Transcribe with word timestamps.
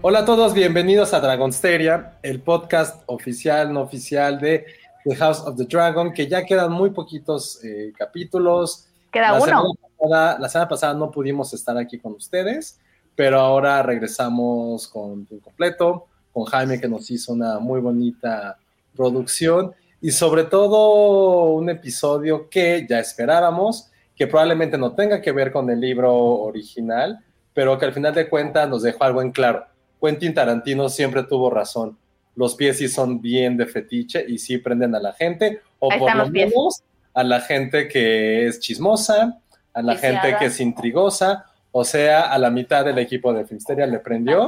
Hola 0.00 0.20
a 0.20 0.24
todos, 0.24 0.54
bienvenidos 0.54 1.12
a 1.12 1.18
Dragonsteria, 1.18 2.18
el 2.22 2.40
podcast 2.40 3.02
oficial, 3.06 3.72
no 3.72 3.80
oficial 3.80 4.38
de 4.38 4.64
The 5.02 5.16
House 5.16 5.40
of 5.40 5.56
the 5.56 5.64
Dragon, 5.64 6.12
que 6.12 6.28
ya 6.28 6.46
quedan 6.46 6.70
muy 6.70 6.90
poquitos 6.90 7.58
eh, 7.64 7.92
capítulos. 7.98 8.86
Queda 9.10 9.32
la 9.32 9.38
uno. 9.38 9.44
Semana 9.44 9.74
pasada, 9.98 10.38
la 10.38 10.48
semana 10.48 10.68
pasada 10.68 10.94
no 10.94 11.10
pudimos 11.10 11.52
estar 11.52 11.76
aquí 11.76 11.98
con 11.98 12.12
ustedes, 12.12 12.78
pero 13.16 13.40
ahora 13.40 13.82
regresamos 13.82 14.86
con 14.86 15.26
un 15.28 15.40
completo, 15.42 16.06
con 16.32 16.44
Jaime 16.44 16.80
que 16.80 16.86
nos 16.86 17.10
hizo 17.10 17.32
una 17.32 17.58
muy 17.58 17.80
bonita 17.80 18.56
producción 18.94 19.74
y 20.00 20.12
sobre 20.12 20.44
todo 20.44 21.46
un 21.54 21.70
episodio 21.70 22.48
que 22.48 22.86
ya 22.88 23.00
esperábamos, 23.00 23.90
que 24.14 24.28
probablemente 24.28 24.78
no 24.78 24.92
tenga 24.92 25.20
que 25.20 25.32
ver 25.32 25.50
con 25.50 25.68
el 25.70 25.80
libro 25.80 26.14
original, 26.14 27.18
pero 27.52 27.76
que 27.76 27.86
al 27.86 27.92
final 27.92 28.14
de 28.14 28.28
cuentas 28.28 28.68
nos 28.68 28.82
dejó 28.82 29.02
algo 29.02 29.22
en 29.22 29.32
claro. 29.32 29.66
Quentin 30.00 30.34
Tarantino 30.34 30.88
siempre 30.88 31.24
tuvo 31.24 31.50
razón. 31.50 31.98
Los 32.34 32.54
pies 32.54 32.78
sí 32.78 32.88
son 32.88 33.20
bien 33.20 33.56
de 33.56 33.66
fetiche 33.66 34.24
y 34.26 34.38
sí 34.38 34.58
prenden 34.58 34.94
a 34.94 35.00
la 35.00 35.12
gente, 35.12 35.60
o 35.78 35.92
Ahí 35.92 35.98
por 35.98 36.14
lo 36.14 36.28
menos 36.28 36.82
a 37.14 37.24
la 37.24 37.40
gente 37.40 37.88
que 37.88 38.46
es 38.46 38.60
chismosa, 38.60 39.40
a 39.74 39.82
la 39.82 39.94
Viciada. 39.94 40.20
gente 40.20 40.38
que 40.38 40.44
es 40.46 40.60
intrigosa, 40.60 41.46
o 41.72 41.84
sea, 41.84 42.32
a 42.32 42.38
la 42.38 42.50
mitad 42.50 42.84
del 42.84 42.98
equipo 42.98 43.32
de 43.32 43.44
Filmsteria 43.44 43.86
le 43.86 43.98
prendió 43.98 44.46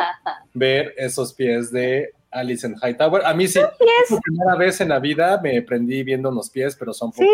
ver 0.54 0.94
esos 0.96 1.32
pies 1.34 1.70
de 1.70 2.10
Alice 2.30 2.66
en 2.66 2.76
Hightower. 2.80 3.24
A 3.26 3.34
mí 3.34 3.48
sí, 3.48 3.60
por 4.08 4.20
primera 4.20 4.56
vez 4.56 4.80
en 4.80 4.88
la 4.88 4.98
vida 4.98 5.40
me 5.42 5.60
prendí 5.62 6.02
viendo 6.02 6.28
unos 6.28 6.50
pies, 6.50 6.76
pero 6.76 6.92
son 6.94 7.12
Sí, 7.12 7.28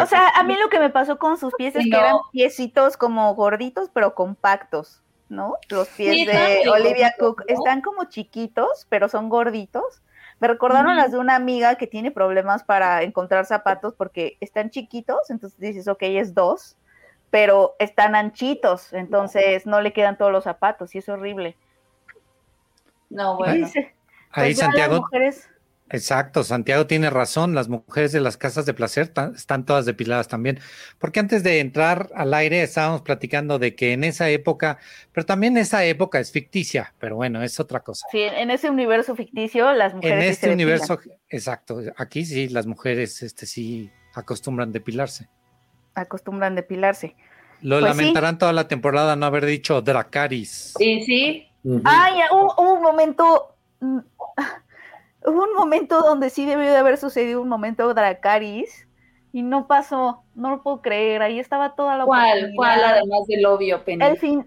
o 0.00 0.06
sea, 0.06 0.30
a 0.30 0.42
mí 0.42 0.54
lo 0.60 0.68
que 0.68 0.80
me 0.80 0.90
pasó 0.90 1.18
con 1.18 1.38
sus 1.38 1.54
pies 1.54 1.76
es 1.76 1.84
que 1.84 1.96
eran 1.96 2.16
piecitos 2.32 2.96
como 2.96 3.34
gorditos, 3.34 3.90
pero 3.92 4.14
compactos, 4.14 5.02
¿no? 5.28 5.56
Los 5.68 5.88
pies 5.88 6.14
Sí, 6.14 6.26
de 6.26 6.68
Olivia 6.68 7.14
Cook 7.18 7.42
¿no? 7.48 7.54
están 7.54 7.80
como 7.82 8.04
chiquitos, 8.04 8.86
pero 8.88 9.08
son 9.08 9.28
gorditos. 9.28 10.02
Me 10.40 10.48
recordaron 10.48 10.96
las 10.96 11.12
de 11.12 11.18
una 11.18 11.34
amiga 11.34 11.74
que 11.74 11.86
tiene 11.88 12.10
problemas 12.12 12.62
para 12.62 13.02
encontrar 13.02 13.44
zapatos 13.44 13.94
porque 13.94 14.36
están 14.40 14.70
chiquitos, 14.70 15.30
entonces 15.30 15.58
dices, 15.58 15.88
ok, 15.88 16.02
es 16.02 16.32
dos, 16.32 16.76
pero 17.30 17.74
están 17.80 18.14
anchitos, 18.14 18.92
entonces 18.92 19.66
no 19.66 19.80
le 19.80 19.92
quedan 19.92 20.16
todos 20.16 20.30
los 20.30 20.44
zapatos 20.44 20.94
y 20.94 20.98
es 20.98 21.08
horrible. 21.08 21.56
No, 23.10 23.36
bueno. 23.36 23.66
Ahí 24.30 24.54
pues 24.54 24.58
las 24.58 24.66
Santiago, 24.66 24.96
mujeres- 25.00 25.48
exacto, 25.90 26.44
Santiago 26.44 26.86
tiene 26.86 27.10
razón, 27.10 27.54
las 27.54 27.68
mujeres 27.68 28.12
de 28.12 28.20
las 28.20 28.36
casas 28.36 28.66
de 28.66 28.74
placer 28.74 29.12
están 29.34 29.64
todas 29.64 29.86
depiladas 29.86 30.28
también, 30.28 30.58
porque 30.98 31.20
antes 31.20 31.42
de 31.42 31.60
entrar 31.60 32.10
al 32.14 32.34
aire 32.34 32.62
estábamos 32.62 33.02
platicando 33.02 33.58
de 33.58 33.74
que 33.74 33.92
en 33.92 34.04
esa 34.04 34.28
época, 34.30 34.78
pero 35.12 35.24
también 35.26 35.56
esa 35.56 35.84
época 35.84 36.20
es 36.20 36.30
ficticia, 36.32 36.94
pero 36.98 37.16
bueno, 37.16 37.42
es 37.42 37.58
otra 37.60 37.80
cosa. 37.80 38.06
sí, 38.10 38.20
en 38.20 38.50
ese 38.50 38.70
universo 38.70 39.14
ficticio 39.16 39.72
las 39.72 39.94
mujeres 39.94 40.16
En 40.16 40.20
sí 40.20 40.26
se 40.26 40.30
este 40.32 40.46
depilan. 40.48 40.66
universo, 40.66 41.00
exacto, 41.28 41.80
aquí 41.96 42.24
sí, 42.24 42.48
las 42.48 42.66
mujeres 42.66 43.22
este, 43.22 43.46
sí 43.46 43.90
acostumbran 44.14 44.72
depilarse. 44.72 45.28
acostumbran 45.94 46.54
depilarse. 46.54 47.14
Lo 47.60 47.80
Pues 47.80 47.92
sí. 47.96 47.98
lamentarán 48.02 48.38
toda 48.38 48.52
la 48.52 48.68
temporada 48.68 49.16
no 49.16 49.26
haber 49.26 49.44
dicho 49.44 49.82
Dracaris. 49.82 50.74
Sí, 50.78 51.44
Ujú. 51.64 51.82
Ay, 51.84 52.20
hubo, 52.30 52.54
un 52.74 52.82
momento. 52.82 53.56
Hubo 55.28 55.44
un 55.44 55.54
momento 55.54 56.00
donde 56.00 56.30
sí 56.30 56.46
debió 56.46 56.70
de 56.70 56.76
haber 56.76 56.96
sucedido 56.96 57.42
un 57.42 57.48
momento 57.48 57.92
Dracaris 57.94 58.86
y 59.32 59.42
no 59.42 59.66
pasó. 59.66 60.22
No 60.34 60.50
lo 60.50 60.62
puedo 60.62 60.82
creer. 60.82 61.22
Ahí 61.22 61.38
estaba 61.38 61.74
toda 61.74 61.96
la 61.96 62.04
¿cuál? 62.04 62.52
¿Cuál 62.56 62.82
además 62.82 63.26
del 63.28 63.44
obvio, 63.46 63.84
Penny? 63.84 64.04
El 64.04 64.18
fin. 64.18 64.46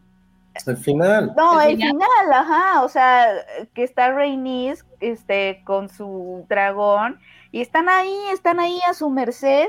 El 0.66 0.78
final. 0.78 1.34
No, 1.38 1.62
El 1.62 1.72
el 1.72 1.76
final. 1.78 1.92
final, 1.92 2.34
ajá. 2.34 2.84
O 2.84 2.90
sea, 2.90 3.28
que 3.74 3.84
está 3.84 4.12
Rhaenys 4.12 4.86
este, 5.00 5.62
con 5.66 5.90
su 5.90 6.46
dragón 6.50 7.20
y 7.52 7.62
están 7.62 7.90
ahí, 7.90 8.16
están 8.34 8.60
ahí 8.60 8.80
a 8.88 8.94
su 8.94 9.10
merced 9.10 9.68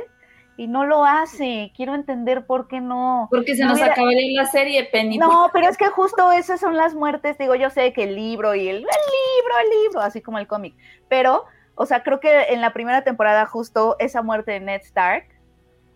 y 0.57 0.67
no 0.69 0.85
lo 0.85 1.05
hace. 1.05 1.73
Quiero 1.77 1.95
entender 1.95 2.47
por 2.47 2.69
qué 2.69 2.81
no. 2.81 3.29
Porque 3.31 3.55
se 3.57 3.63
No 3.63 3.71
nos 3.71 3.79
hubiera- 3.79 3.93
acabaría 3.95 4.43
la 4.43 4.47
serie, 4.49 4.85
Penny. 4.85 5.19
No, 5.19 5.49
pero 5.53 5.69
es 5.69 5.77
que 5.77 5.87
justo 5.89 6.31
esas 6.33 6.61
son 6.61 6.77
las 6.77 6.95
muertes, 6.95 7.39
digo, 7.39 7.55
yo 7.55 7.71
sé 7.71 7.93
que 7.93 8.05
el 8.05 8.15
libro 8.17 8.55
y 8.55 8.69
el, 8.69 8.77
el 8.77 8.83
libro, 8.83 9.55
el 9.65 9.71
libro, 9.83 10.01
así 10.01 10.21
como 10.21 10.39
el 10.39 10.47
cómic, 10.47 10.75
pero, 11.09 11.45
o 11.75 11.87
sea, 11.87 12.03
creo 12.03 12.21
que 12.21 12.43
en 12.51 12.61
la 12.61 12.73
primera 12.73 13.03
temporada 13.03 13.47
justo 13.47 13.97
esa 13.99 14.23
muerte 14.23 14.53
de 14.53 14.61
Ned 14.61 14.81
Stark 14.83 15.27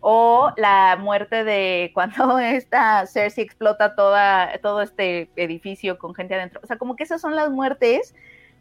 o 0.00 0.52
la 0.56 0.96
muerte 1.00 1.42
de 1.44 1.90
cuando 1.94 2.38
esta 2.38 3.06
Cersei 3.06 3.44
explota 3.44 3.94
toda, 3.94 4.58
todo 4.62 4.82
este 4.82 5.30
edificio 5.36 5.98
con 5.98 6.14
gente 6.14 6.34
adentro, 6.34 6.60
o 6.62 6.66
sea, 6.66 6.76
como 6.78 6.96
que 6.96 7.04
esas 7.04 7.20
son 7.20 7.34
las 7.36 7.50
muertes 7.50 8.14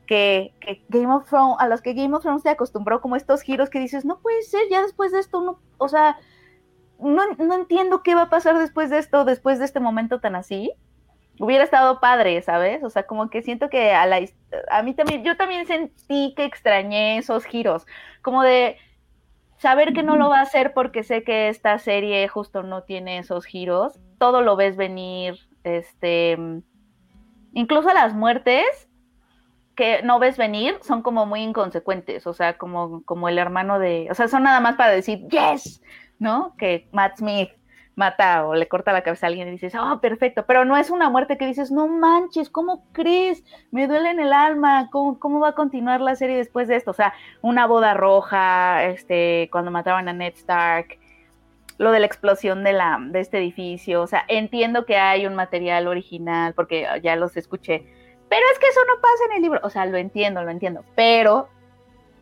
que, 0.06 0.54
Game 0.90 1.14
of 1.14 1.28
Thrones, 1.30 1.58
a 1.60 1.68
las 1.68 1.82
que 1.82 1.94
Game 1.94 2.16
of 2.16 2.24
Thrones 2.24 2.44
se 2.44 2.50
acostumbró, 2.50 3.02
como 3.02 3.16
estos 3.16 3.42
giros 3.42 3.70
que 3.70 3.80
dices, 3.80 4.06
no 4.06 4.20
puede 4.20 4.42
ser, 4.44 4.62
ya 4.70 4.82
después 4.82 5.12
de 5.12 5.20
esto, 5.20 5.42
no, 5.42 5.60
o 5.78 5.88
sea, 5.88 6.18
no, 7.00 7.28
no 7.38 7.56
entiendo 7.56 8.04
qué 8.04 8.16
va 8.16 8.24
a 8.24 8.30
pasar 8.30 8.58
después 8.58 8.90
de 8.90 9.00
esto, 9.00 9.26
después 9.26 9.60
de 9.60 9.66
este 9.66 9.80
momento 9.80 10.20
tan 10.20 10.36
así. 10.36 10.72
Hubiera 11.38 11.66
estado 11.66 12.00
padre, 12.00 12.42
¿sabes? 12.42 12.82
O 12.84 12.90
sea, 12.90 13.04
como 13.04 13.30
que 13.30 13.42
siento 13.42 13.70
que 13.70 13.92
a 13.92 14.06
la 14.06 14.22
a 14.70 14.84
mí 14.84 14.94
también, 14.94 15.24
yo 15.26 15.36
también 15.36 15.68
sentí 15.68 16.34
que 16.38 16.46
extrañé 16.46 17.18
esos 17.18 17.44
giros, 17.44 17.86
como 18.22 18.42
de 18.42 18.78
saber 19.58 19.94
que 19.94 20.04
no 20.04 20.16
lo 20.16 20.30
va 20.30 20.40
a 20.40 20.44
hacer 20.44 20.74
porque 20.74 21.04
sé 21.04 21.24
que 21.24 21.50
esta 21.50 21.78
serie 21.80 22.28
justo 22.28 22.64
no 22.64 22.84
tiene 22.84 23.18
esos 23.18 23.46
giros, 23.46 24.00
todo 24.18 24.42
lo 24.42 24.56
ves 24.56 24.78
venir, 24.78 25.40
este, 25.64 26.38
incluso 27.54 27.94
las 27.94 28.14
muertes 28.14 28.88
que 29.76 30.02
no 30.04 30.20
ves 30.20 30.38
venir 30.38 30.78
son 30.82 31.02
como 31.02 31.26
muy 31.26 31.42
inconsecuentes, 31.42 32.26
o 32.28 32.34
sea, 32.34 32.58
como, 32.58 33.04
como 33.04 33.30
el 33.30 33.38
hermano 33.38 33.80
de, 33.80 34.08
o 34.10 34.14
sea, 34.14 34.28
son 34.28 34.44
nada 34.44 34.60
más 34.60 34.76
para 34.76 34.92
decir, 34.92 35.28
yes, 35.28 35.82
¿no? 36.20 36.56
Que 36.58 36.88
Matt 36.92 37.18
Smith 37.18 37.50
mata 37.96 38.46
o 38.46 38.56
le 38.56 38.68
corta 38.68 38.94
la 38.94 39.04
cabeza 39.04 39.26
a 39.26 39.30
alguien 39.30 39.48
y 39.48 39.52
dices, 39.52 39.74
oh, 39.76 40.00
perfecto, 40.02 40.46
pero 40.46 40.66
no 40.66 40.78
es 40.78 40.90
una 40.90 41.10
muerte 41.10 41.38
que 41.38 41.48
dices, 41.48 41.72
no 41.72 41.88
manches, 41.88 42.50
¿cómo 42.50 42.86
crees? 42.92 43.44
Me 43.72 43.88
duele 43.88 44.10
en 44.12 44.20
el 44.20 44.34
alma, 44.34 44.90
¿cómo, 44.92 45.20
cómo 45.20 45.40
va 45.40 45.50
a 45.50 45.56
continuar 45.56 46.02
la 46.02 46.16
serie 46.16 46.38
después 46.38 46.68
de 46.68 46.76
esto? 46.76 46.92
O 46.92 46.96
sea, 46.96 47.14
una 47.42 47.66
boda 47.68 47.94
roja, 47.94 48.84
este, 48.86 49.50
cuando 49.52 49.72
mataban 49.72 50.10
a 50.10 50.14
Ned 50.14 50.34
Stark, 50.36 51.00
lo 51.78 51.92
de 51.92 52.00
la 52.00 52.06
explosión 52.06 52.64
de, 52.64 52.74
la, 52.74 52.98
de 53.02 53.20
este 53.20 53.38
edificio, 53.38 54.02
o 54.02 54.08
sea, 54.08 54.24
entiendo 54.28 54.86
que 54.86 54.98
hay 54.98 55.26
un 55.26 55.36
material 55.36 55.88
original, 55.88 56.54
porque 56.54 56.88
ya 57.02 57.16
los 57.16 57.36
escuché, 57.38 57.86
pero 58.30 58.42
es 58.54 58.60
que 58.60 58.68
eso 58.68 58.80
no 58.88 59.02
pasa 59.02 59.24
en 59.30 59.36
el 59.38 59.42
libro, 59.42 59.60
o 59.64 59.70
sea, 59.70 59.86
lo 59.86 59.98
entiendo, 59.98 60.44
lo 60.44 60.52
entiendo, 60.52 60.84
pero, 60.96 61.48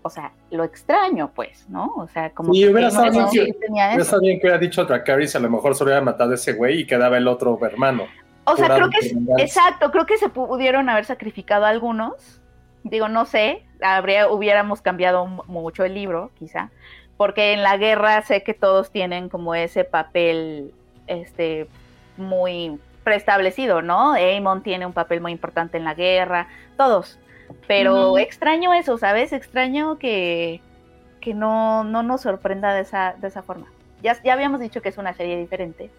o 0.01 0.09
sea, 0.09 0.31
lo 0.51 0.63
extraño, 0.63 1.31
pues, 1.33 1.69
¿no? 1.69 1.93
O 1.95 2.07
sea, 2.07 2.31
como 2.31 2.53
que 2.53 2.69
hubiera 2.69 2.89
estado 2.89 3.29
bien 3.31 4.39
que 4.39 4.47
hubiera 4.47 4.57
dicho 4.57 4.85
Dracarys, 4.85 5.35
a 5.35 5.39
lo 5.39 5.49
mejor 5.49 5.75
solo 5.75 5.89
hubiera 5.89 6.03
matado 6.03 6.31
a 6.31 6.35
ese 6.35 6.53
güey 6.53 6.81
y 6.81 6.87
quedaba 6.87 7.17
el 7.17 7.27
otro 7.27 7.57
hermano. 7.65 8.05
O 8.45 8.57
sea, 8.57 8.75
creo 8.75 8.89
que 8.89 8.97
es, 8.99 9.15
exacto, 9.37 9.89
creo 9.91 10.05
que 10.05 10.17
se 10.17 10.27
pudieron 10.27 10.89
haber 10.89 11.05
sacrificado 11.05 11.65
algunos. 11.65 12.41
Digo, 12.83 13.07
no 13.07 13.23
sé, 13.23 13.63
habría, 13.81 14.27
hubiéramos 14.29 14.81
cambiado 14.81 15.25
mu- 15.25 15.43
mucho 15.47 15.85
el 15.85 15.93
libro, 15.93 16.31
quizá, 16.37 16.69
porque 17.15 17.53
en 17.53 17.63
la 17.63 17.77
guerra 17.77 18.21
sé 18.23 18.43
que 18.43 18.53
todos 18.53 18.91
tienen 18.91 19.29
como 19.29 19.55
ese 19.55 19.85
papel, 19.85 20.73
este, 21.07 21.67
muy 22.17 22.77
preestablecido, 23.03 23.81
¿no? 23.81 24.13
Aemon 24.13 24.63
tiene 24.63 24.85
un 24.85 24.93
papel 24.93 25.21
muy 25.21 25.31
importante 25.31 25.77
en 25.77 25.83
la 25.83 25.93
guerra, 25.93 26.47
todos, 26.77 27.19
pero 27.67 28.17
extraño 28.17 28.73
eso, 28.73 28.97
¿sabes? 28.97 29.33
Extraño 29.33 29.97
que, 29.97 30.61
que 31.21 31.33
no, 31.33 31.83
no 31.83 32.03
nos 32.03 32.21
sorprenda 32.21 32.73
de 32.73 32.81
esa, 32.81 33.15
de 33.19 33.27
esa 33.27 33.43
forma. 33.43 33.67
Ya, 34.01 34.21
ya 34.23 34.33
habíamos 34.33 34.59
dicho 34.59 34.81
que 34.81 34.89
es 34.89 34.97
una 34.97 35.13
serie 35.13 35.37
diferente, 35.37 35.89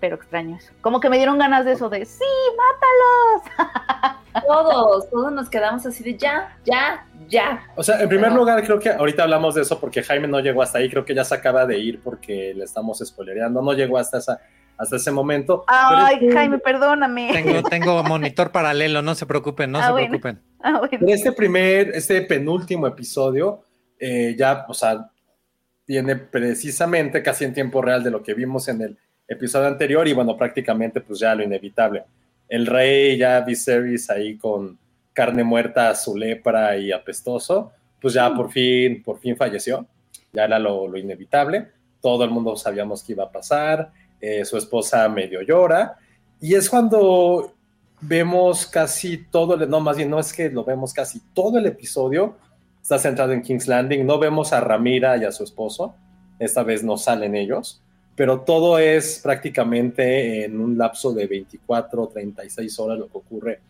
pero 0.00 0.16
extraño 0.16 0.56
eso. 0.56 0.72
Como 0.80 1.00
que 1.00 1.10
me 1.10 1.18
dieron 1.18 1.38
ganas 1.38 1.64
de 1.64 1.72
eso 1.72 1.88
de, 1.90 2.04
sí, 2.04 2.24
mátalos. 2.56 4.16
Todos, 4.46 5.10
todos 5.10 5.32
nos 5.32 5.50
quedamos 5.50 5.84
así 5.86 6.04
de 6.04 6.16
ya, 6.16 6.56
ya, 6.64 7.04
ya. 7.28 7.64
O 7.74 7.82
sea, 7.82 8.00
en 8.00 8.08
primer 8.08 8.30
lugar, 8.30 8.62
creo 8.62 8.78
que 8.78 8.88
ahorita 8.88 9.24
hablamos 9.24 9.56
de 9.56 9.62
eso 9.62 9.80
porque 9.80 10.04
Jaime 10.04 10.28
no 10.28 10.38
llegó 10.38 10.62
hasta 10.62 10.78
ahí, 10.78 10.88
creo 10.88 11.04
que 11.04 11.16
ya 11.16 11.24
se 11.24 11.34
acaba 11.34 11.66
de 11.66 11.78
ir 11.80 12.00
porque 12.00 12.54
le 12.54 12.62
estamos 12.62 13.00
spoilereando, 13.04 13.60
no 13.60 13.72
llegó 13.72 13.98
hasta, 13.98 14.18
esa, 14.18 14.40
hasta 14.80 14.96
ese 14.96 15.10
momento. 15.10 15.64
Ay, 15.66 16.16
este- 16.22 16.32
Jaime, 16.32 16.58
perdóname. 16.58 17.30
Tengo, 17.32 17.62
tengo 17.70 18.02
monitor 18.02 18.50
paralelo, 18.50 19.02
no 19.02 19.14
se 19.14 19.26
preocupen, 19.26 19.70
no 19.70 19.78
Ah, 19.78 19.86
se 19.86 19.92
bueno. 19.92 20.08
preocupen. 20.08 20.40
Ah, 20.60 20.78
bueno. 20.78 20.88
Pero 20.90 21.06
este 21.12 21.32
primer, 21.32 21.90
este 21.90 22.22
penúltimo 22.22 22.86
episodio, 22.86 23.62
eh, 23.98 24.34
ya, 24.38 24.64
o 24.68 24.74
sea, 24.74 25.10
viene 25.86 26.16
precisamente 26.16 27.22
casi 27.22 27.44
en 27.44 27.52
tiempo 27.52 27.82
real 27.82 28.02
de 28.02 28.10
lo 28.10 28.22
que 28.22 28.32
vimos 28.34 28.68
en 28.68 28.80
el 28.80 28.98
episodio 29.28 29.68
anterior 29.68 30.06
y 30.08 30.12
bueno, 30.12 30.36
prácticamente 30.36 31.00
pues 31.00 31.18
ya 31.20 31.34
lo 31.34 31.42
inevitable. 31.42 32.04
El 32.48 32.66
rey 32.66 33.16
ya 33.18 33.40
Viserys 33.42 34.08
ahí 34.10 34.36
con 34.36 34.78
carne 35.12 35.44
muerta, 35.44 35.94
su 35.94 36.16
lepra 36.16 36.76
y 36.76 36.90
apestoso, 36.90 37.72
pues 38.00 38.14
ya 38.14 38.32
por 38.34 38.50
fin, 38.50 39.02
por 39.02 39.18
fin 39.20 39.36
falleció. 39.36 39.86
Ya 40.32 40.44
era 40.44 40.58
lo, 40.58 40.88
lo 40.88 40.96
inevitable. 40.96 41.68
Todo 42.00 42.24
el 42.24 42.30
mundo 42.30 42.56
sabíamos 42.56 43.02
que 43.02 43.12
iba 43.12 43.24
a 43.24 43.30
pasar. 43.32 43.92
Eh, 44.20 44.44
su 44.44 44.56
esposa 44.56 45.08
medio 45.08 45.42
llora. 45.42 45.96
Y 46.40 46.54
es 46.54 46.68
cuando 46.68 47.54
vemos 48.00 48.66
casi 48.66 49.18
todo, 49.18 49.54
el, 49.54 49.68
no, 49.68 49.80
más 49.80 49.96
bien 49.96 50.10
no 50.10 50.18
es 50.18 50.32
que 50.32 50.50
lo 50.50 50.64
vemos 50.64 50.92
casi 50.92 51.20
todo 51.34 51.58
el 51.58 51.66
episodio, 51.66 52.36
está 52.80 52.98
centrado 52.98 53.32
en 53.32 53.42
King's 53.42 53.68
Landing, 53.68 54.06
no 54.06 54.18
vemos 54.18 54.52
a 54.52 54.60
Ramira 54.60 55.16
y 55.16 55.24
a 55.24 55.32
su 55.32 55.44
esposo, 55.44 55.94
esta 56.38 56.62
vez 56.62 56.82
no 56.82 56.96
salen 56.96 57.36
ellos, 57.36 57.82
pero 58.16 58.40
todo 58.40 58.78
es 58.78 59.20
prácticamente 59.22 60.44
en 60.44 60.60
un 60.60 60.76
lapso 60.76 61.12
de 61.12 61.26
24 61.26 62.02
o 62.02 62.08
36 62.08 62.78
horas 62.78 62.98
lo 62.98 63.08
que 63.08 63.18
ocurre 63.18 63.60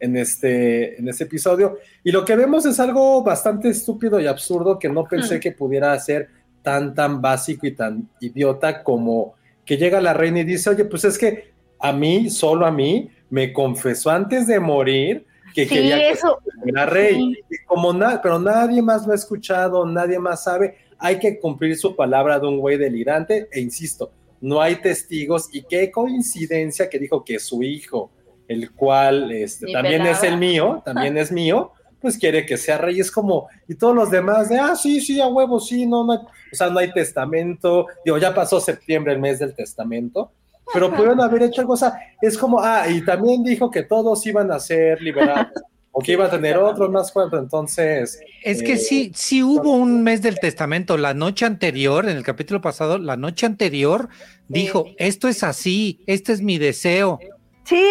en 0.00 0.16
este, 0.16 0.98
en 0.98 1.08
este 1.08 1.24
episodio. 1.24 1.78
Y 2.02 2.10
lo 2.10 2.24
que 2.24 2.34
vemos 2.34 2.64
es 2.66 2.80
algo 2.80 3.22
bastante 3.22 3.68
estúpido 3.68 4.18
y 4.18 4.26
absurdo 4.26 4.78
que 4.78 4.88
no 4.88 5.04
pensé 5.04 5.38
que 5.38 5.52
pudiera 5.52 5.96
ser 5.98 6.28
tan, 6.62 6.94
tan 6.94 7.20
básico 7.20 7.66
y 7.66 7.72
tan 7.72 8.08
idiota 8.20 8.82
como 8.82 9.34
que 9.70 9.76
llega 9.76 10.00
la 10.00 10.12
reina 10.14 10.40
y 10.40 10.44
dice, 10.44 10.68
oye, 10.68 10.84
pues 10.84 11.04
es 11.04 11.16
que 11.16 11.52
a 11.78 11.92
mí, 11.92 12.28
solo 12.28 12.66
a 12.66 12.72
mí, 12.72 13.08
me 13.28 13.52
confesó 13.52 14.10
antes 14.10 14.48
de 14.48 14.58
morir 14.58 15.24
que 15.54 15.62
Sí, 15.64 15.74
quería 15.76 15.96
que 15.96 16.10
eso. 16.10 16.38
era 16.66 16.86
rey. 16.86 17.14
Sí. 17.14 17.38
Y 17.48 17.64
como 17.66 17.92
na- 17.92 18.20
pero 18.20 18.40
nadie 18.40 18.82
más 18.82 19.06
lo 19.06 19.12
ha 19.12 19.14
escuchado, 19.14 19.86
nadie 19.86 20.18
más 20.18 20.42
sabe, 20.42 20.74
hay 20.98 21.20
que 21.20 21.38
cumplir 21.38 21.76
su 21.76 21.94
palabra 21.94 22.40
de 22.40 22.48
un 22.48 22.58
güey 22.58 22.78
delirante, 22.78 23.48
e 23.52 23.60
insisto, 23.60 24.10
no 24.40 24.60
hay 24.60 24.74
testigos, 24.82 25.48
y 25.52 25.62
qué 25.62 25.88
coincidencia 25.92 26.90
que 26.90 26.98
dijo 26.98 27.24
que 27.24 27.38
su 27.38 27.62
hijo, 27.62 28.10
el 28.48 28.72
cual 28.72 29.30
este, 29.30 29.70
también 29.72 30.02
pelada. 30.02 30.16
es 30.18 30.24
el 30.24 30.36
mío, 30.36 30.82
también 30.84 31.16
es 31.16 31.30
mío, 31.30 31.70
pues 32.00 32.16
quiere 32.16 32.46
que 32.46 32.56
sea 32.56 32.78
rey, 32.78 33.00
es 33.00 33.10
como, 33.10 33.48
y 33.68 33.74
todos 33.74 33.94
los 33.94 34.10
demás 34.10 34.48
de, 34.48 34.58
ah, 34.58 34.74
sí, 34.74 35.00
sí, 35.00 35.20
a 35.20 35.26
huevo, 35.26 35.60
sí, 35.60 35.86
no, 35.86 36.04
no 36.04 36.12
hay, 36.12 36.18
o 36.18 36.56
sea, 36.56 36.70
no 36.70 36.78
hay 36.78 36.92
testamento, 36.92 37.86
digo, 38.04 38.18
ya 38.18 38.34
pasó 38.34 38.60
septiembre, 38.60 39.12
el 39.12 39.18
mes 39.18 39.38
del 39.38 39.54
testamento, 39.54 40.32
pero 40.72 40.90
pudieron 40.90 41.20
haber 41.20 41.42
hecho 41.42 41.60
algo, 41.60 41.74
o 41.74 41.76
sea, 41.76 41.94
es 42.20 42.38
como, 42.38 42.60
ah, 42.60 42.88
y 42.88 43.04
también 43.04 43.42
dijo 43.42 43.70
que 43.70 43.82
todos 43.82 44.24
iban 44.26 44.50
a 44.50 44.58
ser 44.58 45.00
liberados, 45.02 45.48
o 45.92 46.00
que 46.00 46.12
iba 46.12 46.26
a 46.26 46.30
tener 46.30 46.56
otros 46.56 46.90
más 46.90 47.10
cuentos, 47.10 47.40
entonces, 47.40 48.20
Es 48.42 48.62
que 48.62 48.74
Eh, 48.74 48.78
sí, 48.78 49.12
sí 49.14 49.42
hubo 49.42 49.72
un 49.72 50.02
mes 50.02 50.22
del 50.22 50.38
testamento. 50.38 50.96
La 50.96 51.14
noche 51.14 51.44
anterior, 51.44 52.08
en 52.08 52.16
el 52.16 52.22
capítulo 52.22 52.60
pasado, 52.60 52.98
la 52.98 53.16
noche 53.16 53.46
anterior 53.46 54.08
dijo, 54.48 54.86
esto 54.98 55.28
es 55.28 55.42
así, 55.42 56.00
este 56.06 56.32
es 56.32 56.42
mi 56.42 56.58
deseo. 56.58 57.18
Sí, 57.64 57.84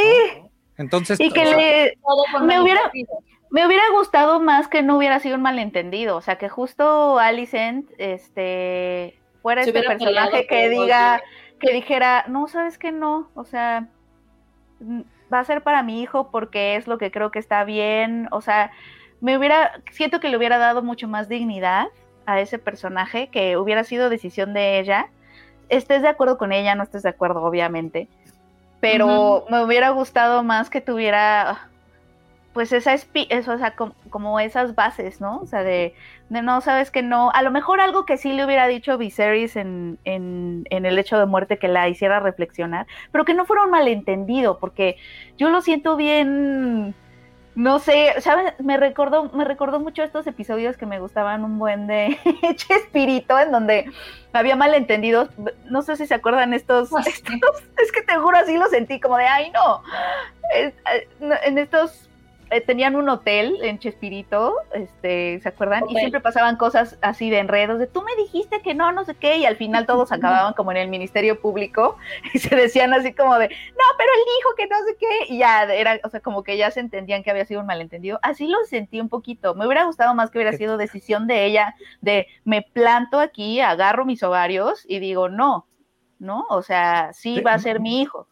Entonces, 0.78 1.20
y 1.20 1.30
que 1.30 1.42
o 1.42 1.46
sea, 1.46 1.58
le, 1.58 1.98
Todo 2.02 2.24
con 2.32 2.48
Me 2.48 2.62
hubiera-. 2.62 2.92
Me 3.52 3.66
hubiera 3.66 3.84
gustado 3.92 4.40
más 4.40 4.68
que 4.68 4.82
no 4.82 4.98
hubiera 4.98 5.20
sido 5.20 5.36
un 5.36 5.42
malentendido, 5.42 6.18
o 6.18 6.22
sea, 6.22 6.38
que 6.38 6.50
justo 6.50 7.18
Alicent 7.20 7.90
este, 7.98 9.20
fuera 9.42 9.64
Se 9.64 9.70
este 9.70 9.84
personaje 9.84 10.46
que 10.46 10.70
diga, 10.70 11.22
que 11.60 11.74
dijera, 11.74 12.26
no, 12.28 12.48
sabes 12.48 12.78
que 12.78 12.92
no, 12.92 13.30
o 13.34 13.44
sea, 13.44 13.88
mm, 14.80 15.02
va 15.34 15.40
a 15.40 15.46
ser 15.46 15.64
para 15.64 15.84
mi 15.84 16.02
hijo 16.02 16.30
porque 16.32 16.76
es 16.76 16.88
lo 16.88 16.98
que 16.98 17.12
creo 17.12 17.32
que 17.32 17.40
está 17.40 17.64
bien, 17.64 18.28
o 18.32 18.42
sea, 18.42 18.72
me 19.20 19.38
hubiera, 19.38 19.82
siento 19.92 20.20
que 20.20 20.30
le 20.30 20.38
hubiera 20.38 20.58
dado 20.60 20.82
mucho 20.84 21.08
más 21.08 21.28
dignidad 21.28 21.88
a 22.26 22.40
ese 22.40 22.60
personaje, 22.60 23.30
que 23.30 23.58
hubiera 23.58 23.84
sido 23.84 24.10
decisión 24.10 24.54
de 24.54 24.80
ella, 24.80 25.08
estés 25.70 26.04
de 26.04 26.08
acuerdo 26.08 26.38
con 26.38 26.52
ella, 26.52 26.76
no 26.76 26.84
estés 26.84 27.02
de 27.02 27.10
acuerdo, 27.10 27.42
obviamente, 27.42 28.08
pero 28.80 29.46
me 29.50 29.64
hubiera 29.64 29.90
gustado 29.90 30.44
más 30.44 30.70
que 30.70 30.80
tuviera 30.82 31.70
pues 32.60 32.74
esa 32.74 32.94
espi- 32.94 33.28
eso, 33.30 33.54
o 33.54 33.58
sea, 33.58 33.72
com- 33.78 33.94
como 34.10 34.38
esas 34.42 34.76
bases, 34.76 35.22
¿no? 35.22 35.38
O 35.38 35.46
sea, 35.46 35.64
de, 35.64 35.96
de 36.28 36.42
no, 36.42 36.60
sabes 36.60 36.92
que 36.92 37.02
no, 37.02 37.32
a 37.32 37.42
lo 37.42 37.52
mejor 37.52 37.80
algo 37.80 38.06
que 38.06 38.18
sí 38.18 38.34
le 38.34 38.44
hubiera 38.44 38.68
dicho 38.68 38.98
Viserys 38.98 39.56
en, 39.56 39.98
en, 40.04 40.66
en 40.70 40.86
el 40.86 41.00
hecho 41.00 41.18
de 41.18 41.26
muerte 41.26 41.58
que 41.58 41.70
la 41.70 41.88
hiciera 41.88 42.20
reflexionar, 42.20 42.86
pero 43.14 43.24
que 43.24 43.34
no 43.34 43.46
fuera 43.46 43.64
un 43.64 43.72
malentendido, 43.72 44.60
porque 44.60 44.98
yo 45.38 45.50
lo 45.50 45.62
siento 45.62 45.96
bien, 45.96 46.94
no 47.56 47.80
sé, 47.80 48.16
¿sabes? 48.20 48.54
Me 48.60 48.76
recordó, 48.76 49.30
me 49.32 49.46
recordó 49.46 49.80
mucho 49.80 50.04
estos 50.04 50.28
episodios 50.28 50.76
que 50.76 50.86
me 50.86 51.00
gustaban 51.00 51.46
un 51.46 51.60
buen 51.60 51.88
de 51.88 52.18
Chespirito, 52.58 53.40
en 53.40 53.54
donde 53.54 53.86
había 54.34 54.58
malentendidos, 54.58 55.30
no 55.64 55.82
sé 55.82 55.96
si 55.96 56.08
se 56.08 56.14
acuerdan 56.14 56.54
estos, 56.54 56.92
Ah, 56.94 57.00
estos 57.08 57.64
es 57.82 57.92
que 57.94 58.02
te 58.02 58.18
juro 58.18 58.36
así 58.38 58.58
lo 58.58 58.68
sentí, 58.68 59.00
como 59.00 59.16
de, 59.16 59.28
ay 59.28 59.50
no, 59.52 59.82
Es- 60.54 60.74
eh, 60.94 61.08
no, 61.22 61.36
en 61.46 61.58
estos 61.58 62.09
eh, 62.50 62.62
tenían 62.62 62.96
un 62.96 63.10
hotel 63.10 63.58
en 63.62 63.80
Chespirito, 63.80 64.56
este, 64.74 65.40
¿se 65.42 65.50
acuerdan? 65.50 65.84
Y 65.90 65.96
siempre 65.96 66.20
pasaban 66.20 66.56
cosas 66.58 66.98
así 67.02 67.30
de 67.30 67.40
enredos, 67.40 67.80
de 67.80 67.88
tú 67.88 68.02
me 68.02 68.16
dijiste 68.16 68.62
que 68.62 68.74
no, 68.74 68.92
no 68.92 69.06
sé 69.06 69.16
qué, 69.16 69.38
y 69.38 69.46
al 69.46 69.56
final 69.56 69.86
todos 69.88 70.12
acababan 70.12 70.54
como 70.54 70.72
en 70.72 70.78
el 70.78 70.88
Ministerio 70.88 71.40
Público 71.40 71.98
y 72.34 72.40
se 72.40 72.56
decían 72.56 72.94
así 72.94 73.14
como 73.14 73.38
de, 73.38 73.50
no, 73.50 73.84
pero 73.98 74.10
él 74.16 74.22
dijo 74.38 74.56
que 74.58 74.68
no 74.68 74.78
sé 74.86 74.98
qué, 75.00 75.34
y 75.34 75.38
ya 75.40 75.64
era, 75.64 76.00
o 76.04 76.10
sea, 76.10 76.20
como 76.20 76.44
que 76.44 76.58
ya 76.58 76.72
se 76.72 76.80
entendían 76.80 77.24
que 77.24 77.32
había 77.32 77.46
sido 77.46 77.62
un 77.62 77.68
malentendido. 77.68 78.20
Así 78.22 78.48
lo 78.48 78.58
sentí 78.66 79.00
un 79.00 79.10
poquito. 79.10 79.56
Me 79.56 79.66
hubiera 79.66 79.84
gustado 79.86 80.14
más 80.16 80.32
que 80.32 80.40
hubiera 80.40 80.58
sido 80.58 80.78
decisión 80.78 81.28
de 81.28 81.46
ella 81.46 81.76
de 82.02 82.28
me 82.44 82.62
planto 82.62 83.20
aquí, 83.20 83.62
agarro 83.62 84.06
mis 84.06 84.24
ovarios 84.24 84.86
y 84.88 85.00
digo, 85.00 85.30
no, 85.30 85.68
¿no? 86.20 86.46
O 86.50 86.62
sea, 86.62 87.12
Sí. 87.14 87.42
va 87.42 87.54
a 87.54 87.60
ser 87.60 87.80
mi 87.80 88.02
hijo. 88.02 88.28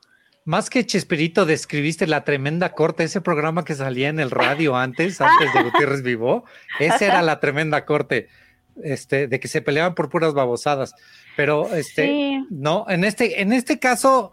Más 0.48 0.70
que 0.70 0.86
Chespirito, 0.86 1.46
describiste 1.46 2.08
la 2.08 2.24
tremenda 2.24 2.72
corte, 2.72 3.04
ese 3.04 3.20
programa 3.20 3.66
que 3.66 3.76
salía 3.76 4.08
en 4.08 4.22
el 4.22 4.32
radio 4.32 4.78
antes, 4.78 5.20
antes 5.20 5.54
de 5.54 5.62
Gutiérrez 5.62 6.04
Vivó, 6.04 6.46
esa 6.80 7.06
era 7.06 7.22
la 7.22 7.42
tremenda 7.42 7.84
corte, 7.84 8.30
este, 8.82 9.28
de 9.28 9.40
que 9.42 9.50
se 9.50 9.62
peleaban 9.62 9.94
por 9.94 10.10
puras 10.10 10.34
babosadas. 10.34 10.94
Pero 11.36 11.76
este, 11.76 12.06
Sí. 12.06 12.46
no, 12.50 12.86
en 12.88 13.04
este, 13.04 13.42
en 13.42 13.52
este 13.52 13.78
caso, 13.78 14.32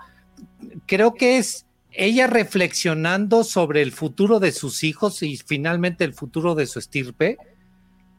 creo 0.87 1.15
que 1.15 1.39
es 1.39 1.67
ella 1.91 2.29
reflexionando 2.29 3.43
sobre 3.43 3.83
el 3.83 3.91
futuro 3.91 4.39
de 4.39 4.53
sus 4.53 4.85
hijos 4.85 5.21
y 5.25 5.37
finalmente 5.37 6.05
el 6.05 6.15
futuro 6.15 6.55
de 6.55 6.67
su 6.67 6.79
estirpe, 6.79 7.39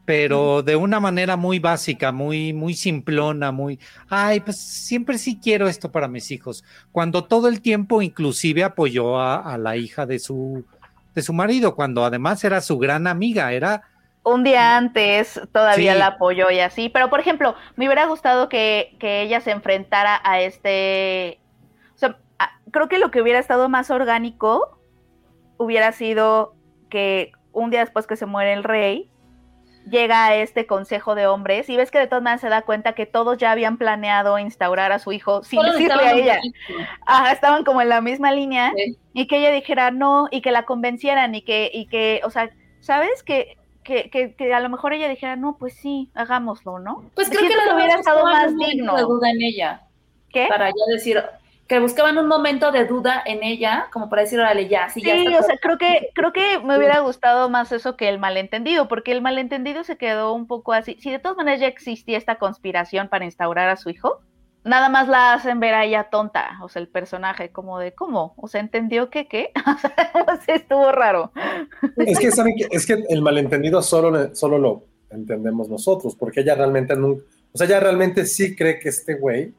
pero 0.06 0.62
de 0.62 0.76
una 0.76 1.00
manera 1.00 1.36
muy 1.36 1.58
básica, 1.58 2.12
muy, 2.12 2.52
muy 2.54 2.72
simplona, 2.74 3.52
muy, 3.52 3.78
ay, 4.08 4.40
pues 4.40 4.56
siempre 4.58 5.18
sí 5.18 5.38
quiero 5.42 5.68
esto 5.68 5.92
para 5.92 6.08
mis 6.08 6.30
hijos. 6.30 6.64
Cuando 6.92 7.24
todo 7.24 7.48
el 7.48 7.60
tiempo 7.60 8.00
inclusive 8.00 8.64
apoyó 8.64 9.18
a, 9.20 9.36
a 9.52 9.58
la 9.58 9.76
hija 9.76 10.06
de 10.06 10.18
su, 10.20 10.64
de 11.14 11.22
su 11.22 11.32
marido, 11.34 11.74
cuando 11.74 12.04
además 12.04 12.42
era 12.44 12.60
su 12.60 12.78
gran 12.78 13.06
amiga, 13.08 13.52
era 13.52 13.82
un 14.22 14.42
día 14.44 14.76
antes 14.76 15.40
todavía 15.52 15.92
Sí. 15.94 15.98
la 15.98 16.06
apoyó 16.06 16.50
y 16.50 16.60
así, 16.60 16.88
pero 16.88 17.10
por 17.10 17.20
ejemplo, 17.20 17.54
me 17.76 17.86
hubiera 17.86 18.06
gustado 18.06 18.48
que, 18.48 18.96
que 19.00 19.22
ella 19.22 19.40
se 19.40 19.50
enfrentara 19.50 20.20
a 20.24 20.40
este, 20.40 21.38
o 21.94 21.98
sea, 21.98 22.18
a- 22.38 22.50
creo 22.70 22.88
que 22.88 22.98
lo 22.98 23.10
que 23.10 23.22
hubiera 23.22 23.38
estado 23.40 23.68
más 23.68 23.90
orgánico 23.90 24.78
hubiera 25.58 25.92
sido 25.92 26.54
que 26.90 27.32
un 27.52 27.70
día 27.70 27.80
después 27.80 28.06
que 28.06 28.16
se 28.16 28.26
muere 28.26 28.52
el 28.52 28.62
rey, 28.64 29.10
llega 29.88 30.26
a 30.26 30.34
este 30.34 30.66
consejo 30.66 31.14
de 31.14 31.26
hombres 31.26 31.68
y 31.68 31.76
ves 31.76 31.90
que 31.90 31.98
de 31.98 32.06
todas 32.06 32.22
maneras 32.22 32.40
se 32.40 32.48
da 32.48 32.62
cuenta 32.62 32.92
que 32.94 33.06
todos 33.06 33.38
ya 33.38 33.52
habían 33.52 33.76
planeado 33.78 34.38
instaurar 34.38 34.92
a 34.92 34.98
su 34.98 35.12
hijo 35.12 35.42
sin 35.44 35.60
Todos 35.60 35.72
decirle 35.74 36.02
a 36.02 36.12
ella. 36.12 36.40
Ajá, 37.06 37.32
estaban 37.32 37.64
como 37.64 37.80
en 37.80 37.88
la 37.88 38.00
misma 38.00 38.32
línea 38.32 38.72
Sí. 38.76 38.96
y 39.12 39.26
que 39.26 39.38
ella 39.38 39.52
dijera 39.52 39.90
no 39.90 40.28
y 40.30 40.40
que 40.42 40.50
la 40.50 40.64
convencieran 40.64 41.34
y 41.34 41.42
que, 41.42 41.70
y 41.72 41.86
que, 41.86 42.20
o 42.24 42.30
sea, 42.30 42.50
¿sabes? 42.80 43.22
Que, 43.22 43.56
que, 43.84 44.10
que, 44.10 44.34
que 44.34 44.52
a 44.52 44.60
lo 44.60 44.68
mejor 44.68 44.92
ella 44.92 45.08
dijera, 45.08 45.36
no, 45.36 45.56
pues 45.56 45.74
sí, 45.74 46.10
hagámoslo, 46.14 46.80
¿no? 46.80 47.04
Pues 47.14 47.28
creo 47.28 47.42
que, 47.42 47.48
que 47.48 47.74
hubiera 47.74 47.94
estado 47.94 48.24
más 48.24 48.56
digno. 48.56 48.96
duda 49.06 49.30
en 49.30 49.42
ella. 49.42 49.82
¿Qué? 50.30 50.46
Para 50.48 50.68
ya 50.68 50.92
decir, 50.92 51.22
que 51.66 51.80
buscaban 51.80 52.16
un 52.18 52.28
momento 52.28 52.70
de 52.70 52.84
duda 52.84 53.22
en 53.26 53.42
ella, 53.42 53.88
como 53.92 54.08
para 54.08 54.22
decir, 54.22 54.38
órale, 54.38 54.68
ya, 54.68 54.88
sí, 54.88 55.02
ya 55.02 55.14
Sí, 55.14 55.26
está 55.26 55.40
o 55.40 55.42
sea, 55.42 55.56
creo 55.60 55.78
que, 55.78 56.10
creo 56.14 56.32
que 56.32 56.60
me 56.60 56.76
hubiera 56.76 57.00
gustado 57.00 57.50
más 57.50 57.72
eso 57.72 57.96
que 57.96 58.08
el 58.08 58.18
malentendido, 58.18 58.86
porque 58.86 59.12
el 59.12 59.20
malentendido 59.20 59.82
se 59.82 59.96
quedó 59.96 60.32
un 60.32 60.46
poco 60.46 60.72
así. 60.72 60.96
Si 61.00 61.10
de 61.10 61.18
todas 61.18 61.36
maneras 61.36 61.60
ya 61.60 61.66
existía 61.66 62.18
esta 62.18 62.36
conspiración 62.36 63.08
para 63.08 63.24
instaurar 63.24 63.68
a 63.68 63.76
su 63.76 63.90
hijo, 63.90 64.20
nada 64.62 64.88
más 64.88 65.08
la 65.08 65.32
hacen 65.32 65.58
ver 65.58 65.74
a 65.74 65.84
ella 65.84 66.08
tonta, 66.10 66.58
o 66.62 66.68
sea, 66.68 66.80
el 66.80 66.88
personaje, 66.88 67.50
como 67.50 67.80
de, 67.80 67.92
¿cómo? 67.92 68.34
O 68.36 68.46
sea, 68.46 68.60
¿entendió 68.60 69.10
que 69.10 69.26
qué? 69.26 69.50
O 70.28 70.40
sea, 70.40 70.54
estuvo 70.54 70.92
raro. 70.92 71.32
Es 71.96 72.18
que, 72.18 72.30
¿saben 72.30 72.54
qué? 72.56 72.68
es 72.70 72.86
que 72.86 73.04
el 73.08 73.22
malentendido 73.22 73.82
solo, 73.82 74.34
solo 74.34 74.58
lo 74.58 74.84
entendemos 75.10 75.68
nosotros, 75.68 76.14
porque 76.14 76.40
ella 76.40 76.54
realmente 76.54 76.94
nunca, 76.94 77.24
o 77.52 77.58
sea, 77.58 77.66
ella 77.66 77.80
realmente 77.80 78.26
sí 78.26 78.54
cree 78.54 78.78
que 78.78 78.90
este 78.90 79.14
güey 79.14 79.52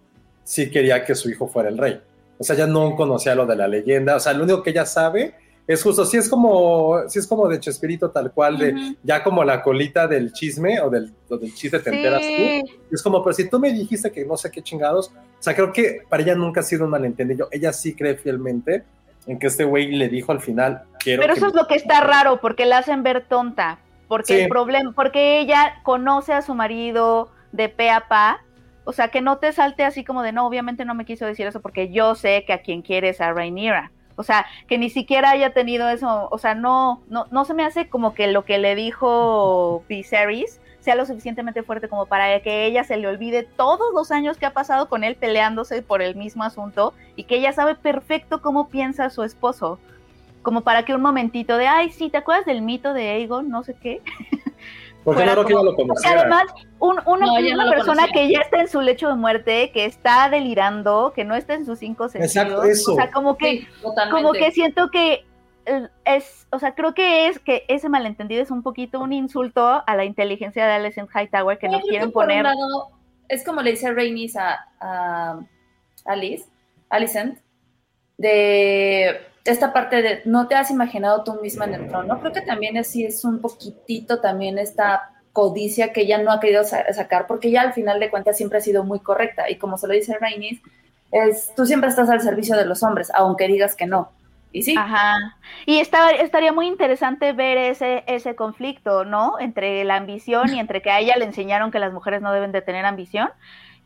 sí 0.47 0.69
quería 0.71 1.03
que 1.03 1.13
su 1.13 1.29
hijo 1.29 1.45
fuera 1.49 1.67
el 1.67 1.77
rey. 1.77 1.99
O 2.39 2.43
sea, 2.43 2.55
ella 2.55 2.67
no 2.67 2.95
conocía 2.95 3.35
lo 3.35 3.45
de 3.45 3.57
la 3.57 3.67
leyenda, 3.67 4.15
o 4.15 4.19
sea, 4.19 4.31
lo 4.31 4.45
único 4.45 4.63
que 4.63 4.69
ella 4.69 4.85
sabe 4.85 5.33
es 5.67 5.83
justo, 5.83 6.05
sí 6.05 6.15
es 6.15 6.29
como, 6.29 6.95
sí 7.09 7.19
es 7.19 7.27
como 7.27 7.49
de 7.49 7.59
Chespirito 7.59 8.09
tal 8.11 8.31
cual, 8.31 8.57
de 8.57 8.73
Ujú. 8.73 8.95
ya 9.03 9.21
como 9.21 9.43
la 9.43 9.61
colita 9.61 10.07
del 10.07 10.31
chisme 10.31 10.79
o 10.79 10.89
del, 10.89 11.11
o 11.29 11.35
del 11.37 11.53
chiste 11.53 11.79
te 11.79 11.89
enteras 11.89 12.23
Sí. 12.23 12.63
tú. 12.63 12.95
Es 12.95 13.03
como, 13.03 13.21
pero 13.21 13.33
si 13.33 13.49
tú 13.49 13.59
me 13.59 13.73
dijiste 13.73 14.09
que 14.09 14.23
no 14.23 14.37
sé 14.37 14.49
qué 14.49 14.61
chingados, 14.61 15.09
o 15.09 15.41
sea, 15.43 15.53
creo 15.53 15.73
que 15.73 16.03
para 16.07 16.23
ella 16.23 16.35
nunca 16.35 16.61
ha 16.61 16.63
sido 16.63 16.85
un 16.85 16.91
malentendido. 16.91 17.49
Ella 17.51 17.73
sí 17.73 17.93
cree 17.93 18.15
fielmente 18.15 18.85
en 19.25 19.37
que 19.37 19.47
este 19.47 19.65
güey 19.65 19.91
le 19.91 20.07
dijo 20.07 20.31
al 20.31 20.39
final, 20.39 20.83
quiero 20.99 21.21
Pero 21.21 21.33
que 21.33 21.39
eso 21.39 21.47
es 21.47 21.53
lo 21.55 21.67
que 21.67 21.75
está 21.75 21.99
raro, 21.99 22.39
porque 22.39 22.65
la 22.65 22.77
hacen 22.77 23.03
ver 23.03 23.25
tonta, 23.27 23.79
porque 24.07 24.43
el 24.43 24.47
problema, 24.49 24.93
porque 24.95 25.41
ella 25.41 25.81
conoce 25.83 26.31
a 26.31 26.41
su 26.41 26.55
marido 26.55 27.29
de 27.51 27.67
pe 27.67 27.89
a 27.89 28.07
pa, 28.07 28.39
o 28.87 28.93
sea, 28.93 29.09
que 29.09 29.19
no 29.19 29.37
te 29.37 29.51
salte 29.51 29.83
así 29.83 30.05
como 30.05 30.23
de, 30.23 30.31
no, 30.31 30.47
obviamente 30.47 30.85
no 30.85 30.95
me 30.95 31.03
quiso 31.03 31.25
decir 31.25 31.45
eso 31.45 31.59
porque 31.59 31.91
yo 31.91 32.15
sé 32.15 32.45
que 32.47 32.53
a 32.53 32.61
quien 32.61 32.81
quiere 32.81 33.09
es 33.09 33.19
a 33.19 33.33
Rhaenyra. 33.33 33.91
O 34.15 34.23
sea, 34.23 34.45
que 34.65 34.77
ni 34.77 34.89
siquiera 34.89 35.31
haya 35.31 35.53
tenido 35.53 35.89
eso, 35.89 36.29
o 36.31 36.37
sea, 36.37 36.55
no, 36.55 37.03
no, 37.09 37.25
no 37.29 37.43
se 37.43 37.53
me 37.53 37.65
hace 37.65 37.89
como 37.89 38.13
que 38.13 38.27
lo 38.27 38.45
que 38.45 38.57
le 38.59 38.75
dijo 38.75 39.83
Viserys 39.89 40.61
sea 40.79 40.95
lo 40.95 41.05
suficientemente 41.05 41.63
fuerte 41.63 41.89
como 41.89 42.05
para 42.05 42.39
que 42.41 42.65
ella 42.65 42.85
se 42.85 42.95
le 42.95 43.09
olvide 43.09 43.43
todos 43.43 43.93
los 43.93 44.09
años 44.11 44.37
que 44.37 44.45
ha 44.45 44.53
pasado 44.53 44.87
con 44.87 45.03
él 45.03 45.17
peleándose 45.17 45.81
por 45.81 46.01
el 46.01 46.15
mismo 46.15 46.45
asunto 46.45 46.93
y 47.17 47.25
que 47.25 47.35
ella 47.35 47.51
sabe 47.51 47.75
perfecto 47.75 48.41
cómo 48.41 48.69
piensa 48.69 49.09
su 49.09 49.23
esposo 49.23 49.79
como 50.43 50.61
para 50.61 50.85
que 50.85 50.95
un 50.95 51.01
momentito 51.01 51.57
de, 51.57 51.67
ay, 51.67 51.89
sí, 51.89 52.09
¿te 52.09 52.19
acuerdas 52.19 52.45
del 52.45 52.61
mito 52.61 52.93
de 52.93 53.09
Aegon? 53.09 53.49
No 53.49 53.63
sé 53.65 53.73
qué. 53.73 54.01
Porque 55.07 55.25
no 55.25 55.31
creo 55.31 55.45
que 55.45 55.53
ella 55.53 55.63
lo 55.63 55.75
conociera. 55.75 56.19
además, 56.19 56.43
un- 56.79 56.99
una, 57.05 57.25
No, 57.27 57.33
una 57.35 57.63
no 57.65 57.71
persona 57.71 58.07
que 58.13 58.29
ya 58.29 58.39
está 58.41 58.59
en 58.59 58.67
su 58.67 58.81
lecho 58.81 59.07
de 59.07 59.15
muerte, 59.15 59.71
que 59.71 59.85
está 59.85 60.27
delirando, 60.29 61.13
que 61.15 61.23
no 61.23 61.33
está 61.35 61.53
en 61.53 61.65
sus 61.65 61.79
cinco 61.79 62.09
sentidos. 62.09 62.35
Exacto, 62.35 62.63
eso. 62.63 62.91
O 62.91 62.95
sea, 62.97 63.09
como 63.11 63.37
que, 63.37 63.59
Sí, 63.61 63.67
como 64.11 64.33
que 64.33 64.51
siento 64.51 64.89
que 64.91 65.25
eh, 65.65 65.87
es, 66.03 66.45
o 66.51 66.59
sea, 66.59 66.75
creo 66.75 66.93
que 66.93 67.27
es 67.27 67.39
que 67.39 67.63
ese 67.69 67.87
malentendido 67.87 68.41
es 68.43 68.51
un 68.51 68.63
poquito 68.63 68.99
un 68.99 69.13
insulto 69.13 69.81
a 69.87 69.95
la 69.95 70.03
inteligencia 70.03 70.65
de 70.65 70.73
Alicent 70.73 71.09
Hightower 71.15 71.57
que 71.57 71.67
Yo 71.67 71.73
nos 71.77 71.81
quieren 71.83 72.11
por 72.11 72.23
un 72.23 72.27
poner. 72.29 72.43
lado, 72.43 72.89
es 73.29 73.45
como 73.45 73.61
le 73.61 73.71
dice 73.71 73.93
Rainis 73.93 74.35
a, 74.35 74.59
a 74.81 75.39
Alice, 76.05 76.45
Alicent, 76.89 77.39
de 78.17 79.21
esta 79.47 79.73
parte 79.73 80.01
de 80.01 80.21
no 80.25 80.47
te 80.47 80.55
has 80.55 80.71
imaginado 80.71 81.23
tú 81.23 81.35
misma 81.41 81.65
en 81.65 81.73
el 81.75 81.87
trono. 81.87 82.19
Creo 82.19 82.33
que 82.33 82.41
también 82.41 82.77
es, 82.77 82.87
sí 82.87 83.05
es 83.05 83.23
un 83.25 83.39
poquitito 83.41 84.19
también 84.21 84.57
esta 84.59 85.11
codicia 85.33 85.93
que 85.93 86.01
ella 86.01 86.17
no 86.19 86.31
ha 86.31 86.39
querido 86.39 86.63
sa- 86.63 86.91
sacar, 86.93 87.27
porque 87.27 87.49
ella 87.49 87.61
al 87.61 87.73
final 87.73 87.99
de 87.99 88.09
cuentas 88.09 88.37
siempre 88.37 88.57
ha 88.59 88.61
sido 88.61 88.83
muy 88.83 88.99
correcta. 88.99 89.49
Y 89.49 89.57
como 89.57 89.77
se 89.77 89.87
lo 89.87 89.93
dice 89.93 90.17
Rainis, 90.19 90.61
es 91.11 91.53
tú 91.55 91.65
siempre 91.65 91.89
estás 91.89 92.09
al 92.09 92.21
servicio 92.21 92.57
de 92.57 92.65
los 92.65 92.83
hombres, 92.83 93.11
aunque 93.13 93.47
digas 93.47 93.75
que 93.75 93.85
no. 93.85 94.11
Y 94.51 94.63
sí, 94.63 94.75
Ajá. 94.77 95.15
Y 95.65 95.79
está, 95.79 96.11
estaría 96.11 96.53
muy 96.53 96.67
interesante 96.67 97.33
ver 97.33 97.57
ese, 97.57 98.03
ese 98.07 98.35
conflicto, 98.35 99.05
¿no? 99.05 99.39
Entre 99.39 99.83
la 99.83 99.97
ambición 99.97 100.53
y 100.55 100.59
entre 100.59 100.81
que 100.81 100.89
a 100.89 100.99
ella 100.99 101.15
le 101.17 101.25
enseñaron 101.25 101.69
que 101.69 101.79
las 101.79 101.93
mujeres 101.93 102.21
no 102.21 102.31
deben 102.33 102.51
de 102.51 102.61
tener 102.61 102.85
ambición. 102.85 103.29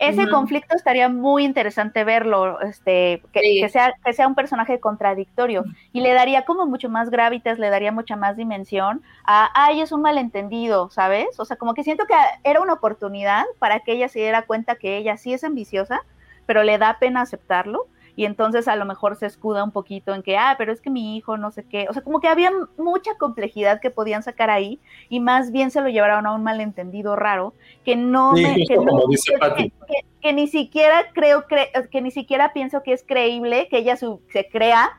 Ese 0.01 0.27
conflicto 0.29 0.75
estaría 0.75 1.09
muy 1.09 1.45
interesante 1.45 2.03
verlo, 2.03 2.59
este, 2.61 3.21
que, 3.31 3.39
Sí. 3.39 3.61
que 3.61 3.69
sea, 3.69 3.93
que 4.03 4.13
sea 4.13 4.27
un 4.27 4.35
personaje 4.35 4.79
contradictorio 4.79 5.63
y 5.93 6.01
le 6.01 6.13
daría 6.13 6.43
como 6.43 6.65
mucho 6.65 6.89
más 6.89 7.09
gravitas, 7.09 7.59
le 7.59 7.69
daría 7.69 7.91
mucha 7.91 8.15
más 8.15 8.35
dimensión 8.35 9.01
a, 9.25 9.49
ay, 9.53 9.81
es 9.81 9.91
un 9.91 10.01
malentendido, 10.01 10.89
¿sabes? 10.89 11.39
O 11.39 11.45
sea, 11.45 11.55
como 11.57 11.73
que 11.73 11.83
siento 11.83 12.05
que 12.07 12.15
era 12.43 12.61
una 12.61 12.73
oportunidad 12.73 13.45
para 13.59 13.79
que 13.81 13.93
ella 13.93 14.09
se 14.09 14.19
diera 14.19 14.41
cuenta 14.41 14.75
que 14.75 14.97
ella 14.97 15.17
sí 15.17 15.33
es 15.33 15.43
ambiciosa, 15.43 16.01
pero 16.45 16.63
le 16.63 16.77
da 16.77 16.97
pena 16.99 17.21
aceptarlo 17.21 17.85
y 18.15 18.25
entonces 18.25 18.67
a 18.67 18.75
lo 18.75 18.85
mejor 18.85 19.15
se 19.15 19.25
escuda 19.25 19.63
un 19.63 19.71
poquito 19.71 20.13
en 20.13 20.23
que, 20.23 20.37
ah, 20.37 20.55
pero 20.57 20.71
es 20.71 20.81
que 20.81 20.89
mi 20.89 21.15
hijo 21.17 21.37
no 21.37 21.51
sé 21.51 21.63
qué, 21.63 21.87
o 21.89 21.93
sea, 21.93 22.01
como 22.01 22.19
que 22.19 22.27
había 22.27 22.51
mucha 22.77 23.15
complejidad 23.17 23.79
que 23.81 23.89
podían 23.91 24.23
sacar 24.23 24.49
ahí 24.49 24.79
y 25.09 25.19
más 25.19 25.51
bien 25.51 25.71
se 25.71 25.81
lo 25.81 25.89
llevaron 25.89 26.25
a 26.25 26.33
un 26.33 26.43
malentendido 26.43 27.15
raro 27.15 27.53
que 27.85 27.95
no 27.95 28.35
Sí, 28.35 28.43
me, 28.43 28.65
que, 28.65 28.75
no- 28.75 28.85
como 28.85 29.07
dice 29.07 29.33
que- 29.57 29.71
que- 29.87 30.05
que 30.21 30.33
ni 30.33 30.47
siquiera 30.47 31.05
creo, 31.13 31.47
cre- 31.47 31.89
que 31.89 32.01
ni 32.01 32.11
siquiera 32.11 32.53
pienso 32.53 32.83
que 32.83 32.93
es 32.93 33.03
creíble 33.03 33.67
que 33.69 33.77
ella 33.79 33.97
su- 33.97 34.21
se 34.31 34.47
crea, 34.47 34.91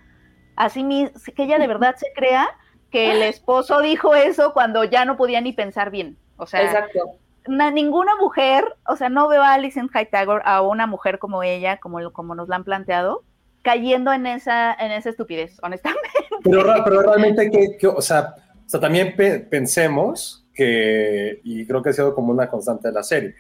así 0.57 0.83
mismo, 0.85 1.19
que 1.35 1.45
ella 1.45 1.59
de 1.59 1.67
verdad 1.67 1.95
se 1.97 2.13
crea 2.15 2.49
que 2.91 3.11
el 3.13 3.23
esposo 3.23 3.81
dijo 3.81 4.15
eso 4.15 4.53
cuando 4.53 4.85
ya 4.85 5.05
no 5.05 5.17
podía 5.17 5.41
ni 5.41 5.53
pensar 5.53 5.91
bien, 5.91 6.19
o 6.37 6.47
sea, 6.47 6.63
exacto. 6.65 7.01
Na- 7.49 7.71
ninguna 7.71 8.17
mujer, 8.17 8.65
o 8.89 8.97
sea, 8.97 9.09
no 9.09 9.29
veo 9.29 9.43
a 9.43 9.55
Alison 9.55 9.91
Hightower, 9.93 10.43
a 10.45 10.63
una 10.63 10.87
mujer 10.87 11.19
como 11.19 11.43
ella, 11.43 11.79
como, 11.79 12.13
como 12.13 12.35
nos 12.35 12.49
la 12.49 12.57
han 12.57 12.65
planteado, 12.65 13.23
cayendo 13.63 14.13
en 14.13 14.27
esa, 14.27 14.73
en 14.75 14.93
esa 14.93 15.11
estupidez, 15.11 15.59
honestamente. 15.63 16.09
Pero, 16.45 16.65
pero 16.85 17.03
realmente, 17.03 17.51
que, 17.51 17.77
que- 17.79 17.87
o, 17.87 18.01
sea, 18.03 18.35
también 18.81 19.15
pe- 19.15 19.41
pensemos 19.41 20.45
que, 20.55 21.41
y 21.45 21.67
creo 21.67 21.83
que 21.83 21.91
ha 21.91 21.93
sido 21.93 22.15
como 22.15 22.33
una 22.33 22.49
constante 22.51 22.89
de 22.89 22.95
la 22.95 23.03
serie, 23.03 23.35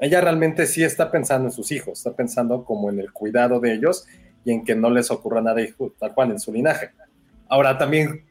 ella 0.00 0.20
realmente 0.20 0.66
sí 0.66 0.84
está 0.84 1.10
pensando 1.10 1.48
en 1.48 1.52
sus 1.52 1.72
hijos, 1.72 1.98
está 1.98 2.14
pensando 2.14 2.64
como 2.64 2.88
en 2.90 3.00
el 3.00 3.12
cuidado 3.12 3.58
de 3.60 3.74
ellos 3.74 4.06
y 4.44 4.52
en 4.52 4.64
que 4.64 4.74
no 4.74 4.90
les 4.90 5.10
ocurra 5.10 5.40
nada 5.40 5.60
tal 5.98 6.14
cual 6.14 6.30
en 6.30 6.38
su 6.38 6.52
linaje. 6.52 6.90
Ahora 7.48 7.76
también, 7.78 8.24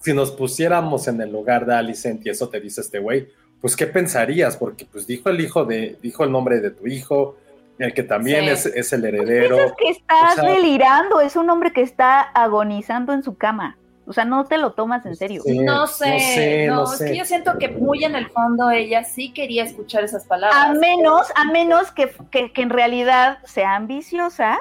si 0.00 0.12
nos 0.12 0.32
pusiéramos 0.32 1.06
en 1.08 1.20
el 1.20 1.30
lugar 1.30 1.64
de 1.66 1.74
Alicent 1.74 2.24
y 2.26 2.30
eso 2.30 2.48
te 2.48 2.60
dice 2.60 2.80
este 2.80 2.98
güey, 2.98 3.28
pues 3.60 3.76
¿qué 3.76 3.86
pensarías? 3.86 4.56
Porque 4.56 4.86
pues 4.90 5.06
dijo 5.06 5.28
el 5.30 5.40
hijo 5.40 5.64
de, 5.64 5.98
dijo 6.02 6.24
el 6.24 6.32
nombre 6.32 6.60
de 6.60 6.70
tu 6.70 6.86
hijo, 6.86 7.36
el 7.78 7.92
que 7.94 8.02
también 8.02 8.44
Sí. 8.44 8.50
es, 8.50 8.66
es 8.66 8.92
el 8.92 9.04
heredero. 9.04 9.56
Piensas 9.56 9.76
que 9.78 9.88
estás 9.90 10.38
o 10.38 10.42
sea- 10.42 10.50
delirando, 10.52 11.20
es 11.20 11.36
un 11.36 11.48
hombre 11.50 11.72
que 11.72 11.82
está 11.82 12.20
agonizando 12.20 13.12
en 13.12 13.22
su 13.22 13.36
cama. 13.36 13.76
O 14.08 14.12
sea, 14.12 14.24
no 14.24 14.44
te 14.44 14.56
lo 14.56 14.70
tomas 14.72 15.04
en 15.04 15.16
serio. 15.16 15.42
Sí, 15.44 15.58
No 15.58 15.88
sé, 15.88 16.66
no, 16.68 16.76
no 16.76 16.92
es 16.92 16.98
sé. 16.98 17.06
que 17.06 17.16
yo 17.18 17.24
siento 17.24 17.58
que 17.58 17.68
muy 17.70 18.04
en 18.04 18.14
el 18.14 18.28
fondo 18.30 18.70
ella 18.70 19.02
sí 19.02 19.32
quería 19.32 19.64
escuchar 19.64 20.04
esas 20.04 20.24
palabras. 20.24 20.56
A 20.64 20.74
menos, 20.74 21.26
a 21.34 21.44
menos 21.50 21.90
que, 21.90 22.12
que- 22.30 22.52
que 22.52 22.62
en 22.62 22.70
realidad 22.70 23.38
sea 23.44 23.74
ambiciosa, 23.74 24.58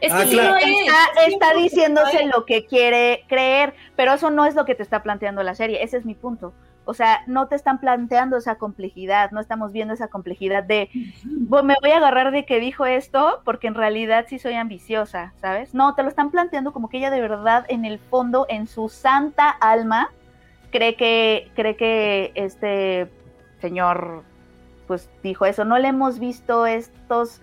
Es 0.00 0.12
que 0.12 0.18
Ah, 0.22 0.24
sí 0.26 0.32
claro. 0.32 0.50
lo 0.50 0.56
es. 0.56 0.64
está, 0.66 1.26
está 1.28 1.52
100% 1.52 1.62
diciéndose 1.62 2.26
lo 2.26 2.44
que 2.44 2.66
quiere 2.66 3.24
creer, 3.28 3.72
pero 3.94 4.12
eso 4.14 4.30
no 4.32 4.44
es 4.44 4.54
lo 4.56 4.64
que 4.64 4.74
te 4.74 4.82
está 4.82 5.00
planteando 5.02 5.42
la 5.44 5.54
serie, 5.54 5.82
ese 5.84 5.96
es 5.96 6.04
mi 6.04 6.14
punto. 6.16 6.52
O 6.84 6.94
sea, 6.94 7.20
no 7.26 7.46
te 7.48 7.54
están 7.56 7.78
planteando 7.78 8.36
esa 8.36 8.56
complejidad, 8.56 9.30
no 9.30 9.40
estamos 9.40 9.72
viendo 9.72 9.94
esa 9.94 10.08
complejidad 10.08 10.64
de, 10.64 10.90
"Bo- 11.24 11.62
me 11.62 11.76
voy 11.80 11.90
a 11.92 11.98
agarrar 11.98 12.32
de 12.32 12.44
que 12.44 12.58
dijo 12.60 12.86
esto 12.86 13.40
porque 13.44 13.68
en 13.68 13.74
realidad 13.74 14.26
sí 14.28 14.38
soy 14.38 14.54
ambiciosa, 14.54 15.32
¿sabes? 15.40 15.74
No, 15.74 15.94
te 15.94 16.02
lo 16.02 16.08
están 16.08 16.30
planteando 16.30 16.72
como 16.72 16.88
que 16.88 16.98
ella 16.98 17.10
de 17.10 17.20
verdad 17.20 17.64
en 17.68 17.84
el 17.84 17.98
fondo, 17.98 18.46
en 18.48 18.66
su 18.66 18.88
santa 18.88 19.48
alma, 19.50 20.10
cree 20.70 20.96
que, 20.96 21.50
cree 21.54 21.76
que 21.76 22.32
este 22.34 23.08
señor 23.60 24.22
pues 24.86 25.08
dijo 25.22 25.46
eso. 25.46 25.64
No 25.64 25.78
le 25.78 25.88
hemos 25.88 26.18
visto 26.18 26.66
estos 26.66 27.40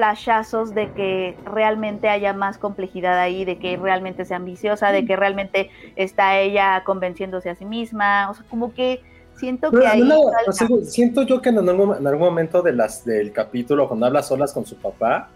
flashazos 0.00 0.74
de 0.74 0.90
que 0.92 1.36
realmente 1.44 2.08
haya 2.08 2.32
más 2.32 2.56
complejidad 2.56 3.18
ahí, 3.18 3.44
de 3.44 3.58
que 3.58 3.76
realmente 3.76 4.24
sea 4.24 4.38
ambiciosa, 4.38 4.92
de 4.92 5.04
que 5.04 5.14
realmente 5.14 5.68
está 5.94 6.38
ella 6.38 6.82
convenciéndose 6.84 7.50
a 7.50 7.54
sí 7.54 7.66
misma, 7.66 8.30
o 8.30 8.34
sea, 8.34 8.46
como 8.48 8.72
que 8.72 9.02
siento 9.36 9.70
que 9.70 9.86
ahí 9.86 10.00
no, 10.00 10.16
siento 10.84 11.22
yo 11.24 11.42
que 11.42 11.50
en 11.50 11.58
algún, 11.68 11.94
en 11.98 12.06
algún 12.06 12.28
momento 12.28 12.62
de 12.62 12.72
las, 12.72 13.04
del 13.04 13.30
capítulo, 13.32 13.88
cuando 13.88 14.06
habla 14.06 14.22
solas 14.22 14.54
con 14.54 14.64
su 14.64 14.76
papá, 14.76 15.28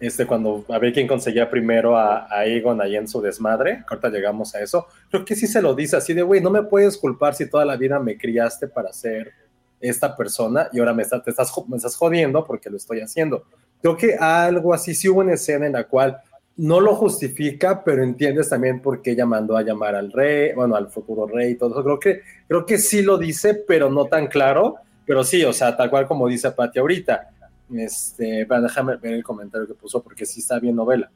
este, 0.00 0.26
cuando 0.26 0.64
a 0.68 0.80
ver 0.80 0.92
quién 0.92 1.06
conseguía 1.06 1.48
primero 1.48 1.96
a, 1.96 2.26
a 2.28 2.44
Egon 2.44 2.82
ahí 2.82 2.96
en 2.96 3.06
su 3.06 3.20
desmadre, 3.22 3.84
ahorita 3.88 4.08
llegamos 4.08 4.52
a 4.56 4.60
eso, 4.62 4.88
creo 5.12 5.24
que 5.24 5.36
sí 5.36 5.46
se 5.46 5.62
lo 5.62 5.76
dice 5.76 5.96
así 5.96 6.12
de, 6.12 6.22
güey, 6.22 6.40
no 6.40 6.50
me 6.50 6.64
puedes 6.64 6.96
culpar 6.98 7.36
si 7.36 7.48
toda 7.48 7.64
la 7.64 7.76
vida 7.76 8.00
me 8.00 8.18
criaste 8.18 8.66
para 8.66 8.92
ser 8.92 9.32
esta 9.80 10.16
persona 10.16 10.68
y 10.72 10.80
ahora 10.80 10.92
me, 10.92 11.02
está- 11.02 11.22
te 11.22 11.30
estás, 11.30 11.50
jo- 11.52 11.66
me 11.68 11.76
estás 11.76 11.94
jodiendo 11.96 12.44
porque 12.44 12.68
lo 12.68 12.78
estoy 12.78 13.00
haciendo. 13.00 13.44
Creo 13.80 13.96
que 13.96 14.14
algo 14.14 14.74
así, 14.74 14.94
sí 14.94 15.08
hubo 15.08 15.20
una 15.20 15.34
escena 15.34 15.66
en 15.66 15.72
la 15.72 15.84
cual 15.84 16.18
no 16.56 16.80
lo 16.80 16.94
justifica, 16.94 17.84
pero 17.84 18.02
entiendes 18.02 18.48
también 18.48 18.80
por 18.80 19.02
qué 19.02 19.12
ella 19.12 19.26
mandó 19.26 19.56
a 19.56 19.62
llamar 19.62 19.94
al 19.94 20.10
rey, 20.10 20.54
bueno, 20.54 20.74
al 20.74 20.88
futuro 20.88 21.26
rey 21.26 21.52
y 21.52 21.54
todo 21.56 21.70
eso. 21.70 21.84
Creo 21.84 22.00
que, 22.00 22.20
creo 22.48 22.64
que 22.64 22.78
sí 22.78 23.02
lo 23.02 23.18
dice, 23.18 23.54
pero 23.54 23.90
no 23.90 24.06
tan 24.06 24.26
claro. 24.26 24.76
Pero 25.04 25.22
sí, 25.22 25.44
o 25.44 25.52
sea, 25.52 25.76
tal 25.76 25.90
cual 25.90 26.06
como 26.06 26.26
dice 26.26 26.50
Pati 26.50 26.78
ahorita. 26.78 27.30
Este, 27.74 28.46
para 28.46 28.62
déjame 28.62 28.96
ver 28.96 29.14
el 29.14 29.24
comentario 29.24 29.66
que 29.66 29.74
puso, 29.74 30.02
porque 30.02 30.24
sí 30.24 30.40
está 30.40 30.58
bien 30.58 30.76
novela. 30.76 31.10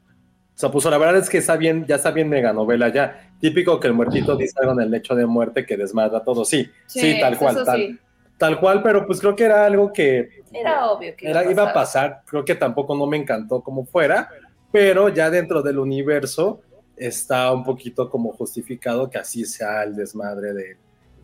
O 0.55 0.59
sea, 0.61 0.69
puso, 0.69 0.89
la 0.91 0.97
verdad 0.97 1.17
es 1.17 1.29
que 1.29 1.39
está 1.39 1.57
bien, 1.57 1.85
ya 1.87 1.95
está 1.95 2.11
bien 2.11 2.29
mega 2.29 2.53
novela 2.53 2.89
ya. 2.89 3.31
Típico 3.39 3.79
que 3.79 3.87
el 3.87 3.93
muertito 3.93 4.35
dice 4.35 4.53
algo 4.61 4.73
en 4.73 4.81
el 4.81 4.91
lecho 4.91 5.15
de 5.15 5.25
muerte 5.25 5.65
que 5.65 5.75
desmadra 5.75 6.23
todo. 6.23 6.45
Sí, 6.45 6.69
sí, 6.85 7.17
tal 7.19 7.37
cual, 7.37 7.63
tal, 7.65 7.99
tal 8.41 8.59
cual, 8.59 8.81
pero 8.81 9.05
pues 9.05 9.19
creo 9.19 9.35
que 9.35 9.43
era 9.43 9.67
algo 9.67 9.93
que... 9.93 10.41
Era 10.51 10.89
obvio 10.89 11.15
que 11.15 11.29
era, 11.29 11.45
iba 11.49 11.69
a 11.69 11.71
pasar. 11.71 12.23
Creo 12.25 12.43
que 12.43 12.55
tampoco 12.55 12.95
no 12.95 13.05
me 13.05 13.15
encantó 13.15 13.61
como 13.61 13.85
fuera, 13.85 14.29
pero 14.71 15.09
ya 15.09 15.29
dentro 15.29 15.61
del 15.61 15.77
universo 15.77 16.59
está 16.97 17.51
un 17.53 17.63
poquito 17.63 18.09
como 18.09 18.31
justificado 18.31 19.11
que 19.11 19.19
así 19.19 19.45
sea 19.45 19.83
el 19.83 19.95
desmadre 19.95 20.55
de, 20.55 20.77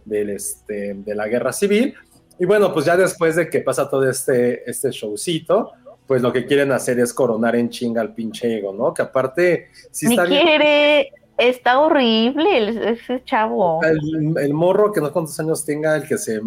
del 0.05 0.29
este, 0.29 0.93
de 0.93 1.15
la 1.15 1.27
guerra 1.27 1.51
civil. 1.51 1.95
Y 2.37 2.45
bueno, 2.45 2.71
pues 2.71 2.85
ya 2.85 2.95
después 2.95 3.35
de 3.35 3.49
que 3.49 3.61
pasa 3.61 3.89
todo 3.89 4.07
este, 4.07 4.69
este 4.69 4.91
showcito, 4.91 5.71
pues 6.05 6.21
lo 6.21 6.31
que 6.31 6.45
quieren 6.45 6.71
hacer 6.71 6.99
es 6.99 7.15
coronar 7.15 7.55
en 7.55 7.71
chinga 7.71 7.99
al 7.99 8.13
pinche 8.13 8.59
ego, 8.59 8.73
¿no? 8.73 8.93
Que 8.93 9.01
aparte, 9.01 9.69
si 9.89 10.05
está 10.05 10.27
quiere, 10.27 11.09
está 11.39 11.79
horrible 11.79 12.91
ese 12.91 13.23
chavo. 13.23 13.81
El, 13.83 14.37
el, 14.37 14.53
morro 14.53 14.91
que 14.91 15.01
no 15.01 15.11
cuántos 15.11 15.39
años 15.39 15.65
tenga, 15.65 15.95
el 15.95 16.07
que 16.07 16.19
se, 16.19 16.41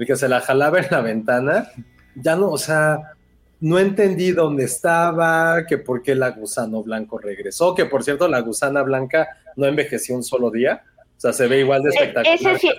el 0.00 0.06
que 0.06 0.16
se 0.16 0.28
la 0.28 0.40
jalaba 0.40 0.78
en 0.78 0.86
la 0.90 1.00
ventana, 1.02 1.68
ya 2.14 2.34
no, 2.34 2.48
o 2.48 2.58
sea, 2.58 3.12
no 3.60 3.78
entendí 3.78 4.32
dónde 4.32 4.64
estaba, 4.64 5.66
que 5.66 5.76
por 5.76 6.02
qué 6.02 6.14
la 6.14 6.30
gusano 6.30 6.82
blanco 6.82 7.18
regresó, 7.18 7.74
que 7.74 7.84
por 7.84 8.02
cierto 8.02 8.26
la 8.26 8.40
gusana 8.40 8.82
blanca 8.82 9.28
no 9.56 9.66
envejeció 9.66 10.16
un 10.16 10.22
solo 10.22 10.50
día, 10.50 10.82
o 11.18 11.20
sea, 11.20 11.34
se 11.34 11.46
ve 11.46 11.60
igual 11.60 11.82
de 11.82 11.90
e-, 11.90 11.92
espectacular. 11.92 12.34
Ese 12.34 12.58
sí, 12.58 12.70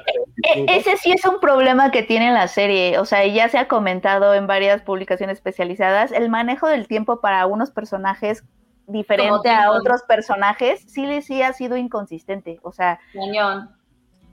e-, 0.56 0.66
ese 0.78 0.98
sí 0.98 1.12
es 1.12 1.24
un 1.26 1.40
problema 1.40 1.92
que 1.92 2.02
tiene 2.02 2.32
la 2.32 2.48
serie, 2.48 2.98
o 2.98 3.06
sea, 3.06 3.26
ya 3.28 3.48
se 3.50 3.60
ha 3.60 3.68
comentado 3.68 4.34
en 4.34 4.48
varias 4.48 4.82
publicaciones 4.82 5.38
especializadas, 5.38 6.12
el 6.12 6.28
manejo 6.30 6.68
del 6.68 6.88
tiempo 6.88 7.22
para 7.22 7.46
unos 7.46 7.70
personajes 7.70 8.44
diferente 8.88 9.52
a 9.52 9.70
otros 9.72 10.02
personajes, 10.08 10.82
sí, 10.88 11.22
sí 11.22 11.44
ha 11.44 11.54
sido 11.54 11.78
inconsistente, 11.78 12.60
o 12.64 12.72
sea... 12.72 13.00
Cañón. 13.14 13.70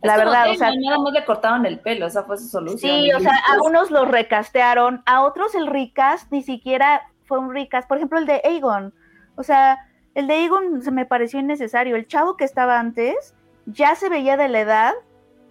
La 0.03 0.17
verdad, 0.17 0.51
o 0.51 0.55
sea, 0.55 0.71
nada 0.75 0.99
más 0.99 1.13
le 1.13 1.25
cortaron 1.25 1.67
el 1.67 1.81
pelo, 1.81 2.07
esa 2.07 2.23
fue 2.23 2.39
su 2.39 2.49
solución. 2.49 2.79
Sí, 2.79 3.13
o 3.13 3.21
sea, 3.21 3.33
a 3.33 3.63
unos 3.67 3.91
los 3.91 4.09
recastearon, 4.09 5.03
a 5.07 5.23
otros 5.23 5.55
el 5.55 5.67
recast 5.67 6.31
ni 6.31 6.43
siquiera 6.43 7.03
fue 7.25 7.39
un 7.39 7.53
recast. 7.53 7.89
Por 7.89 7.97
ejemplo, 7.97 8.19
el 8.19 8.27
de 8.27 8.41
Aegon. 8.45 8.95
O 9.37 9.43
sea, 9.43 9.79
el 10.15 10.27
de 10.29 10.35
Aegon 10.35 10.83
se 10.83 10.91
me 10.91 11.05
pareció 11.05 11.41
innecesario. 11.41 11.97
El 11.97 12.07
chavo 12.07 12.37
que 12.37 12.45
estaba 12.45 12.79
antes 12.79 13.35
ya 13.67 13.95
se 13.97 14.09
veía 14.09 14.37
de 14.37 14.49
la 14.49 14.61
edad 14.61 14.95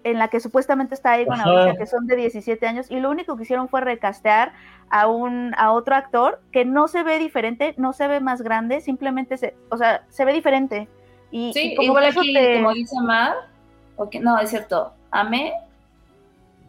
en 0.04 0.18
la 0.18 0.30
que 0.30 0.40
supuestamente 0.40 0.96
está 0.96 1.12
Aegon 1.12 1.42
ahorita, 1.42 1.78
que 1.78 1.86
son 1.86 2.08
de 2.08 2.16
17 2.16 2.66
años, 2.66 2.90
y 2.90 3.00
lo 3.00 3.10
único 3.10 3.36
que 3.36 3.44
hicieron 3.44 3.68
fue 3.68 3.82
recastear 3.82 4.54
a 4.90 5.08
un 5.08 5.54
a 5.58 5.72
otro 5.74 5.96
actor 5.96 6.42
que 6.54 6.64
no 6.64 6.88
se 6.88 7.04
ve 7.04 7.20
diferente, 7.20 7.74
no 7.78 7.92
se 7.92 8.08
ve 8.08 8.22
más 8.22 8.42
grande, 8.42 8.80
simplemente 8.80 9.38
se, 9.38 9.56
o 9.70 9.78
sea, 9.78 10.06
se 10.10 10.24
ve 10.24 10.32
diferente. 10.32 10.88
Y, 11.30 11.52
sí, 11.54 11.76
igual 11.80 12.06
aquí, 12.06 12.34
como 12.56 12.72
dice 12.74 12.96
Mar, 13.02 13.36
no, 14.22 14.40
es 14.40 14.50
cierto, 14.50 14.94
amé 15.12 15.54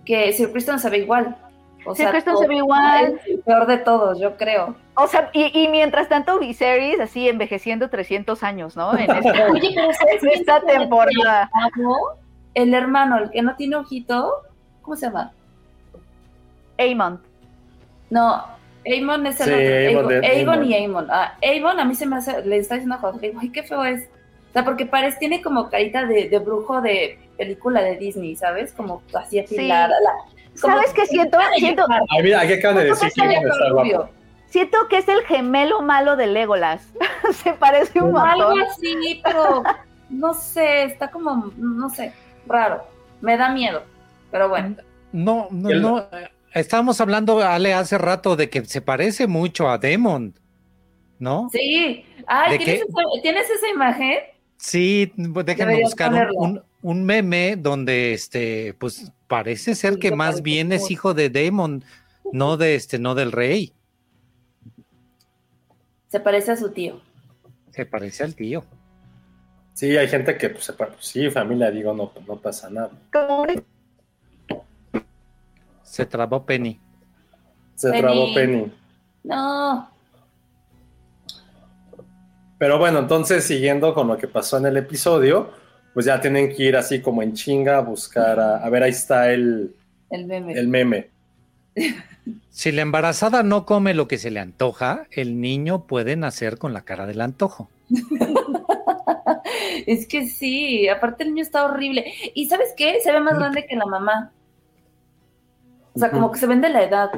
que 0.05 0.33
Sir 0.33 0.51
Kristen 0.53 0.79
se 0.79 0.89
ve 0.91 0.99
igual. 0.99 1.37
O 1.85 1.95
Sir 1.95 2.09
Kristen 2.11 2.37
se 2.37 2.47
ve 2.47 2.57
igual. 2.57 3.21
el 3.27 3.41
peor 3.41 3.67
de 3.67 3.79
todos, 3.79 4.19
yo 4.19 4.37
creo. 4.37 4.75
O 4.95 5.07
sea, 5.07 5.31
y, 5.33 5.69
mientras 5.69 6.09
tanto 6.09 6.39
Viserys 6.39 6.99
así 6.99 7.29
envejeciendo 7.29 7.89
300 7.89 8.43
años, 8.43 8.77
¿no? 8.77 8.97
En 8.97 9.11
esta, 9.11 9.47
Oye, 9.51 9.75
pero 9.75 10.33
esta 10.33 10.61
temporada. 10.63 11.51
El 12.55 12.75
hermano, 12.75 13.19
el 13.19 13.31
que 13.31 13.43
no 13.43 13.55
tiene 13.55 13.77
ojito, 13.77 14.33
¿cómo 14.83 14.97
se 14.97 15.07
llama? 15.07 15.33
Aemon. 16.79 17.21
No, 18.11 18.45
Aemon 18.87 19.27
es 19.27 19.41
el 19.41 19.97
otro. 19.97 20.17
Aemon, 20.23 20.65
y 20.65 20.75
Aemon. 20.75 21.07
Ah, 21.11 21.35
Aemon 21.43 21.79
a 21.79 21.85
mí 21.85 21.95
se 21.95 22.07
me 22.07 22.17
hace, 22.17 22.45
le 22.45 22.57
está 22.57 22.75
diciendo 22.75 22.97
a 22.97 22.99
Jorge, 22.99 23.35
ay, 23.39 23.51
qué 23.51 23.63
feo 23.63 23.85
es. 23.85 24.09
O 24.51 24.53
sea, 24.53 24.65
porque 24.65 24.87
parece, 24.87 25.19
tiene 25.19 25.43
como 25.43 25.69
carita 25.69 26.07
de, 26.07 26.29
de 26.29 26.39
brujo 26.39 26.81
de 26.81 27.19
película 27.37 27.83
de 27.83 27.97
Disney, 27.97 28.35
¿sabes? 28.37 28.73
Como 28.73 29.03
así 29.15 29.39
afilada. 29.39 29.95
¿Sabes 30.55 30.93
qué 30.93 31.07
siento? 31.07 31.39
siento 31.57 31.85
Ay, 32.11 32.23
mira, 32.23 32.47
¿qué 32.47 32.55
acaban 32.55 32.79
de 32.79 32.85
decir? 32.87 33.13
Siento 34.51 34.79
que 34.89 34.99
es 34.99 35.09
el 35.09 35.23
gemelo 35.25 35.83
malo 35.83 36.17
de 36.17 36.27
Legolas. 36.27 36.83
Se 37.33 37.53
parece 37.53 38.01
un 38.01 38.13
montón. 38.13 38.31
Algo 38.31 38.55
así, 38.71 39.21
pero 39.23 39.63
no 40.09 40.35
sé, 40.35 40.85
está 40.85 41.11
como, 41.11 41.53
no 41.57 41.91
sé, 41.91 42.13
raro. 42.47 42.83
Me 43.21 43.37
da 43.37 43.51
miedo, 43.51 43.83
pero 44.31 44.49
bueno. 44.49 44.77
No, 45.13 45.49
no, 45.51 45.69
no. 45.71 46.07
Estábamos 46.55 47.01
hablando, 47.01 47.41
Ale, 47.41 47.75
hace 47.75 47.99
rato 47.99 48.37
de 48.37 48.49
que 48.49 48.65
se 48.65 48.81
parece 48.81 49.27
mucho 49.27 49.69
a 49.69 49.79
Demon, 49.79 50.35
¿no? 51.19 51.49
Sí. 51.53 52.05
Ay, 52.27 52.59
¿tienes, 52.59 52.85
¿tienes 53.23 53.51
esa 53.51 53.69
imagen? 53.69 54.19
Sí, 54.59 55.13
pues, 55.33 55.47
déjenme 55.47 55.83
buscar 55.83 56.31
un, 56.83 57.05
meme 57.05 57.57
donde 57.57 58.13
este, 58.13 58.75
pues 58.79 59.13
parece 59.29 59.75
ser 59.75 59.99
que 59.99 60.15
más 60.15 60.43
bien 60.43 60.73
es 60.73 60.91
hijo 60.91 61.15
de 61.15 61.31
Damon, 61.31 61.85
no 62.33 62.57
de 62.57 62.75
este, 62.75 62.99
no 62.99 63.15
del 63.15 63.33
rey. 63.33 63.73
Se 66.09 66.21
parece 66.21 66.53
a 66.53 66.57
su 66.57 66.71
tío. 66.71 67.01
Se 67.71 67.87
parece 67.87 68.25
al 68.25 68.35
tío. 68.35 68.65
Sí, 69.75 69.97
hay 69.97 70.09
gente 70.09 70.37
que 70.37 70.51
pues, 70.51 70.73
sí, 70.99 71.31
familia, 71.31 71.71
digo, 71.71 71.95
no, 71.95 72.13
no 72.27 72.37
pasa 72.37 72.69
nada. 72.69 72.91
Se 75.83 76.05
trabó 76.05 76.45
Penny. 76.45 76.81
Se 77.77 77.93
trabó 77.93 78.35
Penny. 78.35 78.73
No. 79.23 79.89
Pero 82.59 82.79
bueno, 82.79 82.99
entonces 82.99 83.45
siguiendo 83.45 83.95
con 83.95 84.09
lo 84.09 84.19
que 84.19 84.29
pasó 84.29 84.59
en 84.59 84.67
el 84.67 84.77
episodio, 84.77 85.51
pues 85.95 86.07
ya 86.07 86.21
tienen 86.21 86.55
que 86.55 86.65
ir 86.65 86.77
así 86.77 87.01
como 87.01 87.23
en 87.23 87.35
chinga 87.35 87.79
a 87.79 87.81
buscar, 87.81 88.39
a, 88.41 88.69
ver, 88.69 88.83
ahí 88.83 88.91
está 88.91 89.33
el, 89.33 89.75
el 90.11 90.27
meme. 90.27 90.53
El 90.53 90.69
meme. 90.69 91.11
Si 92.51 92.73
la 92.73 92.83
embarazada 92.83 93.43
no 93.43 93.65
come 93.65 93.95
lo 93.95 94.09
que 94.09 94.19
se 94.19 94.31
le 94.31 94.41
antoja, 94.41 95.07
el 95.13 95.41
niño 95.41 95.87
puede 95.87 96.17
nacer 96.17 96.59
con 96.59 96.73
la 96.73 96.83
cara 96.83 97.07
del 97.07 97.21
antojo. 97.21 97.71
es 99.87 100.07
que 100.07 100.27
sí, 100.27 100.89
aparte 100.89 101.23
el 101.23 101.31
niño 101.31 101.43
está 101.43 101.65
horrible. 101.65 102.13
¿Y 102.35 102.49
sabes 102.49 102.75
qué? 102.77 102.99
Se 103.01 103.13
ve 103.13 103.21
más 103.21 103.39
grande 103.39 103.67
que 103.67 103.77
la 103.77 103.87
mamá. 103.87 104.33
O 105.95 105.99
sea, 105.99 106.11
como 106.11 106.33
que 106.33 106.39
se 106.39 106.47
vende 106.47 106.69
la 106.69 106.83
edad. 106.83 107.11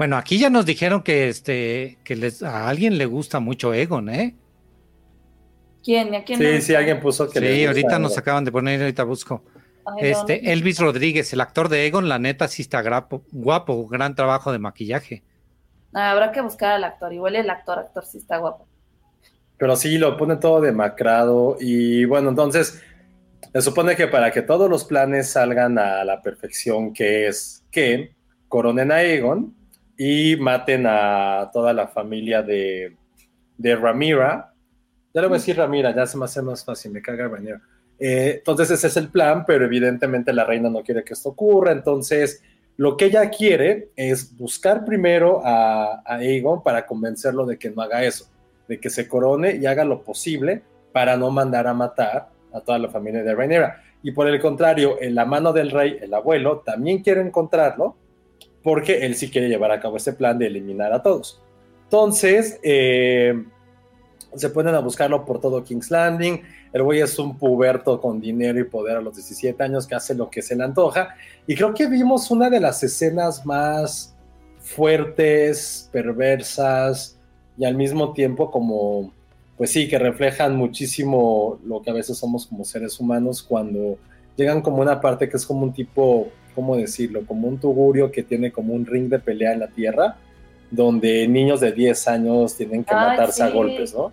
Bueno, 0.00 0.16
aquí 0.16 0.38
ya 0.38 0.48
nos 0.48 0.64
dijeron 0.64 1.02
que 1.02 1.28
este 1.28 1.98
que 2.04 2.16
les, 2.16 2.42
a 2.42 2.70
alguien 2.70 2.96
le 2.96 3.04
gusta 3.04 3.38
mucho 3.38 3.74
Egon, 3.74 4.08
¿eh? 4.08 4.34
¿Quién? 5.84 6.14
¿A 6.14 6.24
quién 6.24 6.38
sí, 6.38 6.62
sí, 6.62 6.74
alguien 6.74 7.00
puso 7.00 7.28
que. 7.28 7.38
Sí, 7.38 7.66
ahorita 7.66 7.98
nos 7.98 8.16
acaban 8.16 8.46
de 8.46 8.50
poner, 8.50 8.80
ahorita 8.80 9.04
busco. 9.04 9.44
este, 9.98 10.52
Elvis 10.52 10.78
Rodríguez, 10.78 11.30
el 11.34 11.42
actor 11.42 11.68
de 11.68 11.86
Egon, 11.86 12.08
la 12.08 12.18
neta 12.18 12.48
sí 12.48 12.62
está 12.62 12.82
guapo, 13.30 13.86
gran 13.88 14.14
trabajo 14.14 14.52
de 14.52 14.58
maquillaje. 14.58 15.22
Ah, 15.92 16.12
habrá 16.12 16.32
que 16.32 16.40
buscar 16.40 16.72
al 16.72 16.84
actor, 16.84 17.12
igual 17.12 17.36
el 17.36 17.50
actor, 17.50 17.78
actor 17.78 18.06
sí 18.06 18.16
está 18.16 18.38
guapo. 18.38 18.66
Pero 19.58 19.76
sí, 19.76 19.98
lo 19.98 20.16
pone 20.16 20.36
todo 20.36 20.62
demacrado 20.62 21.58
y 21.60 22.06
bueno, 22.06 22.30
entonces 22.30 22.82
se 23.52 23.60
supone 23.60 23.96
que 23.96 24.06
para 24.06 24.30
que 24.30 24.40
todos 24.40 24.70
los 24.70 24.86
planes 24.86 25.32
salgan 25.32 25.78
a 25.78 26.02
la 26.06 26.22
perfección, 26.22 26.94
que 26.94 27.26
es 27.26 27.66
que 27.70 28.14
coronen 28.48 28.92
a 28.92 29.02
Egon, 29.02 29.59
y 30.02 30.34
maten 30.36 30.86
a 30.86 31.50
toda 31.52 31.74
la 31.74 31.86
familia 31.86 32.42
de, 32.42 32.96
de 33.58 33.76
Ramira. 33.76 34.54
Ya 35.12 35.20
le 35.20 35.26
voy 35.26 35.34
a 35.34 35.38
decir 35.38 35.58
Ramira, 35.58 35.94
ya 35.94 36.06
se 36.06 36.16
me 36.16 36.24
hace 36.24 36.40
más 36.40 36.64
fácil, 36.64 36.90
me 36.92 37.02
caga 37.02 37.28
Ramira. 37.28 37.60
Eh, 37.98 38.36
entonces 38.38 38.70
ese 38.70 38.86
es 38.86 38.96
el 38.96 39.10
plan, 39.10 39.44
pero 39.46 39.66
evidentemente 39.66 40.32
la 40.32 40.44
reina 40.44 40.70
no 40.70 40.82
quiere 40.82 41.04
que 41.04 41.12
esto 41.12 41.28
ocurra, 41.28 41.72
entonces 41.72 42.42
lo 42.78 42.96
que 42.96 43.04
ella 43.04 43.28
quiere 43.28 43.90
es 43.94 44.34
buscar 44.38 44.86
primero 44.86 45.42
a, 45.44 46.00
a 46.02 46.14
Aegon 46.14 46.62
para 46.62 46.86
convencerlo 46.86 47.44
de 47.44 47.58
que 47.58 47.68
no 47.68 47.82
haga 47.82 48.02
eso, 48.02 48.24
de 48.68 48.80
que 48.80 48.88
se 48.88 49.06
corone 49.06 49.56
y 49.56 49.66
haga 49.66 49.84
lo 49.84 50.02
posible 50.02 50.62
para 50.94 51.18
no 51.18 51.30
mandar 51.30 51.66
a 51.66 51.74
matar 51.74 52.30
a 52.54 52.60
toda 52.62 52.78
la 52.78 52.88
familia 52.88 53.22
de 53.22 53.34
Rhaenyra. 53.34 53.82
Y 54.02 54.12
por 54.12 54.28
el 54.28 54.40
contrario, 54.40 54.96
en 54.98 55.14
la 55.14 55.26
mano 55.26 55.52
del 55.52 55.70
rey, 55.70 55.98
el 56.00 56.14
abuelo, 56.14 56.60
también 56.64 57.02
quiere 57.02 57.20
encontrarlo 57.20 57.96
porque 58.62 59.06
él 59.06 59.14
sí 59.14 59.30
quiere 59.30 59.48
llevar 59.48 59.70
a 59.72 59.80
cabo 59.80 59.96
este 59.96 60.12
plan 60.12 60.38
de 60.38 60.46
eliminar 60.46 60.92
a 60.92 61.02
todos. 61.02 61.40
Entonces, 61.84 62.58
eh, 62.62 63.44
se 64.34 64.50
ponen 64.50 64.74
a 64.74 64.80
buscarlo 64.80 65.24
por 65.24 65.40
todo 65.40 65.64
King's 65.64 65.90
Landing. 65.90 66.42
El 66.72 66.82
güey 66.82 67.00
es 67.00 67.18
un 67.18 67.36
puberto 67.36 68.00
con 68.00 68.20
dinero 68.20 68.60
y 68.60 68.64
poder 68.64 68.96
a 68.96 69.00
los 69.00 69.16
17 69.16 69.60
años 69.62 69.86
que 69.86 69.94
hace 69.94 70.14
lo 70.14 70.30
que 70.30 70.42
se 70.42 70.54
le 70.54 70.64
antoja. 70.64 71.14
Y 71.46 71.54
creo 71.56 71.74
que 71.74 71.88
vimos 71.88 72.30
una 72.30 72.48
de 72.48 72.60
las 72.60 72.82
escenas 72.82 73.44
más 73.44 74.14
fuertes, 74.58 75.88
perversas 75.90 77.18
y 77.58 77.64
al 77.64 77.74
mismo 77.74 78.12
tiempo 78.12 78.50
como 78.50 79.12
pues 79.60 79.72
sí, 79.72 79.88
que 79.88 79.98
reflejan 79.98 80.56
muchísimo 80.56 81.58
lo 81.66 81.82
que 81.82 81.90
a 81.90 81.92
veces 81.92 82.16
somos 82.16 82.46
como 82.46 82.64
seres 82.64 82.98
humanos 82.98 83.42
cuando 83.42 83.98
llegan 84.34 84.62
como 84.62 84.80
una 84.80 85.02
parte 85.02 85.28
que 85.28 85.36
es 85.36 85.44
como 85.44 85.64
un 85.64 85.74
tipo, 85.74 86.30
¿cómo 86.54 86.76
decirlo? 86.76 87.24
Como 87.26 87.48
un 87.48 87.58
tugurio 87.58 88.10
que 88.10 88.22
tiene 88.22 88.52
como 88.52 88.74
un 88.74 88.86
ring 88.86 89.08
de 89.08 89.18
pelea 89.18 89.52
en 89.52 89.60
la 89.60 89.68
tierra, 89.68 90.16
donde 90.70 91.26
niños 91.26 91.60
de 91.60 91.72
10 91.72 92.08
años 92.08 92.56
tienen 92.56 92.84
que 92.84 92.94
matarse 92.94 93.42
a 93.42 93.50
golpes, 93.50 93.94
¿no? 93.94 94.12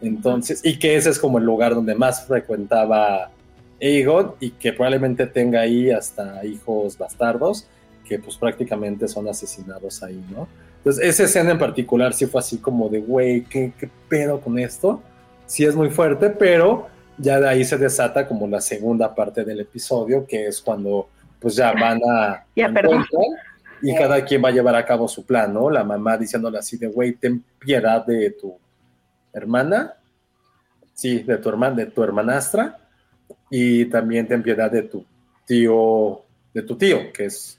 Entonces, 0.00 0.60
y 0.64 0.78
que 0.78 0.96
ese 0.96 1.10
es 1.10 1.18
como 1.18 1.38
el 1.38 1.44
lugar 1.44 1.74
donde 1.74 1.94
más 1.94 2.26
frecuentaba 2.26 3.30
Aegon 3.80 4.34
y 4.40 4.50
que 4.50 4.72
probablemente 4.72 5.26
tenga 5.26 5.60
ahí 5.60 5.90
hasta 5.90 6.44
hijos 6.44 6.98
bastardos 6.98 7.66
que 8.04 8.18
pues 8.18 8.36
prácticamente 8.36 9.08
son 9.08 9.28
asesinados 9.28 10.02
ahí, 10.02 10.22
¿no? 10.30 10.48
Entonces, 10.78 11.04
esa 11.04 11.24
escena 11.24 11.52
en 11.52 11.58
particular 11.58 12.12
sí 12.12 12.26
fue 12.26 12.40
así 12.40 12.58
como 12.58 12.88
de, 12.88 13.00
güey, 13.00 13.44
¿qué, 13.44 13.72
¿qué, 13.78 13.88
pedo 14.08 14.40
con 14.40 14.58
esto? 14.58 15.00
Sí 15.46 15.64
es 15.64 15.76
muy 15.76 15.90
fuerte, 15.90 16.30
pero 16.30 16.88
ya 17.18 17.38
de 17.38 17.48
ahí 17.48 17.64
se 17.64 17.78
desata 17.78 18.26
como 18.26 18.48
la 18.48 18.60
segunda 18.60 19.14
parte 19.14 19.44
del 19.44 19.60
episodio, 19.60 20.26
que 20.26 20.48
es 20.48 20.60
cuando 20.60 21.08
pues 21.42 21.56
ya 21.56 21.72
van 21.72 22.00
a... 22.08 22.46
Ya, 22.56 22.72
perdón. 22.72 23.04
Y 23.82 23.94
cada 23.96 24.24
quien 24.24 24.42
va 24.44 24.48
a 24.48 24.52
llevar 24.52 24.76
a 24.76 24.86
cabo 24.86 25.08
su 25.08 25.26
plan, 25.26 25.52
¿no? 25.52 25.68
La 25.68 25.82
mamá 25.82 26.16
diciéndole 26.16 26.58
así 26.58 26.76
de, 26.78 26.86
güey, 26.86 27.14
ten 27.14 27.44
piedad 27.58 28.06
de 28.06 28.30
tu 28.30 28.56
hermana, 29.32 29.94
sí, 30.94 31.18
de 31.18 31.36
tu 31.38 31.48
hermana, 31.48 31.74
de 31.76 31.86
tu 31.86 32.02
hermanastra, 32.04 32.78
y 33.50 33.86
también 33.86 34.28
ten 34.28 34.42
piedad 34.42 34.70
de 34.70 34.82
tu 34.82 35.04
tío, 35.44 36.22
de 36.54 36.62
tu 36.62 36.76
tío, 36.76 37.12
que 37.12 37.24
es, 37.24 37.58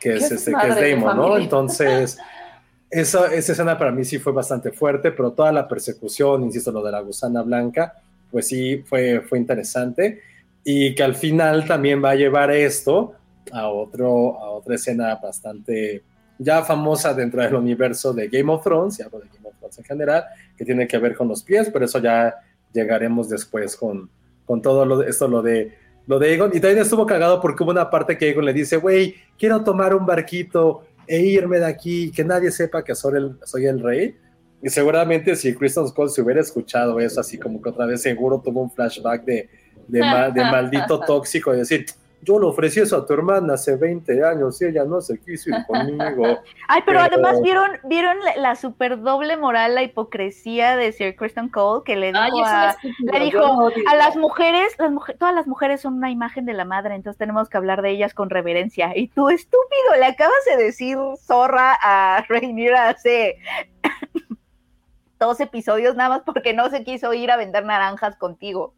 que 0.00 0.14
es, 0.14 0.30
este, 0.30 0.52
que 0.52 0.68
es 0.68 0.98
Damon, 0.98 1.16
¿no? 1.16 1.36
Entonces, 1.36 2.18
esa, 2.90 3.26
esa 3.34 3.52
escena 3.52 3.76
para 3.76 3.92
mí 3.92 4.04
sí 4.04 4.18
fue 4.18 4.32
bastante 4.32 4.72
fuerte, 4.72 5.12
pero 5.12 5.32
toda 5.32 5.52
la 5.52 5.68
persecución, 5.68 6.44
insisto, 6.44 6.72
lo 6.72 6.82
de 6.82 6.92
la 6.92 7.00
gusana 7.00 7.42
blanca, 7.42 7.94
pues 8.30 8.46
sí 8.48 8.78
fue, 8.86 9.20
fue 9.20 9.38
interesante, 9.38 10.22
y 10.64 10.94
que 10.94 11.02
al 11.02 11.14
final 11.14 11.66
también 11.66 12.02
va 12.02 12.10
a 12.10 12.14
llevar 12.14 12.50
esto 12.50 13.14
a, 13.52 13.68
otro, 13.68 14.38
a 14.38 14.50
otra 14.50 14.74
escena 14.74 15.14
bastante 15.16 16.02
ya 16.38 16.62
famosa 16.62 17.12
dentro 17.14 17.42
del 17.42 17.54
universo 17.54 18.12
de 18.12 18.28
Game 18.28 18.52
of 18.52 18.62
Thrones, 18.62 18.98
y 18.98 19.02
hablo 19.02 19.18
de 19.18 19.28
Game 19.28 19.48
of 19.48 19.56
Thrones 19.58 19.78
en 19.78 19.84
general, 19.84 20.24
que 20.56 20.64
tiene 20.64 20.86
que 20.86 20.98
ver 20.98 21.16
con 21.16 21.28
los 21.28 21.42
pies, 21.42 21.68
pero 21.72 21.84
eso 21.84 21.98
ya 21.98 22.34
llegaremos 22.72 23.28
después 23.28 23.76
con, 23.76 24.08
con 24.44 24.62
todo 24.62 24.84
lo, 24.84 25.02
esto, 25.02 25.26
lo 25.26 25.42
de, 25.42 25.74
lo 26.06 26.18
de 26.18 26.30
Aegon. 26.30 26.50
Y 26.54 26.60
también 26.60 26.82
estuvo 26.82 27.06
cagado 27.06 27.40
porque 27.40 27.64
hubo 27.64 27.72
una 27.72 27.90
parte 27.90 28.16
que 28.16 28.26
Aegon 28.26 28.44
le 28.44 28.52
dice, 28.52 28.76
güey, 28.76 29.16
quiero 29.36 29.64
tomar 29.64 29.94
un 29.94 30.06
barquito 30.06 30.84
e 31.06 31.20
irme 31.20 31.58
de 31.58 31.66
aquí, 31.66 32.12
que 32.12 32.24
nadie 32.24 32.50
sepa 32.50 32.84
que 32.84 32.94
soy 32.94 33.16
el, 33.16 33.36
soy 33.44 33.66
el 33.66 33.82
rey. 33.82 34.16
Y 34.62 34.68
seguramente 34.70 35.34
si 35.36 35.54
Kristen 35.54 35.88
Cole 35.88 36.10
se 36.10 36.22
hubiera 36.22 36.40
escuchado 36.40 36.98
eso, 37.00 37.20
así 37.20 37.38
como 37.38 37.60
que 37.60 37.70
otra 37.70 37.86
vez 37.86 38.02
seguro 38.02 38.40
tuvo 38.40 38.62
un 38.62 38.70
flashback 38.70 39.24
de, 39.24 39.48
de, 39.86 39.98
de 39.98 40.44
maldito 40.44 41.00
tóxico 41.06 41.54
y 41.54 41.58
decir, 41.58 41.86
yo 42.22 42.38
le 42.38 42.46
ofrecí 42.46 42.80
eso 42.80 42.96
a 42.96 43.06
tu 43.06 43.12
hermana 43.12 43.54
hace 43.54 43.76
20 43.76 44.24
años 44.24 44.60
y 44.60 44.66
ella 44.66 44.84
no 44.84 45.00
se 45.00 45.18
quiso 45.18 45.50
ir 45.50 45.56
conmigo. 45.66 46.24
Ay, 46.68 46.82
pero, 46.84 47.00
pero... 47.00 47.00
además 47.00 47.40
vieron, 47.42 47.70
vieron 47.84 48.18
la, 48.20 48.36
la, 48.36 48.56
super 48.56 49.00
doble 49.00 49.36
moral, 49.36 49.74
la 49.74 49.82
hipocresía 49.82 50.76
de 50.76 50.92
Sir 50.92 51.14
Kristen 51.16 51.48
Cole, 51.48 51.82
que 51.84 51.96
le 51.96 52.08
dijo, 52.08 52.18
Ay, 52.20 52.30
a, 52.44 52.76
le 53.12 53.20
dijo 53.20 53.70
a 53.86 53.96
las 53.96 54.16
mujeres, 54.16 54.74
las 54.78 54.90
mujeres, 54.90 55.18
todas 55.18 55.34
las 55.34 55.46
mujeres 55.46 55.80
son 55.80 55.94
una 55.94 56.10
imagen 56.10 56.44
de 56.44 56.54
la 56.54 56.64
madre, 56.64 56.94
entonces 56.94 57.18
tenemos 57.18 57.48
que 57.48 57.56
hablar 57.56 57.82
de 57.82 57.90
ellas 57.90 58.14
con 58.14 58.30
reverencia. 58.30 58.92
Y 58.96 59.08
tú, 59.08 59.30
estúpido, 59.30 59.96
le 59.98 60.06
acabas 60.06 60.44
de 60.46 60.62
decir 60.62 60.98
zorra 61.18 61.78
a 61.80 62.24
Rhaenyra 62.28 62.88
hace 62.88 63.38
dos 65.18 65.40
episodios 65.40 65.94
nada 65.94 66.08
más 66.10 66.22
porque 66.22 66.52
no 66.52 66.68
se 66.70 66.84
quiso 66.84 67.12
ir 67.14 67.30
a 67.30 67.36
vender 67.36 67.64
naranjas 67.64 68.16
contigo. 68.16 68.74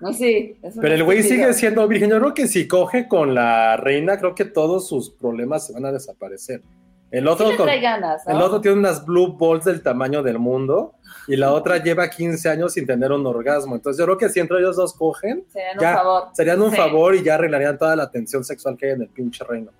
No, 0.00 0.12
sí. 0.14 0.56
Pero 0.80 0.94
el 0.94 1.04
güey 1.04 1.22
sigue 1.22 1.52
siendo 1.52 1.86
virgen. 1.86 2.10
Yo 2.10 2.18
creo 2.18 2.34
que 2.34 2.46
si 2.46 2.66
coge 2.66 3.06
con 3.06 3.34
la 3.34 3.76
reina, 3.76 4.18
creo 4.18 4.34
que 4.34 4.46
todos 4.46 4.88
sus 4.88 5.10
problemas 5.10 5.66
se 5.66 5.74
van 5.74 5.84
a 5.84 5.92
desaparecer. 5.92 6.62
El 7.10 7.26
otro, 7.26 7.50
sí 7.50 7.56
con, 7.56 7.66
ganas, 7.66 8.22
¿no? 8.24 8.36
el 8.36 8.40
otro 8.40 8.60
tiene 8.60 8.78
unas 8.78 9.04
blue 9.04 9.36
balls 9.36 9.64
del 9.64 9.82
tamaño 9.82 10.22
del 10.22 10.38
mundo 10.38 10.94
y 11.26 11.34
la 11.34 11.52
otra 11.52 11.82
lleva 11.82 12.08
15 12.08 12.48
años 12.48 12.74
sin 12.74 12.86
tener 12.86 13.10
un 13.10 13.26
orgasmo. 13.26 13.74
Entonces 13.74 13.98
yo 13.98 14.04
creo 14.04 14.16
que 14.16 14.28
si 14.28 14.38
entre 14.38 14.58
ellos 14.58 14.76
dos 14.76 14.94
cogen, 14.94 15.44
serían 15.48 15.78
ya, 15.80 15.90
un 15.90 15.96
favor. 15.96 16.28
Serían 16.34 16.62
un 16.62 16.70
Sí. 16.70 16.76
favor 16.76 17.14
y 17.16 17.24
ya 17.24 17.34
arreglarían 17.34 17.76
toda 17.78 17.96
la 17.96 18.10
tensión 18.12 18.44
sexual 18.44 18.76
que 18.76 18.86
hay 18.86 18.92
en 18.92 19.02
el 19.02 19.08
pinche 19.08 19.44
reino. 19.44 19.72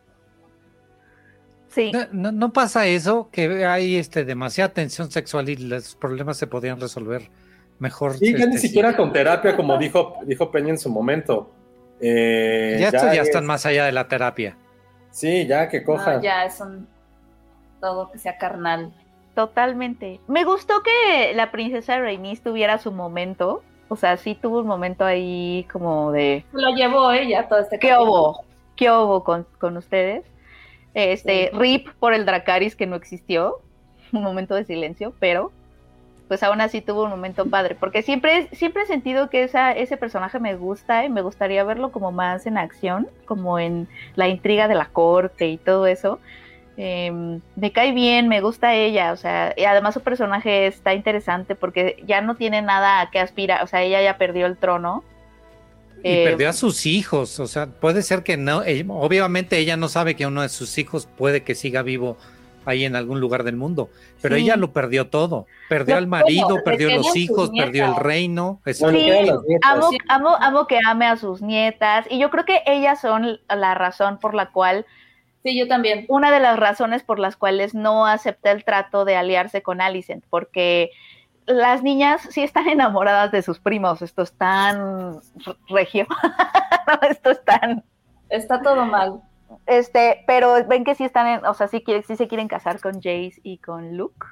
Sí. 1.68 1.92
No, 1.92 2.00
no, 2.10 2.32
no 2.32 2.52
pasa 2.52 2.88
eso, 2.88 3.28
que 3.30 3.64
hay 3.64 3.94
este, 3.94 4.24
demasiada 4.24 4.72
tensión 4.72 5.08
sexual 5.08 5.48
y 5.48 5.56
los 5.56 5.94
problemas 5.94 6.36
se 6.36 6.48
podrían 6.48 6.80
resolver 6.80 7.30
mejor. 7.80 8.14
Y 8.20 8.32
ya 8.32 8.46
ni 8.46 8.54
este, 8.54 8.68
siquiera 8.68 8.96
con 8.96 9.12
terapia, 9.12 9.56
como 9.56 9.76
dijo, 9.78 10.14
dijo 10.24 10.50
Peña 10.50 10.70
en 10.70 10.78
su 10.78 10.88
momento. 10.90 11.50
Eh, 12.00 12.76
Ya, 12.80 12.88
esto 12.88 13.06
ya 13.12 13.22
es- 13.22 13.28
están 13.28 13.44
más 13.46 13.66
allá 13.66 13.84
de 13.86 13.92
la 13.92 14.06
terapia. 14.08 14.56
Sí, 15.10 15.46
ya 15.46 15.68
que 15.68 15.82
cojan. 15.82 16.16
No, 16.16 16.22
ya 16.22 16.44
es 16.44 16.60
un 16.60 16.86
todo 17.80 18.10
que 18.12 18.18
sea 18.18 18.38
carnal. 18.38 18.92
Totalmente. 19.34 20.20
Me 20.28 20.44
gustó 20.44 20.82
que 20.82 21.32
la 21.34 21.50
princesa 21.50 21.98
Rhaenys 21.98 22.42
tuviera 22.42 22.78
su 22.78 22.92
momento. 22.92 23.62
O 23.88 23.96
sea, 23.96 24.16
sí 24.16 24.34
tuvo 24.40 24.60
un 24.60 24.66
momento 24.66 25.04
ahí 25.04 25.66
como 25.72 26.12
de 26.12 26.44
lo 26.52 26.70
llevó 26.76 27.10
ella 27.10 27.48
todo 27.48 27.58
este 27.60 27.78
¿qué 27.78 27.96
hubo? 27.96 28.44
¿Qué 28.76 28.90
hubo 28.90 29.24
con, 29.24 29.46
con 29.58 29.76
ustedes? 29.76 30.24
Este, 30.94 31.50
Sí. 31.52 31.58
RIP 31.58 31.88
por 31.98 32.12
el 32.14 32.24
Dracaris 32.26 32.76
que 32.76 32.86
no 32.86 32.96
existió. 32.96 33.60
Un 34.12 34.22
momento 34.22 34.54
de 34.54 34.64
silencio, 34.64 35.14
pero 35.20 35.52
pues 36.30 36.44
aún 36.44 36.60
así 36.60 36.80
tuvo 36.80 37.02
un 37.02 37.10
momento 37.10 37.46
padre. 37.46 37.74
Porque 37.74 38.02
siempre, 38.02 38.48
siempre 38.52 38.84
he 38.84 38.86
sentido 38.86 39.28
que 39.30 39.42
esa, 39.42 39.72
ese 39.72 39.96
personaje 39.96 40.38
me 40.38 40.54
gusta 40.54 41.04
y 41.04 41.08
me 41.08 41.22
gustaría 41.22 41.64
verlo 41.64 41.90
como 41.90 42.12
más 42.12 42.46
en 42.46 42.56
acción, 42.56 43.08
como 43.24 43.58
en 43.58 43.88
la 44.14 44.28
intriga 44.28 44.68
de 44.68 44.76
la 44.76 44.84
corte 44.84 45.48
y 45.48 45.58
todo 45.58 45.88
eso. 45.88 46.20
Eh, 46.76 47.40
me 47.56 47.72
cae 47.72 47.90
bien, 47.90 48.28
me 48.28 48.40
gusta 48.40 48.76
ella, 48.76 49.10
o 49.10 49.16
sea, 49.16 49.54
y 49.56 49.64
además 49.64 49.92
su 49.94 50.02
personaje 50.02 50.68
está 50.68 50.94
interesante 50.94 51.56
porque 51.56 52.00
ya 52.06 52.20
no 52.20 52.36
tiene 52.36 52.62
nada 52.62 53.00
a 53.00 53.10
que 53.10 53.18
aspira, 53.18 53.64
o 53.64 53.66
sea, 53.66 53.82
ella 53.82 54.00
ya 54.00 54.16
perdió 54.16 54.46
el 54.46 54.56
trono. 54.56 55.02
Y 56.04 56.10
Eh, 56.10 56.24
perdió 56.26 56.48
a 56.48 56.52
sus 56.52 56.86
hijos, 56.86 57.40
o 57.40 57.48
sea, 57.48 57.66
puede 57.66 58.02
ser 58.02 58.22
que 58.22 58.36
no, 58.36 58.62
obviamente 58.90 59.58
ella 59.58 59.76
no 59.76 59.88
sabe 59.88 60.14
que 60.14 60.26
uno 60.26 60.42
de 60.42 60.48
sus 60.48 60.78
hijos 60.78 61.08
puede 61.18 61.42
que 61.42 61.56
siga 61.56 61.82
vivo 61.82 62.18
ahí 62.66 62.84
en 62.84 62.94
algún 62.96 63.20
lugar 63.20 63.42
del 63.44 63.56
mundo, 63.56 63.88
pero 64.20 64.36
Sí. 64.36 64.42
ella 64.42 64.56
lo 64.56 64.72
perdió 64.72 65.08
todo, 65.08 65.46
perdió 65.68 65.96
al 65.96 66.06
marido, 66.06 66.48
bueno, 66.48 66.62
perdió 66.64 66.94
los 66.96 67.16
hijos, 67.16 67.50
perdió 67.56 67.86
el 67.86 67.96
reino, 67.96 68.60
Sí, 68.64 68.84
amo 70.08 70.66
que 70.66 70.78
ame 70.86 71.06
a 71.06 71.16
sus 71.16 71.42
nietas. 71.42 72.06
Y 72.10 72.18
yo 72.18 72.30
creo 72.30 72.44
que 72.44 72.62
ellas 72.66 73.00
son 73.00 73.38
la 73.48 73.74
razón 73.74 74.18
por 74.18 74.34
la 74.34 74.50
cual, 74.50 74.86
Sí, 75.42 75.58
yo 75.58 75.66
también. 75.68 76.04
una 76.08 76.30
de 76.30 76.38
las 76.40 76.58
razones 76.58 77.02
por 77.02 77.18
las 77.18 77.36
cuales 77.36 77.74
no 77.74 78.06
acepta 78.06 78.50
el 78.50 78.64
trato 78.64 79.04
de 79.06 79.16
aliarse 79.16 79.62
con 79.62 79.80
Alicent, 79.80 80.22
porque 80.28 80.90
las 81.46 81.82
niñas 81.82 82.20
sí 82.30 82.42
están 82.42 82.68
enamoradas 82.68 83.32
de 83.32 83.40
sus 83.42 83.58
primos, 83.58 84.02
esto 84.02 84.22
es 84.22 84.32
tan 84.34 85.18
regio, 85.68 86.06
esto 87.10 87.30
es 87.30 87.44
tan, 87.44 87.82
Está 88.28 88.60
todo 88.62 88.84
mal. 88.84 89.22
Este, 89.66 90.24
pero 90.26 90.54
ven 90.66 90.84
que 90.84 90.94
sí 90.94 91.04
están, 91.04 91.26
en, 91.26 91.44
o 91.46 91.54
sea, 91.54 91.68
sí, 91.68 91.82
quiere- 91.82 92.02
sí 92.02 92.16
se 92.16 92.28
quieren 92.28 92.48
casar 92.48 92.80
con 92.80 92.94
Jace 92.94 93.34
y 93.42 93.58
con 93.58 93.96
Luke. 93.96 94.26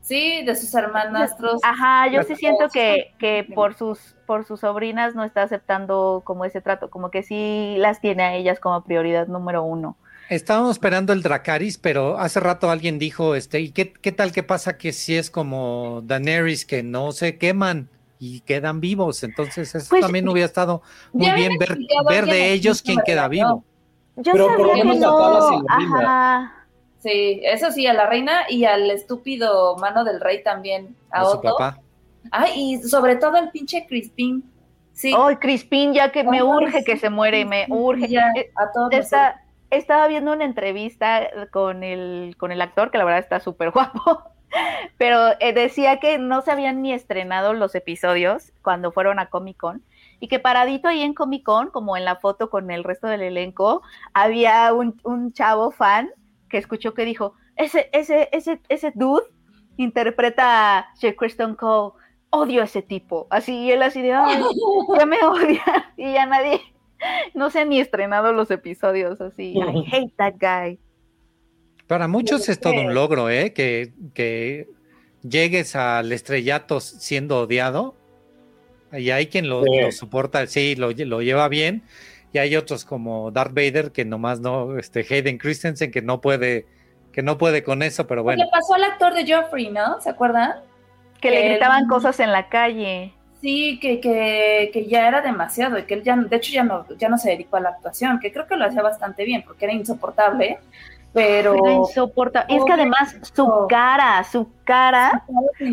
Sí, 0.00 0.44
de 0.44 0.54
sus 0.54 0.72
hermanastros. 0.74 1.60
Ajá, 1.64 2.08
yo 2.12 2.22
sí 2.22 2.36
siento 2.36 2.68
que, 2.72 3.08
que 3.18 3.48
por 3.54 3.74
sus 3.74 4.14
por 4.24 4.44
sus 4.44 4.60
sobrinas 4.60 5.14
no 5.14 5.24
está 5.24 5.42
aceptando 5.42 6.22
como 6.24 6.44
ese 6.44 6.60
trato, 6.60 6.90
como 6.90 7.10
que 7.10 7.22
sí 7.22 7.74
las 7.78 8.00
tiene 8.00 8.22
a 8.22 8.34
ellas 8.34 8.60
como 8.60 8.82
prioridad 8.84 9.26
número 9.28 9.62
uno. 9.64 9.96
Estábamos 10.28 10.72
esperando 10.72 11.12
el 11.12 11.22
Dracaris, 11.22 11.78
pero 11.78 12.18
hace 12.18 12.40
rato 12.40 12.68
alguien 12.70 12.98
dijo, 12.98 13.36
este, 13.36 13.60
¿y 13.60 13.70
qué, 13.70 13.92
qué 13.92 14.10
tal 14.10 14.32
que 14.32 14.42
pasa 14.42 14.76
que 14.76 14.92
si 14.92 15.14
es 15.16 15.30
como 15.30 16.02
Daenerys, 16.04 16.66
que 16.66 16.82
no 16.82 17.12
se 17.12 17.38
queman 17.38 17.88
y 18.18 18.40
quedan 18.40 18.80
vivos? 18.80 19.22
Entonces 19.22 19.74
eso 19.74 19.86
Pues, 19.88 20.00
también 20.00 20.28
hubiera 20.28 20.46
estado 20.46 20.82
muy 21.12 21.30
bien 21.32 21.58
ver, 21.58 21.78
ver 22.08 22.24
de 22.26 22.52
ellos 22.52 22.82
quién 22.82 22.98
queda 23.02 23.28
vivo. 23.28 23.64
Yo 24.16 24.32
Pero 24.32 24.46
por 24.48 24.58
lo 24.60 24.68
sabía 24.68 24.82
que 24.82 24.88
menos 24.88 25.00
no, 25.10 25.48
sin 25.48 25.64
la 25.64 25.74
ajá. 25.76 26.52
Sí, 26.98 27.40
eso 27.44 27.70
sí, 27.70 27.86
a 27.86 27.92
la 27.92 28.06
reina 28.06 28.46
y 28.48 28.64
al 28.64 28.90
estúpido 28.90 29.76
mano 29.76 30.04
del 30.04 30.20
rey 30.20 30.42
también. 30.42 30.96
A 31.10 31.20
A 31.20 31.24
su 31.26 31.30
Otto. 31.32 31.42
papá. 31.56 31.78
Ay, 32.32 32.52
y 32.56 32.78
sobre 32.82 33.16
todo 33.16 33.36
el 33.36 33.50
pinche 33.50 33.86
Crispín. 33.86 34.42
Sí. 34.92 35.14
Ay, 35.16 35.36
Crispín, 35.36 35.92
ya 35.92 36.10
que 36.10 36.24
me 36.24 36.42
urge 36.42 36.82
que 36.82 36.96
se 36.96 37.10
muere, 37.10 37.44
me 37.44 37.66
urge. 37.68 38.08
ya, 38.08 38.32
Eh, 38.34 38.50
a 38.56 38.72
todos 38.72 38.92
Esta- 38.92 39.42
estaba 39.70 40.08
viendo 40.08 40.32
una 40.32 40.44
entrevista 40.44 41.28
con 41.52 41.84
el, 41.84 42.34
con 42.38 42.50
el 42.50 42.62
actor, 42.62 42.90
que 42.90 42.98
la 42.98 43.04
verdad 43.04 43.20
está 43.20 43.38
súper 43.40 43.70
guapo, 43.72 44.22
pero 44.96 45.32
eh, 45.40 45.52
decía 45.52 46.00
que 46.00 46.18
no 46.18 46.40
se 46.40 46.50
habían 46.50 46.80
ni 46.82 46.92
estrenado 46.92 47.52
los 47.52 47.74
episodios 47.74 48.52
cuando 48.62 48.90
fueron 48.90 49.18
a 49.18 49.26
Comic 49.26 49.58
Con 49.58 49.82
y 50.20 50.28
que 50.28 50.38
paradito 50.38 50.88
ahí 50.88 51.02
en 51.02 51.14
Comic 51.14 51.42
Con, 51.44 51.70
como 51.70 51.96
en 51.96 52.04
la 52.04 52.16
foto 52.16 52.50
con 52.50 52.70
el 52.70 52.84
resto 52.84 53.06
del 53.06 53.22
elenco, 53.22 53.82
había 54.14 54.72
un, 54.72 55.00
un 55.04 55.32
chavo 55.32 55.70
fan 55.70 56.10
que 56.48 56.58
escuchó 56.58 56.94
que 56.94 57.04
dijo, 57.04 57.34
ese, 57.56 57.90
ese, 57.92 58.28
ese, 58.32 58.60
ese 58.68 58.92
dude 58.94 59.24
interpreta 59.76 60.78
a 60.78 60.88
J. 61.00 61.14
Kristen 61.16 61.54
Cole. 61.54 61.94
odio 62.30 62.62
a 62.62 62.64
ese 62.64 62.82
tipo. 62.82 63.26
Así, 63.30 63.54
y 63.64 63.70
él 63.72 63.82
así 63.82 64.02
de, 64.02 64.12
ay, 64.12 64.42
ya 64.98 65.06
me 65.06 65.18
odia. 65.24 65.92
Y 65.96 66.12
ya 66.12 66.26
nadie, 66.26 66.60
no 67.34 67.50
se 67.50 67.60
han 67.60 67.68
ni 67.68 67.80
estrenado 67.80 68.32
los 68.32 68.50
episodios 68.50 69.20
así. 69.20 69.54
I 69.54 69.84
hate 69.92 70.14
that 70.16 70.34
guy. 70.38 70.78
Para 71.86 72.08
muchos 72.08 72.48
es 72.48 72.58
todo 72.58 72.74
un 72.74 72.94
logro, 72.94 73.30
¿eh? 73.30 73.52
Que, 73.52 73.92
que 74.12 74.68
llegues 75.22 75.76
al 75.76 76.12
estrellato 76.12 76.80
siendo 76.80 77.40
odiado. 77.40 77.94
Y 78.92 79.10
hay 79.10 79.26
quien 79.26 79.48
lo, 79.48 79.62
Sí. 79.64 79.80
lo 79.80 79.92
soporta, 79.92 80.46
sí, 80.46 80.76
lo, 80.76 80.90
lo 80.92 81.22
lleva 81.22 81.48
bien. 81.48 81.82
Y 82.32 82.38
hay 82.38 82.56
otros 82.56 82.84
como 82.84 83.30
Darth 83.30 83.54
Vader 83.54 83.92
que 83.92 84.04
nomás 84.04 84.40
no, 84.40 84.78
este 84.78 85.00
Hayden 85.08 85.38
Christensen 85.38 85.90
que 85.90 86.02
no 86.02 86.20
puede, 86.20 86.66
que 87.12 87.22
no 87.22 87.38
puede 87.38 87.62
con 87.62 87.82
eso, 87.82 88.06
pero 88.06 88.22
bueno. 88.22 88.44
Le 88.44 88.50
pasó 88.50 88.74
al 88.74 88.84
actor 88.84 89.14
de 89.14 89.30
Joffrey, 89.32 89.70
¿no? 89.70 90.00
¿Se 90.00 90.10
acuerdan? 90.10 90.54
Que 91.20 91.30
le 91.30 91.42
Él- 91.46 91.50
gritaban 91.52 91.86
cosas 91.88 92.20
en 92.20 92.32
la 92.32 92.48
calle. 92.48 93.12
Sí, 93.40 93.78
que, 93.80 94.00
que, 94.00 94.70
que 94.72 94.86
ya 94.86 95.06
era 95.08 95.20
demasiado 95.20 95.78
y 95.78 95.84
que 95.84 95.94
él 95.94 96.02
ya, 96.02 96.16
de 96.16 96.36
hecho, 96.36 96.52
ya 96.52 96.64
no, 96.64 96.86
ya 96.98 97.08
no 97.08 97.16
se 97.18 97.30
dedicó 97.30 97.56
a 97.58 97.60
la 97.60 97.68
actuación, 97.70 98.18
que 98.18 98.32
creo 98.32 98.46
que 98.46 98.56
lo 98.56 98.64
hacía 98.64 98.82
bastante 98.82 99.24
bien 99.24 99.42
porque 99.46 99.66
era 99.66 99.74
insoportable, 99.74 100.58
pero... 101.12 101.54
Era 101.54 101.72
insoportable. 101.74 102.52
Y 102.52 102.58
es 102.58 102.64
que 102.64 102.72
además 102.72 103.10
su 103.10 103.44
Pobrecito. 103.46 103.66
cara, 103.68 104.24
su 104.24 104.48
cara. 104.64 105.22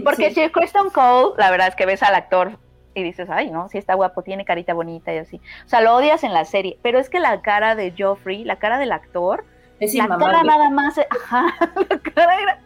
Porque 0.04 0.30
Sí. 0.34 0.42
si 0.44 0.50
Kristen 0.50 0.90
Cole, 0.94 1.36
la 1.38 1.50
verdad 1.52 1.70
es 1.70 1.76
que 1.76 1.86
ves 1.86 2.04
al 2.04 2.16
actor 2.16 2.60
y 2.96 3.04
dices, 3.04 3.30
ay, 3.30 3.50
no, 3.52 3.70
sí 3.70 3.78
está 3.78 3.94
guapo, 3.96 4.22
tiene 4.22 4.46
carita 4.46 4.74
bonita 4.74 5.14
y 5.14 5.18
así. 5.18 5.42
O 5.66 5.70
sea, 5.70 5.82
lo 5.82 5.96
odias 5.96 6.24
en 6.24 6.34
la 6.34 6.46
serie. 6.46 6.78
Pero 6.82 7.00
es 7.00 7.10
que 7.10 7.20
la 7.20 7.42
cara 7.42 7.76
de 7.76 7.94
Joffrey, 7.98 8.44
la 8.44 8.58
cara 8.58 8.78
del 8.78 8.92
actor, 8.92 9.44
es 9.80 9.94
la 9.96 10.08
cara 10.08 10.44
nada 10.44 10.70
más, 10.70 10.98
ajá, 11.10 11.46
la 11.90 12.00
cara 12.00 12.42
era, 12.42 12.60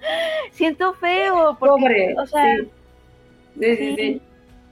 siento 0.52 0.94
feo, 0.94 1.56
porque, 1.60 1.82
Pobre, 1.82 2.16
o 2.18 2.26
sea, 2.28 2.58
sí. 2.58 2.70
Sí, 3.60 3.76
sí, 3.76 3.96
sí. 3.96 4.22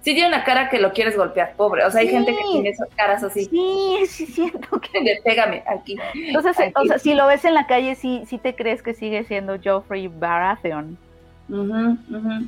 tiene 0.04 0.28
una 0.28 0.44
cara 0.44 0.70
que 0.70 0.80
lo 0.80 0.92
quieres 0.94 1.18
golpear, 1.18 1.54
pobre. 1.56 1.84
O 1.86 1.90
sea, 1.90 2.02
hay 2.02 2.08
gente 2.10 2.36
que 2.36 2.44
tiene 2.52 2.70
esas 2.70 2.88
caras 2.96 3.24
así. 3.24 3.46
sí, 3.46 3.98
sí 4.08 4.26
siento 4.28 4.80
que, 4.80 5.00
De, 5.04 5.20
Pégame 5.24 5.64
aquí. 5.66 5.98
entonces, 6.14 6.60
Aquí. 6.60 6.74
o 6.76 6.86
sea, 6.86 7.00
si 7.00 7.16
lo 7.16 7.26
ves 7.26 7.46
en 7.46 7.56
la 7.56 7.66
calle, 7.66 7.96
sí, 7.96 8.24
sí 8.28 8.38
te 8.38 8.56
crees 8.56 8.84
que 8.84 8.94
sigue 8.94 9.24
siendo 9.24 9.58
Joffrey 9.64 10.08
Baratheon. 10.08 10.98
Ujú, 11.50 11.98
ujú. 12.12 12.48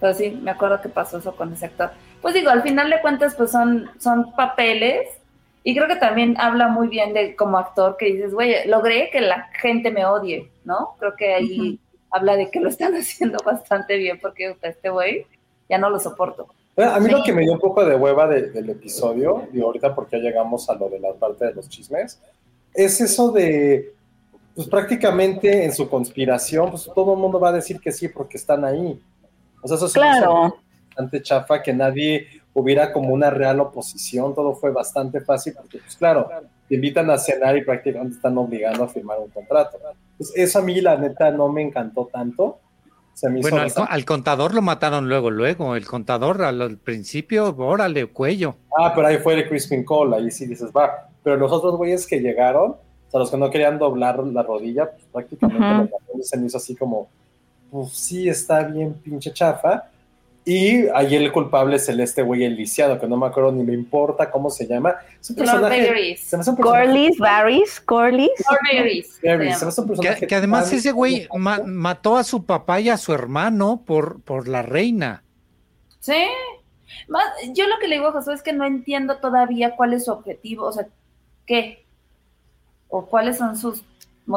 Pero 0.00 0.14
sí, 0.14 0.30
me 0.42 0.50
acuerdo 0.50 0.80
que 0.80 0.88
pasó 0.88 1.18
eso 1.18 1.34
con 1.34 1.52
ese 1.52 1.66
actor. 1.66 1.90
Pues 2.22 2.34
digo, 2.34 2.50
al 2.50 2.62
final 2.62 2.90
de 2.90 3.00
cuentas, 3.00 3.34
pues 3.34 3.50
son, 3.50 3.90
son 3.98 4.32
papeles. 4.32 5.08
Y 5.64 5.74
creo 5.74 5.88
que 5.88 5.96
también 5.96 6.36
habla 6.38 6.68
muy 6.68 6.88
bien 6.88 7.12
de 7.12 7.34
como 7.36 7.58
actor 7.58 7.96
que 7.98 8.06
dices, 8.06 8.32
güey, 8.32 8.66
logré 8.68 9.10
que 9.10 9.20
la 9.20 9.48
gente 9.60 9.90
me 9.90 10.06
odie, 10.06 10.50
¿no? 10.64 10.94
Creo 10.98 11.14
que 11.16 11.34
ahí 11.34 11.78
habla 12.10 12.36
de 12.36 12.50
que 12.50 12.60
lo 12.60 12.68
están 12.68 12.94
haciendo 12.96 13.38
bastante 13.44 13.96
bien 13.96 14.18
porque 14.20 14.56
este 14.62 14.88
güey 14.88 15.26
ya 15.68 15.76
no 15.78 15.90
lo 15.90 15.98
soporto. 15.98 16.46
A 16.76 17.00
mí 17.00 17.10
lo 17.10 17.24
que 17.24 17.32
me 17.32 17.42
dio 17.42 17.52
un 17.54 17.58
poco 17.58 17.84
de 17.84 17.96
hueva 17.96 18.28
de- 18.28 18.50
del 18.50 18.70
episodio, 18.70 19.48
y 19.52 19.60
ahorita 19.60 19.94
porque 19.96 20.16
ya 20.18 20.28
llegamos 20.28 20.70
a 20.70 20.74
lo 20.74 20.88
de 20.88 21.00
la 21.00 21.12
parte 21.12 21.46
de 21.46 21.52
los 21.54 21.68
chismes, 21.68 22.20
es 22.72 23.00
eso 23.00 23.32
de, 23.32 23.92
pues 24.54 24.68
prácticamente 24.68 25.64
en 25.64 25.72
su 25.74 25.88
conspiración, 25.90 26.70
pues 26.70 26.88
todo 26.94 27.14
el 27.14 27.18
mundo 27.18 27.40
va 27.40 27.48
a 27.48 27.52
decir 27.52 27.80
que 27.80 27.90
sí 27.90 28.06
porque 28.08 28.36
están 28.36 28.64
ahí. 28.64 28.98
O 29.62 29.68
sea, 29.68 29.76
eso 29.76 29.86
hizo 29.86 29.94
Claro. 29.94 30.56
bastante 30.88 31.22
chafa, 31.22 31.62
que 31.62 31.72
nadie 31.72 32.26
hubiera 32.54 32.92
como 32.92 33.14
una 33.14 33.30
real 33.30 33.60
oposición, 33.60 34.34
todo 34.34 34.54
fue 34.54 34.70
bastante 34.72 35.20
fácil, 35.20 35.54
porque 35.56 35.78
pues 35.78 35.96
claro, 35.96 36.28
te 36.68 36.74
invitan 36.74 37.08
a 37.10 37.18
cenar 37.18 37.56
y 37.56 37.64
prácticamente 37.64 38.16
están 38.16 38.36
obligando 38.36 38.84
a 38.84 38.88
firmar 38.88 39.18
un 39.20 39.28
contrato. 39.30 39.78
Pues 40.16 40.32
eso 40.34 40.58
a 40.58 40.62
mí 40.62 40.80
la 40.80 40.96
neta 40.96 41.30
no 41.30 41.48
me 41.48 41.62
encantó 41.62 42.08
tanto. 42.12 42.58
Se 43.14 43.28
me 43.28 43.40
hizo 43.40 43.50
Bueno, 43.50 43.66
al, 43.88 44.04
contador 44.04 44.54
lo 44.54 44.62
mataron 44.62 45.08
luego, 45.08 45.30
luego. 45.30 45.74
El 45.74 45.86
contador 45.86 46.42
al, 46.42 46.62
al 46.62 46.76
principio, 46.78 47.54
órale, 47.56 48.06
cuello. 48.06 48.56
Ah, 48.76 48.92
pero 48.94 49.08
ahí 49.08 49.18
fue 49.18 49.34
el 49.34 49.48
Crispin 49.48 49.84
Cole, 49.84 50.16
ahí 50.16 50.30
sí 50.30 50.46
dices, 50.46 50.70
va. 50.76 51.08
Pero 51.24 51.36
los 51.36 51.50
otros 51.50 51.76
güeyes 51.76 52.06
que 52.06 52.20
llegaron, 52.20 52.72
o 52.72 53.10
sea, 53.10 53.18
los 53.20 53.30
que 53.30 53.36
no 53.36 53.50
querían 53.50 53.78
doblar 53.78 54.18
la 54.20 54.42
rodilla, 54.42 54.90
pues 54.90 55.04
prácticamente 55.12 55.58
los 55.66 55.90
matones 55.90 56.28
se 56.28 56.36
me 56.38 56.46
hizo 56.46 56.58
así 56.58 56.76
como, 56.76 57.08
pues 57.70 57.92
sí, 57.92 58.28
está 58.28 58.62
bien 58.64 58.94
pinche 58.94 59.32
chafa. 59.32 59.84
Y 60.44 60.88
ahí 60.94 61.14
el 61.14 61.30
culpable 61.30 61.76
es 61.76 61.86
el 61.90 62.00
este 62.00 62.22
güey 62.22 62.42
el 62.44 62.56
lisiado, 62.56 62.98
que 62.98 63.06
no 63.06 63.18
me 63.18 63.26
acuerdo 63.26 63.52
ni 63.52 63.62
me 63.62 63.74
importa 63.74 64.30
cómo 64.30 64.48
se 64.48 64.66
llama. 64.66 64.94
Es 65.20 65.28
un 65.28 65.36
personaje. 65.36 66.16
Se 66.16 66.36
me 66.38 66.40
hace 66.40 66.50
un 66.50 66.56
personaje. 66.56 66.86
Corlys, 66.86 67.18
Varys, 67.18 67.80
Corlys. 67.80 68.30
Se 69.20 69.36
me 69.36 69.50
hace 69.50 69.64
un 69.82 69.86
Que, 69.86 69.92
personaje 69.94 70.26
que 70.26 70.34
además 70.34 70.70
tan- 70.70 70.78
ese 70.78 70.92
güey 70.92 71.28
ma- 71.36 71.60
mató 71.66 72.16
a 72.16 72.24
su 72.24 72.44
papá 72.46 72.80
y 72.80 72.88
a 72.88 72.96
su 72.96 73.12
hermano 73.12 73.82
por, 73.84 74.22
por 74.22 74.48
la 74.48 74.62
reina. 74.62 75.22
Sí. 76.00 76.24
Más, 77.08 77.24
yo 77.52 77.66
lo 77.68 77.78
que 77.78 77.86
le 77.88 77.96
digo 77.96 78.08
a 78.08 78.12
Josué 78.12 78.32
es 78.32 78.42
que 78.42 78.54
no 78.54 78.64
entiendo 78.64 79.18
todavía 79.18 79.76
cuál 79.76 79.92
es 79.92 80.06
su 80.06 80.12
objetivo, 80.12 80.64
o 80.64 80.72
sea, 80.72 80.86
¿qué? 81.46 81.84
¿O 82.88 83.04
cuáles 83.04 83.36
son 83.36 83.54
sus 83.58 83.82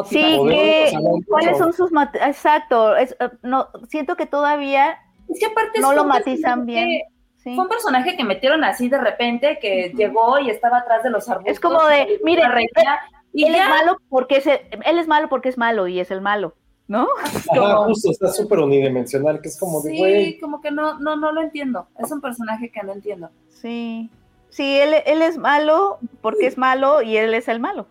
Sí, 0.05 0.39
que, 0.49 0.91
¿cuáles 1.27 1.57
son 1.57 1.73
sus 1.73 1.91
Exacto, 2.13 2.95
es, 2.95 3.15
eh, 3.19 3.29
no, 3.43 3.67
siento 3.89 4.15
que 4.15 4.25
todavía 4.25 4.97
Es 5.29 5.39
que 5.39 5.45
aparte 5.47 5.79
no 5.81 5.93
lo 5.93 6.05
matizan 6.05 6.65
bien. 6.65 7.01
sí. 7.37 7.55
Fue 7.55 7.63
un 7.63 7.69
personaje 7.69 8.15
que 8.15 8.23
metieron 8.23 8.63
así 8.63 8.87
de 8.89 8.97
repente, 8.97 9.59
que 9.61 9.91
llegó 9.95 10.39
y 10.39 10.49
estaba 10.49 10.79
atrás 10.79 11.03
de 11.03 11.09
los 11.09 11.27
arbustos. 11.27 11.51
Es 11.53 11.59
como 11.59 11.83
de, 11.85 12.03
y 12.03 12.23
mire, 12.23 12.47
reina, 12.47 12.99
y 13.33 13.45
él 13.45 13.53
ya, 13.55 13.63
es 13.63 13.69
malo 13.69 13.97
porque 14.09 14.37
es 14.37 14.47
el- 14.47 14.61
él 14.85 14.97
es 14.99 15.07
malo 15.07 15.29
porque 15.29 15.49
es 15.49 15.57
malo 15.57 15.87
y 15.87 15.99
es 15.99 16.11
el 16.11 16.21
malo, 16.21 16.55
¿no? 16.87 17.07
Ajá, 17.23 17.75
justo, 17.85 18.11
está 18.11 18.29
súper 18.29 18.59
unidimensional, 18.59 19.41
que 19.41 19.49
es 19.49 19.59
como 19.59 19.81
de, 19.81 19.91
sí, 19.91 20.39
como 20.39 20.61
que 20.61 20.71
no, 20.71 20.99
no, 20.99 21.15
no 21.15 21.31
lo 21.31 21.41
entiendo. 21.41 21.87
Es 21.97 22.11
un 22.11 22.21
personaje 22.21 22.71
que 22.71 22.81
no 22.83 22.93
entiendo. 22.93 23.29
Sí. 23.49 24.09
Sí, 24.49 24.77
él, 24.77 24.93
él 25.05 25.21
es 25.21 25.37
malo 25.37 25.99
porque 26.21 26.45
es 26.45 26.57
malo 26.57 27.01
y 27.01 27.15
él 27.15 27.33
es 27.33 27.47
el 27.47 27.61
malo. 27.61 27.87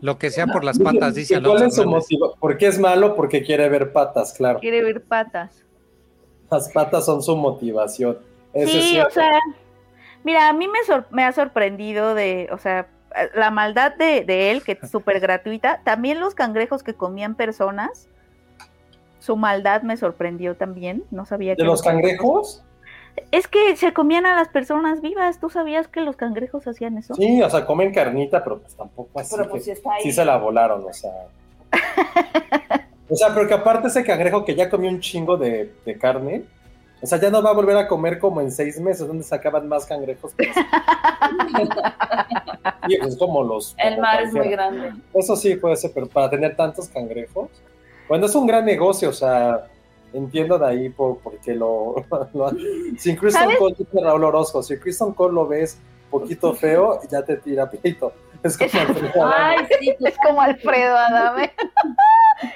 Lo 0.00 0.18
que 0.18 0.30
sea 0.30 0.46
por 0.46 0.64
las 0.64 0.78
patas, 0.78 1.14
dice 1.14 1.36
¿y 1.36 1.42
¿cuál 1.42 1.62
es 1.62 1.74
su 1.74 1.86
motivo? 1.86 2.34
¿Por 2.38 2.58
qué 2.58 2.66
es 2.66 2.78
malo? 2.78 3.14
Porque 3.14 3.42
quiere 3.42 3.68
ver 3.68 3.92
patas, 3.92 4.32
claro. 4.34 4.60
Quiere 4.60 4.82
ver 4.82 5.02
patas. 5.02 5.64
Las 6.50 6.70
patas 6.72 7.04
son 7.06 7.22
su 7.22 7.36
motivación. 7.36 8.18
Eso 8.52 8.72
Sí, 8.72 8.98
o 9.00 9.10
sea, 9.10 9.38
mira, 10.24 10.48
a 10.48 10.52
mí 10.52 10.68
me, 10.68 10.82
sor- 10.86 11.06
me 11.10 11.24
ha 11.24 11.32
sorprendido 11.32 12.14
de, 12.14 12.48
o 12.52 12.58
sea, 12.58 12.88
la 13.34 13.50
maldad 13.50 13.94
de, 13.96 14.24
de 14.24 14.50
él, 14.50 14.62
que 14.62 14.78
es 14.80 14.90
súper 14.90 15.20
gratuita. 15.20 15.80
También 15.84 16.20
los 16.20 16.34
cangrejos 16.34 16.82
que 16.82 16.94
comían 16.94 17.34
personas, 17.34 18.08
su 19.18 19.36
maldad 19.36 19.82
me 19.82 19.96
sorprendió 19.96 20.56
también. 20.56 21.04
No 21.10 21.26
sabía 21.26 21.56
que 21.56 21.62
¿De 21.62 21.66
los 21.66 21.82
cangrejos? 21.82 22.62
Es 23.30 23.48
que 23.48 23.76
se 23.76 23.92
comían 23.92 24.26
a 24.26 24.34
las 24.36 24.48
personas 24.48 25.00
vivas. 25.00 25.38
¿Tú 25.40 25.50
sabías 25.50 25.88
que 25.88 26.00
los 26.00 26.16
cangrejos 26.16 26.66
hacían 26.66 26.98
eso? 26.98 27.14
Sí, 27.14 27.42
o 27.42 27.50
sea, 27.50 27.64
comen 27.66 27.92
carnita, 27.92 28.42
pero 28.44 28.58
pues 28.58 28.74
tampoco 28.74 29.20
así. 29.20 29.34
Pero 29.36 29.50
pues 29.50 29.64
que- 29.64 29.72
está 29.72 29.92
ahí. 29.94 30.02
sí 30.02 30.12
se 30.12 30.24
la 30.24 30.36
volaron, 30.36 30.84
o 30.84 30.92
sea. 30.92 31.12
O 33.10 33.16
sea, 33.16 33.32
pero 33.32 33.48
que 33.48 33.54
aparte 33.54 33.88
ese 33.88 34.04
cangrejo 34.04 34.44
que 34.44 34.54
ya 34.54 34.68
comió 34.68 34.90
un 34.90 35.00
chingo 35.00 35.38
de, 35.38 35.72
de 35.86 35.96
carne, 35.96 36.42
o 37.00 37.06
sea, 37.06 37.18
ya 37.18 37.30
no 37.30 37.42
va 37.42 37.48
a 37.48 37.54
volver 37.54 37.74
a 37.78 37.88
comer 37.88 38.18
como 38.18 38.42
en 38.42 38.52
seis 38.52 38.78
meses, 38.78 39.06
donde 39.08 39.24
sacaban 39.24 39.66
más 39.66 39.86
cangrejos. 39.86 40.34
que- 40.34 40.44
Sí, 42.86 42.98
pues 43.00 43.16
como 43.18 43.42
los. 43.42 43.74
El 43.78 43.90
como 43.94 44.02
mar 44.02 44.22
es 44.22 44.32
muy 44.34 44.48
grande. 44.48 44.92
Eso 45.14 45.36
sí 45.36 45.54
puede 45.56 45.76
ser, 45.76 45.92
pero 45.94 46.06
para 46.06 46.28
tener 46.30 46.54
tantos 46.56 46.88
cangrejos, 46.88 47.48
bueno, 48.08 48.26
es 48.26 48.34
un 48.34 48.46
gran 48.46 48.64
negocio, 48.66 49.08
o 49.10 49.12
sea, 49.14 49.66
entiendo 50.12 50.58
de 50.58 50.66
ahí 50.66 50.88
por, 50.88 51.18
por 51.18 51.38
qué 51.38 51.54
lo, 51.54 51.96
lo- 52.34 52.50
Si 52.98 53.14
Kristen 53.16 53.42
¿Sabes? 53.44 53.58
Cole, 53.58 53.74
dice 53.78 54.00
Raúl 54.02 54.24
Orozco, 54.24 54.62
si 54.62 54.78
Kristen 54.78 55.12
Cole 55.12 55.34
lo 55.34 55.46
ves 55.46 55.78
poquito 56.10 56.54
feo, 56.54 57.00
ya 57.10 57.22
te 57.22 57.36
tira 57.36 57.70
pito. 57.70 58.12
Es 58.42 58.56
como 58.56 58.70
Alfredo 58.80 59.24
Adame. 59.24 59.56
Ay, 59.58 59.66
sí, 59.80 59.94
Es 59.98 60.16
como 60.24 60.40
Alfredo 60.40 60.96
Adame. 60.96 61.52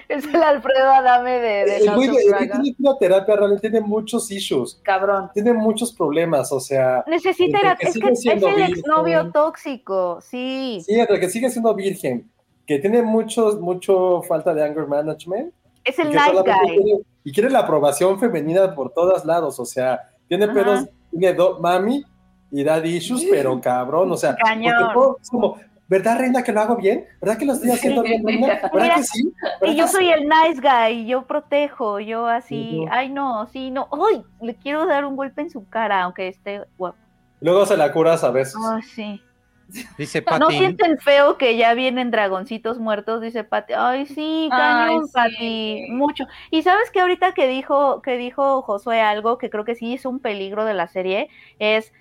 es 0.08 0.24
el 0.26 0.40
Alfredo 0.42 0.90
Adame 0.90 1.32
de, 1.32 1.64
de 1.64 1.76
El 1.78 1.86
House 1.88 1.96
güey 1.96 2.08
of 2.10 2.16
el 2.40 2.50
tiene 2.52 2.74
una 2.78 2.98
terapia 2.98 3.34
realmente 3.34 3.68
tiene 3.68 3.84
muchos 3.84 4.30
issues, 4.30 4.78
cabrón. 4.84 5.30
tiene 5.34 5.52
muchos 5.52 5.92
problemas, 5.92 6.52
o 6.52 6.60
sea, 6.60 7.02
Necesita, 7.08 7.58
era- 7.58 7.74
que 7.76 7.88
es 7.88 7.98
que 7.98 8.08
es 8.10 8.24
el 8.26 8.62
exnovio 8.62 9.32
tóxico, 9.32 10.20
sí. 10.20 10.80
sí, 10.86 10.94
entre 11.00 11.18
que 11.18 11.28
sigue 11.28 11.50
siendo 11.50 11.74
virgen, 11.74 12.30
que 12.64 12.78
tiene 12.78 13.02
mucho, 13.02 13.58
mucho 13.60 14.22
falta 14.22 14.54
de 14.54 14.62
anger 14.64 14.86
management, 14.86 15.52
Es 15.82 15.98
el 15.98 16.10
nice 16.10 16.30
guy. 16.30 16.42
quiere- 16.44 17.02
y 17.24 17.32
quiere 17.32 17.50
la 17.50 17.60
aprobación 17.60 18.18
femenina 18.18 18.74
por 18.74 18.92
todos 18.92 19.24
lados, 19.24 19.58
o 19.58 19.64
sea, 19.64 20.00
tiene 20.28 20.44
Ajá. 20.44 20.54
pedos, 20.54 20.88
tiene 21.10 21.34
do, 21.34 21.60
mami 21.60 22.04
y 22.50 22.64
daddy 22.64 22.96
issues, 22.96 23.26
pero 23.30 23.60
cabrón, 23.62 24.10
o 24.12 24.16
sea, 24.16 24.36
todo 24.92 25.18
es 25.20 25.30
como, 25.30 25.56
¿verdad, 25.88 26.18
reina, 26.18 26.42
que 26.42 26.52
lo 26.52 26.60
hago 26.60 26.76
bien? 26.76 27.06
¿Verdad 27.20 27.38
que 27.38 27.44
lo 27.44 27.52
estoy 27.52 27.70
haciendo 27.70 28.02
bien, 28.02 28.26
reina? 28.26 28.46
¿Verdad 28.48 28.70
Mira, 28.72 28.94
que 28.96 29.02
sí? 29.04 29.22
Y 29.22 29.32
¿Verdad 29.60 29.74
yo 29.76 29.88
soy 29.88 30.08
el 30.10 30.28
nice 30.28 30.60
guy, 30.60 31.06
yo 31.06 31.26
protejo, 31.26 32.00
yo 32.00 32.26
así, 32.26 32.84
ay 32.90 33.10
no, 33.10 33.46
sí, 33.46 33.70
no, 33.70 33.88
ay, 34.10 34.24
le 34.40 34.54
quiero 34.54 34.86
dar 34.86 35.04
un 35.04 35.16
golpe 35.16 35.42
en 35.42 35.50
su 35.50 35.68
cara, 35.68 36.02
aunque 36.02 36.28
esté 36.28 36.62
guapo. 36.76 36.98
Luego 37.40 37.66
se 37.66 37.76
la 37.76 37.92
curas 37.92 38.22
a 38.22 38.30
veces. 38.30 38.54
Ay, 38.70 38.82
sí. 38.82 39.22
Dice 39.98 40.20
¿No 40.20 40.46
Pati. 40.46 40.58
sienten 40.58 40.98
feo 40.98 41.38
que 41.38 41.56
ya 41.56 41.74
vienen 41.74 42.10
dragoncitos 42.10 42.78
muertos? 42.78 43.20
Dice 43.20 43.44
Pati. 43.44 43.72
Ay, 43.74 44.06
sí, 44.06 44.48
cañón, 44.50 45.00
Ay, 45.02 45.06
sí. 45.06 45.12
Pati, 45.12 45.86
mucho. 45.90 46.24
Y 46.50 46.62
sabes 46.62 46.90
que 46.90 47.00
ahorita 47.00 47.32
que 47.32 47.48
dijo, 47.48 48.02
que 48.02 48.16
dijo 48.16 48.62
Josué 48.62 49.00
algo 49.00 49.38
que 49.38 49.50
creo 49.50 49.64
que 49.64 49.74
sí 49.74 49.94
es 49.94 50.04
un 50.04 50.18
peligro 50.20 50.64
de 50.64 50.74
la 50.74 50.88
serie, 50.88 51.28
es, 51.58 51.92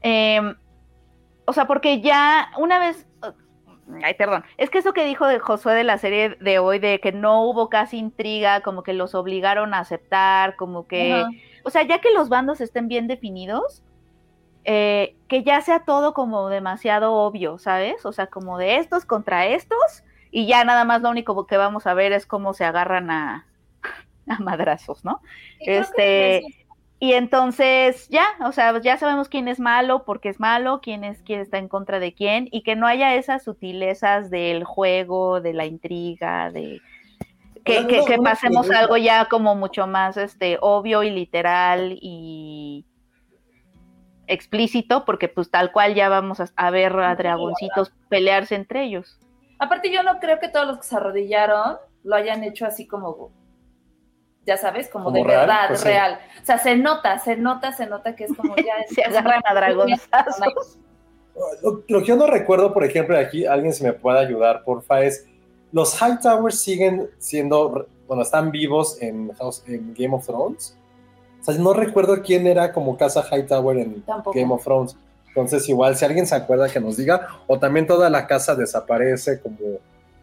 em, 0.00 0.56
o 1.44 1.52
sea, 1.52 1.66
porque 1.66 2.00
ya 2.00 2.50
una 2.58 2.78
vez, 2.78 3.06
ay, 4.02 4.14
perdón, 4.14 4.44
es 4.56 4.70
que 4.70 4.78
eso 4.78 4.92
que 4.92 5.04
dijo 5.04 5.26
de 5.26 5.38
Josué 5.38 5.74
de 5.74 5.84
la 5.84 5.98
serie 5.98 6.30
de 6.40 6.58
hoy, 6.58 6.78
de 6.78 7.00
que 7.00 7.12
no 7.12 7.42
hubo 7.42 7.68
casi 7.68 7.98
intriga, 7.98 8.60
como 8.62 8.82
que 8.82 8.92
los 8.92 9.14
obligaron 9.14 9.74
a 9.74 9.80
aceptar, 9.80 10.56
como 10.56 10.86
que, 10.86 11.24
o 11.64 11.70
sea, 11.70 11.82
ya 11.82 12.00
que 12.00 12.10
los 12.12 12.28
bandos 12.28 12.60
estén 12.60 12.88
bien 12.88 13.06
definidos, 13.08 13.82
eh, 14.64 15.16
que 15.28 15.42
ya 15.42 15.60
sea 15.60 15.80
todo 15.80 16.14
como 16.14 16.48
demasiado 16.48 17.14
obvio, 17.14 17.58
¿sabes? 17.58 18.04
O 18.04 18.12
sea, 18.12 18.26
como 18.26 18.58
de 18.58 18.76
estos 18.76 19.04
contra 19.04 19.46
estos, 19.46 20.04
y 20.30 20.46
ya 20.46 20.64
nada 20.64 20.84
más 20.84 21.02
lo 21.02 21.10
único 21.10 21.46
que 21.46 21.56
vamos 21.56 21.86
a 21.86 21.94
ver 21.94 22.12
es 22.12 22.26
cómo 22.26 22.54
se 22.54 22.64
agarran 22.64 23.10
a, 23.10 23.46
a 24.28 24.38
madrazos, 24.40 25.04
¿no? 25.04 25.20
Y 25.60 25.70
Este, 25.70 26.42
y 27.00 27.12
entonces 27.12 28.08
ya, 28.08 28.26
o 28.44 28.52
sea, 28.52 28.80
ya 28.80 28.98
sabemos 28.98 29.28
quién 29.28 29.46
es 29.46 29.60
malo, 29.60 30.04
porque 30.04 30.28
es 30.28 30.40
malo, 30.40 30.80
quién 30.82 31.04
es 31.04 31.22
quién 31.22 31.40
está 31.40 31.58
en 31.58 31.68
contra 31.68 32.00
de 32.00 32.12
quién, 32.12 32.48
y 32.50 32.62
que 32.62 32.74
no 32.74 32.86
haya 32.86 33.14
esas 33.14 33.44
sutilezas 33.44 34.30
del 34.30 34.64
juego, 34.64 35.40
de 35.40 35.52
la 35.52 35.66
intriga, 35.66 36.50
de 36.50 36.80
que, 37.64 38.18
pasemos 38.22 38.70
algo 38.70 38.96
ya 38.96 39.26
como 39.26 39.54
mucho 39.54 39.86
más 39.86 40.16
este 40.16 40.58
obvio 40.60 41.02
y 41.02 41.10
literal 41.10 41.98
y 42.00 42.84
explícito, 44.28 45.04
porque 45.04 45.28
pues 45.28 45.50
tal 45.50 45.72
cual 45.72 45.94
ya 45.94 46.08
vamos 46.08 46.40
a, 46.40 46.48
a 46.56 46.70
ver 46.70 46.98
a 46.98 47.14
dragoncitos 47.16 47.92
pelearse 48.08 48.54
entre 48.54 48.84
ellos. 48.84 49.18
Aparte, 49.58 49.90
yo 49.92 50.02
no 50.02 50.20
creo 50.20 50.38
que 50.38 50.48
todos 50.48 50.66
los 50.66 50.76
que 50.78 50.84
se 50.84 50.96
arrodillaron 50.96 51.76
lo 52.04 52.14
hayan 52.14 52.44
hecho 52.44 52.64
así 52.64 52.86
como, 52.86 53.32
ya 54.46 54.56
sabes, 54.56 54.88
como, 54.88 55.06
Como 55.06 55.16
de 55.18 55.24
real, 55.24 55.40
verdad, 55.40 55.64
pues 55.68 55.80
sí. 55.80 55.88
real. 55.88 56.18
O 56.40 56.46
sea, 56.46 56.58
se 56.58 56.76
nota, 56.76 57.18
se 57.18 57.36
nota, 57.36 57.72
se 57.72 57.86
nota 57.86 58.14
que 58.14 58.24
es 58.24 58.34
como 58.36 58.54
ya. 58.56 58.74
Se 58.94 59.02
agarran 59.02 59.42
a 59.44 59.54
dragonzazos. 59.54 60.78
Lo, 61.62 61.82
lo 61.88 62.00
que 62.00 62.06
yo 62.06 62.16
no 62.16 62.26
recuerdo, 62.26 62.72
por 62.72 62.84
ejemplo, 62.84 63.18
aquí 63.18 63.44
alguien 63.46 63.72
se 63.72 63.84
me 63.84 63.92
puede 63.92 64.18
ayudar, 64.20 64.62
porfa, 64.64 65.02
es 65.02 65.26
los 65.72 65.98
Hightowers 65.98 66.60
siguen 66.60 67.10
siendo, 67.18 67.86
bueno, 68.06 68.22
están 68.22 68.50
vivos 68.50 69.00
en, 69.02 69.30
House- 69.34 69.62
en 69.66 69.92
Game 69.94 70.14
of 70.14 70.24
Thrones. 70.26 70.77
O 71.40 71.44
sea, 71.44 71.54
no 71.58 71.72
recuerdo 71.72 72.20
quién 72.22 72.46
era 72.46 72.72
como 72.72 72.96
casa 72.96 73.22
Hightower 73.30 73.78
en 73.78 74.02
Tampoco. 74.02 74.38
Game 74.38 74.52
of 74.52 74.62
Thrones. 74.64 74.96
Entonces, 75.28 75.68
igual, 75.68 75.96
si 75.96 76.04
alguien 76.04 76.26
se 76.26 76.34
acuerda 76.34 76.68
que 76.68 76.80
nos 76.80 76.96
diga, 76.96 77.28
o 77.46 77.58
también 77.58 77.86
toda 77.86 78.10
la 78.10 78.26
casa 78.26 78.54
desaparece 78.56 79.40
como, 79.40 79.56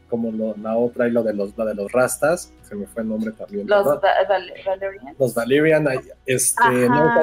como 0.10 0.32
lo- 0.32 0.56
la 0.62 0.76
otra 0.76 1.08
y 1.08 1.12
lo 1.12 1.24
de 1.24 1.34
los, 1.34 1.58
la 1.58 1.66
de 1.66 1.74
los 1.76 1.92
Rastas, 1.92 2.52
se 2.68 2.76
me 2.76 2.86
fue 2.88 3.04
el 3.04 3.10
nombre 3.10 3.32
también. 3.32 3.66
Los 3.68 3.86
¿verdad? 3.86 4.02
Va- 4.04 4.28
Val- 4.30 4.54
Valerian. 4.66 5.16
los 5.18 5.34
Valyrian, 5.34 5.88
ay, 5.88 6.00
este, 6.26 6.90
no, 6.90 7.14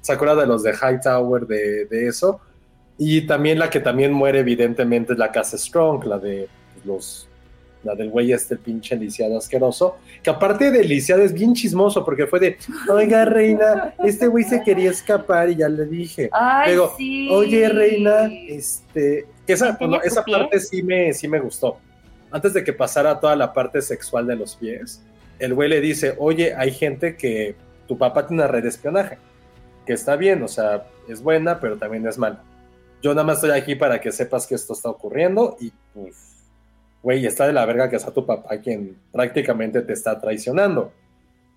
se 0.00 0.12
acuerda 0.12 0.34
de 0.36 0.46
los 0.46 0.62
de 0.62 0.72
Hightower 0.72 1.46
de, 1.46 1.84
de 1.86 2.08
eso. 2.08 2.40
Y 2.96 3.26
también 3.26 3.60
la 3.60 3.70
que 3.70 3.78
también 3.78 4.12
muere, 4.12 4.40
evidentemente, 4.40 5.12
es 5.12 5.18
la 5.18 5.30
casa 5.30 5.56
Strong, 5.56 6.04
la 6.06 6.18
de 6.18 6.48
los, 6.84 7.27
la 7.84 7.94
del 7.94 8.10
güey 8.10 8.32
este 8.32 8.56
pinche 8.56 8.96
lisiado 8.96 9.38
asqueroso, 9.38 9.98
que 10.22 10.30
aparte 10.30 10.70
de 10.70 10.84
lisiado 10.84 11.22
es 11.22 11.32
bien 11.32 11.54
chismoso, 11.54 12.04
porque 12.04 12.26
fue 12.26 12.40
de, 12.40 12.58
oiga, 12.88 13.24
reina, 13.24 13.94
este 14.04 14.26
güey 14.26 14.44
se 14.44 14.62
quería 14.62 14.90
escapar 14.90 15.50
y 15.50 15.56
ya 15.56 15.68
le 15.68 15.86
dije. 15.86 16.28
Ay, 16.32 16.74
Luego, 16.74 16.94
sí. 16.96 17.28
Oye, 17.30 17.68
reina, 17.68 18.30
este, 18.48 19.26
que 19.46 19.52
esa, 19.52 19.70
¿Enseñas 19.70 19.78
bueno, 19.78 20.00
tu 20.00 20.08
esa 20.08 20.24
parte 20.24 20.60
sí 20.60 20.82
me, 20.82 21.12
sí 21.12 21.28
me 21.28 21.40
gustó. 21.40 21.78
Antes 22.30 22.52
de 22.52 22.62
que 22.62 22.72
pasara 22.72 23.18
toda 23.18 23.36
la 23.36 23.52
parte 23.52 23.80
sexual 23.80 24.26
de 24.26 24.36
los 24.36 24.56
pies, 24.56 25.02
el 25.38 25.54
güey 25.54 25.68
le 25.68 25.80
dice, 25.80 26.14
oye, 26.18 26.54
hay 26.54 26.72
gente 26.72 27.16
que 27.16 27.54
tu 27.86 27.96
papá 27.96 28.26
tiene 28.26 28.42
una 28.42 28.52
red 28.52 28.62
de 28.62 28.68
espionaje, 28.68 29.18
que 29.86 29.94
está 29.94 30.16
bien, 30.16 30.42
o 30.42 30.48
sea, 30.48 30.84
es 31.08 31.22
buena, 31.22 31.58
pero 31.60 31.78
también 31.78 32.06
es 32.06 32.18
mala. 32.18 32.42
Yo 33.00 33.14
nada 33.14 33.24
más 33.24 33.36
estoy 33.36 33.52
aquí 33.58 33.76
para 33.76 34.00
que 34.00 34.12
sepas 34.12 34.46
que 34.46 34.56
esto 34.56 34.72
está 34.72 34.90
ocurriendo 34.90 35.56
y 35.60 35.72
pues, 35.94 36.27
güey, 37.02 37.24
está 37.26 37.46
de 37.46 37.52
la 37.52 37.64
verga 37.66 37.88
que 37.88 37.96
está 37.96 38.10
tu 38.12 38.24
papá 38.26 38.58
quien 38.58 38.96
prácticamente 39.12 39.82
te 39.82 39.92
está 39.92 40.20
traicionando. 40.20 40.92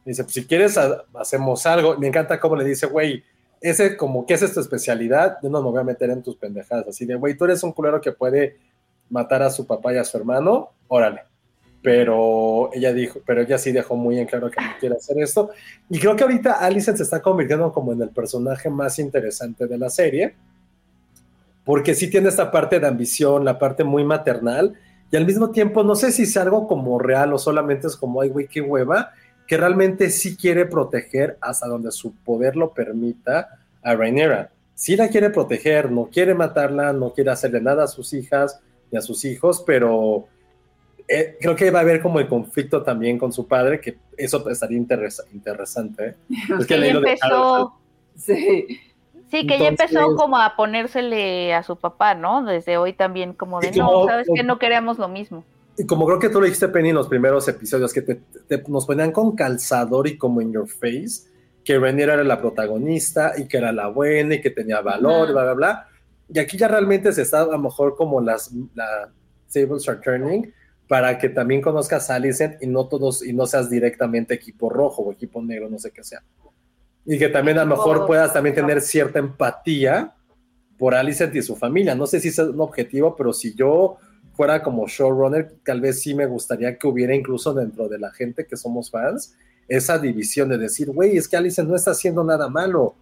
Dice, 0.05 0.23
pues 0.23 0.33
si 0.33 0.45
quieres 0.45 0.77
ha- 0.77 1.03
hacemos 1.15 1.65
algo. 1.65 1.97
Me 1.97 2.07
encanta 2.07 2.39
cómo 2.39 2.55
le 2.55 2.63
dice, 2.65 2.87
güey, 2.87 3.23
ese 3.59 3.95
como 3.95 4.25
que 4.25 4.33
esa 4.33 4.45
es 4.45 4.53
tu 4.53 4.59
especialidad, 4.59 5.37
yo 5.43 5.49
no 5.49 5.61
me 5.61 5.69
voy 5.69 5.79
a 5.79 5.83
meter 5.83 6.09
en 6.09 6.23
tus 6.23 6.35
pendejadas. 6.35 6.87
Así 6.87 7.05
de, 7.05 7.15
güey, 7.15 7.35
tú 7.37 7.45
eres 7.45 7.61
un 7.63 7.71
culero 7.71 8.01
que 8.01 8.11
puede 8.11 8.57
matar 9.09 9.43
a 9.43 9.49
su 9.49 9.67
papá 9.67 9.93
y 9.93 9.97
a 9.97 10.03
su 10.03 10.17
hermano, 10.17 10.71
órale. 10.87 11.21
Pero 11.83 12.69
ella 12.73 12.93
dijo, 12.93 13.19
pero 13.25 13.41
ella 13.41 13.57
sí 13.57 13.71
dejó 13.71 13.95
muy 13.95 14.19
en 14.19 14.27
claro 14.27 14.49
que 14.51 14.61
no 14.61 14.69
quiere 14.79 14.95
hacer 14.95 15.19
esto. 15.19 15.49
Y 15.89 15.99
creo 15.99 16.15
que 16.15 16.23
ahorita 16.23 16.53
Alicent 16.59 16.97
se 16.97 17.03
está 17.03 17.21
convirtiendo 17.21 17.71
como 17.71 17.91
en 17.93 18.01
el 18.01 18.09
personaje 18.09 18.69
más 18.69 18.99
interesante 18.99 19.65
de 19.67 19.77
la 19.77 19.89
serie, 19.89 20.35
porque 21.63 21.93
sí 21.95 22.09
tiene 22.09 22.29
esta 22.29 22.51
parte 22.51 22.79
de 22.79 22.87
ambición, 22.87 23.45
la 23.45 23.59
parte 23.59 23.83
muy 23.83 24.03
maternal, 24.03 24.75
y 25.11 25.17
al 25.17 25.25
mismo 25.25 25.51
tiempo 25.51 25.83
no 25.83 25.95
sé 25.95 26.11
si 26.11 26.23
es 26.23 26.37
algo 26.37 26.67
como 26.67 26.97
real 26.97 27.33
o 27.33 27.37
solamente 27.37 27.87
es 27.87 27.95
como, 27.97 28.21
ay, 28.21 28.29
güey, 28.29 28.47
qué 28.47 28.61
hueva, 28.61 29.11
que 29.47 29.57
realmente 29.57 30.09
sí 30.09 30.37
quiere 30.37 30.65
proteger 30.65 31.37
hasta 31.41 31.67
donde 31.67 31.91
su 31.91 32.13
poder 32.15 32.55
lo 32.55 32.73
permita 32.73 33.59
a 33.83 33.93
Rhaenyra. 33.95 34.51
Sí 34.73 34.95
la 34.95 35.09
quiere 35.09 35.29
proteger, 35.29 35.91
no 35.91 36.05
quiere 36.11 36.33
matarla, 36.33 36.93
no 36.93 37.13
quiere 37.13 37.31
hacerle 37.31 37.59
nada 37.61 37.83
a 37.83 37.87
sus 37.87 38.13
hijas 38.13 38.59
ni 38.89 38.97
a 38.97 39.01
sus 39.01 39.25
hijos, 39.25 39.63
pero 39.67 40.27
eh, 41.07 41.35
creo 41.41 41.55
que 41.55 41.69
va 41.71 41.79
a 41.79 41.81
haber 41.81 42.01
como 42.01 42.19
el 42.19 42.27
conflicto 42.27 42.81
también 42.81 43.17
con 43.19 43.33
su 43.33 43.45
padre, 43.47 43.79
que 43.81 43.97
eso 44.17 44.49
estaría 44.49 44.77
interesa- 44.77 45.25
interesante. 45.33 46.05
¿eh? 46.07 46.15
Es 46.59 46.65
Que 46.65 46.77
lo 46.77 46.83
de 46.83 46.89
empezó, 46.89 47.73
Sí. 48.15 48.79
Sí, 49.31 49.47
que 49.47 49.55
ella 49.55 49.69
empezó 49.69 49.99
Entonces- 49.99 50.19
como 50.21 50.37
a 50.37 50.55
ponérsele 50.55 51.53
a 51.53 51.63
su 51.63 51.75
papá, 51.77 52.13
¿no? 52.13 52.43
Desde 52.43 52.77
hoy 52.77 52.93
también 52.93 53.33
como 53.33 53.59
de, 53.59 53.69
Y 53.73 53.79
no, 53.79 53.87
como- 53.91 54.07
sabes 54.07 54.27
que 54.33 54.43
no 54.43 54.59
queremos 54.59 54.99
lo 54.99 55.07
mismo. 55.07 55.43
Y 55.77 55.85
como 55.87 56.05
creo 56.05 56.19
que 56.19 56.29
tú 56.29 56.39
lo 56.39 56.45
dijiste, 56.45 56.67
Penny, 56.67 56.89
en 56.89 56.95
los 56.95 57.07
primeros 57.07 57.47
episodios, 57.47 57.93
que 57.93 58.01
te- 58.01 58.21
te- 58.47 58.63
nos 58.67 58.85
ponían 58.85 59.11
con 59.11 59.35
calzador 59.35 60.07
y 60.07 60.17
como 60.17 60.41
in 60.41 60.51
your 60.53 60.67
face, 60.67 61.29
que 61.63 61.79
Rhaenyra 61.79 62.15
era 62.15 62.23
la 62.23 62.39
protagonista 62.41 63.33
y 63.37 63.47
que 63.47 63.57
era 63.57 63.71
la 63.71 63.87
buena 63.87 64.35
y 64.35 64.41
que 64.41 64.49
tenía 64.51 64.81
valor, 64.81 65.21
y 65.29 65.31
Ajá. 65.31 65.31
bla, 65.31 65.43
bla, 65.43 65.53
bla. 65.53 65.87
Y 66.33 66.39
aquí 66.39 66.57
ya 66.57 66.67
realmente 66.67 67.11
se 67.13 67.21
está 67.21 67.41
a 67.41 67.45
lo 67.45 67.57
mejor 67.59 67.95
como 67.95 68.19
las, 68.21 68.51
la 68.75 69.09
tables 69.53 69.87
are 69.89 69.99
turning 70.03 70.53
para 70.87 71.17
que 71.17 71.29
también 71.29 71.61
conozcas 71.61 72.09
a 72.09 72.15
Alicent 72.15 72.61
y 72.61 72.67
no 72.67 72.87
todos, 72.87 73.25
y 73.25 73.31
no 73.33 73.45
seas 73.45 73.69
directamente 73.69 74.33
equipo 74.33 74.69
rojo 74.69 75.03
o 75.03 75.11
equipo 75.13 75.41
negro, 75.41 75.69
no 75.69 75.79
sé 75.79 75.91
qué 75.91 76.03
sea. 76.03 76.21
Y 77.05 77.17
que 77.17 77.29
también 77.29 77.57
a 77.57 77.65
lo 77.65 77.75
mejor 77.75 78.05
puedas 78.05 78.33
también 78.33 78.55
tener 78.55 78.81
cierta 78.81 79.19
empatía 79.19 80.13
por 80.77 80.95
Alicent 80.95 81.35
y 81.35 81.41
su 81.41 81.55
familia. 81.55 81.95
No 81.95 82.07
sé 82.07 82.19
si 82.19 82.29
es 82.29 82.39
un 82.39 82.59
objetivo, 82.61 83.15
pero 83.15 83.33
si 83.33 83.53
yo 83.53 83.97
fuera 84.33 84.63
como 84.63 84.87
showrunner, 84.87 85.55
tal 85.63 85.81
vez 85.81 86.01
sí 86.01 86.15
me 86.15 86.25
gustaría 86.25 86.77
que 86.77 86.87
hubiera 86.87 87.13
incluso 87.13 87.53
dentro 87.53 87.87
de 87.87 87.99
la 87.99 88.11
gente 88.11 88.45
que 88.45 88.57
somos 88.57 88.89
fans 88.89 89.35
esa 89.67 89.97
división 89.97 90.49
de 90.49 90.57
decir, 90.57 90.91
güey, 90.91 91.15
es 91.15 91.27
que 91.27 91.37
Alicent 91.37 91.69
no 91.69 91.75
está 91.75 91.91
haciendo 91.91 92.23
nada 92.23 92.49
malo. 92.49 92.95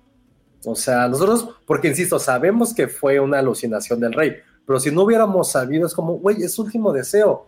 O 0.66 0.76
sea, 0.76 1.08
nosotros, 1.08 1.50
porque 1.66 1.88
insisto, 1.88 2.20
sabemos 2.20 2.74
que 2.74 2.88
fue 2.88 3.20
una 3.20 3.40
alucinación 3.40 4.00
del 4.00 4.14
rey, 4.14 4.36
pero 4.68 4.80
si 4.80 4.92
no 4.92 5.04
hubiéramos 5.04 5.52
sabido, 5.52 5.88
es 5.88 5.94
como, 5.96 6.20
güey, 6.20 6.44
es 6.44 6.54
su 6.54 6.62
último 6.62 6.94
deseo. 6.94 7.48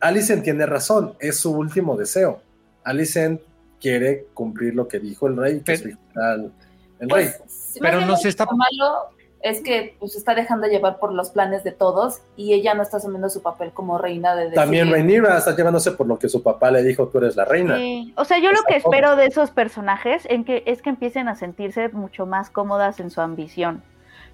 Alicent 0.00 0.42
tiene 0.42 0.64
razón, 0.64 1.14
es 1.18 1.36
su 1.36 1.52
último 1.52 1.96
deseo. 1.96 2.40
Alicent 2.84 3.40
quiere 3.80 4.26
cumplir 4.34 4.74
lo 4.74 4.88
que 4.88 4.98
dijo 4.98 5.26
el 5.26 5.36
rey, 5.36 5.60
que 5.60 5.76
Pero- 5.78 5.88
hija 5.90 5.98
era 6.14 6.34
el, 6.34 6.52
el 7.00 7.10
rey. 7.10 7.28
Pues, 7.38 7.78
Pero 7.80 8.00
no 8.00 8.06
lo 8.08 8.16
se 8.16 8.28
está- 8.28 8.46
malo 8.46 9.10
es 9.42 9.60
que 9.60 9.94
pues, 10.00 10.12
se 10.12 10.18
está 10.18 10.34
dejando 10.34 10.66
llevar 10.66 10.98
por 10.98 11.12
los 11.12 11.30
planes 11.30 11.62
de 11.62 11.70
todos 11.70 12.20
y 12.36 12.54
ella 12.54 12.74
no 12.74 12.82
está 12.82 12.96
asumiendo 12.96 13.28
su 13.28 13.42
papel 13.42 13.70
como 13.72 13.96
reina 13.96 14.34
de 14.34 14.44
decir, 14.44 14.56
También 14.56 14.90
Rhaenyra 14.90 15.38
está 15.38 15.54
llevándose 15.54 15.92
por 15.92 16.06
lo 16.08 16.18
que 16.18 16.28
su 16.28 16.42
papá 16.42 16.70
le 16.72 16.82
dijo, 16.82 17.06
tú 17.08 17.18
eres 17.18 17.36
la 17.36 17.44
reina. 17.44 17.76
Sí. 17.76 18.12
O 18.16 18.24
sea, 18.24 18.38
yo 18.38 18.50
lo 18.50 18.62
que 18.66 18.76
espero 18.76 19.14
de 19.14 19.26
esos 19.26 19.50
personajes 19.52 20.26
en 20.28 20.44
que, 20.44 20.64
es 20.66 20.82
que 20.82 20.90
empiecen 20.90 21.28
a 21.28 21.36
sentirse 21.36 21.90
mucho 21.90 22.26
más 22.26 22.50
cómodas 22.50 22.98
en 22.98 23.10
su 23.10 23.20
ambición. 23.20 23.84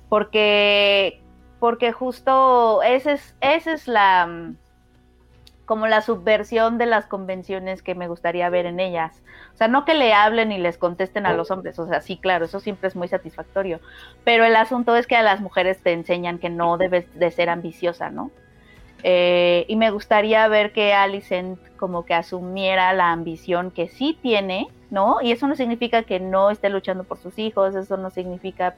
Porque, 0.09 1.21
porque 1.59 1.93
justo 1.93 2.83
esa 2.83 3.13
es, 3.13 3.35
esa 3.41 3.73
es 3.75 3.89
la 3.89 4.55
como 5.73 5.87
la 5.87 6.03
subversión 6.03 6.77
de 6.77 6.85
las 6.85 7.07
convenciones 7.07 7.83
que 7.83 7.95
me 7.95 8.07
gustaría 8.07 8.51
ver 8.51 8.67
en 8.67 8.79
ellas. 8.79 9.23
O 9.55 9.57
sea, 9.57 9.69
no 9.69 9.87
que 9.87 9.95
le 9.95 10.13
hablen 10.13 10.53
y 10.53 10.59
les 10.59 10.77
contesten 10.77 11.25
a 11.25 11.33
los 11.33 11.51
hombres, 11.51 11.79
o 11.79 11.87
sea, 11.89 12.03
sí, 12.03 12.19
claro, 12.19 12.45
eso 12.45 12.61
siempre 12.61 12.89
es 12.89 12.95
muy 12.95 13.09
satisfactorio. 13.09 13.81
Pero 14.23 14.45
el 14.45 14.55
asunto 14.55 14.95
es 14.97 15.07
que 15.07 15.17
a 15.17 15.23
las 15.23 15.41
mujeres 15.41 15.83
te 15.83 15.93
enseñan 15.93 16.39
que 16.39 16.51
no 16.51 16.77
debes 16.77 17.07
de 17.19 17.31
ser 17.31 17.49
ambiciosa, 17.49 18.11
¿no? 18.11 18.31
Eh, 19.03 19.65
y 19.67 19.77
me 19.77 19.91
gustaría 19.91 20.47
ver 20.47 20.75
que 20.75 20.93
Alicent 20.93 21.59
como 21.79 22.05
que 22.05 22.13
asumiera 22.13 22.93
la 22.93 23.11
ambición 23.11 23.71
que 23.71 23.89
sí 23.89 24.19
tiene, 24.21 24.69
¿no? 24.91 25.23
Y 25.23 25.33
eso 25.33 25.47
no 25.47 25.57
significa 25.57 26.03
que 26.03 26.21
no 26.21 26.51
esté 26.51 26.69
luchando 26.69 27.05
por 27.05 27.17
sus 27.17 27.39
hijos, 27.39 27.75
eso 27.75 27.97
no 27.97 28.11
significa 28.11 28.75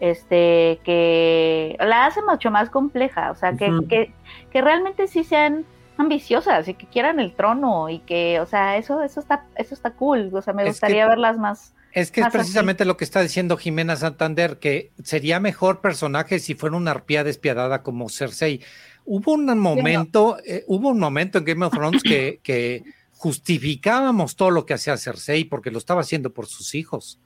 este, 0.00 0.80
que 0.82 1.76
la 1.78 2.06
hace 2.06 2.22
mucho 2.22 2.50
más 2.50 2.70
compleja, 2.70 3.30
o 3.30 3.36
sea, 3.36 3.52
que, 3.52 3.70
que, 3.88 4.12
que 4.50 4.60
realmente 4.62 5.06
sí 5.06 5.22
sean 5.22 5.64
ambiciosas 5.96 6.68
y 6.68 6.74
que 6.74 6.86
quieran 6.86 7.20
el 7.20 7.34
trono 7.34 7.88
y 7.88 8.00
que, 8.00 8.40
o 8.40 8.46
sea, 8.46 8.76
eso, 8.76 9.02
eso 9.02 9.20
está, 9.20 9.46
eso 9.56 9.74
está 9.74 9.92
cool, 9.92 10.30
o 10.32 10.42
sea, 10.42 10.52
me 10.52 10.64
gustaría 10.64 11.06
verlas 11.06 11.38
más. 11.38 11.74
Es 11.92 12.10
que 12.10 12.22
es 12.22 12.28
precisamente 12.32 12.84
lo 12.84 12.96
que 12.96 13.04
está 13.04 13.20
diciendo 13.20 13.56
Jimena 13.56 13.94
Santander, 13.94 14.58
que 14.58 14.90
sería 15.04 15.38
mejor 15.38 15.80
personaje 15.80 16.40
si 16.40 16.54
fuera 16.54 16.76
una 16.76 16.90
arpía 16.90 17.22
despiadada 17.22 17.84
como 17.84 18.08
Cersei. 18.08 18.60
Hubo 19.04 19.32
un 19.34 19.58
momento, 19.58 20.38
eh, 20.44 20.64
hubo 20.66 20.88
un 20.88 20.98
momento 20.98 21.38
en 21.38 21.44
Game 21.44 21.64
of 21.64 21.72
Thrones 21.72 22.02
que, 22.02 22.40
que 22.42 22.82
justificábamos 23.12 24.34
todo 24.34 24.50
lo 24.50 24.66
que 24.66 24.74
hacía 24.74 24.96
Cersei 24.96 25.44
porque 25.44 25.70
lo 25.70 25.78
estaba 25.78 26.00
haciendo 26.00 26.32
por 26.34 26.46
sus 26.46 26.74
hijos. 26.74 27.20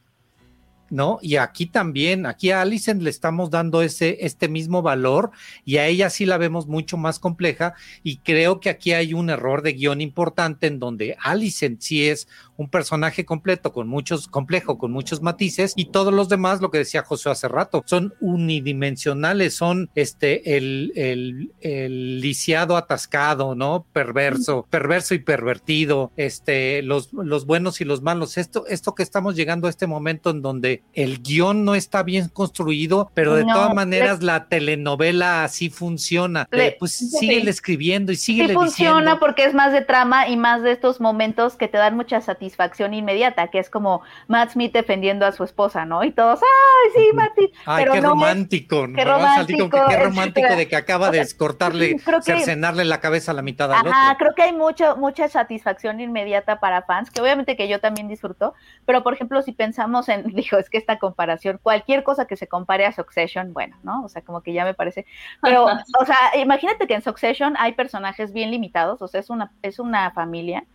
¿No? 0.91 1.19
Y 1.23 1.37
aquí 1.37 1.67
también, 1.67 2.27
aquí 2.27 2.51
a 2.51 2.63
Alicent 2.63 3.03
le 3.03 3.11
estamos 3.11 3.51
dando 3.51 3.83
ese, 3.83 4.19
este 4.21 4.49
mismo 4.49 4.83
valor 4.83 5.31
y 5.65 5.77
a 5.77 5.87
ella 5.87 6.11
sí 6.11 6.27
la 6.27 6.39
vemos 6.39 6.67
mucho 6.67 6.97
más 6.97 7.19
compleja 7.19 7.75
y 8.03 8.19
creo 8.19 8.61
que 8.61 8.71
aquí 8.71 8.93
hay 8.93 9.15
un 9.15 9.31
error 9.31 9.63
de 9.63 9.73
guion 9.73 10.01
importante 10.01 10.67
en 10.67 10.79
donde 10.79 11.17
Alicent 11.21 11.81
sí 11.81 12.09
es 12.09 12.29
un 12.59 12.69
personaje 12.69 13.25
completo 13.25 13.73
con 13.73 13.87
muchos, 13.87 14.27
complejo, 14.27 14.79
con 14.79 14.91
muchos 14.91 15.23
matices 15.23 15.73
y 15.77 15.87
todos 15.87 16.13
los 16.13 16.29
demás, 16.29 16.61
lo 16.61 16.73
que 16.73 16.79
decía 16.79 17.05
José 17.05 17.31
hace 17.31 17.47
rato, 17.47 17.85
son 17.87 18.15
unidimensionales, 18.21 19.55
son 19.55 19.91
este, 19.95 20.57
el, 20.57 20.93
el, 20.97 21.53
el 21.61 22.21
lisiado 22.21 22.77
atascado, 22.77 23.55
¿no? 23.55 23.87
Perverso, 23.93 24.67
perverso 24.69 25.15
y 25.15 25.21
pervertido, 25.21 26.11
este, 26.17 26.83
los, 26.83 27.13
los 27.13 27.47
buenos 27.47 27.81
y 27.81 27.85
los 27.85 28.03
malos. 28.03 28.37
Esto, 28.37 28.67
esto 28.67 28.95
que 28.95 29.05
estamos 29.05 29.37
llegando 29.37 29.69
a 29.69 29.71
este 29.71 29.87
momento 29.87 30.31
en 30.31 30.43
donde 30.43 30.78
el 30.95 31.23
guion 31.23 31.65
no 31.65 31.75
está 31.75 32.03
bien 32.03 32.29
construido, 32.29 33.11
pero 33.15 33.35
de 33.35 33.45
todas 33.45 33.73
maneras 33.73 34.23
la 34.23 34.49
telenovela 34.49 35.45
así 35.45 35.71
funciona. 35.71 36.49
pues 36.79 36.93
sigue 36.93 37.49
escribiendo 37.49 38.11
y 38.13 38.17
sigue 38.17 38.49
sí 38.49 38.55
funciona 38.55 39.19
porque 39.19 39.45
es 39.45 39.55
más 39.55 39.73
de 39.73 39.83
trama 39.83 40.29
y 40.29 40.37
más 40.37 40.63
de 40.63 40.73
estos 40.73 41.01
momentos 41.01 41.57
que 41.57 41.69
te 41.69 41.79
dan 41.79 41.97
mucha 41.97 42.21
satisfacción 42.21 42.95
inmediata, 42.95 43.49
que 43.49 43.59
es 43.59 43.71
como 43.71 44.03
Matt 44.27 44.51
Smith 44.51 44.73
defendiendo 44.73 45.25
a 45.25 45.33
su 45.33 45.45
esposa, 45.45 45.85
¿no? 45.85 46.03
Y 46.03 46.11
todos, 46.11 46.41
¡ay, 46.43 46.91
sí, 46.95 47.13
Matt 47.15 47.35
Smith! 47.35 47.51
Ay, 47.67 47.85
qué 47.93 48.01
romántico, 48.01 48.87
Qué 48.95 49.05
romántico, 49.05 49.71
qué 49.89 49.97
romántico 49.99 50.57
de 50.57 50.69
que 50.69 50.77
acaba 50.77 51.11
de 51.11 51.27
cortarle, 51.37 51.97
cercenarle 52.23 52.85
la 52.85 53.01
cabeza 53.01 53.33
a 53.33 53.35
la 53.35 53.43
mitad 53.43 53.73
al 53.73 53.87
ajá, 53.87 54.17
creo 54.19 54.35
que 54.35 54.43
hay 54.43 54.53
mucho, 54.53 54.97
mucha 54.97 55.29
satisfacción 55.29 56.01
inmediata 56.01 56.61
para 56.61 56.83
fans, 56.83 57.11
que 57.11 57.21
obviamente 57.21 57.57
que 57.57 57.69
yo 57.69 57.81
también 57.81 58.09
disfruto, 58.09 58.55
pero 58.85 59.03
por 59.03 59.15
ejemplo, 59.15 59.43
si 59.43 59.53
pensamos 59.53 60.09
en, 60.09 60.25
digo, 60.35 60.59
es 60.69 60.71
que 60.71 60.79
esta 60.79 60.99
comparación, 60.99 61.59
cualquier 61.63 62.05
cosa 62.05 62.27
que 62.27 62.37
se 62.37 62.47
compare 62.47 62.85
a 62.85 62.93
Succession, 62.93 63.53
bueno, 63.53 63.77
¿no? 63.83 64.05
O 64.05 64.09
sea, 64.09 64.23
como 64.23 64.43
que 64.43 64.53
ya 64.53 64.65
me 64.65 64.75
parece, 64.75 65.07
pero, 65.43 65.65
o 66.01 66.05
sea, 66.05 66.17
imagínate 66.39 66.87
que 66.87 66.95
en 66.95 67.03
Succession 67.03 67.55
hay 67.59 67.73
personajes 67.73 68.33
bien 68.33 68.51
limitados, 68.51 69.01
o 69.03 69.09
sea, 69.09 69.21
es 69.21 69.31
una, 69.31 69.53
es 69.63 69.79
una 69.79 70.11
familia, 70.13 70.67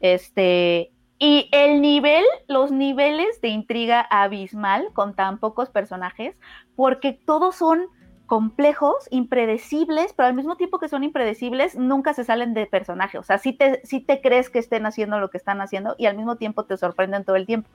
este, 0.00 0.92
y 1.18 1.48
el 1.52 1.80
nivel, 1.80 2.24
los 2.48 2.70
niveles 2.70 3.40
de 3.40 3.48
intriga 3.48 4.00
abismal 4.00 4.88
con 4.92 5.14
tan 5.14 5.38
pocos 5.38 5.70
personajes, 5.70 6.36
porque 6.76 7.12
todos 7.12 7.56
son 7.56 7.88
complejos, 8.30 8.94
impredecibles, 9.10 10.12
pero 10.12 10.28
al 10.28 10.34
mismo 10.34 10.56
tiempo 10.56 10.78
que 10.78 10.88
son 10.88 11.02
impredecibles, 11.02 11.74
nunca 11.74 12.14
se 12.14 12.22
salen 12.22 12.54
de 12.54 12.64
personaje. 12.66 13.18
O 13.18 13.24
sea, 13.24 13.38
sí 13.38 13.52
te, 13.52 13.80
sí 13.82 13.98
te 13.98 14.20
crees 14.20 14.50
que 14.50 14.60
estén 14.60 14.86
haciendo 14.86 15.18
lo 15.18 15.30
que 15.30 15.36
están 15.36 15.60
haciendo 15.60 15.96
y 15.98 16.06
al 16.06 16.16
mismo 16.16 16.36
tiempo 16.36 16.64
te 16.64 16.76
sorprenden 16.76 17.24
todo 17.24 17.34
el 17.34 17.44
tiempo. 17.44 17.68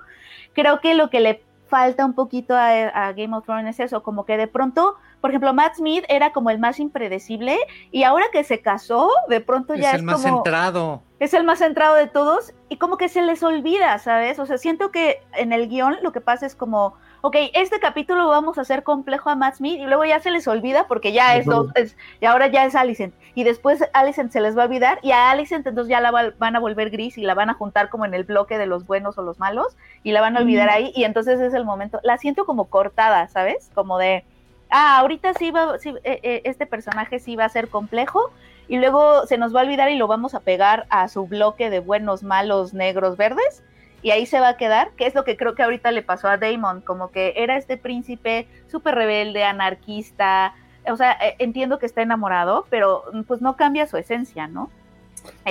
Creo 0.53 0.79
que 0.79 0.93
lo 0.93 1.09
que 1.09 1.19
le 1.19 1.43
falta 1.75 2.05
un 2.05 2.13
poquito 2.13 2.55
a, 2.55 3.11
Game 3.11 3.35
of 3.35 3.43
Thrones 3.43 3.77
es 3.77 3.87
eso, 3.87 4.01
como 4.01 4.25
que 4.25 4.37
de 4.37 4.47
pronto, 4.47 4.95
por 5.19 5.31
ejemplo, 5.31 5.53
Matt 5.53 5.75
Smith 5.75 6.05
era 6.07 6.31
como 6.31 6.49
el 6.49 6.57
más 6.57 6.79
impredecible 6.79 7.57
y 7.91 8.03
ahora 8.03 8.27
que 8.31 8.45
se 8.45 8.61
casó, 8.61 9.09
de 9.27 9.41
pronto 9.41 9.75
ya 9.75 9.89
es, 9.89 9.95
el 9.95 10.03
más 10.03 10.21
centrado 10.21 11.01
es 11.19 11.33
el 11.33 11.43
más 11.43 11.59
centrado 11.59 11.95
de 11.95 12.07
todos 12.07 12.53
y 12.69 12.77
como 12.77 12.95
que 12.95 13.09
se 13.09 13.21
les 13.21 13.43
olvida, 13.43 13.99
¿sabes? 13.99 14.39
O 14.39 14.45
sea, 14.45 14.57
siento 14.57 14.89
que 14.89 15.21
en 15.33 15.51
el 15.51 15.67
guion 15.67 15.97
lo 16.01 16.13
que 16.13 16.21
pasa 16.21 16.45
es 16.45 16.55
como, 16.55 16.95
ok, 17.25 17.37
este 17.55 17.79
capítulo 17.79 18.21
lo 18.21 18.29
vamos 18.29 18.59
a 18.59 18.61
hacer 18.61 18.83
complejo 18.83 19.31
a 19.31 19.35
Matt 19.35 19.55
Smith 19.55 19.79
y 19.79 19.85
luego 19.85 20.05
ya 20.05 20.19
se 20.19 20.29
les 20.29 20.47
olvida 20.47 20.85
porque 20.85 21.11
ya 21.11 21.35
es, 21.37 21.47
dos, 21.47 21.73
y 22.21 22.25
ahora 22.25 22.45
ya 22.45 22.65
es 22.65 22.75
Alicent. 22.75 23.15
Y 23.33 23.43
después 23.43 23.83
Alicent 23.93 24.31
se 24.31 24.41
les 24.41 24.55
va 24.55 24.61
a 24.61 24.65
olvidar 24.67 24.99
y 25.01 25.11
a 25.11 25.31
Alicent 25.31 25.65
entonces 25.65 25.89
ya 25.89 26.01
la 26.01 26.11
van 26.11 26.55
a 26.55 26.59
volver 26.59 26.91
gris 26.91 27.17
y 27.17 27.23
la 27.23 27.33
van 27.33 27.49
a 27.49 27.55
juntar 27.55 27.89
como 27.89 28.05
en 28.05 28.13
el 28.13 28.25
bloque 28.25 28.59
de 28.59 28.67
los 28.67 28.85
buenos 28.85 29.17
o 29.17 29.23
los 29.23 29.39
malos 29.39 29.75
y 30.03 30.11
la 30.11 30.21
van 30.21 30.37
a 30.37 30.41
olvidar 30.41 30.69
ahí 30.69 30.91
y 30.95 31.03
entonces 31.03 31.39
es 31.39 31.55
el 31.55 31.65
momento, 31.65 31.99
la 32.03 32.19
siento 32.19 32.45
como 32.45 32.65
cortada, 32.65 33.27
¿sabes? 33.27 33.71
Como 33.73 33.97
de, 33.97 34.23
ah, 34.69 34.99
ahorita 34.99 35.33
sí 35.33 35.49
va, 35.49 35.79
sí, 35.79 35.95
eh, 36.03 36.19
eh, 36.21 36.41
este 36.43 36.67
personaje 36.67 37.17
sí 37.17 37.35
va 37.35 37.45
a 37.45 37.49
ser 37.49 37.69
complejo 37.69 38.29
y 38.67 38.77
luego 38.77 39.25
se 39.25 39.39
nos 39.39 39.55
va 39.55 39.61
a 39.61 39.63
olvidar 39.63 39.89
y 39.89 39.97
lo 39.97 40.05
vamos 40.05 40.35
a 40.35 40.41
pegar 40.41 40.85
a 40.91 41.07
su 41.07 41.25
bloque 41.25 41.71
de 41.71 41.79
buenos, 41.79 42.21
malos, 42.21 42.75
negros, 42.75 43.17
verdes, 43.17 43.63
y 44.05 44.11
ahí 44.11 44.27
se 44.27 44.39
va 44.39 44.49
a 44.49 44.57
quedar, 44.57 44.91
que 44.91 45.07
es 45.07 45.15
lo 45.15 45.23
que 45.23 45.35
creo 45.35 45.55
que 45.55 45.63
ahorita 45.63 45.89
le 45.91 46.03
pasó 46.03 46.27
a 46.27 46.37
Damon, 46.37 46.81
como 46.81 47.09
que 47.09 47.33
era 47.37 47.57
este 47.57 47.75
príncipe 47.75 48.47
súper 48.67 48.93
rebelde, 48.93 49.43
anarquista, 49.43 50.53
o 50.87 50.95
sea, 50.95 51.13
e, 51.13 51.37
entiendo 51.39 51.79
que 51.79 51.87
está 51.87 52.03
enamorado, 52.03 52.67
pero 52.69 53.05
pues 53.27 53.41
no 53.41 53.55
cambia 53.55 53.87
su 53.87 53.97
esencia, 53.97 54.45
¿no? 54.45 54.69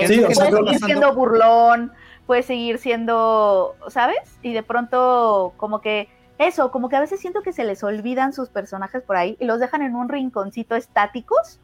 Sí, 0.07 0.21
puede 0.21 0.51
seguir 0.51 0.79
siendo 0.85 1.13
burlón, 1.13 1.91
puede 2.25 2.43
seguir 2.43 2.77
siendo, 2.77 3.75
¿sabes? 3.89 4.39
Y 4.41 4.53
de 4.53 4.63
pronto 4.63 5.51
como 5.57 5.81
que 5.81 6.07
eso, 6.37 6.71
como 6.71 6.87
que 6.87 6.95
a 6.95 7.01
veces 7.01 7.19
siento 7.19 7.41
que 7.41 7.51
se 7.51 7.65
les 7.65 7.83
olvidan 7.83 8.31
sus 8.31 8.47
personajes 8.47 9.03
por 9.03 9.17
ahí 9.17 9.35
y 9.41 9.43
los 9.43 9.59
dejan 9.59 9.81
en 9.81 9.97
un 9.97 10.07
rinconcito 10.07 10.77
estáticos 10.77 11.59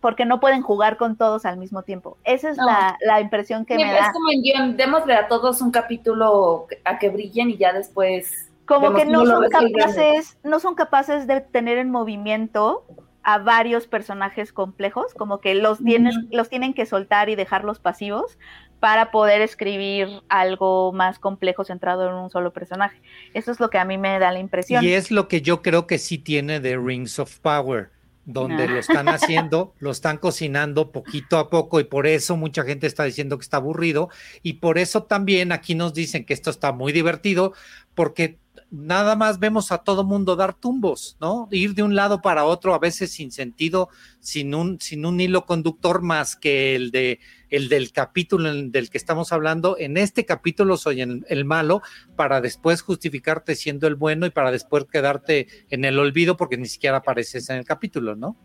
porque 0.00 0.24
no 0.24 0.40
pueden 0.40 0.62
jugar 0.62 0.96
con 0.96 1.16
todos 1.16 1.44
al 1.44 1.56
mismo 1.56 1.82
tiempo. 1.82 2.16
Esa 2.24 2.50
es 2.50 2.58
la, 2.58 3.20
impresión 3.20 3.64
que 3.64 3.76
me 3.76 3.92
da. 3.92 3.98
Es 3.98 4.12
como 4.12 4.30
en 4.30 4.42
guion, 4.42 4.76
démosle 4.76 5.14
a 5.14 5.28
todos 5.28 5.60
un 5.60 5.70
capítulo 5.70 6.66
a 6.84 6.98
que 6.98 7.10
brillen 7.10 7.50
y 7.50 7.56
ya 7.56 7.72
después. 7.72 8.50
Como 8.66 8.94
que 8.94 9.04
no 9.04 9.24
son 9.24 9.48
capaces, 9.48 10.38
no 10.44 10.60
son 10.60 10.74
capaces 10.74 11.26
de 11.26 11.40
tener 11.40 11.78
en 11.78 11.90
movimiento 11.90 12.84
a 13.22 13.38
varios 13.38 13.86
personajes 13.86 14.52
complejos, 14.52 15.12
como 15.14 15.40
que 15.40 15.54
los 15.54 15.78
tienen, 15.78 16.28
los 16.30 16.48
tienen 16.48 16.72
que 16.72 16.86
soltar 16.86 17.28
y 17.28 17.34
dejarlos 17.34 17.78
pasivos 17.78 18.38
para 18.78 19.10
poder 19.10 19.40
escribir 19.40 20.22
algo 20.28 20.92
más 20.92 21.18
complejo 21.18 21.64
centrado 21.64 22.08
en 22.08 22.14
un 22.14 22.30
solo 22.30 22.52
personaje. 22.52 23.00
Eso 23.34 23.50
es 23.50 23.58
lo 23.58 23.70
que 23.70 23.78
a 23.78 23.84
mí 23.84 23.98
me 23.98 24.18
da 24.18 24.30
la 24.30 24.38
impresión. 24.38 24.84
Y 24.84 24.92
es 24.92 25.10
lo 25.10 25.26
que 25.28 25.42
yo 25.42 25.62
creo 25.62 25.86
que 25.86 25.98
sí 25.98 26.18
tiene 26.18 26.60
de 26.60 26.76
Rings 26.76 27.18
of 27.18 27.38
Power 27.40 27.90
donde 28.28 28.68
lo 28.68 28.78
están 28.78 29.08
haciendo, 29.08 29.72
lo 29.78 29.90
están 29.90 30.18
cocinando 30.18 30.92
poquito 30.92 31.38
a 31.38 31.48
poco 31.48 31.80
y 31.80 31.84
por 31.84 32.06
eso 32.06 32.36
mucha 32.36 32.62
gente 32.62 32.86
está 32.86 33.04
diciendo 33.04 33.38
que 33.38 33.42
está 33.42 33.56
aburrido. 33.56 34.10
Y 34.42 34.54
por 34.54 34.76
eso 34.76 35.04
también 35.04 35.50
aquí 35.50 35.74
nos 35.74 35.94
dicen 35.94 36.26
que 36.26 36.34
esto 36.34 36.50
está 36.50 36.72
muy 36.72 36.92
divertido 36.92 37.54
porque 37.94 38.38
nada 38.70 39.16
más 39.16 39.38
vemos 39.38 39.72
a 39.72 39.78
todo 39.78 40.04
mundo 40.04 40.36
dar 40.36 40.54
tumbos, 40.54 41.16
¿no? 41.20 41.48
Ir 41.50 41.74
de 41.74 41.82
un 41.82 41.94
lado 41.94 42.20
para 42.20 42.44
otro, 42.44 42.74
a 42.74 42.78
veces 42.78 43.12
sin 43.12 43.30
sentido, 43.30 43.88
sin 44.20 44.54
un, 44.54 44.80
sin 44.80 45.06
un 45.06 45.20
hilo 45.20 45.46
conductor 45.46 46.02
más 46.02 46.36
que 46.36 46.74
el 46.74 46.90
de 46.90 47.20
el 47.50 47.70
del 47.70 47.92
capítulo 47.92 48.52
del 48.52 48.90
que 48.90 48.98
estamos 48.98 49.32
hablando. 49.32 49.76
En 49.78 49.96
este 49.96 50.26
capítulo 50.26 50.76
soy 50.76 51.00
el, 51.00 51.44
malo 51.46 51.80
para 52.14 52.42
después 52.42 52.82
justificarte 52.82 53.54
siendo 53.54 53.86
el 53.86 53.94
bueno 53.94 54.26
y 54.26 54.30
para 54.30 54.50
después 54.50 54.84
quedarte 54.84 55.46
en 55.70 55.86
el 55.86 55.98
olvido 55.98 56.36
porque 56.36 56.58
ni 56.58 56.66
siquiera 56.66 56.98
apareces 56.98 57.48
en 57.48 57.56
el 57.56 57.64
capítulo, 57.64 58.16
¿no? 58.16 58.36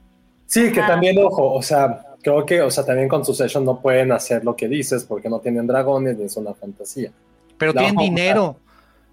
Sí, 0.45 0.71
que 0.71 0.82
también, 0.82 1.17
ojo, 1.17 1.51
o 1.53 1.61
sea, 1.61 2.05
creo 2.21 2.45
que, 2.45 2.61
o 2.61 2.69
sea, 2.69 2.86
también 2.86 3.09
con 3.09 3.26
Succession 3.26 3.65
no 3.65 3.82
pueden 3.82 4.11
hacer 4.11 4.45
lo 4.45 4.55
que 4.55 4.67
dices 4.67 5.03
porque 5.03 5.30
no 5.30 5.39
tienen 5.39 5.67
dragones 5.67 6.17
ni 6.17 6.26
es 6.26 6.38
una 6.38 6.53
fantasía. 6.53 7.11
Pero 7.57 7.74
tienen 7.74 7.95
dinero. 7.95 8.57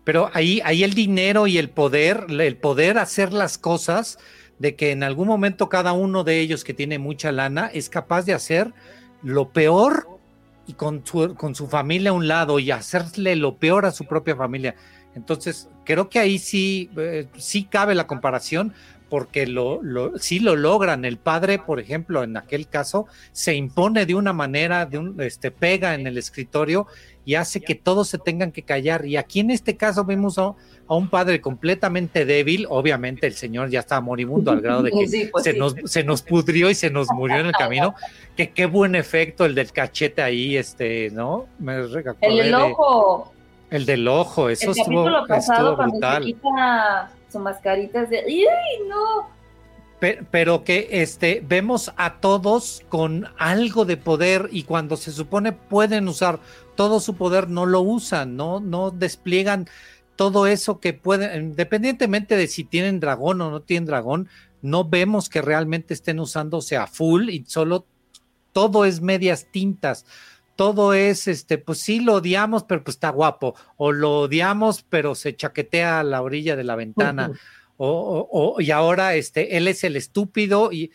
Pero 0.04 0.30
ahí, 0.32 0.60
ahí 0.64 0.82
el 0.82 0.94
dinero 0.94 1.46
y 1.46 1.58
el 1.58 1.70
poder, 1.70 2.26
el 2.28 2.56
poder 2.56 2.98
hacer 2.98 3.32
las 3.32 3.58
cosas, 3.58 4.18
de 4.58 4.76
que 4.76 4.90
en 4.90 5.02
algún 5.02 5.26
momento 5.26 5.68
cada 5.68 5.92
uno 5.92 6.22
de 6.22 6.40
ellos 6.40 6.64
que 6.64 6.74
tiene 6.74 6.98
mucha 6.98 7.32
lana 7.32 7.70
es 7.72 7.88
capaz 7.88 8.26
de 8.26 8.34
hacer 8.34 8.72
lo 9.22 9.50
peor 9.50 10.06
y 10.66 10.74
con 10.74 11.04
su, 11.04 11.34
con 11.34 11.54
su 11.54 11.66
familia 11.66 12.10
a 12.10 12.14
un 12.14 12.28
lado 12.28 12.58
y 12.58 12.70
hacerle 12.70 13.36
lo 13.36 13.56
peor 13.56 13.86
a 13.86 13.90
su 13.90 14.04
propia 14.04 14.36
familia. 14.36 14.74
Entonces, 15.14 15.68
creo 15.84 16.08
que 16.08 16.18
ahí 16.18 16.38
sí, 16.38 16.90
eh, 16.96 17.26
sí 17.36 17.64
cabe 17.64 17.94
la 17.94 18.06
comparación, 18.06 18.74
porque 19.10 19.46
lo, 19.46 19.82
lo, 19.82 20.12
lo 20.12 20.56
logran. 20.56 21.04
El 21.04 21.18
padre, 21.18 21.58
por 21.58 21.80
ejemplo, 21.80 22.22
en 22.22 22.36
aquel 22.36 22.68
caso, 22.68 23.06
se 23.32 23.54
impone 23.54 24.06
de 24.06 24.14
una 24.14 24.32
manera, 24.32 24.86
de 24.86 24.98
un, 24.98 25.20
este, 25.20 25.50
pega 25.50 25.94
en 25.94 26.06
el 26.06 26.16
escritorio 26.16 26.86
y 27.24 27.34
hace 27.34 27.60
que 27.60 27.74
todos 27.74 28.08
se 28.08 28.18
tengan 28.18 28.52
que 28.52 28.62
callar. 28.62 29.06
Y 29.06 29.16
aquí 29.16 29.40
en 29.40 29.50
este 29.50 29.76
caso 29.76 30.04
vemos 30.04 30.38
a, 30.38 30.54
un 30.88 31.08
padre 31.08 31.40
completamente 31.40 32.24
débil. 32.24 32.66
Obviamente 32.68 33.26
el 33.26 33.34
señor 33.34 33.70
ya 33.70 33.80
estaba 33.80 34.00
moribundo 34.00 34.50
al 34.50 34.60
grado 34.60 34.82
de 34.82 34.90
que 34.90 35.28
pues 35.32 35.44
se, 35.44 35.54
nos, 35.54 35.74
se 35.84 36.02
nos 36.04 36.22
pudrió 36.22 36.70
y 36.70 36.74
se 36.74 36.90
nos 36.90 37.08
murió 37.12 37.38
en 37.38 37.46
el 37.46 37.52
camino. 37.52 37.94
Que 38.36 38.50
qué 38.50 38.66
buen 38.66 38.94
efecto 38.94 39.44
el 39.44 39.54
del 39.54 39.72
cachete 39.72 40.22
ahí, 40.22 40.56
este, 40.56 41.10
¿no? 41.10 41.46
Me 41.58 41.76
el 41.76 42.36
del 42.36 42.54
ojo. 42.54 43.32
El 43.70 43.86
del 43.86 44.08
ojo, 44.08 44.48
eso 44.48 44.72
el 44.72 44.78
estuvo, 44.78 45.26
pasado, 45.28 45.76
brutal. 45.76 46.24
Se 46.24 46.32
quita 46.32 47.12
su 47.30 47.38
mascarita 47.38 48.02
es 48.02 48.10
de, 48.10 48.18
¡ay, 48.18 48.88
no! 48.88 49.28
Pero, 50.30 50.64
que 50.64 50.88
este, 50.90 51.42
vemos 51.46 51.92
a 51.98 52.20
todos 52.20 52.82
con 52.88 53.28
algo 53.36 53.84
de 53.84 53.98
poder 53.98 54.48
y 54.50 54.62
cuando 54.62 54.96
se 54.96 55.12
supone 55.12 55.52
pueden 55.52 56.08
usar 56.08 56.40
todo 56.76 57.00
su 57.00 57.16
poder, 57.16 57.48
no 57.48 57.66
lo 57.66 57.80
usan, 57.80 58.36
no, 58.36 58.60
no 58.60 58.90
despliegan 58.90 59.68
todo 60.16 60.46
eso 60.46 60.80
que 60.80 60.92
pueden, 60.92 61.44
independientemente 61.44 62.36
de 62.36 62.46
si 62.46 62.64
tienen 62.64 63.00
dragón 63.00 63.40
o 63.40 63.50
no 63.50 63.62
tienen 63.62 63.86
dragón, 63.86 64.28
no 64.62 64.88
vemos 64.88 65.28
que 65.28 65.40
realmente 65.40 65.94
estén 65.94 66.20
usándose 66.20 66.76
a 66.76 66.86
full 66.86 67.30
y 67.30 67.44
solo 67.46 67.86
todo 68.52 68.84
es 68.84 69.00
medias 69.00 69.46
tintas. 69.50 70.04
Todo 70.56 70.92
es, 70.92 71.26
este, 71.26 71.56
pues 71.56 71.80
sí 71.80 72.00
lo 72.00 72.16
odiamos, 72.16 72.64
pero 72.64 72.84
pues 72.84 72.96
está 72.96 73.08
guapo, 73.08 73.54
o 73.78 73.92
lo 73.92 74.20
odiamos, 74.20 74.84
pero 74.86 75.14
se 75.14 75.34
chaquetea 75.34 76.00
a 76.00 76.04
la 76.04 76.20
orilla 76.20 76.54
de 76.54 76.64
la 76.64 76.76
ventana, 76.76 77.32
o, 77.78 78.56
y 78.58 78.70
ahora 78.72 79.14
este, 79.14 79.56
él 79.56 79.68
es 79.68 79.84
el 79.84 79.96
estúpido 79.96 80.70
y 80.70 80.90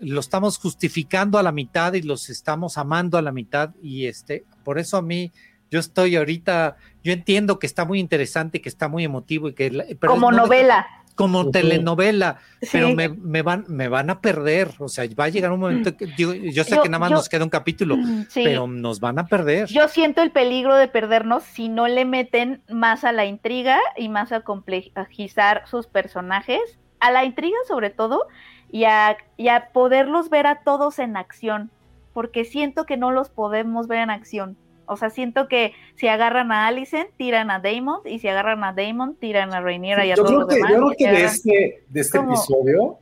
lo 0.00 0.20
estamos 0.20 0.58
justificando 0.58 1.38
a 1.38 1.42
la 1.42 1.52
mitad 1.52 1.92
y 1.94 2.02
los 2.02 2.30
estamos 2.30 2.78
amando 2.78 3.18
a 3.18 3.22
la 3.22 3.32
mitad, 3.32 3.74
y 3.82 4.06
este, 4.06 4.44
por 4.64 4.78
eso 4.78 4.96
a 4.96 5.02
mí, 5.02 5.32
yo 5.70 5.80
estoy 5.80 6.16
ahorita, 6.16 6.76
yo 7.02 7.12
entiendo 7.12 7.58
que 7.58 7.66
está 7.66 7.84
muy 7.84 7.98
interesante, 7.98 8.60
que 8.60 8.68
está 8.68 8.88
muy 8.88 9.04
emotivo 9.04 9.48
y 9.48 9.54
que... 9.54 9.96
Como 10.00 10.30
novela 10.32 10.86
como 11.16 11.50
telenovela, 11.50 12.38
pero 12.70 12.94
me, 12.94 13.08
me, 13.08 13.42
van, 13.42 13.64
me 13.68 13.88
van 13.88 14.10
a 14.10 14.20
perder. 14.20 14.70
O 14.78 14.88
sea, 14.88 15.04
va 15.18 15.24
a 15.24 15.28
llegar 15.30 15.50
un 15.50 15.60
momento 15.60 15.96
que 15.96 16.12
yo, 16.16 16.32
sé 16.62 16.78
que 16.80 16.88
nada 16.88 16.98
más 16.98 17.10
nos 17.10 17.28
queda 17.28 17.42
un 17.42 17.50
capítulo, 17.50 17.96
pero 18.34 18.68
nos 18.68 19.00
van 19.00 19.18
a 19.18 19.26
perder. 19.26 19.66
Yo 19.66 19.88
siento 19.88 20.22
el 20.22 20.30
peligro 20.30 20.76
de 20.76 20.86
perdernos 20.86 21.42
si 21.42 21.68
no 21.68 21.88
le 21.88 22.04
meten 22.04 22.62
más 22.68 23.02
a 23.02 23.12
la 23.12 23.24
intriga 23.24 23.80
y 23.96 24.08
más 24.08 24.30
a 24.30 24.42
complejizar 24.42 25.62
sus 25.66 25.86
personajes, 25.86 26.60
a 27.00 27.10
la 27.10 27.24
intriga 27.24 27.56
sobre 27.66 27.90
todo, 27.90 28.26
y 28.70 28.84
a, 28.84 29.16
y 29.36 29.48
a 29.48 29.68
poderlos 29.72 30.30
ver 30.30 30.46
a 30.46 30.60
todos 30.62 30.98
en 30.98 31.16
acción, 31.16 31.70
porque 32.12 32.44
siento 32.44 32.86
que 32.86 32.96
no 32.96 33.10
los 33.10 33.28
podemos 33.28 33.88
ver 33.88 34.00
en 34.00 34.10
acción. 34.10 34.56
O 34.86 34.96
sea, 34.96 35.10
siento 35.10 35.48
que 35.48 35.72
si 35.96 36.08
agarran 36.08 36.52
a 36.52 36.66
Alicent, 36.66 37.10
tiran 37.16 37.50
a 37.50 37.58
Damon, 37.58 38.00
y 38.04 38.20
si 38.20 38.28
agarran 38.28 38.62
a 38.64 38.72
Damon, 38.72 39.16
tiran 39.16 39.52
a 39.52 39.60
Rainiera 39.60 40.06
y 40.06 40.12
a 40.12 40.14
todos 40.14 40.32
los 40.32 40.48
demás. 40.48 40.70
Yo 40.70 40.76
creo 40.76 40.92
que 40.96 41.08
de 41.08 41.24
este, 41.24 41.84
de 41.88 42.00
este 42.00 42.18
episodio, 42.18 42.98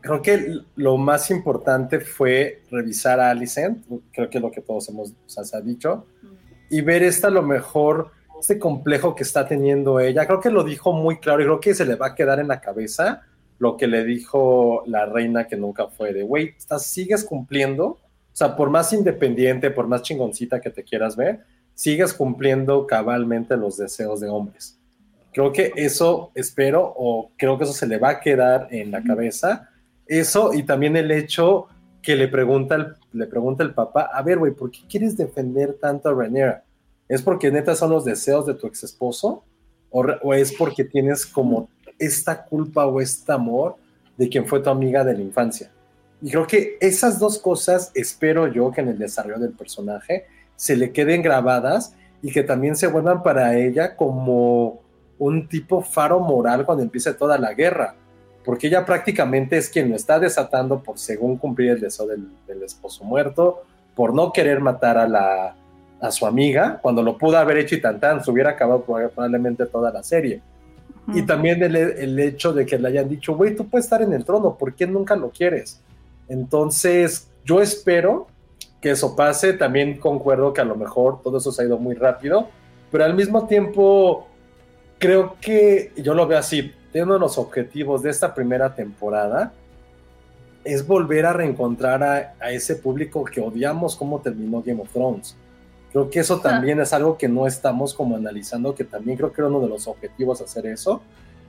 creo 0.00 0.22
que 0.22 0.60
lo 0.76 0.96
más 0.96 1.30
importante 1.30 2.00
fue 2.00 2.62
revisar 2.70 3.20
a 3.20 3.30
Alicent, 3.30 3.84
creo 4.12 4.30
que 4.30 4.38
es 4.38 4.42
lo 4.42 4.50
que 4.50 4.60
todos 4.60 4.88
hemos 4.88 5.12
o 5.12 5.60
dicho, 5.62 6.06
y 6.70 6.80
ver 6.80 7.02
esta 7.02 7.30
lo 7.30 7.42
mejor, 7.42 8.10
este 8.38 8.58
complejo 8.58 9.14
que 9.14 9.22
está 9.22 9.46
teniendo 9.46 10.00
ella. 10.00 10.26
Creo 10.26 10.40
que 10.40 10.50
lo 10.50 10.64
dijo 10.64 10.92
muy 10.92 11.18
claro 11.18 11.40
y 11.40 11.44
creo 11.44 11.60
que 11.60 11.74
se 11.74 11.84
le 11.84 11.96
va 11.96 12.08
a 12.08 12.14
quedar 12.14 12.38
en 12.40 12.48
la 12.48 12.60
cabeza 12.60 13.22
lo 13.58 13.76
que 13.76 13.86
le 13.86 14.04
dijo 14.04 14.82
la 14.86 15.06
reina 15.06 15.46
que 15.46 15.56
nunca 15.56 15.88
fue 15.88 16.12
de, 16.12 16.22
güey, 16.22 16.54
sigues 16.78 17.24
cumpliendo 17.24 17.98
o 18.34 18.36
sea, 18.36 18.56
por 18.56 18.68
más 18.68 18.92
independiente, 18.92 19.70
por 19.70 19.86
más 19.86 20.02
chingoncita 20.02 20.60
que 20.60 20.68
te 20.68 20.82
quieras 20.82 21.14
ver, 21.14 21.44
sigues 21.72 22.12
cumpliendo 22.12 22.84
cabalmente 22.84 23.56
los 23.56 23.76
deseos 23.76 24.18
de 24.18 24.28
hombres. 24.28 24.76
Creo 25.32 25.52
que 25.52 25.70
eso 25.76 26.32
espero, 26.34 26.92
o 26.96 27.30
creo 27.36 27.56
que 27.56 27.62
eso 27.62 27.72
se 27.72 27.86
le 27.86 27.96
va 27.96 28.08
a 28.08 28.20
quedar 28.20 28.66
en 28.72 28.90
la 28.90 29.04
cabeza. 29.04 29.70
Eso 30.08 30.52
y 30.52 30.64
también 30.64 30.96
el 30.96 31.12
hecho 31.12 31.68
que 32.02 32.16
le 32.16 32.26
pregunta 32.26 32.74
el, 32.74 32.94
le 33.12 33.26
pregunta 33.28 33.62
el 33.62 33.72
papá, 33.72 34.10
a 34.12 34.20
ver, 34.22 34.38
güey, 34.38 34.52
¿por 34.52 34.72
qué 34.72 34.80
quieres 34.88 35.16
defender 35.16 35.74
tanto 35.74 36.08
a 36.08 36.12
Rhaenyra? 36.12 36.64
¿Es 37.08 37.22
porque 37.22 37.52
neta 37.52 37.76
son 37.76 37.90
los 37.90 38.04
deseos 38.04 38.46
de 38.46 38.54
tu 38.54 38.66
ex 38.66 38.82
esposo? 38.82 39.44
¿O, 39.90 40.04
¿O 40.22 40.34
es 40.34 40.52
porque 40.52 40.84
tienes 40.84 41.24
como 41.24 41.68
esta 41.98 42.44
culpa 42.44 42.86
o 42.86 43.00
este 43.00 43.32
amor 43.32 43.76
de 44.16 44.28
quien 44.28 44.46
fue 44.46 44.60
tu 44.60 44.70
amiga 44.70 45.04
de 45.04 45.14
la 45.14 45.22
infancia? 45.22 45.70
Y 46.22 46.30
creo 46.30 46.46
que 46.46 46.78
esas 46.80 47.18
dos 47.18 47.38
cosas 47.38 47.90
espero 47.94 48.48
yo 48.48 48.70
que 48.70 48.80
en 48.80 48.88
el 48.88 48.98
desarrollo 48.98 49.38
del 49.38 49.52
personaje 49.52 50.26
se 50.56 50.76
le 50.76 50.92
queden 50.92 51.22
grabadas 51.22 51.94
y 52.22 52.32
que 52.32 52.42
también 52.42 52.76
se 52.76 52.86
vuelvan 52.86 53.22
para 53.22 53.56
ella 53.56 53.96
como 53.96 54.80
un 55.18 55.48
tipo 55.48 55.82
faro 55.82 56.20
moral 56.20 56.64
cuando 56.64 56.82
empiece 56.82 57.12
toda 57.12 57.38
la 57.38 57.52
guerra, 57.52 57.94
porque 58.44 58.68
ella 58.68 58.84
prácticamente 58.84 59.56
es 59.56 59.68
quien 59.68 59.90
lo 59.90 59.96
está 59.96 60.18
desatando 60.18 60.82
por 60.82 60.98
según 60.98 61.36
cumplir 61.36 61.72
el 61.72 61.80
deseo 61.80 62.06
del, 62.06 62.62
esposo 62.62 63.04
muerto, 63.04 63.62
por 63.94 64.14
no 64.14 64.32
querer 64.32 64.60
matar 64.60 64.96
a, 64.96 65.06
la, 65.06 65.54
a 66.00 66.10
su 66.10 66.26
amiga, 66.26 66.78
cuando 66.80 67.02
lo 67.02 67.18
pudo 67.18 67.36
haber 67.36 67.58
hecho 67.58 67.74
y 67.74 67.80
tan 67.80 68.00
tan, 68.00 68.24
se 68.24 68.30
hubiera 68.30 68.50
acabado 68.50 68.82
probablemente 68.82 69.66
toda 69.66 69.92
la 69.92 70.02
serie. 70.02 70.40
Y 71.12 71.22
también 71.22 71.62
el, 71.62 71.76
el, 71.76 72.18
hecho 72.18 72.52
de 72.52 72.64
que 72.64 72.78
le 72.78 72.88
hayan 72.88 73.08
dicho, 73.08 73.36
güey, 73.36 73.54
tú 73.54 73.68
puedes 73.68 73.84
estar 73.84 74.00
en 74.00 74.12
el 74.14 74.24
trono, 74.24 74.56
¿por 74.56 74.74
qué 74.74 74.86
nunca 74.86 75.14
lo 75.16 75.30
quieres? 75.30 75.82
Entonces, 76.28 77.28
yo 77.44 77.60
espero 77.60 78.26
que 78.80 78.90
eso 78.90 79.16
pase. 79.16 79.54
También 79.54 79.98
concuerdo 79.98 80.52
que 80.52 80.60
a 80.60 80.64
lo 80.64 80.76
mejor 80.76 81.22
todo 81.22 81.38
eso 81.38 81.50
se 81.50 81.62
ha 81.62 81.64
ido 81.64 81.78
muy 81.78 81.94
rápido, 81.94 82.48
pero 82.90 83.04
al 83.04 83.14
mismo 83.14 83.46
tiempo 83.46 84.28
creo 84.98 85.36
que 85.40 85.92
yo 85.96 86.14
lo 86.14 86.26
veo 86.26 86.38
así. 86.38 86.72
Uno 86.94 87.14
de 87.14 87.20
los 87.20 87.38
objetivos 87.38 88.02
de 88.02 88.10
esta 88.10 88.34
primera 88.34 88.74
temporada 88.74 89.52
es 90.64 90.86
volver 90.86 91.26
a 91.26 91.32
reencontrar 91.32 92.02
a, 92.02 92.50
ese 92.52 92.76
público 92.76 93.24
que 93.24 93.40
odiamos 93.40 93.96
cómo 93.96 94.20
terminó 94.20 94.62
Game 94.62 94.80
of 94.80 94.90
Thrones. 94.92 95.36
Creo 95.94 96.10
que 96.10 96.18
eso 96.18 96.40
también 96.40 96.80
es 96.80 96.92
algo 96.92 97.16
que 97.16 97.28
no 97.28 97.46
estamos 97.46 97.94
como 97.94 98.16
analizando, 98.16 98.74
que 98.74 98.82
también 98.82 99.16
creo 99.16 99.32
que 99.32 99.40
era 99.40 99.46
uno 99.46 99.60
de 99.60 99.68
los 99.68 99.86
objetivos 99.86 100.40
hacer 100.40 100.66
eso. 100.66 101.00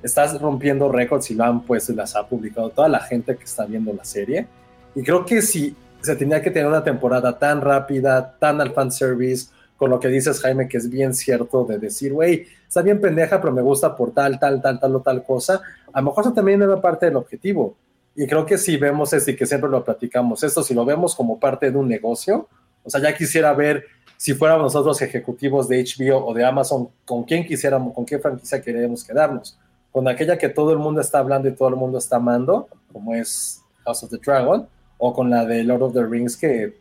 Estás 0.03 0.39
rompiendo 0.39 0.87
récords 0.91 1.31
y 1.31 1.33
lo 1.33 1.45
han 1.45 1.63
puesto 1.63 1.91
y 1.91 1.95
las 1.95 2.15
ha 2.15 2.27
publicado 2.27 2.69
toda 2.69 2.87
la 2.87 2.99
gente 2.99 3.35
que 3.35 3.43
está 3.43 3.65
viendo 3.65 3.91
la 3.91 4.05
serie. 4.05 4.45
Y 4.93 5.01
creo 5.01 5.25
que 5.25 5.41
si 5.41 5.75
se 5.99 6.15
tenía 6.15 6.43
que 6.43 6.51
tener 6.51 6.67
una 6.67 6.83
temporada 6.83 7.39
tan 7.39 7.59
rápida, 7.59 8.37
tan 8.37 8.61
al 8.61 8.71
fanservice, 8.71 9.47
con 9.77 9.89
lo 9.89 9.99
que 9.99 10.09
dices, 10.09 10.39
Jaime, 10.39 10.67
que 10.67 10.77
es 10.77 10.91
bien 10.91 11.15
cierto 11.15 11.65
de 11.65 11.79
decir, 11.79 12.13
güey, 12.13 12.45
está 12.67 12.83
bien 12.83 13.01
pendeja, 13.01 13.41
pero 13.41 13.51
me 13.51 13.63
gusta 13.63 13.95
por 13.95 14.11
tal, 14.11 14.37
tal, 14.37 14.61
tal, 14.61 14.79
tal 14.79 14.95
o 14.95 15.01
tal 15.01 15.23
cosa, 15.23 15.59
a 15.91 16.01
lo 16.01 16.05
mejor 16.05 16.23
eso 16.23 16.33
también 16.33 16.61
era 16.61 16.79
parte 16.79 17.07
del 17.07 17.15
objetivo. 17.15 17.75
Y 18.15 18.27
creo 18.27 18.45
que 18.45 18.59
si 18.59 18.77
vemos 18.77 19.11
esto 19.11 19.31
y 19.31 19.35
que 19.35 19.47
siempre 19.47 19.71
lo 19.71 19.83
platicamos, 19.83 20.43
esto 20.43 20.61
si 20.61 20.75
lo 20.75 20.85
vemos 20.85 21.15
como 21.15 21.39
parte 21.39 21.71
de 21.71 21.77
un 21.79 21.87
negocio, 21.87 22.47
o 22.83 22.89
sea, 22.91 23.01
ya 23.01 23.15
quisiera 23.15 23.51
ver 23.51 23.94
si 24.17 24.33
fuéramos 24.33 24.73
nosotros 24.73 25.01
ejecutivos 25.01 25.67
de 25.67 25.83
HBO 25.83 26.25
o 26.25 26.33
de 26.33 26.45
Amazon, 26.45 26.89
con 27.05 27.23
quién 27.23 27.45
quisiéramos, 27.45 27.93
con 27.93 28.05
qué 28.05 28.19
franquicia 28.19 28.61
queremos 28.61 29.03
quedarnos. 29.03 29.57
Con 29.91 30.07
aquella 30.07 30.37
que 30.37 30.49
todo 30.49 30.71
el 30.71 30.79
mundo 30.79 31.01
está 31.01 31.19
hablando 31.19 31.47
y 31.47 31.53
todo 31.53 31.69
el 31.69 31.75
mundo 31.75 31.97
está 31.97 32.17
amando, 32.17 32.67
como 32.91 33.13
es 33.13 33.61
House 33.83 34.03
of 34.03 34.09
the 34.09 34.17
Dragon, 34.17 34.67
o 34.97 35.13
con 35.13 35.29
la 35.29 35.45
de 35.45 35.63
Lord 35.63 35.83
of 35.83 35.93
the 35.93 36.03
Rings 36.03 36.37
que, 36.37 36.77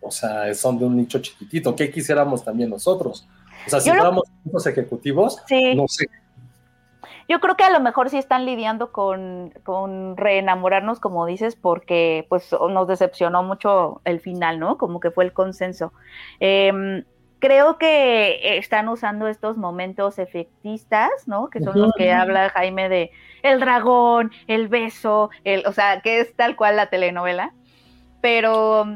o 0.00 0.10
sea, 0.10 0.52
son 0.54 0.78
de 0.78 0.84
un 0.84 0.96
nicho 0.96 1.18
chiquitito. 1.18 1.74
¿Qué 1.74 1.90
quisiéramos 1.90 2.44
también 2.44 2.70
nosotros? 2.70 3.26
O 3.66 3.70
sea, 3.70 3.80
si 3.80 3.90
fuéramos 3.90 4.24
los 4.50 4.66
ejecutivos, 4.66 5.38
no 5.74 5.88
sé. 5.88 6.06
Yo 7.28 7.40
creo 7.40 7.56
que 7.56 7.64
a 7.64 7.70
lo 7.70 7.80
mejor 7.80 8.10
sí 8.10 8.18
están 8.18 8.44
lidiando 8.44 8.92
con, 8.92 9.52
con, 9.62 10.16
reenamorarnos, 10.16 11.00
como 11.00 11.26
dices, 11.26 11.56
porque 11.56 12.26
pues 12.28 12.50
nos 12.52 12.86
decepcionó 12.86 13.42
mucho 13.42 14.00
el 14.04 14.20
final, 14.20 14.58
¿no? 14.58 14.78
Como 14.78 15.00
que 15.00 15.10
fue 15.10 15.24
el 15.24 15.32
consenso. 15.32 15.92
Eh, 16.40 17.04
creo 17.44 17.76
que 17.76 18.56
están 18.56 18.88
usando 18.88 19.28
estos 19.28 19.58
momentos 19.58 20.18
efectistas, 20.18 21.10
¿no? 21.26 21.50
Que 21.50 21.60
son 21.60 21.78
los 21.78 21.92
que 21.92 22.10
habla 22.10 22.48
Jaime 22.48 22.88
de 22.88 23.10
el 23.42 23.60
dragón, 23.60 24.32
el 24.46 24.68
beso, 24.68 25.28
el, 25.44 25.66
o 25.66 25.72
sea, 25.72 26.00
que 26.00 26.20
es 26.20 26.34
tal 26.36 26.56
cual 26.56 26.76
la 26.76 26.88
telenovela. 26.88 27.52
Pero, 28.22 28.86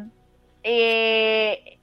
eh, 0.62 1.78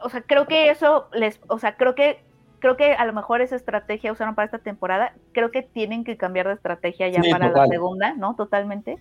o 0.00 0.08
sea, 0.10 0.20
creo 0.22 0.46
que 0.46 0.70
eso 0.70 1.08
les, 1.12 1.40
o 1.48 1.58
sea, 1.58 1.74
creo 1.74 1.96
que 1.96 2.22
creo 2.60 2.76
que 2.76 2.92
a 2.92 3.04
lo 3.04 3.12
mejor 3.12 3.40
esa 3.40 3.56
estrategia 3.56 4.12
usaron 4.12 4.34
para 4.34 4.46
esta 4.46 4.58
temporada. 4.58 5.14
Creo 5.32 5.50
que 5.50 5.62
tienen 5.62 6.04
que 6.04 6.16
cambiar 6.16 6.46
de 6.46 6.54
estrategia 6.54 7.08
ya 7.08 7.22
para 7.30 7.50
la 7.50 7.66
segunda, 7.66 8.14
¿no? 8.14 8.36
Totalmente 8.36 8.98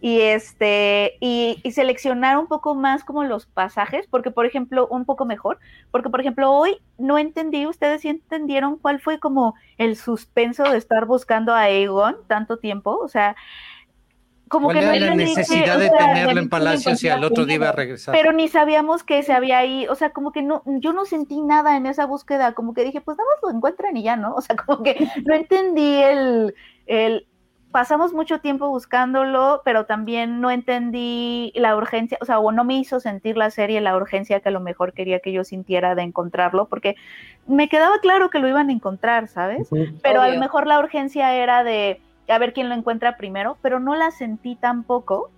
y 0.00 0.20
este 0.20 1.16
y, 1.20 1.60
seleccionar 1.72 2.38
un 2.38 2.46
poco 2.46 2.74
más 2.74 3.04
como 3.04 3.24
los 3.24 3.46
pasajes 3.46 4.06
porque 4.06 4.30
por 4.30 4.46
ejemplo 4.46 4.86
un 4.88 5.04
poco 5.04 5.24
mejor 5.24 5.58
porque 5.90 6.08
por 6.08 6.20
ejemplo 6.20 6.52
hoy 6.52 6.78
no 6.98 7.18
entendí 7.18 7.66
ustedes 7.66 8.02
sí 8.02 8.08
entendieron 8.08 8.78
cuál 8.78 9.00
fue 9.00 9.18
como 9.18 9.54
el 9.76 9.96
suspenso 9.96 10.64
de 10.64 10.78
estar 10.78 11.04
buscando 11.06 11.52
a 11.52 11.62
Aegon 11.62 12.16
tanto 12.28 12.58
tiempo 12.58 12.96
o 12.96 13.08
sea 13.08 13.34
como 14.48 14.68
que 14.70 14.80
no 14.80 14.92
era 14.92 15.06
la 15.06 15.14
necesidad 15.14 15.78
de 15.78 15.90
tenerlo 15.90 16.40
en 16.40 16.48
Palacio 16.48 16.96
si 16.96 17.08
al 17.08 17.24
otro 17.24 17.46
día 17.46 17.56
iba 17.56 17.68
a 17.68 17.72
regresar 17.72 18.14
pero 18.14 18.32
ni 18.32 18.48
sabíamos 18.48 19.02
que 19.02 19.22
se 19.22 19.32
había 19.32 19.58
ahí 19.58 19.86
o 19.88 19.94
sea 19.94 20.10
como 20.10 20.32
que 20.32 20.42
no 20.42 20.62
yo 20.66 20.92
no 20.92 21.04
sentí 21.04 21.40
nada 21.40 21.76
en 21.76 21.86
esa 21.86 22.06
búsqueda 22.06 22.52
como 22.52 22.74
que 22.74 22.84
dije 22.84 23.00
pues 23.00 23.16
nada 23.18 23.28
más 23.34 23.42
lo 23.42 23.56
encuentran 23.56 23.96
y 23.96 24.02
ya 24.02 24.16
no 24.16 24.34
o 24.34 24.40
sea 24.40 24.56
como 24.66 24.82
que 24.82 25.08
no 25.24 25.34
entendí 25.34 26.02
el 26.02 26.54
el 26.86 27.26
pasamos 27.70 28.12
mucho 28.12 28.40
tiempo 28.40 28.68
buscándolo, 28.68 29.62
pero 29.64 29.84
también 29.84 30.40
no 30.40 30.50
entendí 30.50 31.52
la 31.54 31.76
urgencia, 31.76 32.18
o 32.20 32.24
sea, 32.24 32.38
o 32.38 32.52
no 32.52 32.64
me 32.64 32.78
hizo 32.78 33.00
sentir 33.00 33.36
la 33.36 33.50
serie 33.50 33.80
la 33.80 33.96
urgencia 33.96 34.40
que 34.40 34.48
a 34.48 34.52
lo 34.52 34.60
mejor 34.60 34.92
quería 34.92 35.20
que 35.20 35.32
yo 35.32 35.44
sintiera 35.44 35.94
de 35.94 36.02
encontrarlo, 36.02 36.66
porque 36.66 36.96
me 37.46 37.68
quedaba 37.68 37.98
claro 38.00 38.30
que 38.30 38.38
lo 38.38 38.48
iban 38.48 38.70
a 38.70 38.72
encontrar, 38.72 39.28
¿sabes? 39.28 39.68
Pero 40.02 40.22
a 40.22 40.28
lo 40.28 40.40
mejor 40.40 40.66
la 40.66 40.78
urgencia 40.78 41.34
era 41.34 41.62
de 41.64 42.00
a 42.28 42.38
ver 42.38 42.52
quién 42.52 42.68
lo 42.68 42.74
encuentra 42.74 43.16
primero, 43.16 43.56
pero 43.62 43.80
no 43.80 43.94
la 43.94 44.10
sentí 44.10 44.56
tampoco. 44.56 45.30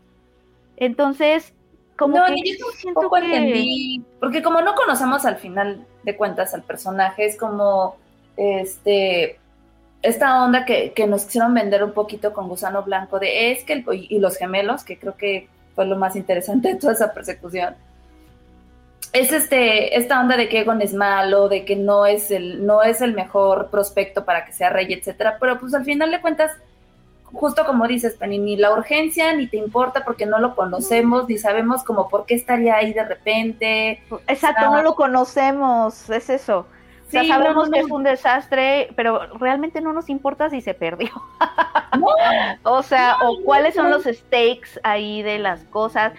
Entonces, 0.77 1.53
como 1.97 2.17
no, 2.19 2.27
que 2.27 2.35
yo 2.59 2.67
siento 2.77 3.11
que- 3.11 3.19
entendí, 3.19 4.03
porque 4.19 4.43
como 4.43 4.61
no 4.63 4.75
conocemos 4.75 5.25
al 5.25 5.37
final 5.37 5.87
de 6.03 6.17
cuentas 6.17 6.55
al 6.55 6.63
personaje, 6.63 7.27
es 7.27 7.37
como 7.37 7.97
este 8.37 9.39
esta 10.03 10.43
onda 10.43 10.65
que, 10.65 10.93
que 10.95 11.07
nos 11.07 11.25
quisieron 11.27 11.53
vender 11.53 11.85
un 11.85 11.93
poquito 11.93 12.33
con 12.33 12.49
Gusano 12.49 12.83
Blanco 12.83 13.19
de 13.19 13.53
es 13.53 13.65
que 13.65 13.75
el- 13.75 13.85
y, 13.93 14.07
y 14.17 14.19
los 14.19 14.37
gemelos, 14.39 14.83
que 14.83 14.99
creo 14.99 15.15
que 15.17 15.49
fue 15.75 15.85
lo 15.85 15.97
más 15.97 16.17
interesante 16.17 16.69
de 16.69 16.75
toda 16.77 16.95
esa 16.95 17.13
persecución. 17.13 17.75
Es 19.13 19.33
este, 19.33 19.99
esta 19.99 20.21
onda 20.21 20.37
de 20.39 20.49
que 20.49 20.61
Egon 20.61 20.81
es 20.81 20.95
malo, 20.95 21.49
de 21.51 21.65
que 21.67 21.77
no 21.77 22.07
es 22.07 22.31
el, 22.31 22.65
no 22.65 22.83
es 22.83 23.01
el 23.03 23.13
mejor 23.13 23.69
prospecto 23.69 24.25
para 24.25 24.47
que 24.47 24.53
sea 24.53 24.71
rey, 24.71 24.91
etcétera, 24.93 25.37
pero 25.39 25.59
pues 25.61 25.75
al 25.75 25.85
final 25.85 26.11
de 26.11 26.21
cuentas 26.23 26.53
justo 27.33 27.65
como 27.65 27.87
dices, 27.87 28.15
Penny, 28.15 28.39
ni 28.39 28.57
la 28.57 28.73
urgencia 28.73 29.33
ni 29.33 29.47
te 29.47 29.57
importa 29.57 30.05
porque 30.05 30.27
no 30.27 30.39
lo 30.39 30.55
conocemos, 30.55 31.29
ni 31.29 31.39
sabemos 31.39 31.83
como 31.85 32.09
por 32.09 32.27
qué 32.27 32.35
estaría 32.35 32.77
ahí 32.77 32.93
de 32.93 33.05
repente. 33.05 34.03
Exacto, 34.27 34.71
no 34.71 34.83
lo 34.83 34.95
conocemos, 34.95 36.09
es 36.11 36.31
eso. 36.31 36.67
O 37.07 37.11
sea, 37.11 37.23
Sí, 37.23 37.29
sabemos 37.29 37.65
no, 37.65 37.67
no, 37.67 37.73
que 37.73 37.81
es 37.81 37.91
un 37.91 38.05
desastre, 38.05 38.93
pero 38.95 39.27
realmente 39.39 39.81
no 39.81 39.93
nos 39.93 40.09
importa 40.09 40.49
si 40.49 40.61
se 40.61 40.75
perdió. 40.75 41.11
o 42.63 42.83
sea, 42.83 43.17
o 43.23 43.43
cuáles 43.43 43.75
son 43.75 43.91
los 43.91 44.05
stakes 44.05 44.79
ahí 44.85 45.23
de 45.23 45.39
las 45.39 45.65
cosas. 45.65 46.13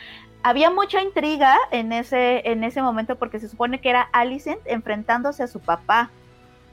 Había 0.44 0.70
mucha 0.70 1.02
intriga 1.02 1.56
en 1.72 1.94
ese, 1.94 2.50
en 2.50 2.64
ese 2.64 2.82
momento 2.82 3.16
porque 3.16 3.40
se 3.40 3.48
supone 3.48 3.80
que 3.80 3.90
era 3.90 4.02
Alicent 4.12 4.60
enfrentándose 4.66 5.44
a 5.44 5.48
su 5.48 5.60
papá. 5.60 6.10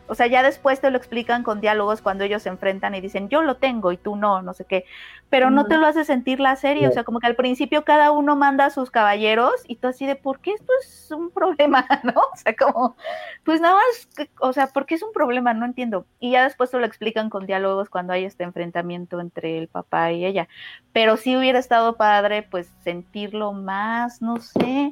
O 0.09 0.15
sea, 0.15 0.27
ya 0.27 0.43
después 0.43 0.81
te 0.81 0.91
lo 0.91 0.97
explican 0.97 1.43
con 1.43 1.61
diálogos 1.61 2.03
cuando 2.03 2.25
ellos 2.25 2.43
se 2.43 2.49
enfrentan 2.49 2.95
y 2.95 3.01
dicen, 3.01 3.29
yo 3.29 3.43
lo 3.43 3.57
tengo 3.57 3.93
y 3.93 3.97
tú 3.97 4.17
no, 4.17 4.43
no 4.43 4.55
sé 4.55 4.65
qué. 4.65 4.85
Pero 5.31 5.51
no 5.51 5.67
te 5.67 5.77
lo 5.77 5.87
hace 5.87 6.05
sentir 6.05 6.41
la 6.41 6.57
serie. 6.57 6.89
O 6.89 6.93
sea, 6.93 7.05
como 7.05 7.21
que 7.21 7.27
al 7.27 7.37
principio 7.37 7.85
cada 7.85 8.11
uno 8.11 8.35
manda 8.35 8.65
a 8.65 8.71
sus 8.71 8.91
caballeros 8.91 9.53
y 9.67 9.77
tú 9.77 9.89
así 9.89 10.07
de, 10.07 10.17
¿por 10.17 10.41
qué 10.41 10.53
esto 10.53 10.73
es 10.83 11.11
un 11.11 11.31
problema? 11.31 11.87
¿No? 12.03 12.21
O 12.33 12.37
sea, 12.37 12.57
como, 12.57 12.97
pues 13.45 13.61
nada 13.61 13.75
más, 13.75 14.29
o 14.41 14.53
sea, 14.53 14.69
¿por 14.69 14.87
qué 14.87 14.95
es 14.95 15.03
un 15.03 15.13
problema? 15.13 15.53
No 15.53 15.67
entiendo. 15.67 16.07
Y 16.19 16.33
ya 16.33 16.45
después 16.45 16.71
te 16.71 16.79
lo 16.79 16.87
explican 16.87 17.29
con 17.29 17.47
diálogos 17.47 17.91
cuando 17.91 18.15
hay 18.15 18.25
este 18.25 18.45
enfrentamiento 18.45 19.21
entre 19.21 19.59
el 19.59 19.69
papá 19.69 20.13
y 20.13 20.25
ella. 20.25 20.49
Pero 20.93 21.17
sí 21.17 21.37
hubiera 21.37 21.59
estado 21.59 21.97
padre, 21.97 22.43
pues, 22.43 22.71
sentirlo 22.83 23.53
más, 23.53 24.23
no 24.23 24.39
sé. 24.39 24.91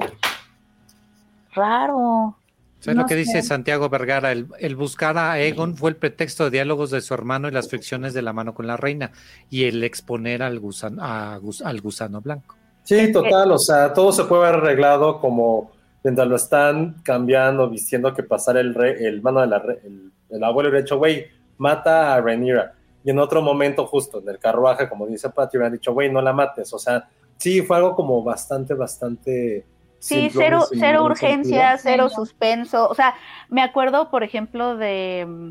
Raro. 1.55 2.37
¿Sabes 2.87 2.97
No 2.97 3.03
lo 3.03 3.09
que 3.09 3.15
dice. 3.17 3.43
Santiago 3.43 3.89
Vergara? 3.91 4.33
El, 4.33 4.47
el 4.59 4.77
buscar 4.77 5.19
a 5.19 5.39
Egon 5.41 5.77
fue 5.77 5.91
el 5.91 5.97
pretexto 5.97 6.45
de 6.45 6.51
diálogos 6.51 6.91
de 6.91 7.01
su 7.03 7.13
hermano 7.13 7.49
y 7.49 7.51
las 7.51 7.69
fricciones 7.69 8.15
de 8.15 8.23
la 8.23 8.33
mano 8.33 8.55
con 8.55 8.67
la 8.67 8.77
reina 8.77 9.13
y 9.51 9.65
el 9.65 9.85
exponer 9.85 10.43
al 10.43 10.59
gusano, 10.59 11.03
a 11.05 11.35
al 11.65 11.81
gusano 11.81 12.21
blanco. 12.21 12.57
Sí, 12.85 13.13
total, 13.13 13.51
o 13.53 13.59
sea, 13.59 13.93
todo 13.93 14.13
se 14.13 14.25
puede 14.25 14.47
haber 14.47 14.61
arreglado 14.61 15.21
como 15.21 15.73
mientras 16.05 16.29
lo 16.29 16.37
están 16.37 16.95
cambiando, 17.03 17.69
vistiendo 17.69 18.15
que 18.15 18.23
pasar 18.23 18.57
el 18.57 18.75
rey, 18.75 18.95
el 19.05 19.21
mano 19.21 19.41
de 19.41 19.49
la 19.49 19.59
re- 19.59 19.81
el, 19.85 20.13
el 20.31 20.45
abuelo 20.45 20.71
hubiera 20.71 20.85
dicho, 20.85 20.97
güey, 20.97 21.27
mata 21.59 22.15
a 22.15 22.21
Rhaenyra. 22.21 22.75
Y 23.03 23.11
en 23.11 23.19
otro 23.19 23.43
momento, 23.43 23.87
justo 23.87 24.21
en 24.21 24.29
el 24.29 24.39
carruaje, 24.39 24.89
como 24.89 25.07
dice 25.07 25.31
Patty, 25.31 25.57
hubieran 25.57 25.73
dicho, 25.73 25.93
güey, 25.93 26.11
no 26.13 26.21
la 26.23 26.33
mates. 26.33 26.73
O 26.73 26.79
sea, 26.79 27.09
sí, 27.37 27.63
fue 27.63 27.77
algo 27.77 27.95
como 27.97 28.23
bastante, 28.23 28.75
bastante. 28.75 29.65
Sí, 29.99 30.31
cero, 30.31 30.61
cero 30.79 31.05
urgencia, 31.05 31.77
cero 31.79 32.09
suspenso. 32.09 32.89
O 32.89 32.95
sea, 32.95 33.15
me 33.49 33.63
acuerdo, 33.63 34.11
por 34.11 34.23
ejemplo, 34.23 34.77
de. 34.77 35.25
mm, 35.29 35.51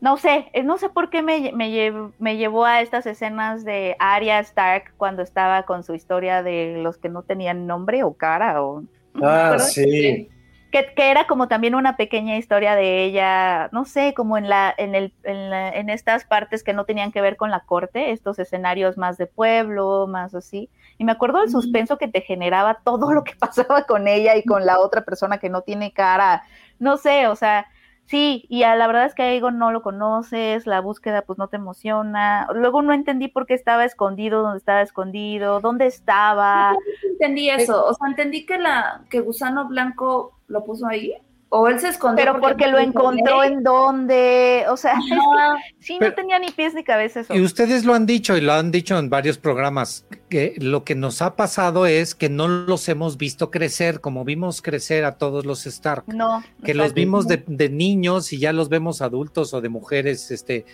No 0.00 0.16
sé, 0.18 0.50
eh, 0.52 0.62
no 0.62 0.76
sé 0.76 0.90
por 0.90 1.08
qué 1.10 1.22
me, 1.22 1.52
me, 1.52 1.70
llev- 1.70 2.12
me 2.18 2.36
llevó 2.36 2.64
a 2.66 2.80
estas 2.82 3.06
escenas 3.06 3.64
de 3.64 3.96
Arya 3.98 4.38
Stark 4.40 4.92
cuando 4.96 5.22
estaba 5.22 5.62
con 5.64 5.82
su 5.84 5.94
historia 5.94 6.42
de 6.42 6.76
los 6.82 6.98
que 6.98 7.08
no 7.08 7.22
tenían 7.22 7.66
nombre 7.66 8.02
o 8.04 8.14
cara 8.14 8.62
o. 8.62 8.84
Ah, 9.22 9.58
sí. 9.58 10.28
Que, 10.72 10.92
que 10.94 11.10
era 11.10 11.26
como 11.28 11.48
también 11.48 11.74
una 11.76 11.96
pequeña 11.96 12.36
historia 12.36 12.74
de 12.74 13.04
ella, 13.04 13.68
no 13.72 13.84
sé, 13.84 14.12
como 14.14 14.36
en 14.36 14.48
la, 14.48 14.74
en 14.76 14.94
el, 14.94 15.14
en 15.22 15.48
la- 15.50 15.70
en 15.70 15.88
estas 15.90 16.24
partes 16.24 16.64
que 16.64 16.72
no 16.74 16.84
tenían 16.84 17.12
que 17.12 17.20
ver 17.20 17.36
con 17.36 17.50
la 17.50 17.60
corte, 17.64 18.10
estos 18.10 18.38
escenarios 18.40 18.98
más 18.98 19.16
de 19.16 19.26
pueblo, 19.26 20.06
más 20.08 20.34
así. 20.34 20.68
Y 20.98 21.04
me 21.04 21.12
acuerdo 21.12 21.40
del 21.40 21.50
suspenso 21.50 21.98
que 21.98 22.08
te 22.08 22.20
generaba 22.20 22.80
todo 22.84 23.12
lo 23.12 23.22
que 23.24 23.34
pasaba 23.38 23.84
con 23.84 24.08
ella 24.08 24.36
y 24.36 24.44
con 24.44 24.66
la 24.66 24.80
otra 24.80 25.04
persona 25.04 25.38
que 25.38 25.48
no 25.50 25.62
tiene 25.62 25.92
cara. 25.92 26.42
No 26.78 26.96
sé, 26.96 27.28
o 27.28 27.36
sea, 27.36 27.66
sí, 28.06 28.46
y 28.48 28.62
a 28.62 28.74
la 28.76 28.86
verdad 28.86 29.06
es 29.06 29.14
que 29.14 29.22
a 29.22 29.32
Egon 29.32 29.58
no 29.58 29.70
lo 29.70 29.82
conoces, 29.82 30.66
la 30.66 30.80
búsqueda 30.80 31.22
pues 31.22 31.38
no 31.38 31.48
te 31.48 31.56
emociona. 31.56 32.46
Luego 32.54 32.82
no 32.82 32.92
entendí 32.92 33.28
por 33.28 33.46
qué 33.46 33.54
estaba 33.54 33.84
escondido, 33.84 34.42
dónde 34.42 34.58
estaba 34.58 34.82
escondido, 34.82 35.60
dónde 35.60 35.86
estaba. 35.86 36.74
Entendí 37.02 37.50
eso, 37.50 37.84
o 37.84 37.94
sea, 37.94 38.08
entendí 38.08 38.46
que 38.46 38.58
la 38.58 39.04
que 39.10 39.20
Gusano 39.20 39.68
Blanco 39.68 40.32
lo 40.48 40.64
puso 40.64 40.86
ahí, 40.86 41.14
o 41.48 41.68
él 41.68 41.78
se 41.78 41.88
escondió. 41.88 42.24
Pero 42.24 42.40
porque 42.40 42.66
lo 42.66 42.78
encontró 42.78 43.44
en 43.44 43.62
dónde, 43.62 44.64
o 44.68 44.76
sea, 44.76 44.92
es 44.98 45.04
que 45.08 45.14
Ajá. 45.14 45.54
sí, 45.78 45.96
Pero- 45.98 46.10
no 46.10 46.14
tenía 46.16 46.38
ni 46.38 46.50
pies 46.50 46.74
ni 46.74 46.82
cabeza 46.84 47.20
eso. 47.20 47.34
Y 47.34 47.40
ustedes 47.42 47.84
lo 47.84 47.94
han 47.94 48.04
dicho 48.06 48.36
y 48.36 48.40
lo 48.40 48.52
han 48.52 48.70
dicho 48.70 48.98
en 48.98 49.08
varios 49.10 49.38
programas, 49.38 50.04
que 50.28 50.54
lo 50.58 50.84
que 50.84 50.94
nos 50.94 51.22
ha 51.22 51.36
pasado 51.36 51.86
es 51.86 52.14
que 52.14 52.28
no 52.28 52.48
los 52.48 52.88
hemos 52.88 53.16
visto 53.16 53.50
crecer 53.50 54.00
como 54.00 54.24
vimos 54.24 54.60
crecer 54.62 55.04
a 55.04 55.12
todos 55.18 55.46
los 55.46 55.66
Stark. 55.66 56.04
No. 56.08 56.42
que 56.64 56.74
los 56.74 56.92
vimos 56.94 57.28
de, 57.28 57.44
de 57.46 57.68
niños 57.68 58.32
y 58.32 58.38
ya 58.38 58.52
los 58.52 58.68
vemos 58.68 59.00
adultos 59.02 59.54
o 59.54 59.60
de 59.60 59.68
mujeres 59.68 60.30
este, 60.30 60.66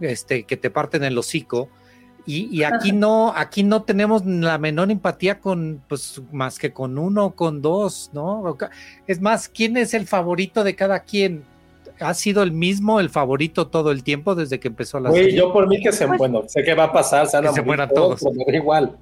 este, 0.00 0.44
que 0.44 0.56
te 0.56 0.70
parten 0.70 1.02
el 1.04 1.18
hocico. 1.18 1.68
Y, 2.26 2.48
y 2.56 2.64
aquí 2.64 2.92
no, 2.92 3.32
aquí 3.34 3.62
no 3.62 3.82
tenemos 3.82 4.24
la 4.24 4.58
menor 4.58 4.90
empatía 4.90 5.40
con, 5.40 5.82
pues, 5.88 6.20
más 6.32 6.58
que 6.58 6.72
con 6.72 6.98
uno 6.98 7.26
o 7.26 7.30
con 7.34 7.62
dos, 7.62 8.10
¿no? 8.12 8.56
Es 9.06 9.20
más, 9.20 9.48
¿quién 9.48 9.76
es 9.76 9.94
el 9.94 10.06
favorito 10.06 10.62
de 10.64 10.74
cada 10.76 11.00
quien? 11.00 11.44
¿Ha 11.98 12.14
sido 12.14 12.42
el 12.42 12.52
mismo 12.52 12.98
el 12.98 13.10
favorito 13.10 13.66
todo 13.66 13.90
el 13.90 14.02
tiempo 14.02 14.34
desde 14.34 14.58
que 14.58 14.68
empezó 14.68 14.98
la 15.00 15.10
Güey, 15.10 15.24
serie? 15.24 15.38
yo 15.38 15.52
por 15.52 15.68
mí 15.68 15.82
que 15.82 15.92
se, 15.92 16.06
Pues- 16.06 16.18
bueno, 16.18 16.44
sé 16.46 16.62
que 16.62 16.72
va 16.74 16.84
a 16.84 16.92
pasar, 16.92 17.26
se 17.26 17.36
van 17.36 17.46
a 17.46 17.48
Que 17.50 17.54
se 17.56 17.60
morir 17.60 17.66
mueran 17.66 17.88
todos. 17.94 18.20
pero 18.46 18.56
igual. 18.56 18.96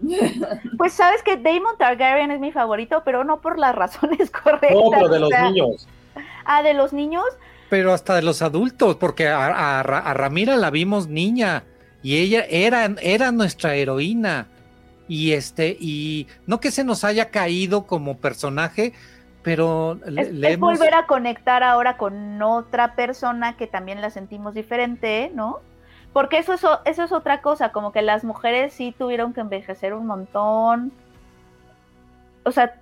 Pues 0.76 0.94
sabes 0.94 1.22
que 1.22 1.36
Damon 1.36 1.76
Targaryen 1.78 2.30
es 2.32 2.40
mi 2.40 2.50
favorito, 2.50 3.02
pero 3.04 3.22
no 3.24 3.40
por 3.40 3.56
las 3.58 3.74
razones 3.74 4.30
correctas. 4.44 4.72
No, 4.72 4.90
pero 4.90 5.08
de 5.08 5.16
o 5.16 5.20
los 5.20 5.28
sea, 5.28 5.50
niños. 5.50 5.86
Ah, 6.44 6.62
de 6.62 6.74
los 6.74 6.92
niños. 6.92 7.24
Pero 7.70 7.92
hasta 7.92 8.14
de 8.16 8.22
los 8.22 8.42
adultos, 8.42 8.96
porque 8.96 9.28
a, 9.28 9.80
a 9.80 10.14
Ramira 10.14 10.56
la 10.56 10.70
vimos 10.70 11.06
niña 11.06 11.64
y 12.02 12.16
ella 12.18 12.44
era, 12.48 12.84
era 13.02 13.32
nuestra 13.32 13.74
heroína. 13.74 14.46
Y 15.10 15.32
este, 15.32 15.76
y 15.80 16.26
no 16.46 16.60
que 16.60 16.70
se 16.70 16.84
nos 16.84 17.02
haya 17.02 17.30
caído 17.30 17.86
como 17.86 18.18
personaje, 18.18 18.92
pero 19.42 19.98
le, 20.06 20.20
Es, 20.22 20.32
le 20.32 20.48
es 20.48 20.54
hemos- 20.54 20.78
volver 20.78 20.94
a 20.94 21.06
conectar 21.06 21.62
ahora 21.62 21.96
con 21.96 22.40
otra 22.42 22.94
persona 22.94 23.56
que 23.56 23.66
también 23.66 24.02
la 24.02 24.10
sentimos 24.10 24.52
diferente, 24.54 25.30
¿no? 25.34 25.60
Porque 26.12 26.38
eso 26.38 26.52
es, 26.52 26.62
eso 26.84 27.04
es 27.04 27.12
otra 27.12 27.40
cosa, 27.40 27.70
como 27.72 27.90
que 27.92 28.02
las 28.02 28.22
mujeres 28.24 28.72
sí 28.74 28.94
tuvieron 28.98 29.32
que 29.32 29.40
envejecer 29.40 29.94
un 29.94 30.06
montón. 30.06 30.92
O 32.44 32.50
sea, 32.50 32.74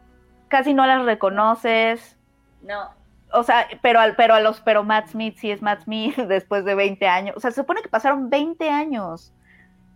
casi 0.48 0.74
no 0.74 0.86
las 0.86 1.04
reconoces. 1.04 2.16
No. 2.62 2.90
O 3.32 3.42
sea, 3.42 3.66
pero 3.82 3.98
al, 4.00 4.14
pero 4.16 4.34
a 4.34 4.40
los, 4.40 4.60
pero 4.60 4.84
Matt 4.84 5.08
Smith 5.08 5.36
sí 5.38 5.50
es 5.50 5.60
Matt 5.62 5.82
Smith 5.82 6.16
después 6.28 6.64
de 6.64 6.74
20 6.74 7.06
años. 7.08 7.36
O 7.36 7.40
sea, 7.40 7.50
se 7.50 7.60
supone 7.60 7.82
que 7.82 7.88
pasaron 7.88 8.30
20 8.30 8.68
años. 8.70 9.32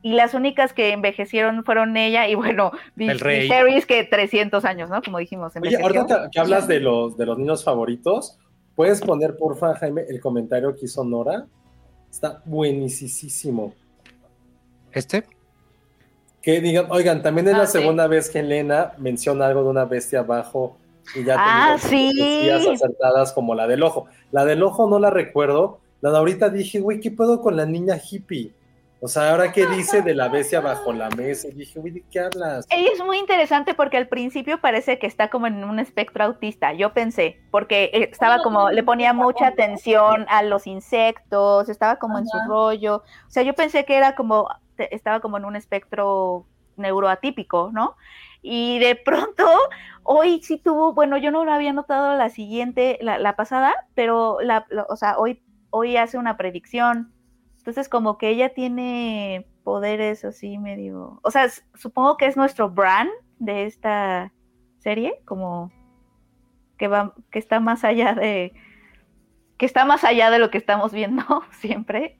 Y 0.02 0.14
las 0.14 0.32
únicas 0.32 0.72
que 0.72 0.92
envejecieron 0.92 1.62
fueron 1.64 1.96
ella 1.96 2.26
y 2.26 2.34
bueno, 2.34 2.72
El 2.96 3.20
rey. 3.20 3.42
Viserys 3.42 3.84
que 3.86 4.02
300 4.04 4.64
años, 4.64 4.88
¿no? 4.88 5.02
Como 5.02 5.18
dijimos. 5.18 5.52
Oye, 5.60 5.76
ahorita 5.80 6.24
que, 6.24 6.30
que 6.32 6.40
hablas 6.40 6.66
de 6.66 6.80
los, 6.80 7.16
de 7.18 7.26
los 7.26 7.36
niños 7.38 7.62
favoritos, 7.64 8.38
¿puedes 8.74 9.00
poner, 9.02 9.36
porfa, 9.36 9.74
Jaime, 9.76 10.04
el 10.08 10.18
comentario 10.20 10.74
que 10.74 10.86
hizo 10.86 11.04
Nora? 11.04 11.44
Está 12.10 12.40
buenísimo. 12.46 13.74
este, 14.92 15.24
Que 16.42 16.60
digan, 16.62 16.86
oigan, 16.90 17.22
también 17.22 17.48
es 17.48 17.54
Ah, 17.54 17.58
la 17.58 17.66
sí. 17.66 17.78
segunda 17.78 18.06
vez 18.06 18.30
que 18.30 18.38
Elena 18.40 18.92
menciona 18.98 19.46
algo 19.46 19.62
de 19.62 19.68
una 19.68 19.84
bestia 19.84 20.20
abajo 20.20 20.78
y 21.14 21.24
ya 21.24 21.36
Ah, 21.38 21.78
sí. 21.78 22.48
acertadas 22.50 23.32
como 23.32 23.54
la 23.54 23.66
del 23.66 23.82
ojo. 23.82 24.06
La 24.32 24.44
del 24.44 24.62
ojo 24.62 24.88
no 24.88 24.98
la 24.98 25.10
recuerdo. 25.10 25.80
La 26.00 26.10
de 26.10 26.18
ahorita 26.18 26.48
dije, 26.48 26.80
güey, 26.80 27.00
¿qué 27.00 27.10
puedo 27.10 27.40
con 27.40 27.56
la 27.56 27.66
niña 27.66 27.96
hippie? 27.98 28.54
O 29.02 29.08
sea, 29.08 29.30
ahora 29.30 29.50
qué 29.50 29.66
dice 29.66 30.02
de 30.02 30.14
la 30.14 30.28
bestia 30.28 30.60
bajo 30.60 30.92
la 30.92 31.08
mesa. 31.10 31.48
Y 31.48 31.52
dije, 31.52 31.80
güey, 31.80 31.92
¿de 31.92 32.04
qué 32.10 32.20
hablas? 32.20 32.66
Ella 32.68 32.90
es 32.92 33.02
muy 33.02 33.18
interesante 33.18 33.72
porque 33.74 33.96
al 33.96 34.08
principio 34.08 34.60
parece 34.60 34.98
que 34.98 35.06
está 35.06 35.30
como 35.30 35.46
en 35.46 35.64
un 35.64 35.78
espectro 35.78 36.24
autista. 36.24 36.74
Yo 36.74 36.92
pensé, 36.92 37.40
porque 37.50 37.84
eh, 37.94 38.08
estaba 38.12 38.42
como, 38.42 38.70
le 38.70 38.82
ponía 38.82 39.14
mucha 39.14 39.46
atención 39.46 40.26
a 40.28 40.42
los 40.42 40.66
insectos, 40.66 41.70
estaba 41.70 41.96
como 41.96 42.18
en 42.18 42.26
su 42.26 42.38
rollo. 42.46 42.96
O 43.26 43.30
sea, 43.30 43.42
yo 43.42 43.54
pensé 43.54 43.86
que 43.86 43.96
era 43.96 44.14
como 44.14 44.48
estaba 44.76 45.20
como 45.20 45.36
en 45.38 45.44
un 45.44 45.56
espectro 45.56 46.46
neuroatípico, 46.76 47.70
¿no? 47.72 47.96
Y 48.42 48.78
de 48.78 48.96
pronto, 48.96 49.44
hoy 50.02 50.42
sí 50.42 50.58
tuvo, 50.58 50.94
bueno, 50.94 51.18
yo 51.18 51.30
no 51.30 51.44
lo 51.44 51.52
había 51.52 51.72
notado 51.72 52.16
la 52.16 52.30
siguiente, 52.30 52.98
la, 53.02 53.36
pasada, 53.36 53.74
pero 53.94 54.38
la, 54.40 54.66
o 54.88 54.96
sea, 54.96 55.18
hoy, 55.18 55.42
hoy 55.70 55.96
hace 55.96 56.18
una 56.18 56.36
predicción. 56.36 57.12
Entonces, 57.58 57.88
como 57.88 58.16
que 58.16 58.30
ella 58.30 58.54
tiene 58.54 59.46
poderes 59.64 60.24
así 60.24 60.58
medio, 60.58 61.20
o 61.22 61.30
sea, 61.30 61.48
supongo 61.74 62.16
que 62.16 62.26
es 62.26 62.36
nuestro 62.36 62.70
brand 62.70 63.10
de 63.38 63.66
esta 63.66 64.32
serie, 64.78 65.20
como 65.26 65.70
que 66.78 66.88
va, 66.88 67.14
que 67.30 67.38
está 67.38 67.60
más 67.60 67.84
allá 67.84 68.14
de, 68.14 68.54
que 69.58 69.66
está 69.66 69.84
más 69.84 70.04
allá 70.04 70.30
de 70.30 70.38
lo 70.38 70.50
que 70.50 70.56
estamos 70.56 70.92
viendo 70.92 71.22
siempre, 71.60 72.18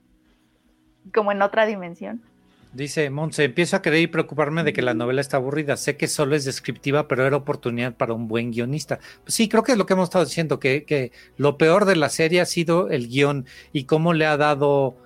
como 1.14 1.32
en 1.32 1.40
otra 1.40 1.64
dimensión. 1.64 2.29
Dice 2.72 3.10
Monse, 3.10 3.44
empiezo 3.44 3.74
a 3.74 3.82
querer 3.82 4.00
y 4.00 4.06
preocuparme 4.06 4.62
de 4.62 4.72
que 4.72 4.80
la 4.80 4.94
novela 4.94 5.20
está 5.20 5.38
aburrida. 5.38 5.76
Sé 5.76 5.96
que 5.96 6.06
solo 6.06 6.36
es 6.36 6.44
descriptiva, 6.44 7.08
pero 7.08 7.26
era 7.26 7.36
oportunidad 7.36 7.96
para 7.96 8.14
un 8.14 8.28
buen 8.28 8.52
guionista. 8.52 9.00
Pues 9.24 9.34
sí, 9.34 9.48
creo 9.48 9.64
que 9.64 9.72
es 9.72 9.78
lo 9.78 9.86
que 9.86 9.94
hemos 9.94 10.08
estado 10.08 10.24
diciendo, 10.24 10.60
que, 10.60 10.84
que 10.84 11.10
lo 11.36 11.58
peor 11.58 11.84
de 11.84 11.96
la 11.96 12.08
serie 12.10 12.40
ha 12.40 12.46
sido 12.46 12.88
el 12.88 13.08
guion 13.08 13.46
y 13.72 13.84
cómo 13.84 14.12
le 14.12 14.26
ha 14.26 14.36
dado 14.36 14.96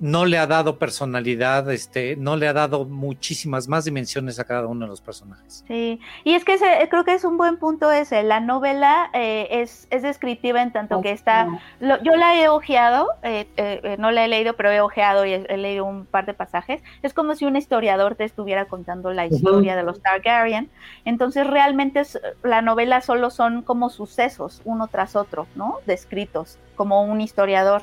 no 0.00 0.24
le 0.24 0.38
ha 0.38 0.46
dado 0.46 0.78
personalidad, 0.78 1.70
este, 1.70 2.16
no 2.16 2.36
le 2.36 2.48
ha 2.48 2.54
dado 2.54 2.86
muchísimas 2.86 3.68
más 3.68 3.84
dimensiones 3.84 4.38
a 4.38 4.44
cada 4.44 4.66
uno 4.66 4.86
de 4.86 4.88
los 4.88 5.02
personajes. 5.02 5.62
Sí, 5.68 6.00
y 6.24 6.32
es 6.32 6.44
que 6.44 6.56
creo 6.88 7.04
que 7.04 7.12
es 7.12 7.24
un 7.24 7.36
buen 7.36 7.58
punto 7.58 7.92
ese. 7.92 8.22
La 8.22 8.40
novela 8.40 9.10
eh, 9.12 9.46
es, 9.50 9.86
es, 9.90 10.02
descriptiva 10.02 10.62
en 10.62 10.72
tanto 10.72 11.02
que 11.02 11.12
está. 11.12 11.46
yo 11.80 12.16
la 12.16 12.34
he 12.40 12.48
ojeado, 12.48 13.08
eh, 13.22 13.46
eh, 13.58 13.96
no 13.98 14.10
la 14.10 14.24
he 14.24 14.28
leído, 14.28 14.54
pero 14.54 14.70
he 14.70 14.80
ojeado 14.80 15.26
y 15.26 15.34
he, 15.34 15.56
leído 15.58 15.84
un 15.84 16.06
par 16.06 16.24
de 16.24 16.32
pasajes. 16.32 16.82
Es 17.02 17.12
como 17.12 17.34
si 17.34 17.44
un 17.44 17.56
historiador 17.56 18.14
te 18.14 18.24
estuviera 18.24 18.64
contando 18.64 19.12
la 19.12 19.26
historia 19.26 19.76
de 19.76 19.82
los 19.82 20.00
Targaryen. 20.00 20.70
Entonces, 21.04 21.46
realmente 21.46 22.02
la 22.42 22.62
novela 22.62 23.02
solo 23.02 23.28
son 23.28 23.60
como 23.60 23.90
sucesos, 23.90 24.62
uno 24.64 24.88
tras 24.88 25.14
otro, 25.14 25.46
¿no? 25.54 25.76
Descritos, 25.84 26.58
como 26.74 27.02
un 27.02 27.20
historiador 27.20 27.82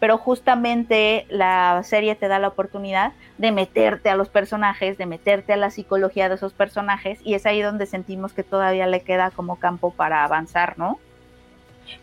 pero 0.00 0.18
justamente 0.18 1.26
la 1.28 1.82
serie 1.82 2.14
te 2.14 2.28
da 2.28 2.38
la 2.38 2.48
oportunidad 2.48 3.12
de 3.38 3.52
meterte 3.52 4.10
a 4.10 4.16
los 4.16 4.28
personajes, 4.28 4.98
de 4.98 5.06
meterte 5.06 5.52
a 5.52 5.56
la 5.56 5.70
psicología 5.70 6.28
de 6.28 6.36
esos 6.36 6.52
personajes, 6.52 7.18
y 7.24 7.34
es 7.34 7.46
ahí 7.46 7.62
donde 7.62 7.86
sentimos 7.86 8.32
que 8.32 8.42
todavía 8.42 8.86
le 8.86 9.00
queda 9.00 9.30
como 9.30 9.56
campo 9.56 9.90
para 9.92 10.24
avanzar, 10.24 10.78
¿no? 10.78 10.98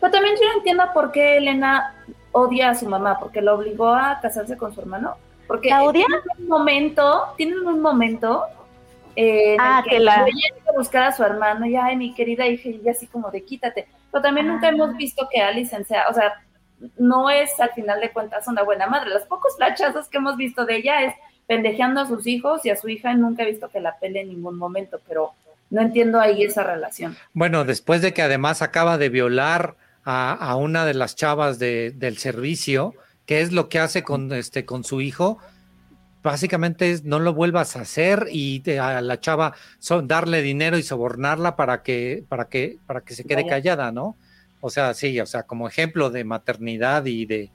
Pero 0.00 0.12
también 0.12 0.34
yo 0.36 0.48
no 0.48 0.58
entiendo 0.58 0.84
por 0.92 1.12
qué 1.12 1.38
Elena 1.38 1.94
odia 2.32 2.70
a 2.70 2.74
su 2.74 2.86
mamá, 2.86 3.18
porque 3.18 3.40
lo 3.40 3.54
obligó 3.54 3.88
a 3.88 4.18
casarse 4.20 4.56
con 4.56 4.74
su 4.74 4.80
hermano. 4.80 5.16
Porque 5.46 5.70
¿La 5.70 5.84
odia? 5.84 6.04
tienen 6.06 6.22
un 6.38 6.48
momento, 6.48 7.24
tienen 7.36 7.66
un 7.66 7.80
momento 7.80 8.44
eh, 9.14 9.56
ah, 9.58 9.82
que, 9.88 10.00
la... 10.00 10.26
ella 10.26 10.48
a 10.68 10.72
buscar 10.76 11.04
a 11.04 11.12
su 11.12 11.22
hermano, 11.22 11.66
y 11.66 11.76
ay, 11.76 11.96
mi 11.96 12.12
querida 12.14 12.46
hija, 12.46 12.68
y 12.68 12.88
así 12.88 13.06
como 13.06 13.30
de 13.30 13.44
quítate. 13.44 13.86
Pero 14.10 14.22
también 14.22 14.48
nunca 14.48 14.66
ah. 14.66 14.70
hemos 14.70 14.94
visto 14.96 15.26
que 15.30 15.40
Alison 15.40 15.84
sea, 15.84 16.06
o 16.10 16.14
sea, 16.14 16.34
no 16.98 17.30
es 17.30 17.58
al 17.60 17.70
final 17.70 18.00
de 18.00 18.12
cuentas 18.12 18.46
una 18.48 18.62
buena 18.62 18.86
madre. 18.86 19.10
Los 19.10 19.24
pocos 19.24 19.56
flachazos 19.56 20.08
que 20.08 20.18
hemos 20.18 20.36
visto 20.36 20.66
de 20.66 20.76
ella 20.76 21.02
es 21.02 21.14
pendejeando 21.46 22.00
a 22.00 22.06
sus 22.06 22.26
hijos 22.26 22.64
y 22.64 22.70
a 22.70 22.76
su 22.76 22.88
hija 22.88 23.14
nunca 23.14 23.42
he 23.42 23.50
visto 23.50 23.68
que 23.68 23.80
la 23.80 23.98
pele 23.98 24.22
en 24.22 24.28
ningún 24.28 24.56
momento, 24.58 25.00
pero 25.06 25.32
no 25.70 25.80
entiendo 25.80 26.20
ahí 26.20 26.42
esa 26.42 26.64
relación. 26.64 27.16
Bueno, 27.32 27.64
después 27.64 28.02
de 28.02 28.12
que 28.12 28.22
además 28.22 28.62
acaba 28.62 28.98
de 28.98 29.08
violar 29.08 29.76
a, 30.04 30.54
una 30.56 30.84
de 30.84 30.94
las 30.94 31.16
chavas 31.16 31.58
del 31.58 32.18
servicio, 32.18 32.94
que 33.26 33.40
es 33.40 33.52
lo 33.52 33.68
que 33.68 33.80
hace 33.80 34.04
con, 34.04 34.32
este, 34.32 34.64
con 34.64 34.84
su 34.84 35.00
hijo, 35.00 35.38
básicamente 36.22 36.92
es 36.92 37.04
no 37.04 37.18
lo 37.18 37.34
vuelvas 37.34 37.76
a 37.76 37.80
hacer 37.80 38.28
y 38.30 38.62
a 38.78 39.00
la 39.00 39.20
chava 39.20 39.54
darle 40.04 40.42
dinero 40.42 40.78
y 40.78 40.84
sobornarla 40.84 41.56
para 41.56 41.82
que, 41.82 42.24
para 42.28 42.48
que, 42.48 42.78
para 42.86 43.00
que 43.00 43.14
se 43.14 43.24
quede 43.24 43.46
callada, 43.46 43.90
¿no? 43.90 44.16
O 44.60 44.70
sea, 44.70 44.94
sí, 44.94 45.20
o 45.20 45.26
sea, 45.26 45.44
como 45.44 45.68
ejemplo 45.68 46.10
de 46.10 46.24
maternidad 46.24 47.04
y 47.06 47.26
de 47.26 47.50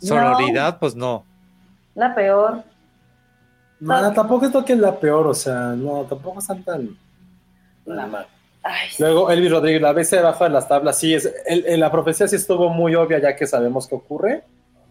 sororidad, 0.00 0.78
pues 0.78 0.94
no. 0.94 1.24
La 1.94 2.14
peor. 2.14 2.62
No, 3.80 4.12
tampoco 4.12 4.46
es 4.46 4.54
lo 4.54 4.64
que 4.64 4.72
es 4.72 4.78
la 4.78 4.98
peor, 4.98 5.26
o 5.26 5.34
sea, 5.34 5.74
no, 5.76 6.04
tampoco 6.04 6.38
están 6.38 6.62
tan, 6.62 6.96
mal. 7.86 8.26
Luego, 8.98 9.30
Elvis 9.30 9.50
Rodríguez, 9.50 9.82
la 9.82 9.92
vez 9.92 10.10
debajo 10.10 10.44
de 10.44 10.50
las 10.50 10.66
tablas, 10.66 10.98
sí, 10.98 11.14
es, 11.14 11.32
el, 11.46 11.78
la 11.78 11.90
profecía 11.90 12.26
sí 12.26 12.36
estuvo 12.36 12.68
muy 12.70 12.94
obvia 12.94 13.18
ya 13.18 13.36
que 13.36 13.46
sabemos 13.46 13.86
qué 13.86 13.94
ocurre. 13.94 14.44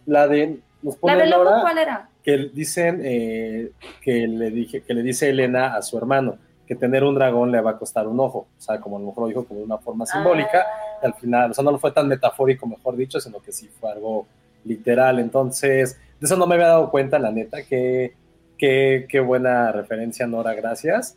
La 0.06 0.28
de, 0.28 0.60
nos 0.82 0.96
pone 0.96 1.16
¿La 1.16 1.24
de 1.24 1.30
lobo, 1.30 1.50
cuál 1.60 1.78
era? 1.78 2.08
Que 2.22 2.50
dicen 2.52 3.00
eh, 3.04 3.72
que 4.00 4.26
le 4.28 4.50
dije, 4.50 4.82
que 4.82 4.94
le 4.94 5.02
dice 5.02 5.28
Elena 5.28 5.74
a 5.74 5.82
su 5.82 5.98
hermano 5.98 6.38
que 6.66 6.74
tener 6.74 7.04
un 7.04 7.14
dragón 7.14 7.52
le 7.52 7.60
va 7.60 7.72
a 7.72 7.78
costar 7.78 8.06
un 8.08 8.18
ojo, 8.18 8.48
o 8.58 8.60
sea, 8.60 8.80
como 8.80 8.96
a 8.96 9.00
lo 9.00 9.06
mejor 9.06 9.22
lo 9.22 9.28
dijo 9.28 9.44
como 9.44 9.60
de 9.60 9.66
una 9.66 9.78
forma 9.78 10.04
simbólica, 10.04 10.66
ah. 10.66 10.85
Al 11.02 11.14
final, 11.14 11.50
o 11.50 11.54
sea, 11.54 11.64
no 11.64 11.72
lo 11.72 11.78
fue 11.78 11.92
tan 11.92 12.08
metafórico, 12.08 12.66
mejor 12.66 12.96
dicho, 12.96 13.20
sino 13.20 13.40
que 13.40 13.52
sí 13.52 13.68
fue 13.68 13.90
algo 13.90 14.26
literal, 14.64 15.18
entonces, 15.18 15.98
de 16.20 16.26
eso 16.26 16.36
no 16.36 16.46
me 16.46 16.54
había 16.54 16.68
dado 16.68 16.90
cuenta, 16.90 17.18
la 17.18 17.30
neta, 17.30 17.62
que 17.64 18.14
qué 18.58 19.20
buena 19.24 19.70
referencia, 19.72 20.26
Nora, 20.26 20.54
gracias. 20.54 21.16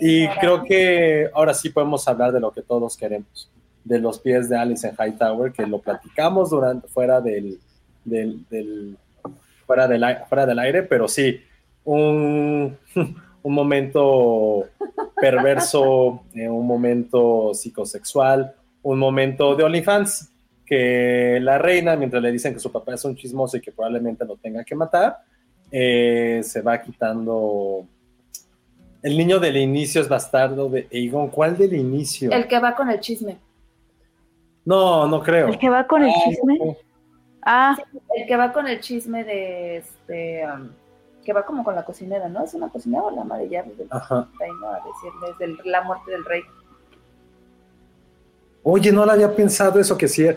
Y 0.00 0.28
creo 0.28 0.64
que 0.64 1.30
ahora 1.34 1.54
sí 1.54 1.70
podemos 1.70 2.06
hablar 2.08 2.32
de 2.32 2.40
lo 2.40 2.52
que 2.52 2.62
todos 2.62 2.96
queremos, 2.96 3.50
de 3.84 3.98
los 3.98 4.18
pies 4.18 4.48
de 4.48 4.56
Alice 4.56 4.86
en 4.86 4.94
Hightower, 4.94 5.52
que 5.52 5.66
lo 5.66 5.80
platicamos 5.80 6.50
durante, 6.50 6.88
fuera 6.88 7.20
del, 7.20 7.58
del, 8.04 8.44
del 8.48 8.96
fuera, 9.66 9.88
del, 9.88 10.04
fuera 10.28 10.46
del 10.46 10.58
aire, 10.58 10.82
pero 10.82 11.08
sí, 11.08 11.40
un 11.84 12.76
un 13.42 13.54
momento 13.54 14.66
perverso, 15.20 16.22
eh, 16.34 16.48
un 16.48 16.66
momento 16.66 17.52
psicosexual, 17.54 18.54
un 18.82 18.98
momento 18.98 19.54
de 19.54 19.64
OnlyFans, 19.64 20.32
que 20.64 21.38
la 21.40 21.58
reina, 21.58 21.96
mientras 21.96 22.22
le 22.22 22.30
dicen 22.30 22.54
que 22.54 22.60
su 22.60 22.70
papá 22.70 22.94
es 22.94 23.04
un 23.04 23.16
chismoso 23.16 23.56
y 23.56 23.60
que 23.60 23.72
probablemente 23.72 24.24
lo 24.24 24.36
tenga 24.36 24.64
que 24.64 24.74
matar, 24.74 25.18
eh, 25.70 26.40
se 26.44 26.62
va 26.62 26.80
quitando... 26.80 27.86
El 29.02 29.16
niño 29.16 29.40
del 29.40 29.56
inicio 29.56 30.00
es 30.00 30.08
bastardo 30.08 30.68
de 30.68 30.86
Aegon. 30.92 31.28
¿Cuál 31.28 31.56
del 31.56 31.74
inicio? 31.74 32.30
El 32.30 32.46
que 32.46 32.60
va 32.60 32.74
con 32.74 32.90
el 32.90 33.00
chisme. 33.00 33.38
No, 34.64 35.06
no 35.06 35.22
creo. 35.22 35.48
¿El 35.48 35.58
que 35.58 35.70
va 35.70 35.86
con 35.86 36.04
el 36.04 36.12
chisme? 36.12 36.76
Ah. 37.42 37.74
el 38.14 38.26
que 38.26 38.36
va 38.36 38.52
con 38.52 38.66
el 38.68 38.80
chisme 38.80 39.24
de 39.24 39.78
este... 39.78 40.44
Um, 40.46 40.68
que 41.24 41.32
va 41.32 41.44
como 41.44 41.64
con 41.64 41.74
la 41.74 41.84
cocinera, 41.84 42.28
¿no? 42.28 42.44
Es 42.44 42.54
una 42.54 42.68
cocinera 42.68 43.02
o 43.02 43.10
la 43.10 43.24
madre 43.24 43.48
ya 43.48 43.62
desde 43.62 43.86
Ajá. 43.90 44.28
la 45.64 45.82
muerte 45.82 46.10
del 46.10 46.24
rey. 46.24 46.42
Oye, 48.62 48.92
no 48.92 49.04
la 49.06 49.14
había 49.14 49.34
pensado 49.34 49.80
eso 49.80 49.96
que 49.96 50.08
sí. 50.08 50.26
e 50.26 50.36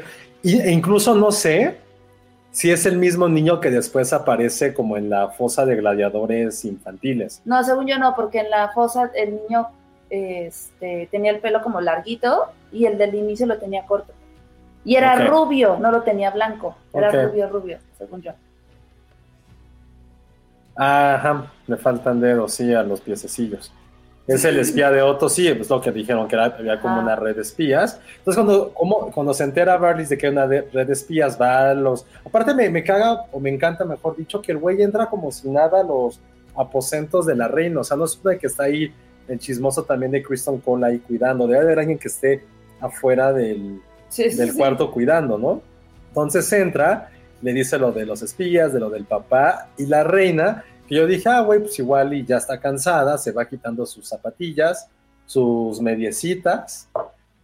incluso 0.71 1.15
no 1.15 1.32
sé 1.32 1.78
si 2.51 2.71
es 2.71 2.86
el 2.86 2.97
mismo 2.97 3.28
niño 3.28 3.59
que 3.59 3.71
después 3.71 4.13
aparece 4.13 4.74
como 4.74 4.95
en 4.95 5.09
la 5.09 5.30
fosa 5.30 5.65
de 5.65 5.76
gladiadores 5.76 6.63
infantiles. 6.65 7.41
No, 7.45 7.63
según 7.63 7.88
yo 7.88 7.97
no, 7.97 8.15
porque 8.15 8.41
en 8.41 8.51
la 8.51 8.69
fosa 8.69 9.09
el 9.15 9.38
niño 9.38 9.67
este, 10.09 11.07
tenía 11.11 11.32
el 11.32 11.39
pelo 11.39 11.63
como 11.63 11.82
larguito 11.82 12.51
y 12.71 12.86
el 12.86 12.99
del 12.99 13.15
inicio 13.15 13.47
lo 13.47 13.57
tenía 13.57 13.86
corto. 13.88 14.13
Y 14.86 14.95
era 14.95 15.28
rubio, 15.28 15.78
no 15.80 15.91
lo 15.91 16.03
tenía 16.03 16.30
blanco. 16.30 16.76
Era 16.93 17.09
rubio, 17.09 17.49
rubio, 17.49 17.80
según 17.97 18.21
yo. 18.21 18.34
Ajá, 20.76 21.51
le 21.65 21.78
faltan 21.78 22.19
dedos, 22.19 22.53
sí, 22.53 22.71
a 22.74 22.84
los 22.84 23.01
piececillos. 23.01 23.71
Es 24.26 24.45
el 24.45 24.57
espía 24.57 24.89
de 24.89 25.01
Otto, 25.01 25.28
sí, 25.28 25.53
pues 25.53 25.69
lo 25.69 25.82
que 25.82 25.91
dijeron 25.91 26.28
que 26.30 26.38
había 26.38 26.80
como 26.80 27.01
una 27.01 27.15
red 27.15 27.36
de 27.36 27.41
espías. 27.41 27.99
Entonces, 28.19 28.41
cuando, 28.41 28.74
como, 28.74 29.11
cuando 29.11 29.34
se 29.34 29.43
entera 29.43 29.78
Barley 29.78 30.05
de 30.05 30.17
que 30.17 30.28
hay 30.28 30.32
una 30.32 30.45
red 30.45 30.88
de 30.88 30.93
espías, 30.93 31.39
va 31.39 31.71
a 31.71 31.74
los. 31.74 32.05
Aparte, 32.26 32.53
me, 32.53 32.69
me 32.69 32.84
caga, 32.84 33.26
o 33.32 33.39
me 33.39 33.49
encanta, 33.49 33.84
mejor 33.84 34.15
dicho, 34.15 34.41
que 34.41 34.53
el 34.53 34.59
güey 34.59 34.82
entra 34.82 35.07
como 35.07 35.30
si 35.32 35.49
nada 35.49 35.82
a 35.82 35.84
los 35.84 36.21
aposentos 36.55 37.26
de 37.26 37.36
la 37.36 37.49
reina. 37.49 37.82
O 37.82 37.84
sea, 37.84 37.97
no 37.97 38.05
es 38.05 38.17
de 38.24 38.38
que 38.38 38.47
está 38.47 38.63
ahí 38.63 38.93
el 39.28 39.39
chismoso 39.39 39.84
también 39.84 40.11
de 40.13 40.24
Kristen 40.24 40.59
Cole 40.59 40.88
ahí 40.88 40.99
cuidando. 40.99 41.45
Debe 41.45 41.61
haber 41.61 41.80
alguien 41.80 41.97
que 41.97 42.07
esté 42.07 42.45
afuera 42.80 43.34
del, 43.34 43.82
del 44.15 44.53
cuarto 44.53 44.89
cuidando, 44.89 45.38
¿no? 45.38 45.61
Entonces 46.09 46.51
entra 46.53 47.09
le 47.43 47.53
dice 47.53 47.78
lo 47.78 47.91
de 47.91 48.05
los 48.05 48.21
espías, 48.21 48.71
de 48.71 48.80
lo 48.80 48.89
del 48.89 49.03
papá, 49.03 49.67
y 49.78 49.86
la 49.86 50.03
reina, 50.03 50.63
que 50.93 50.99
yo 50.99 51.07
dije, 51.07 51.27
ah, 51.29 51.41
güey, 51.41 51.59
pues 51.59 51.77
igual 51.79 52.13
y 52.13 52.23
ya 52.23 52.37
está 52.37 52.59
cansada, 52.59 53.17
se 53.17 53.31
va 53.31 53.47
quitando 53.47 53.85
sus 53.85 54.07
zapatillas, 54.07 54.87
sus 55.25 55.81
mediecitas, 55.81 56.87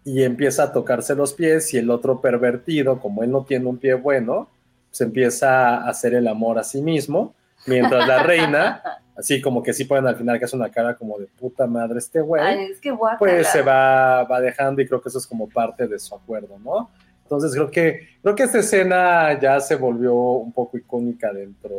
y 0.06 0.24
empieza 0.24 0.64
a 0.64 0.72
tocarse 0.72 1.16
los 1.16 1.34
pies, 1.34 1.74
y 1.74 1.78
el 1.78 1.90
otro 1.90 2.22
pervertido, 2.22 3.00
como 3.00 3.24
él 3.24 3.32
no 3.32 3.44
tiene 3.44 3.66
un 3.66 3.78
pie 3.78 3.96
bueno, 3.96 4.50
se 4.92 5.06
empieza 5.06 5.78
a 5.78 5.90
hacer 5.90 6.14
el 6.14 6.28
amor 6.28 6.60
a 6.60 6.64
sí 6.64 6.82
mismo, 6.82 7.34
mientras 7.66 8.08
la 8.08 8.24
reina, 8.24 8.84
así 9.18 9.42
como 9.42 9.64
que 9.64 9.74
sí 9.74 9.86
pueden 9.86 10.08
al 10.08 10.16
final 10.16 10.38
que 10.38 10.46
hace 10.46 10.56
una 10.56 10.70
cara 10.70 10.96
como 10.96 11.18
de 11.18 11.26
puta 11.26 11.68
madre 11.68 12.00
este 12.00 12.22
güey, 12.22 12.70
pues 13.18 13.48
se 13.48 13.62
va, 13.62 14.24
va 14.24 14.40
dejando 14.40 14.82
y 14.82 14.88
creo 14.88 15.02
que 15.02 15.10
eso 15.10 15.18
es 15.18 15.28
como 15.28 15.50
parte 15.50 15.88
de 15.88 16.00
su 16.00 16.16
acuerdo, 16.16 16.58
¿no? 16.60 16.90
Entonces 17.24 17.54
creo 17.54 17.70
que, 17.70 18.08
creo 18.24 18.36
que 18.36 18.44
esta 18.44 18.60
escena 18.60 19.40
ya 19.40 19.60
se 19.60 19.76
volvió 19.76 20.16
un 20.16 20.52
poco 20.52 20.78
icónica 20.78 21.32
dentro 21.32 21.76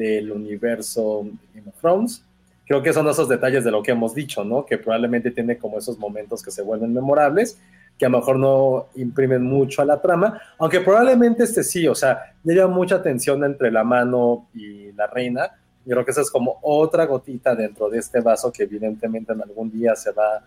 del 0.00 0.32
universo 0.32 1.26
de 1.52 1.60
Game 1.60 1.68
of 1.68 1.78
Thrones. 1.78 2.24
Creo 2.66 2.82
que 2.82 2.92
son 2.92 3.06
esos 3.08 3.28
detalles 3.28 3.64
de 3.64 3.70
lo 3.70 3.82
que 3.82 3.90
hemos 3.90 4.14
dicho, 4.14 4.44
¿no? 4.44 4.64
Que 4.64 4.78
probablemente 4.78 5.30
tiene 5.30 5.58
como 5.58 5.78
esos 5.78 5.98
momentos 5.98 6.42
que 6.42 6.50
se 6.50 6.62
vuelven 6.62 6.94
memorables, 6.94 7.60
que 7.98 8.06
a 8.06 8.08
lo 8.08 8.18
mejor 8.18 8.38
no 8.38 8.86
imprimen 8.94 9.42
mucho 9.42 9.82
a 9.82 9.84
la 9.84 10.00
trama, 10.00 10.40
aunque 10.58 10.80
probablemente 10.80 11.42
este 11.42 11.62
sí, 11.62 11.86
o 11.86 11.94
sea, 11.94 12.32
lleva 12.42 12.66
mucha 12.66 13.02
tensión 13.02 13.44
entre 13.44 13.70
la 13.70 13.84
mano 13.84 14.48
y 14.54 14.90
la 14.92 15.06
reina. 15.06 15.50
Yo 15.84 15.92
creo 15.92 16.04
que 16.06 16.12
esa 16.12 16.22
es 16.22 16.30
como 16.30 16.58
otra 16.62 17.04
gotita 17.04 17.54
dentro 17.54 17.90
de 17.90 17.98
este 17.98 18.20
vaso 18.20 18.50
que 18.50 18.62
evidentemente 18.62 19.34
en 19.34 19.42
algún 19.42 19.70
día 19.70 19.94
se 19.96 20.12
va 20.12 20.42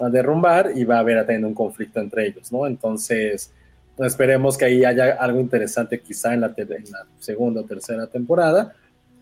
a 0.00 0.08
derrumbar 0.08 0.72
y 0.74 0.84
va 0.84 0.96
a 0.96 1.00
haber 1.00 1.18
también 1.18 1.44
un 1.44 1.54
conflicto 1.54 2.00
entre 2.00 2.26
ellos, 2.26 2.50
¿no? 2.50 2.66
Entonces, 2.66 3.52
esperemos 3.98 4.56
que 4.56 4.64
ahí 4.64 4.84
haya 4.84 5.16
algo 5.20 5.40
interesante 5.40 6.00
quizá 6.00 6.34
en 6.34 6.40
la, 6.40 6.54
en 6.56 6.90
la 6.90 7.06
segunda 7.18 7.60
o 7.60 7.64
tercera 7.64 8.06
temporada. 8.06 8.74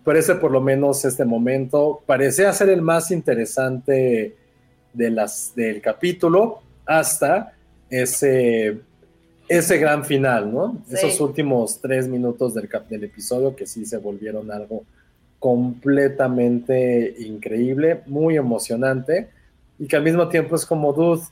Pero 0.05 0.18
ese 0.18 0.34
por 0.34 0.50
lo 0.50 0.61
menos 0.61 1.05
este 1.05 1.24
momento 1.24 2.03
parecía 2.07 2.53
ser 2.53 2.70
el 2.70 2.82
más 2.82 3.11
interesante 3.11 4.36
de 4.92 5.11
las, 5.11 5.53
del 5.55 5.80
capítulo 5.80 6.61
hasta 6.84 7.53
ese, 7.88 8.80
ese 9.48 9.78
gran 9.78 10.05
final, 10.05 10.53
¿no? 10.53 10.82
Sí. 10.86 10.94
Esos 10.94 11.20
últimos 11.20 11.80
tres 11.80 12.09
minutos 12.09 12.55
del, 12.55 12.68
del 12.88 13.05
episodio 13.05 13.55
que 13.55 13.66
sí 13.66 13.86
se 13.86 13.98
volvieron 13.98 14.50
algo 14.50 14.84
completamente 15.38 17.14
increíble, 17.18 18.03
muy 18.07 18.36
emocionante 18.36 19.28
y 19.78 19.86
que 19.86 19.96
al 19.96 20.05
mismo 20.05 20.28
tiempo 20.28 20.55
es 20.55 20.64
como, 20.64 20.92
dude, 20.92 21.22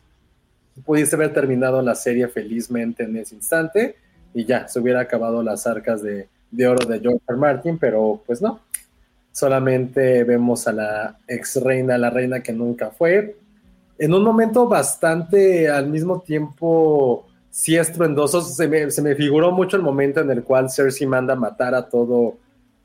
pudiste 0.84 1.16
haber 1.16 1.32
terminado 1.32 1.80
la 1.82 1.94
serie 1.94 2.28
felizmente 2.28 3.04
en 3.04 3.16
ese 3.16 3.34
instante 3.36 3.96
y 4.34 4.44
ya, 4.44 4.68
se 4.68 4.80
hubiera 4.80 5.00
acabado 5.00 5.42
las 5.42 5.66
arcas 5.66 6.02
de, 6.02 6.28
de 6.50 6.66
oro 6.68 6.86
de 6.86 7.00
George 7.00 7.20
R. 7.28 7.38
Martin, 7.38 7.78
pero 7.78 8.22
pues 8.26 8.40
no. 8.42 8.60
Solamente 9.32 10.24
vemos 10.24 10.66
a 10.66 10.72
la 10.72 11.18
ex 11.28 11.62
reina, 11.62 11.96
la 11.96 12.10
reina 12.10 12.42
que 12.42 12.52
nunca 12.52 12.90
fue, 12.90 13.36
en 13.98 14.14
un 14.14 14.24
momento 14.24 14.66
bastante 14.66 15.68
al 15.68 15.86
mismo 15.88 16.20
tiempo 16.20 17.26
sí 17.50 17.76
estruendoso. 17.76 18.40
Se 18.40 18.66
me, 18.66 18.90
se 18.90 19.02
me 19.02 19.14
figuró 19.14 19.52
mucho 19.52 19.76
el 19.76 19.82
momento 19.82 20.20
en 20.20 20.30
el 20.30 20.42
cual 20.42 20.70
Cersei 20.70 21.06
manda 21.06 21.36
matar 21.36 21.74
a 21.74 21.88
todo, 21.88 22.36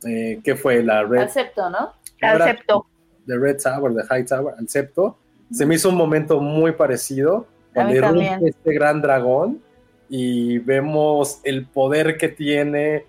eh, 0.05 0.39
¿qué 0.43 0.55
fue? 0.55 0.83
La 0.83 1.03
Red, 1.03 1.21
Acepto, 1.21 1.69
¿no? 1.69 1.93
Ahora- 2.21 2.45
Acepto. 2.45 2.85
The 3.25 3.37
Red 3.37 3.57
Tower, 3.61 3.95
The 3.95 4.03
High 4.03 4.25
Tower, 4.25 4.53
al 4.57 4.69
septo. 4.69 5.17
Se 5.51 5.65
me 5.65 5.75
hizo 5.75 5.89
un 5.89 5.95
momento 5.95 6.39
muy 6.39 6.73
parecido 6.73 7.47
cuando 7.73 7.95
irrumpe 7.95 8.49
este 8.49 8.73
gran 8.73 9.01
dragón 9.01 9.61
y 10.09 10.59
vemos 10.59 11.39
el 11.43 11.65
poder 11.65 12.17
que 12.17 12.29
tiene 12.29 13.05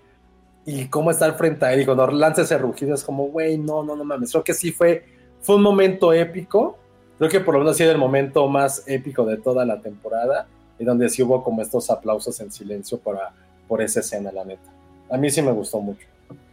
y 0.67 0.89
cómo 0.89 1.11
está 1.11 1.23
al 1.23 1.35
frente 1.35 1.65
a 1.65 1.73
él. 1.73 1.81
Y 1.81 1.85
cuando 1.85 2.05
lanza 2.07 2.41
ese 2.41 2.57
rugido 2.57 2.93
es 2.93 3.01
como, 3.01 3.27
güey, 3.27 3.57
no, 3.57 3.83
no, 3.83 3.95
no 3.95 4.03
mames. 4.03 4.31
Creo 4.31 4.43
que 4.43 4.53
sí 4.53 4.73
fue, 4.73 5.05
fue 5.39 5.55
un 5.55 5.61
momento 5.61 6.11
épico. 6.11 6.77
Creo 7.17 7.29
que 7.29 7.39
por 7.39 7.53
lo 7.53 7.61
menos 7.61 7.75
ha 7.75 7.77
sido 7.77 7.91
el 7.91 7.97
momento 7.97 8.45
más 8.49 8.83
épico 8.85 9.25
de 9.25 9.37
toda 9.37 9.65
la 9.65 9.79
temporada 9.79 10.45
y 10.77 10.83
donde 10.83 11.07
sí 11.07 11.23
hubo 11.23 11.41
como 11.41 11.61
estos 11.61 11.89
aplausos 11.89 12.41
en 12.41 12.51
silencio 12.51 12.99
para, 12.99 13.31
por 13.65 13.81
esa 13.81 14.01
escena, 14.01 14.29
la 14.29 14.43
neta. 14.43 14.69
A 15.09 15.15
mí 15.15 15.29
sí 15.29 15.41
me 15.41 15.53
gustó 15.53 15.79
mucho. 15.79 16.05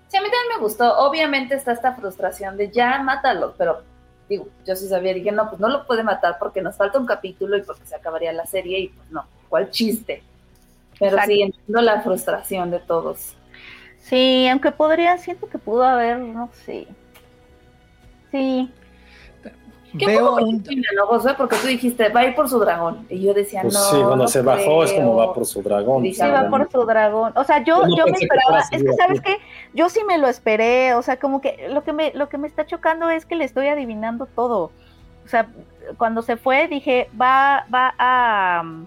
Sí, 0.07 0.17
a 0.17 0.23
mí 0.23 0.29
también 0.31 0.59
me 0.59 0.63
gustó. 0.63 0.97
Obviamente 0.99 1.57
está 1.57 1.73
esta 1.73 1.97
frustración 1.97 2.57
de 2.57 2.71
ya 2.71 3.03
mátalo, 3.03 3.55
pero 3.59 3.83
digo, 4.29 4.47
yo 4.65 4.77
sí 4.77 4.87
sabía, 4.87 5.13
dije, 5.13 5.33
no, 5.33 5.49
pues 5.49 5.61
no 5.61 5.69
lo 5.69 5.89
puede 5.89 6.05
matar 6.05 6.37
porque 6.39 6.63
nos 6.63 6.77
falta 6.77 7.01
un 7.01 7.07
capítulo 7.07 7.57
y 7.57 7.63
porque 7.63 7.85
se 7.85 7.97
acabaría 7.97 8.33
la 8.33 8.47
serie 8.47 8.79
y 8.79 8.89
pues 8.91 9.11
no, 9.11 9.27
¿cuál 9.49 9.71
chiste? 9.71 10.23
Pero 11.01 11.17
Exacto. 11.17 11.33
sí, 11.33 11.43
entiendo 11.43 11.81
la 11.83 12.01
frustración 12.01 12.71
de 12.71 12.79
todos. 12.79 13.35
Sí, 14.05 14.47
aunque 14.49 14.71
podría, 14.71 15.17
siento 15.19 15.49
que 15.49 15.59
pudo 15.59 15.83
haber, 15.83 16.19
no 16.19 16.51
sé. 16.53 16.87
Sí, 18.31 18.71
¿Qué 19.99 20.07
Veo 20.07 20.35
un, 20.35 20.65
¿no? 20.97 21.37
Porque 21.37 21.57
tú 21.57 21.69
dijiste, 21.69 22.09
va 22.09 22.21
a 22.21 22.25
ir 22.27 22.35
por 22.35 22.49
su 22.49 22.59
dragón. 22.59 23.07
Y 23.09 23.23
yo 23.23 23.33
decía, 23.33 23.63
Pues 23.63 23.75
no. 23.75 23.81
sí, 23.81 23.97
cuando 23.97 24.17
no 24.17 24.29
se 24.29 24.43
bajó 24.43 24.83
es 24.83 24.93
como 24.93 25.15
va 25.15 25.33
por 25.33 25.47
su 25.47 25.63
dragón. 25.63 26.03
Sí, 26.03 26.15
sí 26.15 26.21
va 26.21 26.51
por 26.51 26.69
su 26.71 26.85
dragón. 26.85 27.33
O 27.37 27.45
sea, 27.45 27.63
yo, 27.63 27.83
Yo 27.83 27.87
no 27.87 27.97
yo 27.99 28.05
me 28.07 28.13
que 28.13 28.25
esperaba, 28.25 28.61
es 28.73 28.83
que 28.83 28.93
sabes 28.95 29.21
que 29.21 29.39
yo 29.73 29.89
sí 29.89 30.01
me 30.05 30.19
lo 30.19 30.27
esperé, 30.27 30.95
o 30.95 31.03
sea, 31.03 31.19
como 31.19 31.41
que 31.41 31.69
lo 31.71 31.85
que 31.85 31.93
me, 31.93 32.13
lo 32.13 32.29
que 32.29 32.39
me 32.39 32.49
está 32.49 32.67
chocando 32.67 33.09
es 33.09 33.25
que 33.25 33.37
le 33.37 33.45
estoy 33.45 33.69
adivinando 33.69 34.27
todo. 34.27 34.73
O 35.25 35.29
sea, 35.29 35.49
cuando 35.97 36.23
se 36.23 36.37
fue 36.37 36.67
dije, 36.67 37.09
va, 37.21 37.65
va 37.73 37.95
a 37.97 38.63
um, 38.65 38.87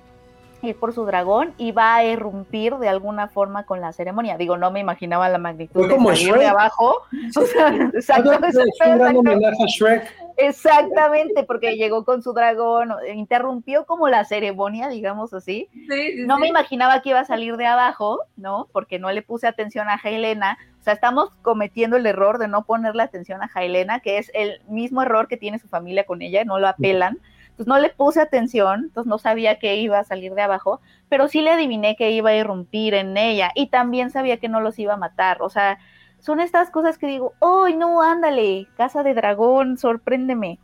ir 0.62 0.76
por 0.76 0.94
su 0.94 1.06
dragón 1.06 1.54
y 1.58 1.72
va 1.72 1.96
a 1.96 2.06
irrumpir 2.06 2.76
de 2.78 2.90
alguna 2.90 3.28
forma 3.28 3.66
con 3.66 3.82
la 3.82 3.94
ceremonia. 3.94 4.38
Digo, 4.38 4.58
no 4.58 4.72
me 4.72 4.80
imaginaba 4.80 5.30
la 5.30 5.38
magnitud 5.38 5.80
Fue 5.82 5.88
de 5.88 5.96
como 5.96 6.10
salir 6.10 6.28
Shrek. 6.30 6.40
de 6.40 6.48
abajo. 6.48 7.02
O 7.38 7.46
sea, 7.46 7.68
exacto, 7.94 8.40
no, 8.40 8.48
exacto, 8.48 8.72
fue 8.78 8.88
un 8.92 8.98
gran 8.98 9.16
exacto. 9.16 9.20
homenaje 9.20 9.64
a 9.64 9.68
Shrek. 9.68 10.16
Exactamente, 10.38 11.44
porque 11.44 11.78
llegó 11.78 12.06
con 12.06 12.22
su 12.22 12.34
dragón, 12.34 12.92
interrumpió 13.14 13.86
como 13.86 14.08
la 14.08 14.24
ceremonia, 14.26 14.88
digamos 14.90 15.34
así. 15.34 15.68
Sí, 15.74 15.88
sí, 15.90 16.26
No 16.26 16.36
sí. 16.36 16.42
me 16.42 16.48
imaginaba 16.48 17.02
que 17.02 17.10
iba 17.10 17.20
a 17.20 17.26
salir 17.26 17.58
de 17.58 17.66
abajo, 17.66 18.20
¿no? 18.36 18.68
Porque 18.72 19.00
no 19.00 19.12
le 19.12 19.22
puse 19.22 19.48
atención 19.48 19.90
a 19.90 19.98
Jailena. 19.98 20.58
O 20.80 20.84
sea, 20.84 20.94
estamos 20.94 21.32
cometiendo 21.42 21.98
el 21.98 22.06
error 22.06 22.38
de 22.38 22.48
no 22.48 22.64
ponerle 22.66 23.04
atención 23.04 23.42
a 23.42 23.48
Jailena, 23.48 24.00
que 24.00 24.20
es 24.20 24.32
el 24.34 24.62
mismo 24.68 25.02
error 25.02 25.28
que 25.28 25.38
tiene 25.38 25.60
su 25.60 25.68
familia 25.68 26.06
con 26.06 26.22
ella, 26.22 26.44
no 26.46 26.60
lo 26.60 26.68
apelan. 26.68 27.18
Entonces 27.58 27.74
no 27.74 27.80
le 27.80 27.90
puse 27.90 28.22
atención, 28.22 28.84
entonces 28.84 29.10
no 29.10 29.18
sabía 29.18 29.58
que 29.58 29.78
iba 29.78 29.98
a 29.98 30.04
salir 30.04 30.36
de 30.36 30.44
abajo, 30.44 30.80
pero 31.10 31.28
sí 31.28 31.42
le 31.42 31.50
adiviné 31.50 31.96
que 31.96 32.12
iba 32.12 32.30
a 32.30 32.36
irrumpir 32.36 32.94
en 32.94 33.18
ella 33.18 33.52
y 33.56 33.70
también 33.70 34.12
sabía 34.12 34.38
que 34.38 34.48
no 34.48 34.62
los 34.62 34.78
iba 34.78 34.94
a 34.94 34.98
matar. 34.98 35.42
O 35.42 35.50
sea, 35.50 35.80
son 36.20 36.40
estas 36.40 36.70
cosas 36.70 37.00
que 37.00 37.08
digo, 37.08 37.34
¡ay, 37.42 37.76
no, 37.76 38.04
ándale! 38.04 38.68
Casa 38.78 39.02
de 39.02 39.16
dragón, 39.16 39.80
sorpréndeme. 39.80 40.60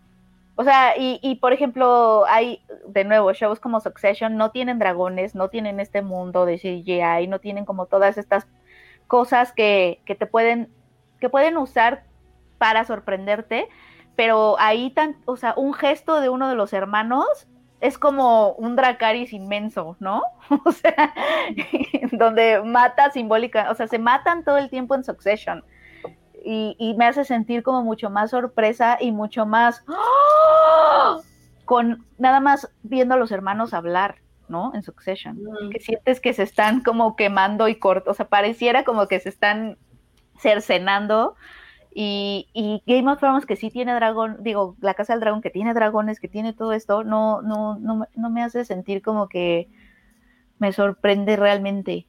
O 0.56 0.64
sea, 0.64 0.96
y, 0.96 1.18
y 1.24 1.38
por 1.38 1.52
ejemplo, 1.52 2.26
hay, 2.28 2.62
de 2.88 3.04
nuevo, 3.06 3.34
shows 3.34 3.60
como 3.60 3.80
Succession 3.80 4.38
no 4.38 4.52
tienen 4.52 4.78
dragones, 4.78 5.34
no 5.34 5.50
tienen 5.50 5.80
este 5.80 6.04
mundo 6.04 6.46
de 6.46 6.60
CGI, 6.60 7.26
no 7.28 7.39
tienen 7.39 7.66
como 7.66 7.88
todas 7.88 8.20
estas 8.20 8.46
cosas 9.08 9.52
que, 9.52 10.00
que 10.06 10.14
te 10.14 10.28
pueden, 10.28 10.70
que 11.20 11.30
pueden 11.30 11.58
usar 11.58 12.04
para 12.60 12.86
sorprenderte, 12.86 13.68
pero 14.16 14.55
ahí 14.59 14.91
tan, 14.91 15.18
o 15.26 15.38
sea, 15.38 15.53
un 15.57 15.74
gesto 15.74 16.22
de 16.22 16.30
uno 16.30 16.49
de 16.49 16.55
los 16.55 16.74
hermanos 16.74 17.26
es 17.82 17.97
como 17.97 18.53
un 18.53 18.76
Dracaris 18.76 19.34
inmenso, 19.34 19.97
¿no? 19.99 20.24
O 20.66 20.72
sea, 20.72 21.14
donde 22.11 22.61
mata 22.64 23.11
simbólica, 23.11 23.70
o 23.72 23.76
sea, 23.76 23.88
se 23.88 23.99
matan 23.99 24.43
todo 24.43 24.57
el 24.57 24.70
tiempo 24.70 24.95
en 24.95 25.03
Succession. 25.03 25.64
Y, 26.45 26.76
y 26.78 26.93
me 26.95 27.05
hace 27.05 27.24
sentir 27.24 27.64
como 27.64 27.84
mucho 27.84 28.09
más 28.09 28.32
sorpresa 28.32 28.97
y 28.99 29.11
mucho 29.11 29.45
más 29.45 29.84
¡ah! 29.88 31.22
con 31.66 32.05
nada 32.18 32.41
más 32.41 32.70
viendo 32.84 33.16
a 33.16 33.18
los 33.18 33.32
hermanos 33.32 33.74
hablar, 33.74 34.18
¿no? 34.47 34.72
En 34.74 34.84
Succession. 34.84 35.38
Mm. 35.41 35.70
Que 35.70 35.80
sientes 35.80 36.20
que 36.20 36.34
se 36.34 36.43
están 36.43 36.82
como 36.82 37.16
quemando 37.16 37.68
y 37.68 37.76
corto, 37.76 38.11
o 38.11 38.14
sea, 38.14 38.28
pareciera 38.28 38.84
como 38.84 39.07
que 39.07 39.20
se 39.20 39.30
están 39.30 39.78
cercenando. 40.38 41.36
Y, 41.96 42.48
y 42.54 42.82
Game 42.88 43.12
of 43.12 43.20
Thrones 43.20 43.46
que 43.46 43.56
sí 43.56 43.70
tiene 43.70 43.94
dragón, 43.94 44.38
digo, 44.41 44.76
la 44.82 44.96
Casa 44.96 45.14
del 45.14 45.20
Dragón 45.20 45.41
que 45.41 45.52
tiene 45.52 45.74
dragones, 45.76 46.20
que 46.20 46.28
tiene 46.28 46.54
todo 46.54 46.74
esto, 46.74 47.04
no, 47.04 47.41
no, 47.44 47.78
no, 47.80 47.96
me- 47.98 48.08
no 48.16 48.30
me 48.32 48.41
hace 48.44 48.66
sentir 48.66 49.02
como 49.04 49.28
que 49.30 49.70
me 50.58 50.74
sorprende 50.74 51.36
realmente. 51.36 52.08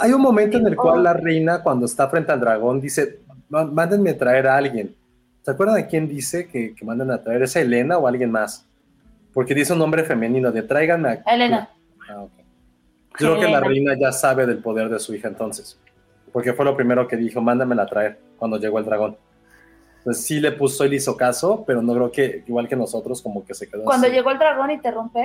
Hay 0.00 0.12
un 0.12 0.20
momento 0.22 0.58
en 0.58 0.66
el 0.68 0.76
cual 0.76 1.02
la 1.02 1.12
reina, 1.14 1.62
cuando 1.62 1.86
está 1.86 2.08
frente 2.08 2.30
al 2.30 2.38
dragón, 2.40 2.80
dice: 2.80 3.20
"Má- 3.48 3.64
Mándenme 3.64 4.10
a 4.10 4.18
traer 4.18 4.46
a 4.46 4.56
alguien. 4.56 4.94
¿Se 5.42 5.50
acuerdan 5.50 5.76
de 5.76 5.86
quién 5.86 6.06
dice 6.08 6.46
que, 6.46 6.74
que 6.74 6.84
manden 6.84 7.10
a 7.10 7.22
traer? 7.22 7.42
¿Es 7.42 7.56
a 7.56 7.60
Elena 7.60 7.98
o 7.98 8.06
alguien 8.06 8.30
más? 8.30 8.64
Porque 9.32 9.54
dice 9.54 9.72
un 9.72 9.80
nombre 9.80 10.04
femenino: 10.04 10.52
de 10.52 10.62
tráiganme 10.62 11.08
a. 11.08 11.14
Elena. 11.34 11.68
Ah, 12.08 12.26
creo 13.12 13.40
que 13.40 13.48
la 13.48 13.60
reina 13.60 13.94
ya 13.98 14.12
sabe 14.12 14.46
del 14.46 14.58
poder 14.58 14.88
de 14.88 15.00
su 15.00 15.14
hija 15.14 15.26
entonces. 15.28 15.78
Porque 16.34 16.52
fue 16.52 16.64
lo 16.64 16.76
primero 16.76 17.06
que 17.06 17.16
dijo: 17.16 17.40
Mándamela 17.40 17.84
a 17.84 17.86
traer 17.86 18.18
cuando 18.36 18.58
llegó 18.58 18.80
el 18.80 18.84
dragón. 18.84 19.16
Pues 20.02 20.22
sí 20.22 20.40
le 20.40 20.50
puso 20.52 20.84
y 20.84 20.88
le 20.90 20.96
hizo 20.96 21.16
caso, 21.16 21.64
pero 21.66 21.80
no 21.80 21.94
creo 21.94 22.10
que, 22.12 22.42
igual 22.46 22.68
que 22.68 22.74
nosotros, 22.76 23.22
como 23.22 23.42
que 23.46 23.54
se 23.54 23.70
quedó 23.70 23.84
Cuando 23.84 24.08
así. 24.08 24.14
llegó 24.16 24.30
el 24.32 24.38
dragón 24.38 24.70
y 24.72 24.78
te 24.80 24.90
rompe, 24.90 25.24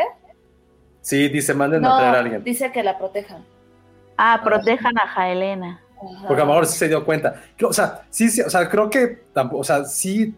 Sí, 1.01 1.27
dice: 1.29 1.53
Mándenme 1.55 1.87
a 1.87 1.97
traer 1.97 2.15
a 2.15 2.19
alguien. 2.19 2.43
dice 2.43 2.71
que 2.71 2.83
la 2.83 2.97
protejan. 2.97 3.43
Ah, 4.17 4.39
protejan 4.43 4.97
a 4.99 5.07
Jaelena. 5.07 5.81
Ajá. 5.97 6.27
Porque 6.27 6.41
a 6.43 6.45
lo 6.45 6.51
mejor 6.51 6.67
sí 6.67 6.77
se 6.77 6.87
dio 6.87 7.03
cuenta. 7.03 7.41
O 7.63 7.73
sea, 7.73 8.03
sí, 8.11 8.29
sí, 8.29 8.41
o 8.41 8.49
sea, 8.49 8.69
creo 8.69 8.89
que 8.89 9.23
tampoco, 9.33 9.61
o 9.61 9.63
sea, 9.63 9.83
sí. 9.85 10.35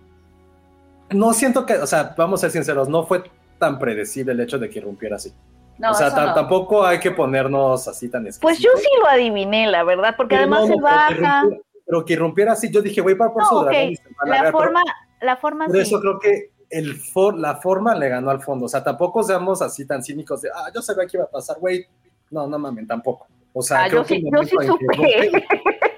No 1.10 1.34
siento 1.34 1.66
que, 1.66 1.74
o 1.74 1.86
sea, 1.86 2.16
vamos 2.18 2.40
a 2.40 2.42
ser 2.44 2.52
sinceros, 2.52 2.88
no 2.88 3.06
fue 3.06 3.24
tan 3.60 3.78
predecible 3.78 4.32
el 4.32 4.40
hecho 4.40 4.58
de 4.58 4.70
que 4.70 4.80
irrumpiera 4.80 5.18
así. 5.18 5.34
No, 5.78 5.92
o 5.92 5.94
sea, 5.94 6.10
no. 6.10 6.34
tampoco 6.34 6.86
hay 6.86 7.00
que 7.00 7.12
ponernos 7.12 7.88
así 7.88 8.08
tan 8.10 8.28
Pues 8.40 8.60
yo 8.60 8.70
sí 8.78 8.88
lo 9.00 9.08
adiviné, 9.08 9.68
la 9.68 9.84
verdad, 9.84 10.14
porque 10.16 10.36
Pero 10.36 10.42
además 10.44 10.62
no, 10.62 10.68
se 10.68 10.72
no, 10.74 10.78
pero 10.88 11.16
que 11.16 11.22
baja. 11.22 11.44
Pero 11.86 12.06
que 12.06 12.14
irrumpiera 12.14 12.52
así, 12.54 12.72
yo 12.72 12.82
dije, 12.82 13.02
voy 13.02 13.16
para 13.16 13.34
por 13.34 13.42
No, 13.44 13.50
su 13.50 13.56
ok, 13.58 13.66
dragón 13.72 13.96
La 14.26 14.52
forma, 14.52 14.82
la 15.22 15.38
forma 15.38 15.66
Por 15.66 15.76
sí. 15.76 15.82
eso 15.82 16.00
creo 16.00 16.20
que 16.20 16.52
el 16.70 16.96
for- 16.96 17.38
la 17.38 17.56
forma 17.58 17.96
le 17.96 18.08
ganó 18.10 18.30
al 18.30 18.42
fondo. 18.42 18.66
O 18.66 18.70
sea, 18.70 18.84
tampoco 18.84 19.24
seamos 19.24 19.62
así 19.62 19.86
tan 19.86 20.02
cínicos 20.04 20.42
de, 20.42 20.50
ah, 20.54 20.70
yo 20.74 20.82
sabía 20.82 21.06
que 21.08 21.18
iba 21.18 21.26
a 21.26 21.30
pasar, 21.30 21.58
güey. 21.60 21.86
No, 22.30 22.48
no 22.48 22.58
mamen, 22.60 22.88
tampoco. 22.88 23.28
O 23.52 23.62
sea, 23.62 23.84
Ah, 23.84 23.88
creo 23.90 24.04
yo 24.04 24.08
que 24.08 24.16
sí, 24.16 24.24
yo 24.32 24.44
sí 24.44 24.56
supe. 24.66 25.32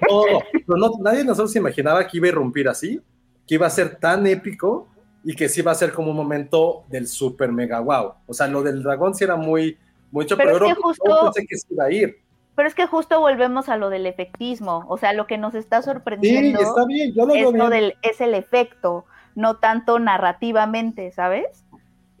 todo. 0.08 0.42
Pero 0.52 0.76
no, 0.78 0.90
nadie 1.00 1.18
de 1.18 1.24
nosotros 1.26 1.52
se 1.52 1.58
imaginaba 1.60 2.04
que 2.06 2.16
iba 2.16 2.26
a 2.26 2.30
irrumpir 2.30 2.68
así, 2.68 3.00
que 3.46 3.54
iba 3.54 3.66
a 3.66 3.70
ser 3.70 3.96
tan 3.96 4.26
épico 4.26 4.88
y 5.24 5.34
que 5.34 5.48
sí 5.48 5.60
iba 5.60 5.72
a 5.72 5.74
ser 5.74 5.92
como 5.92 6.10
un 6.10 6.16
momento 6.16 6.84
del 6.88 7.06
super 7.06 7.50
mega 7.50 7.80
wow. 7.80 8.12
O 8.26 8.34
sea, 8.34 8.46
lo 8.46 8.62
del 8.62 8.82
dragón 8.82 9.14
sí 9.14 9.24
era 9.24 9.36
muy, 9.36 9.78
mucho, 10.10 10.36
Pero 10.36 10.52
pero, 10.52 10.66
es 10.66 10.74
que 10.74 10.80
no 10.80 10.82
justo- 10.86 11.20
pensé 11.32 11.46
que 11.46 11.56
se 11.56 11.66
iba 11.74 11.84
a 11.84 11.90
ir. 11.90 12.18
Pero 12.56 12.68
es 12.68 12.74
que 12.76 12.86
justo 12.86 13.18
volvemos 13.18 13.68
a 13.68 13.76
lo 13.76 13.90
del 13.90 14.06
efectismo, 14.06 14.84
o 14.88 14.96
sea, 14.96 15.12
lo 15.12 15.26
que 15.26 15.38
nos 15.38 15.54
está 15.56 15.82
Sí, 15.82 15.86
sorprendiendo 15.90 16.60
está 16.60 16.84
bien, 16.86 17.12
yo 17.12 17.26
lo 17.26 17.34
veo 17.34 17.48
es, 17.50 17.54
lo 17.56 17.68
del, 17.68 17.94
es 18.02 18.20
el 18.20 18.32
efecto, 18.34 19.06
no 19.34 19.56
tanto 19.56 19.98
narrativamente, 19.98 21.10
¿sabes? 21.10 21.64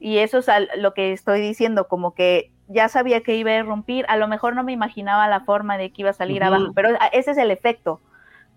Y 0.00 0.18
eso 0.18 0.38
es 0.38 0.46
lo 0.78 0.92
que 0.92 1.12
estoy 1.12 1.40
diciendo, 1.40 1.86
como 1.86 2.14
que 2.14 2.50
ya 2.66 2.88
sabía 2.88 3.20
que 3.22 3.36
iba 3.36 3.52
a 3.52 3.58
irrumpir, 3.58 4.06
a 4.08 4.16
lo 4.16 4.26
mejor 4.26 4.56
no 4.56 4.64
me 4.64 4.72
imaginaba 4.72 5.28
la 5.28 5.40
forma 5.40 5.78
de 5.78 5.92
que 5.92 6.02
iba 6.02 6.10
a 6.10 6.14
salir 6.14 6.42
abajo, 6.42 6.72
pero 6.74 6.88
ese 7.12 7.30
es 7.30 7.38
el 7.38 7.50
efecto. 7.52 8.00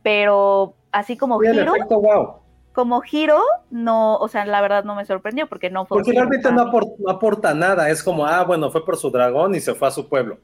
Pero 0.02 0.74
así 0.92 1.16
como 1.18 1.40
Sí, 1.42 1.48
el 1.48 1.60
efecto 1.60 2.00
wow. 2.02 2.36
Como 2.78 3.02
giro, 3.02 3.42
no, 3.72 4.18
o 4.18 4.28
sea, 4.28 4.46
la 4.46 4.62
verdad 4.62 4.84
no 4.84 4.94
me 4.94 5.04
sorprendió 5.04 5.48
porque 5.48 5.72
no 5.72 5.88
fue 5.88 5.98
Porque 5.98 6.12
realmente 6.12 6.52
no 6.52 6.62
aporta, 6.62 6.92
no 7.00 7.10
aporta 7.10 7.54
nada. 7.56 7.90
Es 7.90 8.04
como, 8.04 8.24
ah, 8.24 8.44
bueno, 8.44 8.70
fue 8.70 8.86
por 8.86 8.98
su 8.98 9.10
dragón 9.10 9.56
y 9.56 9.60
se 9.60 9.74
fue 9.74 9.88
a 9.88 9.92
su 9.92 10.08
pueblo. 10.08 10.38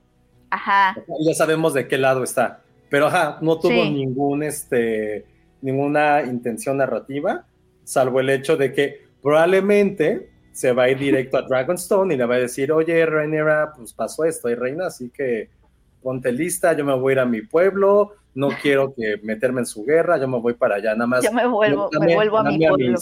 Ajá, 0.49 0.95
Ya 1.19 1.35
sabemos 1.35 1.75
de 1.75 1.87
qué 1.87 1.95
lado 1.99 2.23
está. 2.23 2.61
Pero 2.89 3.05
ajá, 3.05 3.37
no 3.41 3.59
tuvo 3.59 3.83
Sí. 3.83 3.91
ningún, 3.91 4.41
este, 4.41 5.27
ninguna 5.61 6.23
intención 6.23 6.77
narrativa, 6.77 7.45
salvo 7.83 8.19
el 8.19 8.31
hecho 8.31 8.57
de 8.57 8.73
que 8.73 9.05
probablemente 9.21 10.31
se 10.53 10.71
va 10.71 10.85
a 10.85 10.89
ir 10.89 10.97
directo 10.97 11.37
a 11.37 11.43
Dragonstone 11.47 12.15
y 12.15 12.17
le 12.17 12.25
va 12.25 12.33
a 12.33 12.39
decir, 12.39 12.71
oye, 12.71 13.05
Rhaenyra, 13.05 13.73
pues 13.77 13.93
pasó 13.93 14.25
esto, 14.25 14.49
y 14.49 14.55
reina, 14.55 14.87
así 14.87 15.11
que 15.11 15.51
ponte 16.01 16.31
lista, 16.31 16.73
yo 16.73 16.83
me 16.83 16.95
voy 16.95 17.11
a 17.11 17.13
ir 17.13 17.19
a 17.19 17.25
mi 17.27 17.43
pueblo, 17.43 18.13
no 18.35 18.49
quiero 18.61 18.93
que 18.93 19.17
meterme 19.23 19.61
en 19.61 19.65
su 19.65 19.83
guerra, 19.83 20.17
yo 20.17 20.27
me 20.27 20.39
voy 20.39 20.53
para 20.53 20.75
allá, 20.75 20.93
nada 20.93 21.07
más. 21.07 21.23
yo 21.23 21.31
me 21.31 21.45
vuelvo, 21.47 21.89
me 21.93 21.99
dame- 21.99 22.15
vuelvo 22.15 22.37
a 22.37 22.43
mi 22.43 22.57
pueblo. 22.67 22.97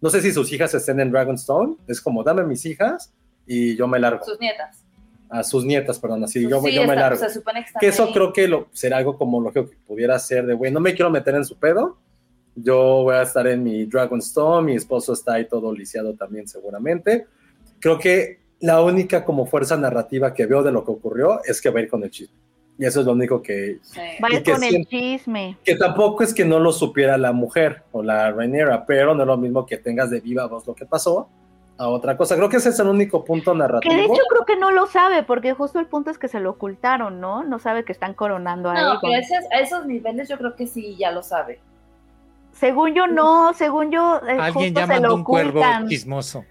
no 0.00 0.10
sé 0.10 0.20
si 0.20 0.32
sus 0.32 0.52
hijas 0.52 0.74
estén 0.74 1.00
en 1.00 1.10
Dragonstone, 1.10 1.76
es 1.88 2.00
como, 2.00 2.22
dame 2.22 2.44
mis 2.44 2.64
hijas 2.66 3.12
y 3.46 3.76
yo 3.76 3.86
me 3.88 3.98
largo. 3.98 4.24
Sus 4.24 4.38
nietas. 4.40 4.80
A 5.30 5.42
sus 5.42 5.64
nietas, 5.64 5.98
perdón, 5.98 6.22
así, 6.24 6.42
Sus- 6.42 6.50
yo, 6.50 6.60
sí, 6.62 6.72
yo 6.72 6.82
me 6.82 6.88
está- 6.88 6.94
largo. 7.00 7.18
Se 7.18 7.30
supone 7.30 7.64
que 7.64 7.70
Que 7.80 7.86
eso 7.88 8.04
ahí. 8.04 8.12
creo 8.12 8.32
que 8.32 8.46
lo, 8.46 8.68
será 8.72 8.98
algo 8.98 9.16
como 9.18 9.40
lógico 9.40 9.68
que 9.70 9.76
pudiera 9.86 10.18
ser 10.18 10.46
de, 10.46 10.54
güey, 10.54 10.70
no 10.70 10.80
me 10.80 10.94
quiero 10.94 11.10
meter 11.10 11.34
en 11.34 11.44
su 11.44 11.56
pedo. 11.58 11.96
Yo 12.56 13.02
voy 13.02 13.16
a 13.16 13.22
estar 13.22 13.46
en 13.48 13.64
mi 13.64 13.84
Dragonstone, 13.86 14.64
mi 14.66 14.76
esposo 14.76 15.12
está 15.12 15.34
ahí 15.34 15.48
todo 15.48 15.72
lisiado 15.74 16.14
también 16.14 16.46
seguramente. 16.46 17.26
Creo 17.80 17.98
que 17.98 18.38
la 18.60 18.80
única 18.80 19.24
como 19.24 19.44
fuerza 19.44 19.76
narrativa 19.76 20.32
que 20.32 20.46
veo 20.46 20.62
de 20.62 20.70
lo 20.70 20.84
que 20.84 20.92
ocurrió 20.92 21.40
es 21.44 21.60
que 21.60 21.70
va 21.70 21.80
a 21.80 21.82
ir 21.82 21.88
con 21.88 22.04
el 22.04 22.10
chisme. 22.10 22.36
Y 22.78 22.84
eso 22.84 23.00
es 23.00 23.06
lo 23.06 23.12
único 23.12 23.40
que... 23.40 23.78
Sí. 23.82 24.00
Que 24.30 24.42
con 24.42 24.64
el 24.64 24.84
chisme. 24.86 25.56
Que 25.64 25.76
tampoco 25.76 26.24
es 26.24 26.34
que 26.34 26.44
no 26.44 26.58
lo 26.58 26.72
supiera 26.72 27.16
la 27.16 27.32
mujer 27.32 27.84
o 27.92 28.02
la 28.02 28.32
Rhaenyra, 28.32 28.84
pero 28.84 29.14
no 29.14 29.22
es 29.22 29.26
lo 29.26 29.36
mismo 29.36 29.64
que 29.64 29.76
tengas 29.76 30.10
de 30.10 30.20
viva 30.20 30.46
voz 30.46 30.66
lo 30.66 30.74
que 30.74 30.84
pasó 30.84 31.28
a 31.78 31.88
otra 31.88 32.16
cosa. 32.16 32.36
Creo 32.36 32.48
que 32.48 32.56
ese 32.56 32.70
es 32.70 32.78
el 32.80 32.88
único 32.88 33.24
punto 33.24 33.54
narrativo. 33.54 33.94
Que 33.94 34.00
de 34.00 34.06
hecho 34.06 34.22
creo 34.28 34.44
que 34.44 34.56
no 34.56 34.70
lo 34.70 34.86
sabe, 34.86 35.22
porque 35.22 35.52
justo 35.54 35.78
el 35.78 35.86
punto 35.86 36.10
es 36.10 36.18
que 36.18 36.28
se 36.28 36.40
lo 36.40 36.50
ocultaron, 36.50 37.20
¿no? 37.20 37.44
No 37.44 37.58
sabe 37.58 37.84
que 37.84 37.92
están 37.92 38.14
coronando 38.14 38.70
a 38.70 38.74
No, 38.74 38.98
pero 39.00 39.14
a 39.14 39.18
esos, 39.18 39.38
a 39.52 39.60
esos 39.60 39.86
niveles 39.86 40.28
yo 40.28 40.36
creo 40.36 40.56
que 40.56 40.66
sí 40.66 40.96
ya 40.96 41.12
lo 41.12 41.22
sabe. 41.22 41.60
Según 42.52 42.94
yo 42.94 43.06
no, 43.06 43.52
según 43.54 43.90
yo 43.90 44.20
eh, 44.28 44.36
Alguien 44.38 44.74
justo 44.74 44.80
ya 44.80 44.86
se 44.86 44.94
lo 44.94 45.00
mandó 45.00 45.14
un 45.16 45.24
cuervo 45.24 45.62
chismoso. 45.88 46.44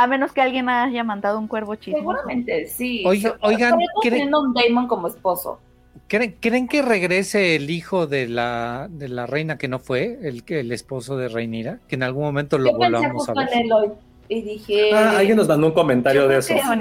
A 0.00 0.06
menos 0.06 0.30
que 0.32 0.40
alguien 0.40 0.68
haya 0.68 1.02
mandado 1.02 1.40
un 1.40 1.48
cuervo 1.48 1.74
chismoso. 1.74 1.98
Seguramente 2.04 2.66
sí. 2.68 3.02
Oiga- 3.04 3.36
oigan, 3.42 3.74
¿creen- 3.74 3.88
teniendo 4.00 4.40
un 4.42 4.54
Damon 4.54 4.86
como 4.86 5.08
esposo. 5.08 5.58
¿Creen, 6.06 6.36
creen 6.40 6.68
que 6.68 6.82
regrese 6.82 7.56
el 7.56 7.68
hijo 7.68 8.06
de 8.06 8.28
la, 8.28 8.86
de 8.90 9.08
la 9.08 9.26
reina 9.26 9.58
que 9.58 9.66
no 9.66 9.80
fue, 9.80 10.20
el, 10.22 10.44
que- 10.44 10.60
el 10.60 10.70
esposo 10.70 11.16
de 11.16 11.26
Reinira? 11.28 11.80
Que 11.88 11.96
en 11.96 12.04
algún 12.04 12.22
momento 12.22 12.58
lo 12.58 12.70
Yo 12.70 12.78
pensé 12.78 12.92
volvamos 12.96 13.28
a 13.28 13.34
ver. 13.34 13.48
en 13.52 13.58
él 13.60 13.72
hoy 13.72 13.88
y 14.28 14.42
dije... 14.42 14.90
Ah, 14.94 15.18
alguien 15.18 15.36
nos 15.36 15.48
mandó 15.48 15.66
un 15.66 15.72
comentario 15.72 16.22
yo 16.22 16.28
de 16.28 16.38
creo 16.46 16.58
eso. 16.60 16.74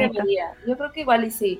Yo 0.67 0.77
creo 0.77 0.91
que 0.91 1.01
igual 1.01 1.23
y 1.25 1.31
sí. 1.31 1.59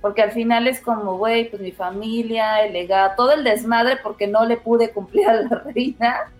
Porque 0.00 0.22
al 0.22 0.30
final 0.30 0.68
es 0.68 0.80
como, 0.80 1.18
güey, 1.18 1.50
pues 1.50 1.60
mi 1.60 1.72
familia, 1.72 2.64
el 2.64 2.72
legado, 2.72 3.14
todo 3.16 3.32
el 3.32 3.42
desmadre 3.42 3.96
porque 4.00 4.28
no 4.28 4.44
le 4.46 4.58
pude 4.58 4.90
cumplir 4.92 5.26
a 5.28 5.34
la 5.42 5.48
reina. 5.74 6.30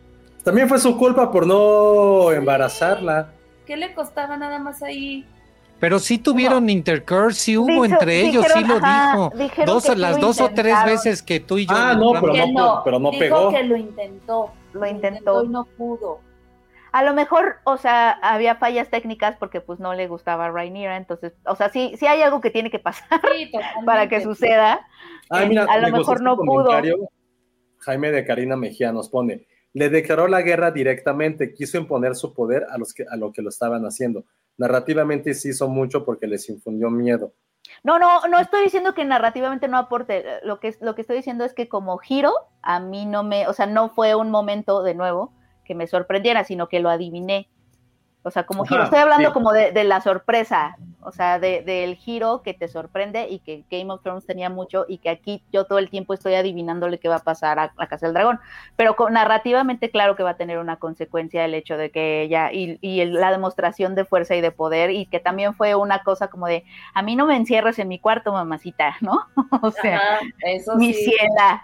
También 0.44 0.68
fue 0.68 0.78
su 0.78 0.96
culpa 0.96 1.32
por 1.32 1.44
no 1.44 2.30
embarazarla. 2.30 3.30
¿Qué 3.66 3.76
le 3.76 3.94
costaba 3.94 4.36
nada 4.36 4.58
más 4.58 4.82
ahí? 4.82 5.26
Pero 5.80 5.98
sí 5.98 6.18
tuvieron 6.18 6.70
intercourse, 6.70 7.40
sí 7.40 7.56
hubo 7.58 7.66
Dijo- 7.66 7.84
entre 7.86 8.20
ellos, 8.20 8.46
sí 8.54 8.64
lo 8.64 8.76
ajá, 8.76 9.30
dijo. 9.34 9.64
Dos, 9.66 9.96
las 9.96 10.16
lo 10.20 10.26
dos 10.28 10.40
o 10.40 10.48
tres 10.50 10.76
veces 10.86 11.22
que 11.22 11.40
tú 11.40 11.58
y 11.58 11.66
yo. 11.66 11.74
Ah, 11.76 11.94
no, 11.94 12.12
pero 12.20 12.32
Que 12.32 12.52
no, 12.52 12.82
pero 12.84 12.98
no 12.98 13.10
dijo 13.10 13.20
pegó. 13.20 13.50
que 13.50 13.62
lo 13.64 13.76
intentó. 13.76 14.52
Lo 14.72 14.86
intentó. 14.86 15.44
y 15.44 15.48
no 15.48 15.64
pudo. 15.76 16.20
A 16.92 17.02
lo 17.02 17.12
mejor, 17.12 17.56
o 17.64 17.76
sea, 17.76 18.12
había 18.22 18.54
fallas 18.54 18.88
técnicas 18.88 19.36
porque 19.36 19.60
pues 19.60 19.80
no 19.80 19.94
le 19.94 20.06
gustaba 20.06 20.46
a 20.46 20.50
Rhaenyra, 20.52 20.96
entonces, 20.96 21.32
o 21.44 21.56
sea, 21.56 21.68
sí, 21.68 21.94
sí 21.98 22.06
hay 22.06 22.22
algo 22.22 22.40
que 22.40 22.50
tiene 22.50 22.70
que 22.70 22.78
pasar 22.78 23.20
Sí, 23.36 23.50
para 23.84 24.08
que 24.08 24.20
suceda. 24.22 24.80
Ay, 25.28 25.48
mira, 25.48 25.64
a 25.68 25.78
lo 25.78 25.88
me 25.90 25.98
mejor 25.98 26.14
este 26.18 26.24
no 26.24 26.36
pudo. 26.36 26.46
comentario. 26.66 26.96
Jaime 27.80 28.12
de 28.12 28.24
Karina 28.24 28.56
Mejía 28.56 28.92
nos 28.92 29.08
pone, 29.08 29.44
le 29.74 29.90
declaró 29.90 30.28
la 30.28 30.40
guerra 30.40 30.70
directamente, 30.70 31.52
quiso 31.52 31.76
imponer 31.76 32.14
su 32.14 32.32
poder 32.32 32.64
a, 32.70 32.78
los 32.78 32.94
que, 32.94 33.04
a 33.10 33.16
lo 33.16 33.32
que 33.32 33.42
lo 33.42 33.48
estaban 33.48 33.84
haciendo. 33.84 34.24
Narrativamente 34.56 35.34
sí 35.34 35.50
hizo 35.50 35.68
mucho 35.68 36.04
porque 36.04 36.28
les 36.28 36.48
infundió 36.48 36.90
miedo. 36.90 37.34
No, 37.82 37.98
no, 37.98 38.20
no 38.28 38.38
estoy 38.38 38.62
diciendo 38.62 38.94
que 38.94 39.04
narrativamente 39.04 39.66
no 39.66 39.76
aporte. 39.76 40.24
Lo 40.44 40.60
que, 40.60 40.76
lo 40.80 40.94
que 40.94 41.00
estoy 41.00 41.16
diciendo 41.16 41.44
es 41.44 41.54
que 41.54 41.68
como 41.68 41.98
giro, 41.98 42.32
a 42.62 42.78
mí 42.78 43.04
no 43.04 43.24
me, 43.24 43.48
o 43.48 43.52
sea, 43.52 43.66
no 43.66 43.90
fue 43.90 44.14
un 44.14 44.30
momento 44.30 44.82
de 44.84 44.94
nuevo 44.94 45.32
que 45.64 45.74
me 45.74 45.88
sorprendiera, 45.88 46.44
sino 46.44 46.68
que 46.68 46.78
lo 46.78 46.88
adiviné. 46.88 47.48
O 48.26 48.30
sea, 48.30 48.44
como 48.44 48.64
giro, 48.64 48.84
estoy 48.84 49.00
hablando 49.00 49.28
sí. 49.28 49.32
como 49.34 49.52
de, 49.52 49.70
de 49.70 49.84
la 49.84 50.00
sorpresa, 50.00 50.78
o 51.02 51.12
sea, 51.12 51.38
de- 51.38 51.60
del 51.62 51.94
giro 51.96 52.40
que 52.42 52.54
te 52.54 52.68
sorprende 52.68 53.28
y 53.28 53.40
que 53.40 53.64
Game 53.70 53.92
of 53.92 54.02
Thrones 54.02 54.24
tenía 54.24 54.48
mucho 54.48 54.86
y 54.88 54.96
que 54.96 55.10
aquí 55.10 55.42
yo 55.52 55.66
todo 55.66 55.78
el 55.78 55.90
tiempo 55.90 56.14
estoy 56.14 56.34
adivinándole 56.34 56.98
qué 56.98 57.08
va 57.10 57.16
a 57.16 57.22
pasar 57.22 57.58
a 57.58 57.74
la 57.76 57.86
Casa 57.86 58.06
del 58.06 58.14
Dragón. 58.14 58.40
Pero 58.76 58.96
con- 58.96 59.12
narrativamente, 59.12 59.90
claro 59.90 60.16
que 60.16 60.22
va 60.22 60.30
a 60.30 60.36
tener 60.38 60.56
una 60.58 60.76
consecuencia 60.76 61.44
el 61.44 61.52
hecho 61.52 61.76
de 61.76 61.90
que 61.90 62.22
ella 62.22 62.50
y, 62.50 62.78
y 62.80 63.00
el- 63.00 63.12
la 63.12 63.30
demostración 63.30 63.94
de 63.94 64.06
fuerza 64.06 64.34
y 64.34 64.40
de 64.40 64.52
poder 64.52 64.90
y 64.90 65.04
que 65.04 65.20
también 65.20 65.52
fue 65.54 65.74
una 65.74 66.02
cosa 66.02 66.28
como 66.28 66.46
de, 66.46 66.64
a 66.94 67.02
mí 67.02 67.16
no 67.16 67.26
me 67.26 67.36
encierres 67.36 67.78
en 67.78 67.88
mi 67.88 67.98
cuarto, 67.98 68.32
mamacita, 68.32 68.96
¿no? 69.02 69.26
o 69.60 69.70
sea, 69.70 69.96
Ajá, 69.98 70.20
eso 70.46 70.76
mi 70.76 70.94
sí. 70.94 71.10
ciela, 71.12 71.62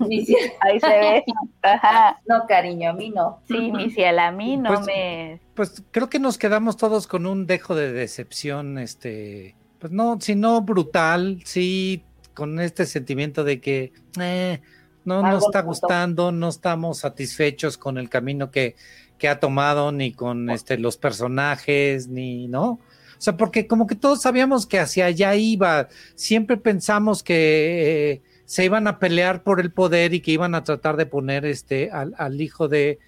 Mi 0.00 0.26
ciela. 0.26 0.52
ahí 0.60 0.80
se 0.80 0.88
ve. 0.88 1.24
Ajá. 1.62 2.18
No, 2.26 2.46
cariño, 2.48 2.90
a 2.90 2.92
mí 2.94 3.10
no. 3.10 3.38
Sí, 3.46 3.70
mi 3.70 3.90
ciela, 3.90 4.26
a 4.26 4.32
mí 4.32 4.56
no 4.56 4.70
Pues, 4.70 4.86
me... 4.86 5.40
Pues 5.54 5.82
creo 5.90 6.10
que 6.10 6.18
nos 6.18 6.38
quedamos 6.38 6.76
todos 6.76 7.06
con 7.06 7.26
un 7.26 7.46
dejo 7.46 7.74
de 7.74 7.92
decepción, 7.92 8.78
este, 8.78 9.54
pues 9.78 9.92
no, 9.92 10.18
si 10.20 10.34
no 10.34 10.62
brutal, 10.62 11.40
sí, 11.44 12.02
con 12.34 12.58
este 12.58 12.86
sentimiento 12.86 13.44
de 13.44 13.60
que 13.60 13.92
eh, 14.20 14.60
no 15.04 15.18
Algo 15.18 15.28
nos 15.28 15.44
está 15.44 15.62
gustando, 15.62 16.32
no 16.32 16.48
estamos 16.48 16.98
satisfechos 16.98 17.78
con 17.78 17.98
el 17.98 18.08
camino 18.08 18.50
que, 18.50 18.74
que 19.18 19.28
ha 19.28 19.38
tomado, 19.38 19.92
ni 19.92 20.12
con 20.12 20.50
este, 20.50 20.76
los 20.76 20.96
personajes, 20.96 22.08
ni, 22.08 22.48
¿no? 22.48 22.80
O 23.16 23.20
sea, 23.24 23.36
porque 23.36 23.66
como 23.66 23.86
que 23.86 23.94
todos 23.94 24.22
sabíamos 24.22 24.66
que 24.66 24.80
hacia 24.80 25.06
allá 25.06 25.36
iba, 25.36 25.88
siempre 26.16 26.56
pensamos 26.56 27.22
que 27.22 28.12
eh, 28.12 28.22
se 28.44 28.64
iban 28.64 28.86
a 28.86 28.98
pelear 28.98 29.44
por 29.44 29.60
el 29.60 29.72
poder 29.72 30.14
y 30.14 30.20
que 30.20 30.32
iban 30.32 30.54
a 30.54 30.64
tratar 30.64 30.96
de 30.96 31.06
poner 31.06 31.46
este 31.46 31.90
al, 31.90 32.14
al 32.18 32.40
hijo 32.40 32.68
de 32.68 32.98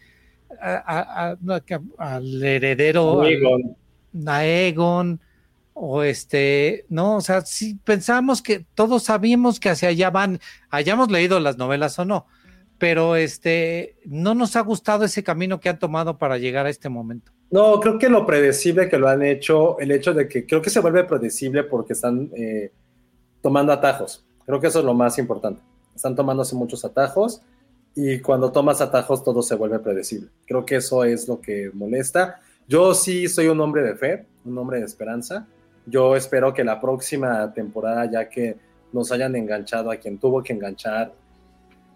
a- 0.60 0.74
a- 0.76 1.30
a- 1.30 1.36
no, 1.40 1.64
que- 1.64 1.78
al 1.98 2.42
heredero 2.42 3.20
al- 3.22 3.26
Aegon. 4.26 5.20
a 5.20 5.26
o 5.78 6.02
este, 6.02 6.86
no, 6.88 7.16
o 7.16 7.20
sea, 7.20 7.42
sí 7.42 7.78
pensamos 7.84 8.40
que 8.40 8.64
todos 8.74 9.02
sabíamos 9.02 9.60
que 9.60 9.68
hacia 9.68 9.90
allá 9.90 10.08
van, 10.10 10.40
hayamos 10.70 11.10
leído 11.10 11.38
las 11.38 11.58
novelas 11.58 11.98
o 11.98 12.06
no, 12.06 12.26
pero 12.78 13.14
este, 13.14 13.96
no 14.06 14.34
nos 14.34 14.56
ha 14.56 14.60
gustado 14.62 15.04
ese 15.04 15.22
camino 15.22 15.60
que 15.60 15.68
han 15.68 15.78
tomado 15.78 16.16
para 16.16 16.38
llegar 16.38 16.64
a 16.64 16.70
este 16.70 16.88
momento. 16.88 17.30
No, 17.50 17.78
creo 17.80 17.98
que 17.98 18.08
lo 18.08 18.24
predecible 18.24 18.88
que 18.88 18.98
lo 18.98 19.06
han 19.08 19.22
hecho, 19.22 19.78
el 19.78 19.90
hecho 19.90 20.14
de 20.14 20.26
que 20.28 20.46
creo 20.46 20.62
que 20.62 20.70
se 20.70 20.80
vuelve 20.80 21.04
predecible 21.04 21.62
porque 21.62 21.92
están 21.92 22.30
eh, 22.34 22.72
tomando 23.42 23.72
atajos. 23.72 24.24
Creo 24.46 24.60
que 24.60 24.68
eso 24.68 24.78
es 24.78 24.84
lo 24.84 24.94
más 24.94 25.18
importante. 25.18 25.60
Están 25.94 26.16
tomándose 26.16 26.56
muchos 26.56 26.84
atajos 26.86 27.42
y 27.98 28.20
cuando 28.20 28.52
tomas 28.52 28.82
atajos 28.82 29.24
todo 29.24 29.40
se 29.40 29.54
vuelve 29.54 29.78
predecible. 29.78 30.28
Creo 30.46 30.66
que 30.66 30.76
eso 30.76 31.02
es 31.02 31.26
lo 31.26 31.40
que 31.40 31.70
molesta. 31.72 32.40
Yo 32.68 32.92
sí 32.94 33.26
soy 33.26 33.48
un 33.48 33.58
hombre 33.58 33.82
de 33.82 33.96
fe, 33.96 34.26
un 34.44 34.58
hombre 34.58 34.80
de 34.80 34.84
esperanza. 34.84 35.46
Yo 35.86 36.14
espero 36.14 36.52
que 36.52 36.62
la 36.62 36.78
próxima 36.78 37.50
temporada, 37.54 38.04
ya 38.10 38.28
que 38.28 38.56
nos 38.92 39.10
hayan 39.12 39.34
enganchado 39.34 39.90
a 39.90 39.96
quien 39.96 40.18
tuvo 40.18 40.42
que 40.42 40.52
enganchar, 40.52 41.14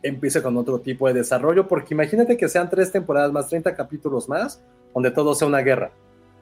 empiece 0.03 0.43
con 0.43 0.57
otro 0.57 0.81
tipo 0.81 1.07
de 1.07 1.13
desarrollo, 1.13 1.69
porque 1.69 1.93
imagínate 1.93 2.39
que 2.39 2.49
sean 2.49 2.71
tres 2.71 2.91
temporadas 2.91 3.31
más, 3.31 3.49
30 3.49 3.75
capítulos 3.75 4.27
más, 4.27 4.59
donde 4.95 5.11
todo 5.11 5.35
sea 5.35 5.49
una 5.49 5.61
guerra. 5.61 5.91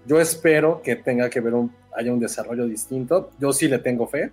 Yo 0.06 0.20
espero 0.20 0.80
que 0.82 0.94
tenga 0.94 1.28
que 1.28 1.40
ver 1.40 1.54
un, 1.54 1.72
haya 1.96 2.12
un 2.12 2.20
desarrollo 2.20 2.64
distinto. 2.66 3.30
Yo 3.40 3.52
sí 3.52 3.66
le 3.66 3.80
tengo 3.80 4.06
fe. 4.06 4.30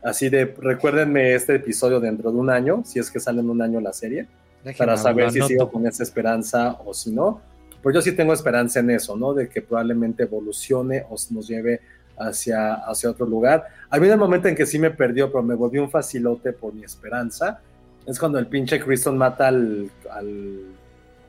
Así 0.00 0.28
de, 0.28 0.44
recuérdenme 0.44 1.34
este 1.34 1.56
episodio 1.56 1.98
dentro 1.98 2.30
de 2.30 2.38
un 2.38 2.50
año, 2.50 2.82
si 2.86 3.00
es 3.00 3.10
que 3.10 3.18
sale 3.18 3.40
en 3.40 3.50
un 3.50 3.60
año 3.60 3.80
la 3.80 3.92
serie, 3.92 4.28
Para 4.76 4.96
saber 4.96 5.30
si 5.32 5.40
sigo 5.42 5.70
con 5.70 5.86
esa 5.86 6.02
esperanza 6.02 6.78
o 6.84 6.92
si 6.94 7.10
no. 7.10 7.40
Pero 7.82 7.94
yo 7.94 8.02
sí 8.02 8.12
tengo 8.12 8.32
esperanza 8.32 8.80
en 8.80 8.90
eso, 8.90 9.16
¿no? 9.16 9.32
De 9.32 9.48
que 9.48 9.62
probablemente 9.62 10.24
evolucione 10.24 11.04
o 11.08 11.16
nos 11.30 11.48
lleve 11.48 11.80
hacia, 12.18 12.74
hacia 12.74 13.10
otro 13.10 13.24
lugar. 13.26 13.64
Había 13.88 14.12
un 14.14 14.20
momento 14.20 14.48
en 14.48 14.54
que 14.54 14.66
sí 14.66 14.78
me 14.78 14.90
perdió, 14.90 15.30
pero 15.32 15.42
me 15.42 15.54
volví 15.54 15.78
un 15.78 15.90
facilote 15.90 16.52
por 16.52 16.74
mi 16.74 16.84
esperanza. 16.84 17.60
Es 18.06 18.18
cuando 18.18 18.38
el 18.38 18.46
pinche 18.48 18.78
Kristen 18.80 19.16
mata 19.16 19.48
al, 19.48 19.90
al 20.10 20.60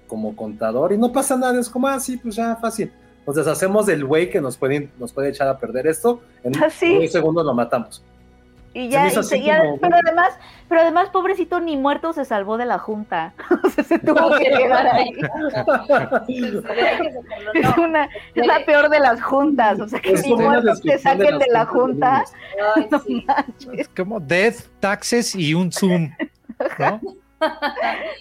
como 0.08 0.36
contador 0.36 0.92
y 0.92 0.98
no 0.98 1.12
pasa 1.14 1.38
nada, 1.38 1.58
es 1.58 1.70
como 1.70 1.88
así, 1.88 2.18
pues 2.18 2.36
ya 2.36 2.58
fácil. 2.58 2.92
Nos 3.26 3.36
deshacemos 3.36 3.86
del 3.86 4.04
güey 4.04 4.30
que 4.30 4.42
nos 4.42 4.58
puede, 4.58 4.90
nos 5.00 5.14
puede 5.14 5.30
echar 5.30 5.48
a 5.48 5.58
perder 5.58 5.88
esto. 5.88 6.22
En 6.44 6.54
Ah, 6.62 6.70
sí. 6.70 6.98
un 6.98 7.08
segundo 7.08 7.44
lo 7.44 7.54
matamos. 7.54 8.04
Y 8.74 8.86
Se 8.86 8.90
ya, 8.90 9.08
y 9.08 9.12
se- 9.12 9.42
como- 9.42 9.78
pero 9.80 9.96
además, 10.06 10.38
pero 10.70 10.82
además, 10.82 11.10
pobrecito, 11.10 11.60
ni 11.60 11.76
muerto 11.76 12.14
se 12.14 12.24
salvó 12.26 12.58
de 12.58 12.66
la 12.66 12.80
junta. 12.80 13.34
O 13.64 13.70
sea, 13.70 13.84
se 13.84 14.00
tuvo 14.00 14.38
que 14.38 14.46
quedar 14.46 14.88
ahí. 14.88 15.12
Es, 17.54 17.78
una, 17.78 18.10
es 18.36 18.48
la 18.48 18.66
peor 18.66 18.90
de 18.90 19.00
las 19.00 19.22
juntas. 19.22 19.80
O 19.80 19.88
sea, 19.88 20.00
que 20.00 20.14
Es 20.14 20.26
ni 20.26 20.36
muertos 20.36 20.82
de 20.84 20.98
saquen 20.98 21.40
de 21.40 21.48
la 21.52 21.66
junta. 21.66 22.24
Ay, 22.76 22.88
No 22.92 23.00
sí. 23.00 23.26
manches. 23.28 23.70
Es 23.74 23.90
como 23.90 24.20
death, 24.20 24.56
taxes 24.80 25.36
y 25.36 25.54
un 25.54 25.72
zoom. 25.72 26.12
¿no? 26.80 27.02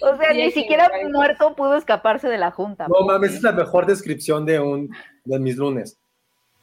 O 0.01 0.17
sea, 0.17 0.31
Sí, 0.31 0.37
ni 0.37 0.51
sí, 0.51 0.61
siquiera 0.61 0.89
muerto 1.11 1.55
pudo 1.55 1.75
escaparse 1.75 2.27
de 2.27 2.37
la 2.37 2.51
junta. 2.51 2.87
No 2.87 3.05
mames, 3.05 3.33
es 3.35 3.43
la 3.43 3.51
mejor 3.51 3.85
descripción 3.85 4.45
de 4.45 4.59
un 4.59 4.89
de 5.25 5.39
mis 5.39 5.57
lunes. 5.57 5.99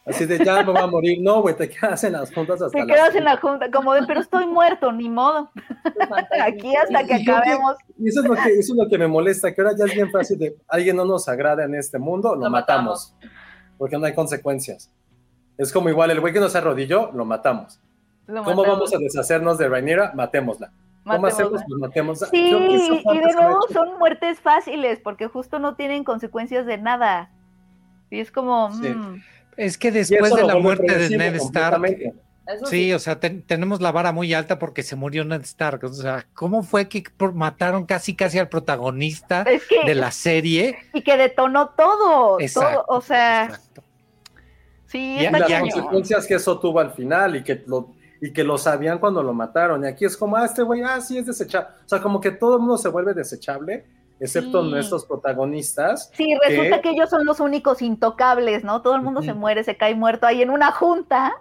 Así 0.09 0.24
de 0.26 0.42
ya 0.44 0.62
me 0.62 0.72
voy 0.72 0.80
a 0.80 0.86
morir. 0.86 1.18
No, 1.20 1.42
güey, 1.42 1.54
te 1.54 1.68
quedas 1.68 2.02
en 2.04 2.14
las 2.14 2.32
juntas 2.32 2.62
hasta 2.62 2.78
Te 2.78 2.86
quedas 2.86 3.14
en 3.14 3.24
la 3.24 3.36
junta, 3.36 3.70
como 3.70 3.92
de, 3.92 4.06
pero 4.06 4.20
estoy 4.20 4.46
muerto, 4.46 4.90
ni 4.90 5.09
modo. 5.09 5.50
Aquí 6.40 6.74
hasta 6.76 7.04
que 7.04 7.18
Y 7.18 7.22
acabemos. 7.28 7.76
Y 7.98 8.09
eso 8.09 8.22
es, 8.22 8.28
lo 8.28 8.34
que, 8.34 8.48
eso 8.59 8.72
es 8.72 8.78
lo 8.78 8.88
que 8.88 8.98
me 8.98 9.06
molesta, 9.06 9.54
que 9.54 9.61
ahora 9.61 9.74
ya 9.76 9.84
es 9.84 9.94
bien 9.94 10.11
fácil 10.11 10.38
de 10.38 10.56
alguien 10.68 10.96
no 10.96 11.04
nos 11.04 11.28
agrada 11.28 11.64
en 11.64 11.74
este 11.74 11.98
mundo, 11.98 12.34
lo, 12.34 12.44
Lo 12.44 12.50
matamos. 12.50 13.14
Porque 13.76 13.98
no 13.98 14.06
hay 14.06 14.14
consecuencias. 14.14 14.90
Es 15.59 15.72
como 15.72 15.88
igual 15.88 16.11
el 16.11 16.20
güey 16.20 16.32
que 16.32 16.40
nos 16.40 16.54
arrodilló, 16.56 17.11
lo 17.12 17.24
matamos. 17.24 17.80
lo 18.26 18.44
¿Cómo 18.44 18.62
matamos, 18.62 18.78
vamos 18.78 18.94
a 18.94 18.98
deshacernos 18.98 19.59
de 19.59 19.68
Rhaenyra? 19.68 20.12
Matémosla. 20.14 20.72
¿Cómo 21.04 21.26
hacemos? 21.26 21.62
Pues 21.66 21.80
matémosla. 21.80 22.26
Sí, 22.28 22.50
y 22.50 23.18
de 23.18 23.32
nuevo 23.34 23.61
son 23.72 23.98
muertes 23.98 24.40
fáciles, 24.40 25.00
porque 25.00 25.26
justo 25.26 25.59
no 25.59 25.74
tienen 25.74 26.04
consecuencias 26.04 26.66
de 26.66 26.78
nada. 26.78 27.30
Y 28.11 28.20
es 28.20 28.30
como, 28.30 28.70
Sí. 28.72 28.88
mm, 28.88 29.22
Es 29.59 29.76
que 29.76 29.90
después 29.92 30.34
de 30.34 30.44
la 30.44 30.56
muerte 30.56 30.96
de 30.96 31.16
Ned 31.16 31.34
Stark, 31.36 31.82
sí, 32.64 32.92
o 32.94 32.98
sea, 32.98 33.20
ten- 33.20 33.42
tenemos 33.42 33.80
la 33.82 33.92
vara 33.92 34.12
muy 34.12 34.32
alta 34.32 34.59
porque 34.59 34.82
se 34.82 34.96
murió 34.96 35.24
Ned 35.24 35.42
Stark. 35.42 35.84
O 35.84 35.92
sea, 35.92 36.26
¿cómo 36.32 36.62
fue 36.62 36.88
que 36.88 37.04
por- 37.16 37.34
mataron 37.34 37.84
casi 37.84 38.14
casi 38.16 38.38
al 38.38 38.48
protagonista 38.48 39.42
es 39.42 39.66
que, 39.66 39.84
de 39.84 39.94
la 39.94 40.11
serie? 40.12 40.78
y 40.94 41.02
que 41.02 41.16
detonó 41.16 41.70
todo, 41.70 42.40
Exacto, 42.40 42.84
todo, 42.86 42.96
o 42.96 43.00
sea, 43.02 43.44
exacto. 43.46 43.82
sí, 44.86 45.16
Y- 45.20 45.24
está 45.26 45.38
y 45.38 45.40
las 45.40 45.61
consecuencias 45.61 46.26
que 46.26 46.34
eso 46.34 46.59
tuvo 46.59 46.80
al 46.80 46.92
final 46.92 47.36
y 47.36 47.42
que 47.44 47.62
lo 47.66 47.90
y 48.20 48.32
que 48.32 48.42
lo 48.42 48.59
sabían 48.59 48.98
cuando 48.98 49.22
lo 49.22 49.32
mataron. 49.32 49.84
Y 49.84 49.86
aquí 49.86 50.04
es 50.04 50.16
como, 50.16 50.36
ah, 50.36 50.44
este 50.44 50.62
güey, 50.62 50.82
ah, 50.82 51.00
sí, 51.00 51.18
es 51.18 51.26
desechable. 51.26 51.68
O 51.84 51.88
sea, 51.88 52.00
como 52.00 52.20
que 52.20 52.32
todo 52.32 52.54
el 52.54 52.61
mundo 52.61 52.76
se 52.76 52.88
vuelve 52.88 53.14
desechable, 53.14 53.84
excepto 54.20 54.62
Sí. 54.64 54.70
nuestros 54.70 55.04
protagonistas. 55.04 56.10
Sí, 56.14 56.36
resulta 56.46 56.80
que 56.80 56.90
ellos 56.90 57.08
son 57.10 57.24
los 57.24 57.40
únicos 57.40 57.82
intocables, 57.82 58.64
¿no? 58.64 58.82
Todo 58.82 58.94
el 58.96 59.02
mundo 59.02 59.22
se 59.22 59.32
muere, 59.34 59.64
se 59.64 59.76
cae 59.76 59.94
muerto 59.94 60.26
ahí 60.26 60.42
en 60.42 60.50
una 60.50 60.72
junta. 60.72 61.34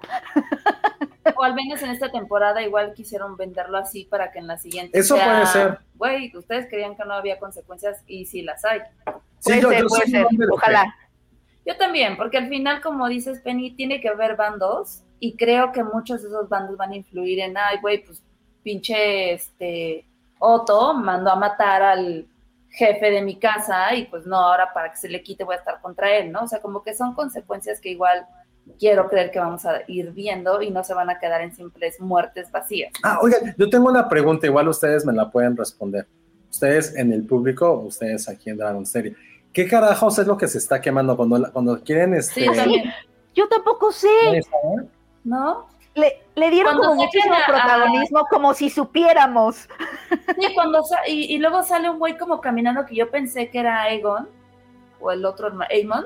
O 1.36 1.44
al 1.44 1.54
menos 1.56 1.82
en 1.82 1.90
esta 1.92 2.10
temporada 2.12 2.62
igual 2.64 2.94
quisieron 2.94 3.36
venderlo 3.36 3.78
así 3.78 4.06
para 4.06 4.32
que 4.32 4.40
en 4.40 4.48
la 4.48 4.58
siguiente 4.58 4.98
Eso 4.98 5.16
puede 5.16 5.46
ser. 5.48 5.80
Güey, 5.96 6.36
ustedes 6.36 6.68
creían 6.70 6.96
que 6.96 7.04
no 7.04 7.14
había 7.14 7.38
consecuencias 7.38 8.02
y 8.08 8.26
sí 8.26 8.42
las 8.42 8.64
hay. 8.64 8.80
Sí, 9.40 9.60
puede 9.60 9.62
yo- 9.62 9.70
ser, 9.70 9.82
yo 9.82 9.88
puede 9.88 10.06
ser, 10.08 10.28
ojalá. 10.52 10.96
Yo 11.66 11.76
también, 11.76 12.16
porque 12.16 12.38
al 12.38 12.48
final, 12.48 12.82
como 12.82 13.08
dices, 13.10 13.42
Penny, 13.42 13.72
tiene 13.76 14.00
que 14.00 14.08
haber 14.08 14.38
bandos 14.38 15.04
y 15.20 15.36
creo 15.36 15.74
que 15.74 15.84
muchos 15.84 16.22
de 16.22 16.30
esos 16.30 16.48
bandos 16.48 16.78
van 16.78 16.92
a 16.94 16.96
influir 16.96 17.40
en, 17.42 17.58
ay, 17.58 17.80
güey, 17.82 18.06
pues 18.06 18.24
pinche 18.64 19.34
este 19.34 20.06
Otto 20.40 20.94
mandó 20.94 21.32
a 21.32 21.36
matar 21.36 21.82
al 21.82 22.26
jefe 22.78 23.10
de 23.12 23.22
mi 23.24 23.38
casa 23.38 23.96
y 23.96 24.06
pues 24.06 24.26
no, 24.28 24.38
ahora 24.38 24.72
para 24.74 24.92
que 24.92 24.98
se 24.98 25.10
le 25.10 25.24
quite 25.24 25.44
voy 25.44 25.56
a 25.56 25.58
estar 25.58 25.82
contra 25.82 26.16
él, 26.16 26.32
¿no? 26.32 26.44
O 26.44 26.48
sea, 26.48 26.60
como 26.62 26.84
que 26.84 26.94
son 26.96 27.16
consecuencias 27.16 27.80
que 27.82 27.90
igual 27.90 28.26
quiero 28.78 29.08
creer 29.10 29.32
que 29.32 29.40
vamos 29.40 29.66
a 29.66 29.80
ir 29.88 30.12
viendo 30.12 30.62
y 30.62 30.70
no 30.70 30.84
se 30.84 30.94
van 30.94 31.10
a 31.10 31.18
quedar 31.18 31.42
en 31.42 31.56
simples 31.56 32.00
muertes 32.00 32.52
vacías. 32.52 32.92
Ah, 33.04 33.18
oigan, 33.22 33.56
yo 33.58 33.70
tengo 33.70 33.90
una 33.90 34.08
pregunta, 34.08 34.46
igual 34.46 34.68
ustedes 34.68 35.06
me 35.06 35.14
la 35.14 35.30
pueden 35.32 35.58
responder. 35.58 36.06
Ustedes 36.52 36.96
en 36.96 37.12
el 37.12 37.26
público, 37.26 37.72
ustedes 37.80 38.30
aquí 38.30 38.50
en 38.52 38.58
Dragon 38.58 38.86
Serie. 38.86 39.16
¿Qué 39.52 39.68
carajos 39.68 40.20
es 40.20 40.28
lo 40.28 40.38
que 40.38 40.48
se 40.48 40.60
está 40.60 40.80
quemando 40.80 41.18
cuando, 41.18 41.40
la- 41.40 41.50
cuando 41.50 41.80
quieren 41.84 42.14
este? 42.14 42.42
Sí, 42.54 42.84
yo 43.34 43.48
tampoco 43.48 43.92
sé. 43.92 44.08
¿no? 45.24 45.68
Le, 45.98 46.22
le 46.36 46.50
dieron 46.52 46.74
Cuando 46.78 46.90
como 46.90 47.02
muchísimo 47.04 47.34
a- 47.36 47.46
protagonismo, 47.48 48.26
como 48.30 48.54
si 48.54 48.70
supiéramos. 48.70 49.68
Sí, 50.40 50.54
cuando 50.54 50.84
sa- 50.84 51.08
y, 51.08 51.34
y 51.34 51.38
luego 51.40 51.64
sale 51.64 51.90
un 51.90 51.98
güey 52.00 52.18
como 52.18 52.40
caminando 52.40 52.86
que 52.86 52.96
yo 52.96 53.10
pensé 53.10 53.50
que 53.50 53.60
era 53.60 53.82
Aegon, 53.82 54.30
o 55.00 55.12
el 55.12 55.26
otro 55.26 55.52
Aemon, 55.70 56.06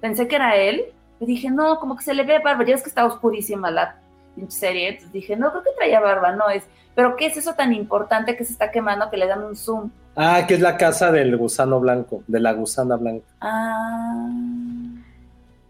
pensé 0.00 0.26
que 0.26 0.36
era 0.36 0.56
él, 0.56 0.86
y 1.20 1.26
dije, 1.26 1.50
no, 1.50 1.78
como 1.78 1.96
que 1.96 2.04
se 2.04 2.14
le 2.14 2.24
ve 2.24 2.38
barba, 2.38 2.64
ya 2.64 2.74
es 2.74 2.82
que 2.82 2.88
está 2.88 3.04
oscurísima 3.06 3.70
la 3.70 3.96
pinche 4.34 4.56
serie, 4.56 4.88
entonces 4.88 5.12
dije, 5.12 5.36
no, 5.36 5.50
creo 5.50 5.62
que 5.62 5.70
traía 5.76 6.00
barba, 6.00 6.32
no 6.32 6.48
es, 6.50 6.64
pero 6.94 7.16
¿qué 7.16 7.26
es 7.26 7.36
eso 7.36 7.54
tan 7.54 7.72
importante 7.74 8.36
que 8.36 8.44
se 8.44 8.52
está 8.52 8.70
quemando 8.70 9.08
que 9.10 9.16
le 9.18 9.26
dan 9.26 9.42
un 9.44 9.54
zoom? 9.56 9.90
Ah, 10.16 10.44
que 10.48 10.54
es 10.54 10.60
la 10.60 10.76
casa 10.78 11.10
del 11.12 11.36
gusano 11.36 11.78
blanco, 11.80 12.22
de 12.26 12.40
la 12.40 12.52
gusana 12.52 12.96
blanca. 12.96 13.26
Ah, 13.40 14.28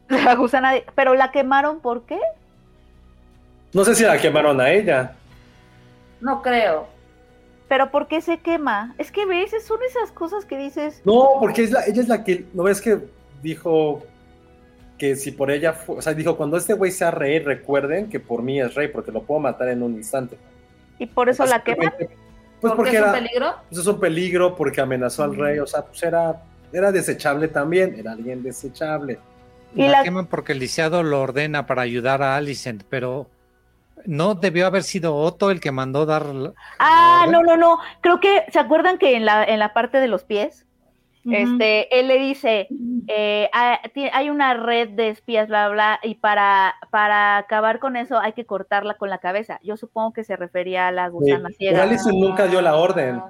La 0.08 0.34
gusana, 0.36 0.72
de- 0.72 0.86
pero 0.94 1.14
la 1.14 1.32
quemaron, 1.32 1.80
¿por 1.80 2.02
qué? 2.02 2.18
No 3.76 3.84
sé 3.84 3.94
si 3.94 4.04
la 4.04 4.16
quemaron 4.18 4.58
a 4.58 4.70
ella. 4.70 5.12
no 6.22 6.40
creo. 6.40 6.88
Pero 7.68 7.90
¿por 7.90 8.06
qué 8.08 8.22
se 8.22 8.38
quema? 8.38 8.94
Es 8.96 9.10
que 9.12 9.26
ves, 9.26 9.50
son 9.66 9.78
esas 9.86 10.10
cosas 10.12 10.46
que 10.46 10.56
dices, 10.56 11.02
No, 11.04 11.32
porque 11.40 11.64
es 11.64 11.70
la, 11.72 11.84
ella 11.84 12.00
es 12.00 12.08
la 12.08 12.24
que, 12.24 12.46
¿no 12.54 12.62
ves 12.62 12.80
que 12.80 13.00
dijo 13.42 14.02
que 14.96 15.14
si 15.16 15.30
por 15.30 15.50
ella 15.50 15.74
fue, 15.74 15.96
o 15.96 16.00
sea, 16.02 16.14
dijo, 16.14 16.38
cuando 16.38 16.56
este 16.56 16.72
güey 16.72 16.90
sea 16.90 17.10
rey, 17.10 17.38
recuerden 17.40 18.08
que 18.08 18.18
por 18.18 18.40
mí 18.42 18.60
es 18.62 18.74
rey, 18.74 18.88
porque 18.88 19.12
lo 19.12 19.22
puedo 19.24 19.40
matar 19.40 19.68
en 19.68 19.82
un 19.82 19.94
instante. 19.94 20.38
y 20.98 21.04
por 21.04 21.28
eso 21.28 21.44
la 21.44 21.62
queman. 21.62 21.86
Básicamente, 21.90 22.16
Pues 22.62 22.70
¿Por 22.70 22.76
porque 22.76 22.96
es 22.96 23.02
un 23.02 23.08
era, 23.10 23.12
peligro? 23.12 23.54
pues 23.68 23.80
es 23.82 23.86
un 23.86 24.00
peligro, 24.00 24.56
porque 24.56 24.80
amenazó 24.80 25.24
al 25.24 25.32
Mm. 25.32 25.40
rey, 25.40 25.58
o 25.58 25.66
sea, 25.66 25.82
pues 25.84 26.02
era, 26.02 26.42
era 26.72 26.90
desechable 26.92 27.48
también, 27.48 27.94
era 27.98 28.12
alguien 28.12 28.42
desechable. 28.42 29.18
Y 29.74 29.82
la 29.82 29.90
la- 29.98 30.02
queman 30.04 30.24
porque 30.28 30.52
el 30.52 30.60
lisiado 30.60 31.02
lo 31.02 31.20
ordena 31.20 31.66
para 31.66 31.82
ayudar 31.82 32.22
a 32.22 32.36
Alicent, 32.36 32.84
pero 32.88 33.26
no 34.04 34.34
debió 34.34 34.66
haber 34.66 34.82
sido 34.82 35.14
Otto 35.16 35.50
el 35.50 35.60
que 35.60 35.72
mandó 35.72 36.04
dar. 36.06 36.26
la- 36.26 36.52
Ah, 36.78 37.26
no, 37.30 37.42
no, 37.42 37.56
no. 37.56 37.78
Creo 38.00 38.20
que, 38.20 38.44
¿se 38.50 38.58
acuerdan 38.58 38.98
que 38.98 39.16
en 39.16 39.24
la, 39.24 39.42
en 39.44 39.58
la 39.58 39.72
parte 39.72 39.98
de 40.00 40.08
los 40.08 40.24
pies? 40.24 40.66
Este, 41.28 41.98
él 41.98 42.06
le 42.06 42.18
dice, 42.18 42.68
eh, 43.08 43.50
ah, 43.52 43.80
hay 44.12 44.30
una 44.30 44.54
red 44.54 44.90
de 44.90 45.08
espías, 45.08 45.48
bla, 45.48 45.68
bla, 45.68 45.98
y 46.04 46.14
para, 46.14 46.76
para 46.90 47.36
acabar 47.36 47.80
con 47.80 47.96
eso 47.96 48.16
hay 48.20 48.32
que 48.32 48.46
cortarla 48.46 48.94
con 48.94 49.10
la 49.10 49.18
cabeza. 49.18 49.58
Yo 49.64 49.76
supongo 49.76 50.12
que 50.12 50.22
se 50.22 50.36
refería 50.36 50.86
a 50.86 50.92
la 50.92 51.08
gusana 51.08 51.48
Sí, 51.48 51.56
ciega. 51.56 51.84
pero 51.84 52.12
nunca 52.12 52.46
dio 52.46 52.62
la 52.62 52.76
orden. 52.76 53.20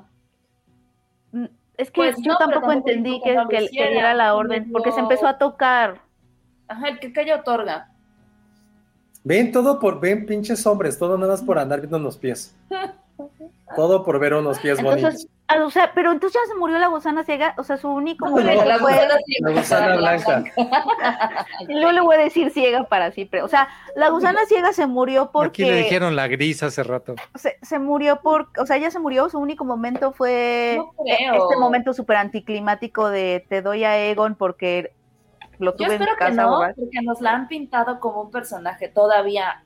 Mm, 1.32 1.46
Es 1.78 1.90
que 1.90 2.00
Pues 2.02 2.16
yo 2.22 2.32
no, 2.32 2.38
tampoco 2.38 2.66
tampoco 2.66 2.72
entendí 2.72 3.18
que, 3.24 3.34
que 3.48 3.58
que, 3.68 3.68
diera 3.88 4.12
la 4.12 4.34
orden, 4.34 4.70
porque 4.72 4.92
se 4.92 5.00
empezó 5.00 5.26
a 5.26 5.38
tocar. 5.38 6.02
Ajá, 6.68 6.88
el 6.88 6.98
que 6.98 7.14
calla 7.14 7.36
otorga. 7.36 7.88
Ven 9.28 9.50
todo 9.50 9.80
por, 9.80 9.98
ven 9.98 10.24
pinches 10.24 10.64
hombres, 10.68 10.96
todo 11.00 11.18
nada 11.18 11.32
más 11.32 11.42
por 11.42 11.58
andar 11.58 11.80
viendo 11.80 11.96
unos 11.96 12.16
pies. 12.16 12.54
Todo 13.74 14.04
por 14.04 14.20
ver 14.20 14.32
unos 14.34 14.58
pies 14.60 14.78
Entonces, 14.78 15.02
bonitos. 15.02 15.26
ah, 15.48 15.64
o 15.64 15.70
sea, 15.70 15.90
pero 15.92 16.12
entonces 16.12 16.40
ya 16.40 16.52
se 16.52 16.56
murió 16.56 16.78
la 16.78 16.86
gusana 16.86 17.24
ciega, 17.24 17.52
o 17.58 17.64
sea, 17.64 17.76
su 17.76 17.88
único 17.88 18.26
No, 18.26 18.32
momento 18.36 18.64
la 18.64 18.78
fue... 18.78 18.92
gusana 18.92 19.14
ciega. 19.26 19.50
La 19.50 19.56
gusana 19.60 19.96
blanca. 19.96 20.44
Y 21.68 21.80
Yo 21.80 21.90
le 21.92 22.00
voy 22.00 22.14
a 22.16 22.20
decir 22.20 22.50
ciega 22.52 22.84
para 22.84 23.10
siempre. 23.10 23.42
O 23.42 23.48
sea, 23.48 23.68
la 23.96 24.10
gusana 24.10 24.40
ciega 24.46 24.72
se 24.72 24.86
murió 24.86 25.22
Aquí 25.22 25.30
le 25.32 25.68
porque 25.70 25.72
dijeron 25.82 26.14
la 26.14 26.28
gris 26.28 26.62
hace 26.62 26.84
rato. 26.84 27.16
se, 27.34 27.58
se 27.60 27.78
murió 27.80 28.20
por, 28.22 28.48
o 28.58 28.66
sea, 28.66 28.76
ella 28.76 28.90
se 28.92 29.00
murió, 29.00 29.28
su 29.30 29.38
único 29.40 29.64
momento 29.64 30.12
fue 30.12 30.74
No 30.78 30.92
creo. 31.04 31.34
este 31.50 31.56
momento 31.58 31.92
súper 31.92 32.18
anticlimático 32.18 33.08
de 33.08 33.44
te 33.48 33.62
doy 33.62 33.82
a 33.84 33.98
Egon 33.98 34.36
porque 34.36 34.92
lo 35.58 35.72
Yo 35.72 35.76
tuve 35.76 35.94
en 35.94 36.00
mi 36.00 36.06
espero 36.06 36.16
que 36.18 36.32
no, 36.34 36.60
porque 36.76 37.02
nos 37.02 37.20
la 37.20 37.32
han 37.32 37.48
pintado 37.48 38.00
como 38.00 38.22
un 38.22 38.30
personaje 38.30 38.88
todavía, 38.88 39.62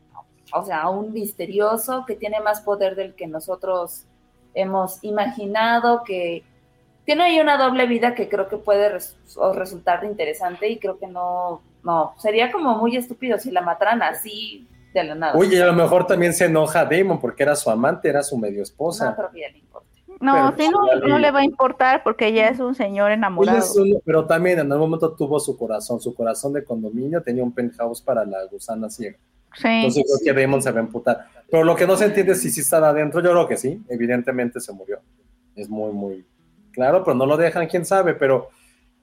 o 0.52 0.64
sea, 0.64 0.88
un 0.88 1.12
misterioso 1.12 2.04
que 2.06 2.14
tiene 2.16 2.40
más 2.40 2.60
poder 2.60 2.94
del 2.96 3.14
que 3.14 3.26
nosotros 3.26 4.06
hemos 4.54 5.02
imaginado, 5.04 6.02
que 6.04 6.44
tiene 7.04 7.24
ahí 7.24 7.40
una 7.40 7.56
doble 7.56 7.86
vida 7.86 8.14
que 8.14 8.28
creo 8.28 8.48
que 8.48 8.56
puede 8.56 8.88
res- 8.88 9.16
o 9.36 9.52
resultar 9.52 10.04
interesante 10.04 10.68
y 10.68 10.78
creo 10.78 10.98
que 10.98 11.06
no, 11.06 11.62
no, 11.82 12.14
sería 12.18 12.50
como 12.52 12.76
muy 12.76 12.96
estúpido 12.96 13.38
si 13.38 13.50
la 13.50 13.62
mataran 13.62 14.02
así 14.02 14.68
de 14.92 15.04
la 15.04 15.14
nada. 15.14 15.38
Oye, 15.38 15.62
a 15.62 15.66
lo 15.66 15.72
mejor 15.72 16.06
también 16.06 16.32
se 16.34 16.46
enoja 16.46 16.84
Damon 16.84 17.20
porque 17.20 17.42
era 17.44 17.54
su 17.54 17.70
amante, 17.70 18.08
era 18.08 18.22
su 18.22 18.36
medio 18.36 18.62
esposa. 18.62 19.10
No 19.10 19.16
creo 19.16 19.30
que 19.30 19.40
ya 19.40 19.48
le 19.50 19.58
importe. 19.58 19.88
No, 20.20 20.54
sí, 20.56 20.68
no, 20.68 21.08
no 21.08 21.18
le 21.18 21.30
va 21.30 21.40
a 21.40 21.44
importar 21.44 22.02
porque 22.02 22.32
ya 22.32 22.48
es 22.48 22.60
un 22.60 22.74
señor 22.74 23.10
enamorado. 23.10 23.58
un- 23.82 24.00
pero 24.04 24.26
también 24.26 24.58
en 24.58 24.70
algún 24.70 24.90
momento 24.90 25.12
tuvo 25.14 25.40
su 25.40 25.56
corazón, 25.56 25.98
su 26.00 26.14
corazón 26.14 26.52
de 26.52 26.62
condominio, 26.62 27.22
tenía 27.22 27.42
un 27.42 27.52
penthouse 27.52 28.02
para 28.02 28.24
la 28.24 28.44
gusana 28.44 28.90
ciega. 28.90 29.16
Sí. 29.54 29.66
Entonces 29.66 30.04
creo 30.22 30.34
que 30.34 30.40
Damon 30.40 30.62
se 30.62 30.70
va 30.70 30.78
a 30.78 30.82
emputar. 30.82 31.26
Pero 31.50 31.64
lo 31.64 31.74
que 31.74 31.86
no 31.86 31.96
se 31.96 32.04
entiende 32.04 32.32
es 32.32 32.40
si 32.42 32.50
sí 32.50 32.60
estaba 32.60 32.90
adentro, 32.90 33.20
yo 33.22 33.30
creo 33.30 33.48
que 33.48 33.56
sí, 33.56 33.82
evidentemente 33.88 34.60
se 34.60 34.72
murió. 34.72 35.00
Es 35.56 35.68
muy, 35.68 35.92
muy 35.92 36.24
claro, 36.72 37.02
pero 37.02 37.16
no 37.16 37.26
lo 37.26 37.36
dejan, 37.36 37.66
quién 37.66 37.84
sabe, 37.84 38.14
pero 38.14 38.50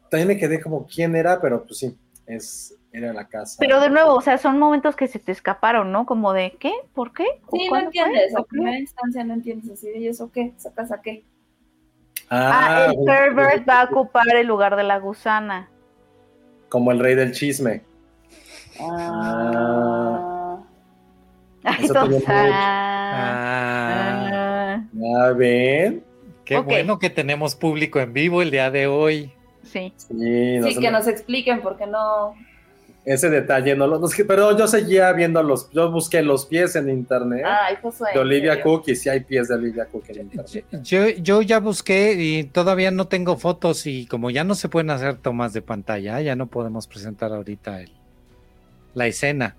también 0.10 0.28
me 0.30 0.38
quedé 0.38 0.62
como 0.62 0.86
quién 0.86 1.16
era, 1.16 1.42
pero 1.42 1.64
pues 1.66 1.80
sí, 1.80 1.98
es, 2.28 2.76
era 2.92 3.14
la 3.14 3.28
casa. 3.28 3.58
Pero 3.60 3.80
de 3.80 3.90
nuevo, 3.90 4.14
o 4.14 4.22
sea, 4.22 4.38
son 4.38 4.60
momentos 4.60 4.96
que 4.96 5.08
se 5.08 5.18
te 5.20 5.32
escaparon, 5.32 5.92
¿no? 5.92 6.06
Como 6.06 6.34
de, 6.34 6.56
¿qué? 6.60 6.74
¿Por 6.94 7.14
qué? 7.14 7.26
¿O 7.48 7.56
Sí, 7.58 7.70
no 7.72 7.80
entiendes. 7.80 8.34
¿O 8.36 8.40
A 8.42 8.46
primera 8.46 8.78
instancia 8.78 9.24
no 9.24 9.34
entiendes 9.34 9.72
así. 9.72 9.88
¿Y 9.96 10.08
eso 10.08 10.32
qué? 10.32 10.54
¿Sacas 10.58 10.92
a 10.92 11.02
qué? 11.02 11.24
Ah, 12.30 12.88
el 12.90 12.98
bueno, 12.98 13.06
pervert 13.06 13.68
va 13.68 13.82
a 13.82 13.86
ocupar 13.86 14.28
el 14.36 14.46
lugar 14.46 14.76
de 14.76 14.84
la 14.84 15.00
gusana. 15.00 15.70
Como 16.70 16.92
el 16.92 17.00
rey 17.00 17.16
del 17.16 17.32
chisme. 17.32 17.82
Ah. 18.80 20.58
Ay, 21.64 21.86
Eso 21.86 22.06
mucho. 22.06 22.26
ah, 22.28 23.14
Ah, 23.20 24.84
Ya 24.94 25.32
ven. 25.34 26.04
qué 26.46 26.60
bueno 26.60 27.00
que 27.00 27.10
tenemos 27.10 27.56
público 27.56 28.00
en 28.00 28.14
vivo 28.14 28.42
el 28.42 28.52
día 28.52 28.70
de 28.72 28.88
hoy. 28.88 29.32
Sí. 29.78 29.94
Sí, 29.98 30.58
no 30.60 30.68
Sí, 30.68 30.76
que 30.76 30.92
no- 30.92 30.98
nos 31.00 31.08
expliquen 31.08 31.62
porque 31.62 31.86
no. 31.88 32.34
ese 33.06 33.30
detalle 33.30 33.76
no 33.76 33.88
lo. 33.88 34.00
no, 34.00 34.08
pero 34.28 34.58
yo 34.58 34.68
seguía 34.68 35.12
viendo 35.14 35.42
los. 35.44 35.70
Yo 35.72 35.90
busqué 35.92 36.22
los 36.22 36.46
pies 36.46 36.76
en 36.76 36.90
internet 36.90 37.44
Ay, 37.46 37.76
Josué. 37.82 38.10
de 38.14 38.20
Olivia. 38.20 38.62
Cook 38.62 38.84
y 38.88 38.96
si 38.96 39.08
hay 39.10 39.22
pies 39.22 39.48
de 39.48 39.56
Olivia 39.56 39.86
Cook 39.86 40.04
en 40.10 40.22
internet. 40.24 40.66
Yo, 40.84 41.08
yo 41.10 41.42
ya 41.42 41.60
busqué 41.60 42.14
y 42.18 42.44
todavía 42.44 42.92
no 42.92 43.08
tengo 43.08 43.38
fotos 43.38 43.86
y 43.88 44.06
como 44.08 44.30
ya 44.30 44.44
no 44.44 44.56
se 44.56 44.68
pueden 44.68 44.90
hacer 44.90 45.16
tomas 45.18 45.54
de 45.54 45.62
pantalla, 45.62 46.20
ya 46.22 46.36
no 46.36 46.48
podemos 46.48 46.86
presentar 46.88 47.32
ahorita 47.32 47.82
el, 47.82 47.92
la 48.94 49.08
escena. 49.08 49.56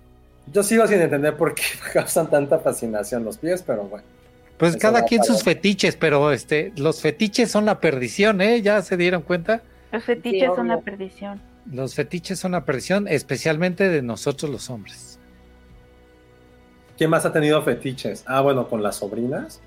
Yo 0.51 0.63
sigo 0.63 0.85
sin 0.87 0.99
entender 1.01 1.35
por 1.37 1.53
qué 1.55 1.63
causan 1.93 2.29
tanta 2.29 2.59
fascinación 2.59 3.23
los 3.23 3.37
pies, 3.37 3.63
pero 3.65 3.83
bueno. 3.83 4.05
Pues 4.57 4.75
cada 4.75 5.05
quien 5.05 5.23
sus 5.23 5.41
fetiches, 5.43 5.95
pero 5.95 6.31
este, 6.33 6.73
los 6.75 6.99
fetiches 7.01 7.49
son 7.49 7.65
la 7.65 7.79
perdición, 7.79 8.41
¿eh? 8.41 8.61
¿Ya 8.61 8.81
se 8.81 8.97
dieron 8.97 9.21
cuenta? 9.21 9.61
Los 9.91 10.03
fetiches 10.03 10.49
son 10.55 10.67
la 10.67 10.79
perdición. 10.81 11.41
Los 11.71 11.95
fetiches 11.95 12.39
son 12.39 12.51
la 12.53 12.65
perdición, 12.65 13.07
especialmente 13.07 13.89
de 13.89 14.01
nosotros 14.01 14.51
los 14.51 14.69
hombres. 14.69 15.19
¿Quién 16.97 17.09
más 17.09 17.25
ha 17.25 17.31
tenido 17.31 17.61
fetiches? 17.63 18.23
Ah, 18.27 18.41
bueno, 18.41 18.67
con 18.67 18.83
las 18.83 18.97
sobrinas. 18.97 19.61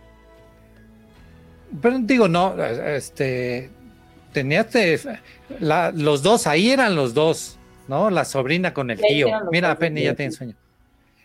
Pero 1.81 1.99
digo, 2.01 2.28
no, 2.28 2.55
este, 2.62 3.70
tenías 4.32 4.70
de- 4.73 5.01
la- 5.59 5.90
los 5.93 6.23
dos, 6.23 6.47
ahí 6.47 6.70
eran 6.70 6.94
los 6.94 7.15
dos, 7.15 7.57
¿no? 7.89 8.11
La 8.11 8.24
sobrina 8.27 8.74
con 8.74 8.90
el 8.90 9.01
tío. 9.01 9.28
Mira, 9.51 9.77
Penny 9.78 10.03
ya 10.03 10.15
tiene 10.15 10.32
sueño. 10.32 10.55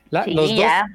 La- 0.09 0.23
Sí, 0.23 0.33
los 0.33 0.49
dos, 0.49 0.59
ya. 0.59 0.85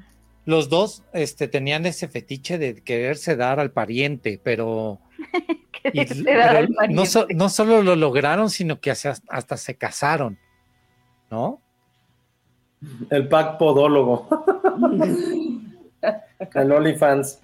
Los 0.45 0.69
dos, 0.69 1.03
este, 1.13 1.47
tenían 1.47 1.85
ese 1.85 2.07
fetiche 2.07 2.57
de 2.57 2.75
quererse 2.83 3.35
dar 3.35 3.59
al 3.59 3.71
pariente, 3.71 4.39
pero, 4.43 4.99
y- 5.93 6.23
pero 6.23 6.43
al 6.43 6.69
no, 6.89 7.05
so- 7.05 7.21
pariente. 7.21 7.35
no 7.43 7.49
solo 7.49 7.81
lo 7.81 7.95
lograron, 7.95 8.49
sino 8.49 8.79
que 8.79 8.91
hasta, 8.91 9.15
hasta 9.29 9.57
se 9.57 9.75
casaron, 9.75 10.37
¿no? 11.31 11.61
El 13.09 13.29
pack 13.29 13.57
podólogo. 13.57 14.27
el 16.53 16.71
OnlyFans. 16.71 17.39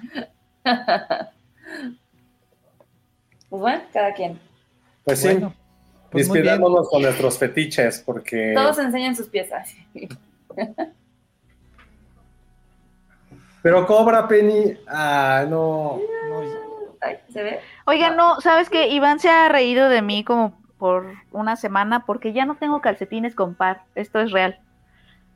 Pues 3.50 3.62
bueno, 3.62 3.82
cada 3.94 4.14
quien. 4.14 4.40
Pues 5.06 5.20
sí, 5.20 5.28
Bueno, 5.30 5.54
pues 6.12 6.28
con 6.28 7.02
nuestros 7.02 7.38
fetiches, 7.38 8.00
porque. 8.06 8.52
Todos 8.56 8.78
enseñan 8.80 9.16
sus 9.16 9.28
piezas. 9.30 9.74
Pero 13.62 13.86
cobra 13.86 14.28
Penny. 14.28 14.78
Ah, 14.88 15.46
no. 15.50 16.00
Ay, 17.02 17.18
¿se 17.30 17.44
ve? 17.44 17.60
Oigan, 17.86 18.16
no, 18.18 18.42
¿sabes 18.42 18.70
qué? 18.70 18.88
Iván 18.90 19.20
se 19.20 19.30
ha 19.30 19.50
reído 19.50 19.90
de 19.90 20.02
mí 20.02 20.24
como 20.24 20.60
por 20.78 21.08
una 21.32 21.56
semana 21.56 22.06
porque 22.06 22.34
ya 22.34 22.46
no 22.46 22.56
tengo 22.56 22.82
calcetines 22.82 23.36
con 23.36 23.56
par. 23.56 23.84
Esto 23.96 24.20
es 24.20 24.32
real. 24.32 24.60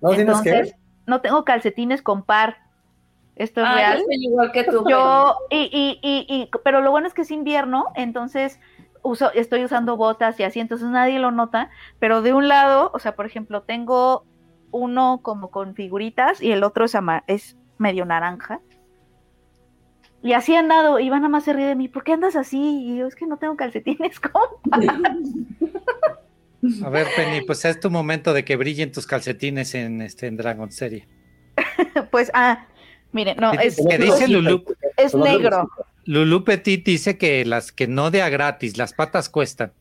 ¿No 0.02 0.10
tienes 0.10 0.38
Entonces, 0.38 0.72
que? 0.74 0.80
no 1.06 1.22
tengo 1.22 1.44
calcetines 1.46 2.02
con 2.02 2.24
par. 2.24 2.58
Esto 3.36 3.62
es 3.62 3.68
Ah, 3.68 3.76
real. 3.76 3.98
yo 3.98 4.04
soy 4.06 4.26
igual 4.26 4.52
que 4.52 4.64
tú. 4.64 4.86
Yo, 4.88 5.36
y, 5.50 5.70
y, 5.72 6.00
y, 6.02 6.26
y, 6.30 6.50
pero 6.64 6.82
lo 6.82 6.92
bueno 6.92 7.08
es 7.08 7.14
que 7.14 7.24
es 7.24 7.32
invierno, 7.32 7.88
entonces 7.96 8.60
uso, 9.02 9.32
estoy 9.34 9.66
usando 9.66 9.98
botas 9.98 10.40
y 10.40 10.44
así, 10.44 10.60
entonces 10.60 10.88
nadie 10.90 11.18
lo 11.20 11.32
nota, 11.32 11.72
pero 12.00 12.22
de 12.22 12.34
un 12.34 12.48
lado, 12.48 12.92
o 12.94 13.00
sea, 13.00 13.16
por 13.16 13.26
ejemplo, 13.26 13.64
tengo 13.64 14.24
uno 14.72 15.20
como 15.24 15.50
con 15.50 15.74
figuritas 15.76 16.42
y 16.42 16.52
el 16.52 16.64
otro 16.64 16.86
es, 16.86 16.94
ama- 16.96 17.24
es 17.28 17.58
medio 17.78 18.06
naranja. 18.06 18.60
Y 20.22 20.34
así 20.34 20.56
andado, 20.56 21.00
y 21.00 21.08
Iván 21.08 21.22
nada 21.22 21.30
más 21.30 21.44
se 21.44 21.54
ríe 21.54 21.66
de 21.66 21.76
mí, 21.76 21.90
¿por 21.90 22.04
qué 22.04 22.14
andas 22.14 22.36
así? 22.38 22.58
Y 22.58 22.98
yo, 22.98 23.08
es 23.08 23.16
que 23.16 23.28
no 23.28 23.38
tengo 23.38 23.58
calcetines 23.58 24.20
con 24.22 24.42
A 26.84 26.90
ver, 26.90 27.08
Penny, 27.16 27.42
pues 27.46 27.66
es 27.66 27.80
tu 27.80 27.92
momento 27.92 28.34
de 28.34 28.46
que 28.46 28.56
brillen 28.56 28.94
tus 28.94 29.06
calcetines 29.06 29.76
en, 29.76 30.02
este, 30.02 30.28
en 30.28 30.38
Dragon 30.38 30.72
Serie. 30.72 31.08
Pues, 32.10 32.32
ah, 32.34 32.66
miren, 33.12 33.38
no, 33.38 33.52
¿Qué 33.52 33.68
es? 33.68 33.78
¿Qué 33.90 33.98
dice 33.98 34.28
Lulú? 34.28 34.64
es 34.98 35.14
negro. 35.14 35.70
Lulú 36.06 36.44
Petit 36.44 36.86
dice 36.86 37.18
que 37.18 37.46
las 37.46 37.72
que 37.72 37.88
no 37.88 38.12
de 38.12 38.22
a 38.22 38.30
gratis, 38.30 38.78
las 38.78 38.94
patas 38.94 39.30
cuestan. 39.30 39.74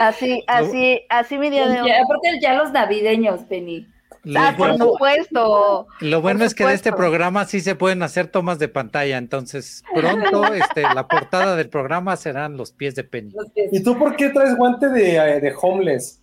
Así, 0.00 0.42
así, 0.48 1.00
así 1.08 1.38
mi 1.38 1.50
día 1.50 1.68
de 1.68 1.82
hoy. 1.82 1.88
Ya, 1.88 2.02
aparte 2.02 2.28
ya 2.40 2.54
los 2.54 2.72
navideños, 2.72 3.40
Penny. 3.44 3.86
Lo, 4.24 4.40
Ah, 4.40 4.54
por 4.56 4.70
bueno, 4.70 4.86
supuesto. 4.86 5.86
lo 6.00 6.20
bueno 6.20 6.38
por 6.40 6.46
es 6.48 6.54
que 6.54 6.66
de 6.66 6.74
este 6.74 6.92
programa 6.92 7.44
sí 7.44 7.60
se 7.60 7.76
pueden 7.76 8.02
hacer 8.02 8.26
tomas 8.26 8.58
de 8.58 8.66
pantalla, 8.68 9.18
entonces 9.18 9.84
pronto 9.94 10.44
este, 10.54 10.82
la 10.82 11.06
portada 11.06 11.54
del 11.54 11.68
programa 11.68 12.16
serán 12.16 12.56
los 12.56 12.72
pies 12.72 12.96
de 12.96 13.04
Penny. 13.04 13.32
Pies. 13.54 13.68
¿Y 13.72 13.82
tú 13.84 13.96
por 13.96 14.16
qué 14.16 14.30
traes 14.30 14.56
guante 14.56 14.88
de, 14.88 15.16
eh, 15.16 15.40
de 15.40 15.54
homeless? 15.62 16.20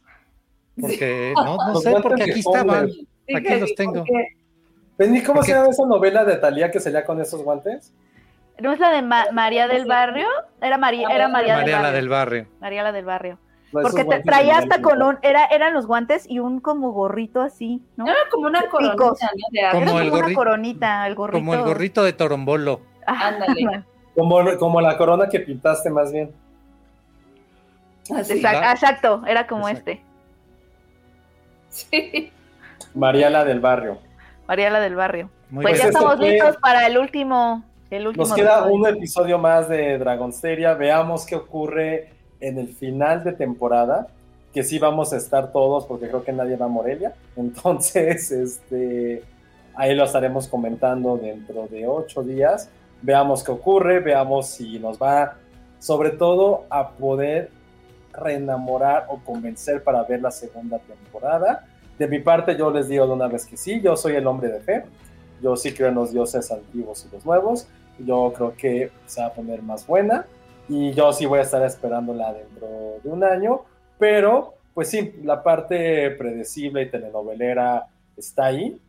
Porque 0.80 1.34
no, 1.36 1.56
no 1.56 1.74
Los 1.74 1.84
sé, 1.84 1.94
porque 2.02 2.24
aquí 2.24 2.40
estaban. 2.40 2.90
Sí, 2.90 3.08
aquí 3.36 3.60
los 3.60 3.76
tengo. 3.76 3.94
porque- 4.06 4.28
Penny, 4.98 5.22
¿cómo 5.24 5.36
¿Por 5.38 5.46
se 5.46 5.52
qué? 5.54 5.58
llama 5.58 5.70
esa 5.72 5.86
novela 5.86 6.24
de 6.26 6.36
Talía 6.38 6.70
que 6.72 6.80
salía 6.80 7.06
con 7.06 7.20
esos 7.22 7.42
guantes? 7.42 7.94
¿No 8.60 8.72
es 8.74 8.80
la 8.80 8.92
de 8.92 9.02
Ma- 9.02 9.28
María 9.32 9.68
del 9.68 9.86
Barrio? 9.86 10.28
Era 10.62 10.78
María, 10.78 11.08
era 11.10 11.28
María, 11.30 11.56
María 11.56 11.80
la 11.82 11.88
del 11.92 11.96
del 12.02 12.10
Barrio. 12.10 12.42
barrio. 12.44 12.60
María 12.62 12.84
la 12.84 12.92
del 12.92 13.06
Barrio. 13.06 13.40
Esos 13.80 13.92
Porque 13.92 14.06
te 14.06 14.24
traía 14.24 14.58
hasta 14.58 14.82
con 14.82 15.02
un, 15.02 15.18
era, 15.22 15.46
eran 15.46 15.74
los 15.74 15.88
guantes 15.88 16.26
y 16.30 16.40
un 16.40 16.60
como 16.60 16.92
gorrito 16.92 17.42
así, 17.42 17.82
¿no? 17.98 18.06
Era 18.08 18.18
como 18.32 18.48
una 18.48 18.68
coronita, 18.70 18.96
¿no? 18.96 19.72
Como 19.72 19.90
agua. 19.90 20.02
el 20.02 20.10
como 20.12 20.26
una 20.26 20.34
coronita, 20.36 21.08
el 21.08 21.16
gorrito. 21.16 21.40
Como 21.40 21.54
el 21.56 21.62
gorrito 21.64 22.04
de 22.04 22.14
Torombolo. 22.14 22.82
Ah, 23.08 23.28
Ándale. 23.30 23.84
Como, 24.16 24.58
como 24.60 24.80
la 24.82 24.96
corona 24.98 25.28
que 25.28 25.40
pintaste 25.40 25.90
más 25.90 26.12
bien. 26.12 26.32
Así. 28.16 28.34
exacto, 28.34 28.70
exacto, 28.70 29.24
era 29.28 29.48
como 29.48 29.68
Exacto. 29.70 29.92
este. 29.92 30.04
Sí. 31.70 32.32
María 32.94 33.30
la 33.30 33.44
del 33.44 33.60
barrio. 33.60 33.98
María 34.48 34.70
la 34.70 34.80
del 34.82 34.96
Barrio. 34.96 35.30
Muy 35.50 35.64
Pues 35.64 35.74
Pues 35.80 35.82
ya 35.82 35.88
estamos 35.88 36.18
fue- 36.18 36.30
listos 36.32 36.58
para 36.58 36.86
el 36.86 36.98
último, 36.98 37.64
el 37.90 38.08
último. 38.08 38.26
Nos 38.26 38.36
queda 38.36 38.56
episodio. 38.60 38.74
un 38.76 38.88
episodio 38.88 39.38
más 39.40 39.70
de 39.70 39.98
Dragonsteria. 39.98 40.74
Veamos 40.74 41.26
qué 41.26 41.36
ocurre 41.36 42.13
en 42.44 42.58
el 42.58 42.68
final 42.68 43.24
de 43.24 43.32
temporada. 43.34 44.08
Que 44.54 44.64
sí 44.64 44.78
vamos 44.78 45.14
a 45.14 45.18
estar 45.18 45.52
todos, 45.52 45.86
porque 45.86 46.08
creo 46.08 46.24
que 46.24 46.32
nadie 46.32 46.56
va 46.58 46.66
a 46.66 46.70
Morelia. 46.70 47.14
Entonces, 47.36 48.32
este, 48.32 49.24
ahí 49.74 49.96
lo 49.96 50.04
estaremos 50.04 50.48
comentando 50.48 51.18
dentro 51.18 51.68
de 51.68 51.88
ocho 51.88 52.22
días. 52.22 52.70
Veamos 53.02 53.44
qué 53.44 53.52
ocurre, 53.52 54.00
veamos 54.00 54.48
si 54.48 54.78
nos 54.80 55.02
va, 55.02 55.38
sobre 55.80 56.12
todo, 56.12 56.66
a 56.70 56.92
poder 56.92 57.50
reenamorar 58.14 59.08
o 59.10 59.18
convencer 59.18 59.84
para 59.84 60.04
ver 60.04 60.22
la 60.22 60.32
segunda 60.32 60.78
temporada. 60.80 61.66
De 61.98 62.08
mi 62.08 62.20
parte, 62.20 62.56
yo 62.56 62.70
les 62.72 62.88
digo 62.88 63.08
de 63.08 63.14
una 63.14 63.28
vez 63.28 63.46
que 63.46 63.58
sí, 63.58 63.82
yo 63.82 63.96
soy 63.96 64.16
el 64.16 64.28
hombre 64.28 64.50
de 64.50 64.60
fe. 64.60 64.84
Yo 65.42 65.56
sí 65.56 65.74
creo 65.74 65.90
en 65.90 65.96
los 65.96 66.12
dioses 66.12 66.52
antiguos 66.52 67.06
y 67.06 67.14
los 67.14 67.26
nuevos. 67.26 67.68
Yo 68.00 68.32
creo 68.36 68.54
que 68.56 68.92
se 69.06 69.22
va 69.22 69.28
a 69.28 69.34
poner 69.34 69.62
más 69.62 69.86
buena. 69.86 70.26
Y 70.70 70.92
yo 70.94 71.12
sí 71.14 71.26
voy 71.26 71.40
a 71.40 71.44
estar 71.44 71.64
esperándola 71.64 72.34
dentro 72.34 72.68
de 73.04 73.10
un 73.10 73.24
año. 73.24 73.62
Pero, 74.00 74.56
pues 74.74 74.90
sí, 74.90 75.16
la 75.24 75.44
parte 75.44 76.12
predecible 76.12 76.84
y 76.84 76.90
telenovelera 76.90 77.88
está 78.18 78.46
ahí. 78.46 78.80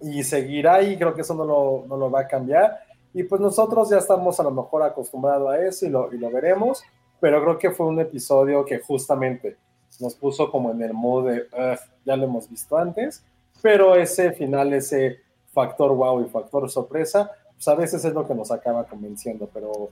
Y 0.00 0.22
seguirá 0.22 0.74
ahí. 0.74 0.96
Creo 0.96 1.14
que 1.14 1.22
eso 1.22 1.34
no 1.34 1.44
lo, 1.44 1.84
no 1.86 1.96
lo 1.96 2.10
va 2.10 2.20
a 2.20 2.26
cambiar. 2.28 2.80
Y 3.12 3.22
pues 3.22 3.40
nosotros 3.40 3.88
ya 3.90 3.98
estamos 3.98 4.38
a 4.40 4.42
lo 4.42 4.50
mejor 4.50 4.82
acostumbrados 4.82 5.50
a 5.50 5.60
eso 5.64 5.86
y 5.86 5.90
lo, 5.90 6.12
y 6.12 6.18
lo 6.18 6.30
veremos. 6.30 6.82
Pero 7.20 7.42
creo 7.42 7.58
que 7.58 7.70
fue 7.70 7.86
un 7.86 8.00
episodio 8.00 8.64
que 8.64 8.78
justamente 8.78 9.56
nos 10.00 10.14
puso 10.14 10.50
como 10.50 10.70
en 10.72 10.82
el 10.82 10.92
modo 10.92 11.28
de, 11.28 11.40
"Ugh, 11.52 11.78
ya 12.04 12.16
lo 12.16 12.24
hemos 12.24 12.50
visto 12.50 12.76
antes, 12.76 13.24
pero 13.62 13.94
ese 13.96 14.32
final, 14.32 14.72
ese 14.74 15.20
factor 15.52 15.94
wow 15.94 16.22
y 16.22 16.28
factor 16.28 16.68
sorpresa, 16.68 17.30
pues 17.54 17.66
a 17.68 17.74
veces 17.74 18.04
es 18.04 18.12
lo 18.12 18.26
que 18.26 18.34
nos 18.34 18.50
acaba 18.50 18.84
convenciendo, 18.84 19.48
pero... 19.52 19.88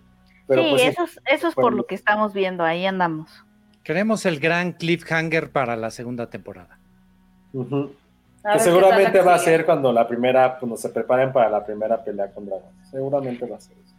pero 0.47 0.63
sí, 0.63 0.71
pues, 0.71 0.83
eso 0.83 1.05
es, 1.05 1.21
eso 1.27 1.49
es 1.49 1.55
por 1.55 1.73
lo 1.73 1.87
que 1.87 1.95
estamos 1.95 2.33
viendo, 2.35 2.65
ahí 2.65 2.87
andamos. 2.87 3.45
Queremos 3.83 4.25
el 4.27 4.41
gran 4.41 4.73
cliffhanger 4.73 5.51
para 5.53 5.77
la 5.77 5.91
segunda 5.91 6.31
temporada. 6.31 6.79
Que 7.53 8.59
seguramente 8.59 9.21
va 9.23 9.35
a 9.35 9.39
ser 9.39 9.65
cuando 9.65 9.93
la 9.93 10.07
primera, 10.07 10.59
cuando 10.59 10.77
se 10.77 10.89
preparen 10.91 11.33
para 11.33 11.49
la 11.49 11.65
primera 11.65 12.03
pelea 12.03 12.31
con 12.33 12.47
dragones. 12.47 12.89
Seguramente 12.91 13.47
va 13.47 13.57
a 13.57 13.61
ser 13.61 13.77
eso. 13.85 13.95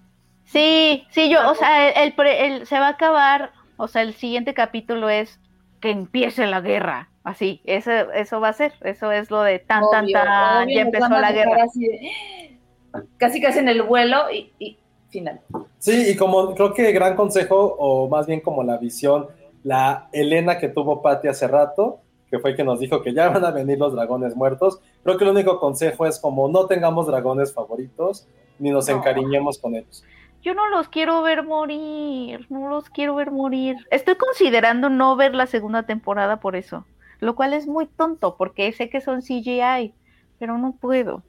Sí, 0.46 1.06
sí, 1.10 1.30
yo, 1.30 1.50
o 1.50 1.56
sea, 1.56 1.90
el, 1.90 2.04
el 2.10 2.14
pre- 2.14 2.46
el- 2.46 2.68
se 2.68 2.80
va 2.80 2.88
a 2.88 2.92
acabar, 2.92 3.52
o 3.78 3.88
sea, 3.88 4.04
el 4.04 4.14
siguiente 4.14 4.54
capítulo 4.54 5.10
es 5.10 5.40
que 5.82 5.90
empiece 5.90 6.46
la 6.46 6.62
guerra, 6.62 7.10
así, 7.24 7.62
eso, 7.66 7.92
eso 7.92 8.40
va 8.40 8.50
a 8.50 8.54
ser, 8.54 8.74
eso 8.82 9.12
es 9.12 9.32
lo 9.32 9.42
de 9.42 9.58
tan, 9.60 9.84
tan, 9.92 10.06
Obvio, 10.06 10.14
tan, 10.14 10.64
obvio, 10.68 10.76
ya 10.76 10.82
empezó 10.82 11.10
la 11.10 11.32
guerra. 11.32 11.64
así 11.64 11.88
de- 11.88 12.60
casi 13.18 13.42
casi 13.42 13.60
en 13.60 13.70
el 13.70 13.82
vuelo 13.82 14.30
y, 14.32 14.54
y 14.60 14.78
final. 15.16 15.40
Sí, 15.80 16.12
y 16.12 16.16
como 16.16 16.54
creo 16.56 16.74
que 16.74 16.92
gran 16.92 17.16
consejo, 17.16 17.76
o 17.80 18.08
más 18.10 18.28
bien 18.28 18.42
como 18.42 18.64
la 18.64 18.78
visión, 18.78 19.28
la 19.64 20.10
Elena 20.12 20.58
que 20.60 20.68
tuvo 20.70 21.02
Patti 21.02 21.28
hace 21.28 21.48
rato, 21.48 22.00
que 22.30 22.40
fue 22.40 22.56
que 22.56 22.64
nos 22.64 22.80
dijo 22.80 23.02
que 23.02 23.14
ya 23.14 23.30
van 23.36 23.46
a 23.46 23.52
venir 23.52 23.78
los 23.80 23.94
dragones 23.94 24.36
muertos, 24.36 24.80
creo 25.04 25.18
que 25.18 25.24
el 25.24 25.32
único 25.32 25.60
consejo 25.60 26.06
es 26.06 26.20
como 26.20 26.48
no 26.50 26.66
tengamos 26.66 27.08
dragones 27.08 27.54
favoritos, 27.54 28.28
ni 28.60 28.72
nos 28.72 28.88
No. 28.90 28.98
encariñemos 28.98 29.58
con 29.58 29.76
ellos. 29.76 30.04
Yo 30.42 30.54
no 30.54 30.68
los 30.70 30.90
quiero 30.90 31.22
ver 31.24 31.44
morir, 31.44 32.46
no 32.50 32.70
los 32.70 32.90
quiero 32.90 33.16
ver 33.16 33.32
morir. 33.32 33.78
Estoy 33.90 34.16
considerando 34.16 34.90
no 34.90 35.16
ver 35.16 35.34
la 35.34 35.48
segunda 35.48 35.84
temporada 35.84 36.40
por 36.40 36.56
eso, 36.56 36.86
lo 37.20 37.36
cual 37.36 37.54
es 37.54 37.66
muy 37.68 37.88
tonto, 37.88 38.36
porque 38.38 38.72
sé 38.74 38.90
que 38.90 39.02
son 39.02 39.22
CGI, 39.22 39.94
pero 40.38 40.58
no 40.60 40.74
puedo. 40.80 41.24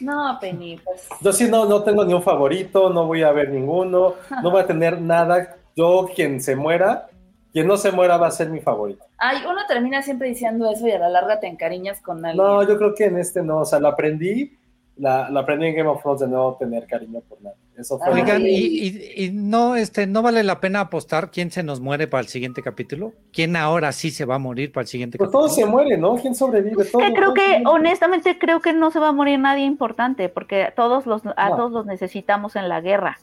No, 0.00 0.38
Penny, 0.40 0.78
pues. 0.84 1.08
Yo 1.20 1.32
sí 1.32 1.48
no, 1.48 1.64
no 1.64 1.82
tengo 1.82 2.04
ni 2.04 2.14
un 2.14 2.22
favorito, 2.22 2.90
no 2.90 3.06
voy 3.06 3.22
a 3.22 3.32
ver 3.32 3.50
ninguno, 3.50 4.14
no 4.42 4.50
voy 4.50 4.60
a 4.60 4.66
tener 4.66 5.00
nada. 5.00 5.56
Yo, 5.74 6.08
quien 6.14 6.40
se 6.40 6.56
muera, 6.56 7.08
quien 7.52 7.66
no 7.66 7.76
se 7.76 7.92
muera 7.92 8.16
va 8.16 8.28
a 8.28 8.30
ser 8.30 8.50
mi 8.50 8.60
favorito. 8.60 9.04
Ay, 9.16 9.38
uno 9.48 9.60
termina 9.66 10.02
siempre 10.02 10.28
diciendo 10.28 10.70
eso 10.70 10.86
y 10.86 10.92
a 10.92 10.98
la 10.98 11.08
larga 11.08 11.40
te 11.40 11.46
encariñas 11.46 12.00
con 12.00 12.24
alguien. 12.24 12.44
No, 12.44 12.62
yo 12.62 12.76
creo 12.78 12.94
que 12.94 13.06
en 13.06 13.18
este 13.18 13.42
no, 13.42 13.58
o 13.60 13.64
sea, 13.64 13.80
lo 13.80 13.88
aprendí, 13.88 14.56
la, 14.98 15.26
aprendí 15.26 15.66
en 15.66 15.76
Game 15.76 15.88
of 15.88 16.02
Thrones 16.02 16.20
de 16.20 16.28
no 16.28 16.54
tener 16.54 16.86
cariño 16.86 17.20
por 17.28 17.40
nada. 17.40 17.54
Eso 17.76 17.98
fue. 17.98 18.10
Oigan, 18.12 18.42
y, 18.42 18.48
y- 18.48 19.12
y 19.24 19.30
no, 19.32 19.76
este, 19.76 20.08
no 20.08 20.20
vale 20.22 20.42
la 20.42 20.58
pena 20.60 20.80
apostar 20.80 21.30
quién 21.30 21.52
se 21.52 21.62
nos 21.62 21.78
muere 21.80 22.08
para 22.08 22.20
el 22.22 22.26
siguiente 22.26 22.60
capítulo. 22.62 23.12
¿Quién 23.32 23.54
ahora 23.54 23.92
sí 23.92 24.10
se 24.10 24.24
va 24.24 24.34
a 24.34 24.38
morir 24.40 24.72
para 24.72 24.82
el 24.82 24.88
siguiente 24.88 25.16
Pues 25.16 25.28
capítulo? 25.28 25.42
todos 25.44 25.54
se 25.54 25.64
mueren, 25.64 26.00
¿no? 26.00 26.16
¿Quién 26.16 26.34
sobrevive? 26.34 26.82
Es 26.82 26.90
Todos, 26.90 27.04
que 27.06 27.12
creo 27.14 27.34
que, 27.34 27.62
honestamente, 27.66 28.36
creo 28.38 28.60
que 28.60 28.72
no 28.72 28.90
se 28.90 28.98
va 28.98 29.08
a 29.08 29.12
morir 29.12 29.38
nadie 29.38 29.64
importante, 29.64 30.28
porque 30.28 30.72
todos 30.74 31.06
los, 31.06 31.22
a 31.36 31.50
No. 31.50 31.56
todos 31.56 31.70
los 31.70 31.86
necesitamos 31.86 32.56
en 32.56 32.68
la 32.68 32.80
guerra. 32.80 33.18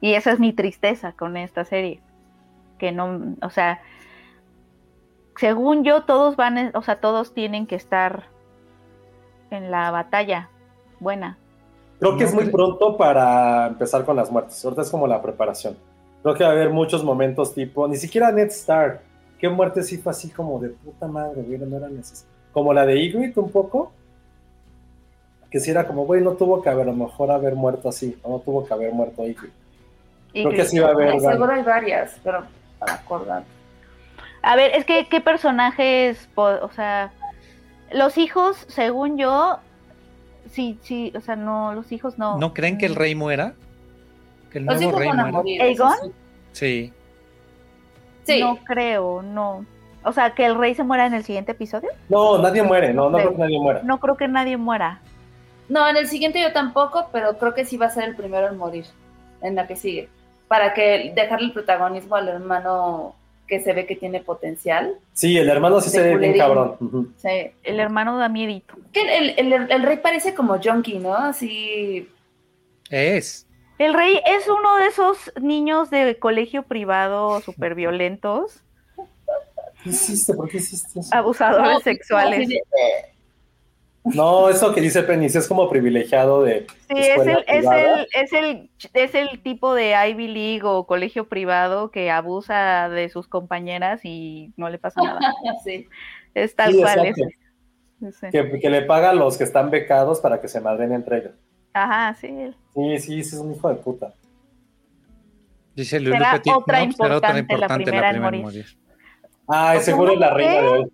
Y 0.00 0.14
esa 0.14 0.32
es 0.32 0.40
mi 0.40 0.54
tristeza 0.54 1.12
con 1.12 1.36
esta 1.36 1.66
serie. 1.66 2.00
Que 2.78 2.92
no, 2.92 3.36
o 3.42 3.50
sea, 3.50 3.82
según 5.36 5.84
yo, 5.84 6.04
todos 6.04 6.36
van, 6.36 6.70
o 6.74 6.82
sea, 6.82 7.00
todos 7.00 7.34
tienen 7.34 7.66
que 7.66 7.74
estar 7.76 8.24
en 9.50 9.70
la 9.70 9.90
batalla 9.90 10.48
buena. 11.00 11.36
Creo 11.98 12.16
que 12.16 12.24
No 12.24 12.28
es 12.30 12.34
muy 12.34 12.46
pronto 12.46 12.96
para 12.96 13.66
empezar 13.66 14.04
con 14.04 14.16
las 14.16 14.30
muertes. 14.30 14.64
Ahorita 14.64 14.82
es 14.82 14.90
como 14.90 15.06
la 15.06 15.20
preparación. 15.20 15.76
Creo 16.22 16.34
que 16.34 16.44
va 16.44 16.50
a 16.50 16.52
haber 16.52 16.70
muchos 16.70 17.02
momentos 17.02 17.54
tipo, 17.54 17.88
ni 17.88 17.96
siquiera 17.96 18.30
Ned 18.30 18.48
Stark. 18.48 19.00
¿Qué 19.38 19.48
muerte 19.48 19.82
sí 19.82 19.98
fue 19.98 20.12
así 20.12 20.30
como 20.30 20.58
de 20.58 20.70
puta 20.70 21.06
madre, 21.06 21.42
güey? 21.42 21.58
No 21.58 21.76
era 21.76 21.88
necesario. 21.88 22.32
Como 22.52 22.72
la 22.72 22.86
de 22.86 23.02
Ygritte 23.02 23.38
un 23.38 23.50
poco. 23.50 23.92
Que 25.50 25.58
si 25.58 25.70
era 25.70 25.86
como, 25.86 26.06
güey, 26.06 26.22
no 26.22 26.32
tuvo 26.32 26.62
que 26.62 26.68
haber, 26.68 26.88
a 26.88 26.92
lo 26.92 26.96
mejor 26.96 27.30
haber 27.30 27.54
muerto 27.54 27.88
así. 27.88 28.16
o 28.22 28.30
No 28.30 28.38
tuvo 28.40 28.64
que 28.64 28.72
haber 28.72 28.92
muerto 28.92 29.26
Ygritte. 29.26 29.54
Creo 30.32 30.50
que 30.50 30.64
sí 30.64 30.78
va 30.78 30.88
a 30.88 30.92
haber. 30.92 31.20
Seguro 31.20 31.52
hay 31.52 31.62
varias, 31.62 32.16
pero 32.22 32.44
para 32.78 32.94
acordar. 32.94 33.42
A 34.42 34.56
ver, 34.56 34.72
es 34.74 34.84
que 34.84 35.06
qué 35.08 35.20
personajes, 35.20 36.28
o 36.34 36.70
sea, 36.74 37.12
los 37.92 38.16
hijos, 38.16 38.64
según 38.68 39.18
yo, 39.18 39.58
sí, 40.50 40.78
sí, 40.82 41.12
o 41.16 41.20
sea, 41.20 41.36
no, 41.36 41.74
los 41.74 41.90
hijos 41.92 42.18
no. 42.18 42.38
¿No 42.38 42.54
creen 42.54 42.78
que 42.78 42.86
el 42.86 42.94
rey 42.94 43.14
muera? 43.14 43.54
¿Que 44.50 44.58
el 44.58 44.64
Los 44.66 44.76
nuevo 44.76 44.90
hijos 44.90 44.98
rey 45.00 45.08
van 45.08 45.20
a 45.20 45.22
muera? 45.24 45.38
morir. 45.38 45.62
¿Aegon? 45.62 45.96
sí. 46.52 46.92
Sí. 46.92 46.92
Sí. 48.24 48.40
No 48.40 48.58
creo, 48.64 49.22
no. 49.22 49.64
O 50.04 50.12
sea, 50.12 50.34
que 50.34 50.44
el 50.46 50.56
rey 50.56 50.74
se 50.74 50.84
muera 50.84 51.06
en 51.06 51.14
el 51.14 51.24
siguiente 51.24 51.52
episodio. 51.52 51.90
No, 52.08 52.38
nadie 52.38 52.62
muere, 52.62 52.92
no, 52.94 53.10
no 53.10 53.18
Sí. 53.18 53.22
creo 53.24 53.34
que 53.36 53.38
nadie 53.42 53.58
muera. 53.60 53.80
No 53.82 53.98
creo 54.00 54.16
que 54.16 54.28
nadie 54.28 54.56
muera. 54.56 55.00
No, 55.68 55.88
en 55.88 55.96
el 55.96 56.06
siguiente 56.08 56.40
yo 56.40 56.52
tampoco, 56.52 57.08
pero 57.12 57.38
creo 57.38 57.54
que 57.54 57.64
sí 57.64 57.76
va 57.76 57.86
a 57.86 57.90
ser 57.90 58.04
el 58.04 58.16
primero 58.16 58.48
en 58.48 58.56
morir. 58.56 58.86
En 59.42 59.54
la 59.54 59.66
que 59.66 59.76
sigue. 59.76 60.08
Para 60.48 60.74
que 60.74 61.12
dejarle 61.14 61.46
el 61.46 61.52
protagonismo 61.52 62.16
al 62.16 62.28
hermano 62.28 63.14
que 63.50 63.60
se 63.60 63.74
ve 63.74 63.84
que 63.84 63.96
tiene 63.96 64.20
potencial. 64.22 64.94
Sí, 65.12 65.36
el 65.36 65.50
hermano 65.50 65.82
sí 65.82 65.90
se 65.90 66.00
ve 66.00 66.16
bien 66.16 66.38
cabrón. 66.38 67.12
Sí. 67.18 67.50
El 67.64 67.80
hermano 67.80 68.16
da 68.16 68.30
miedito. 68.30 68.74
Que 68.92 69.02
el, 69.02 69.30
el- 69.36 69.52
el- 69.52 69.70
el 69.70 69.82
rey 69.82 69.98
parece 69.98 70.32
como 70.34 70.58
junkie, 70.62 70.98
¿no? 71.00 71.14
Así. 71.14 72.08
Es. 72.88 73.46
El 73.78 73.92
rey 73.94 74.20
es 74.24 74.48
uno 74.48 74.76
de 74.76 74.86
esos 74.86 75.32
niños 75.40 75.90
de 75.90 76.18
colegio 76.18 76.62
privado 76.62 77.40
súper 77.42 77.74
violentos, 77.74 78.62
¿Qué 79.82 79.90
hiciste? 79.90 80.34
¿Por 80.34 80.48
qué 80.48 80.58
hiciste 80.58 81.00
eso? 81.00 81.08
abusadores 81.14 81.72
No, 81.72 81.80
sexuales. 81.80 82.48
de- 82.48 82.60
No, 84.02 84.48
eso 84.48 84.74
que 84.74 84.80
dice 84.80 85.02
Penny, 85.02 85.28
sí 85.28 85.36
es 85.38 85.46
como 85.46 85.68
privilegiado 85.68 86.42
de. 86.42 86.66
Sí, 86.88 86.96
es 86.96 87.26
el, 87.26 87.44
es, 87.46 87.66
el, 87.66 88.06
es, 88.14 88.32
el, 88.32 88.70
es 88.94 89.14
el 89.14 89.42
tipo 89.42 89.74
de 89.74 89.94
Ivy 90.08 90.28
League 90.28 90.62
o 90.64 90.86
colegio 90.86 91.28
privado 91.28 91.90
que 91.90 92.10
abusa 92.10 92.88
de 92.88 93.10
sus 93.10 93.28
compañeras 93.28 94.00
y 94.04 94.52
no 94.56 94.70
le 94.70 94.78
pasa 94.78 95.02
nada. 95.02 95.20
sí. 95.64 95.86
Es 96.34 96.56
tal 96.56 96.72
Sí, 96.72 96.80
cual. 96.80 97.14
sí. 97.14 98.26
Que, 98.32 98.58
que 98.58 98.70
le 98.70 98.82
paga 98.82 99.10
a 99.10 99.14
los 99.14 99.36
que 99.36 99.44
están 99.44 99.70
becados 99.70 100.20
para 100.20 100.40
que 100.40 100.48
se 100.48 100.60
madren 100.62 100.92
entre 100.92 101.18
ellos. 101.18 101.32
Ajá, 101.74 102.14
sí. 102.14 102.28
Sí, 102.74 102.98
sí, 102.98 103.22
sí, 103.24 103.36
es 103.36 103.40
un 103.40 103.52
hijo 103.52 103.68
de 103.68 103.74
puta. 103.76 104.14
Dice 105.76 106.00
Lulu 106.00 106.16
Será 106.16 106.32
Petit, 106.32 106.52
otra 106.54 106.84
no, 106.86 106.92
será 106.92 107.16
otra 107.18 107.38
importante, 107.38 107.56
la 107.58 107.74
primera 107.76 108.10
en 108.10 108.16
en 108.16 108.22
morir. 108.22 108.42
morir. 108.42 108.66
Ay, 109.46 109.74
¿Cómo 109.76 109.84
seguro 109.84 110.12
es 110.14 110.18
la 110.18 110.30
reina 110.34 110.52
de 110.62 110.68
hoy. 110.68 110.92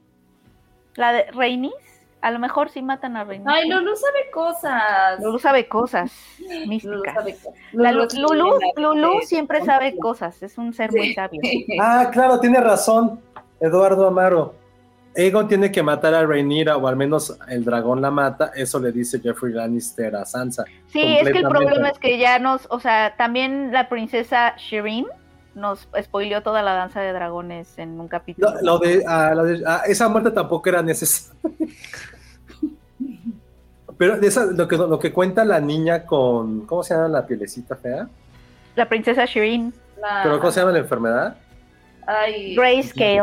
La 0.96 1.12
de 1.12 1.24
Rainis, 1.32 1.72
a 2.26 2.30
lo 2.32 2.40
mejor 2.40 2.70
sí 2.70 2.82
matan 2.82 3.16
a 3.16 3.22
Rainis. 3.22 3.46
Ay, 3.46 3.68
Lulu 3.68 3.94
sabe 3.94 4.30
cosas. 4.32 5.20
Lulu 5.20 5.38
sabe 5.38 5.68
cosas 5.68 6.10
Lulu 6.40 6.66
místicas. 6.66 7.14
sabe 7.14 7.34
cosas. 7.34 7.54
La 7.72 7.92
Lulu 7.92 9.20
sí. 9.20 9.26
siempre 9.26 9.64
sabe 9.64 9.96
cosas, 9.96 10.42
es 10.42 10.58
un 10.58 10.72
ser 10.72 10.90
muy 10.90 11.14
sabio. 11.14 11.40
Ah, 11.80 12.10
claro, 12.12 12.40
tiene 12.40 12.60
razón, 12.60 13.20
Eduardo 13.60 14.08
Amaro. 14.08 14.54
Aegon 15.16 15.46
tiene 15.46 15.70
que 15.70 15.82
matar 15.84 16.14
a 16.14 16.26
Rhaenyra, 16.26 16.76
o 16.76 16.86
al 16.88 16.96
menos 16.96 17.38
el 17.48 17.64
dragón 17.64 18.02
la 18.02 18.10
mata. 18.10 18.50
Eso 18.54 18.80
le 18.80 18.90
dice 18.90 19.20
Jeffrey 19.20 19.52
Lannister 19.54 20.14
a 20.16 20.24
Sansa. 20.26 20.64
Sí, 20.88 21.00
es 21.20 21.30
que 21.30 21.38
el 21.38 21.48
problema 21.48 21.88
es 21.90 21.98
que 21.98 22.18
ya 22.18 22.38
nos, 22.40 22.66
o 22.70 22.80
sea, 22.80 23.14
también 23.16 23.72
la 23.72 23.88
princesa 23.88 24.54
Shireen 24.58 25.06
nos 25.54 25.88
spoileó 26.02 26.42
toda 26.42 26.60
la 26.62 26.74
danza 26.74 27.00
de 27.00 27.14
dragones 27.14 27.78
en 27.78 27.98
un 27.98 28.08
capítulo. 28.08 28.52
Lo, 28.60 28.72
lo 28.74 28.78
de, 28.78 29.02
ah, 29.06 29.32
lo 29.34 29.44
de- 29.44 29.62
ah, 29.66 29.84
esa 29.86 30.06
muerte 30.10 30.30
tampoco 30.32 30.68
era 30.68 30.82
necesaria. 30.82 31.40
Pero 33.98 34.18
de 34.18 34.26
esa, 34.26 34.44
lo, 34.46 34.68
que, 34.68 34.76
lo 34.76 34.98
que 34.98 35.12
cuenta 35.12 35.44
la 35.44 35.60
niña 35.60 36.04
con. 36.04 36.66
¿Cómo 36.66 36.82
se 36.82 36.94
llama 36.94 37.08
la 37.08 37.26
pielecita 37.26 37.76
fea? 37.76 38.06
La 38.74 38.88
princesa 38.88 39.24
Shireen, 39.24 39.72
La- 40.00 40.20
¿Pero 40.22 40.38
cómo 40.38 40.50
se 40.50 40.60
llama 40.60 40.72
la 40.72 40.78
enfermedad? 40.80 41.36
Ay, 42.06 42.54
Grayscale. 42.54 43.22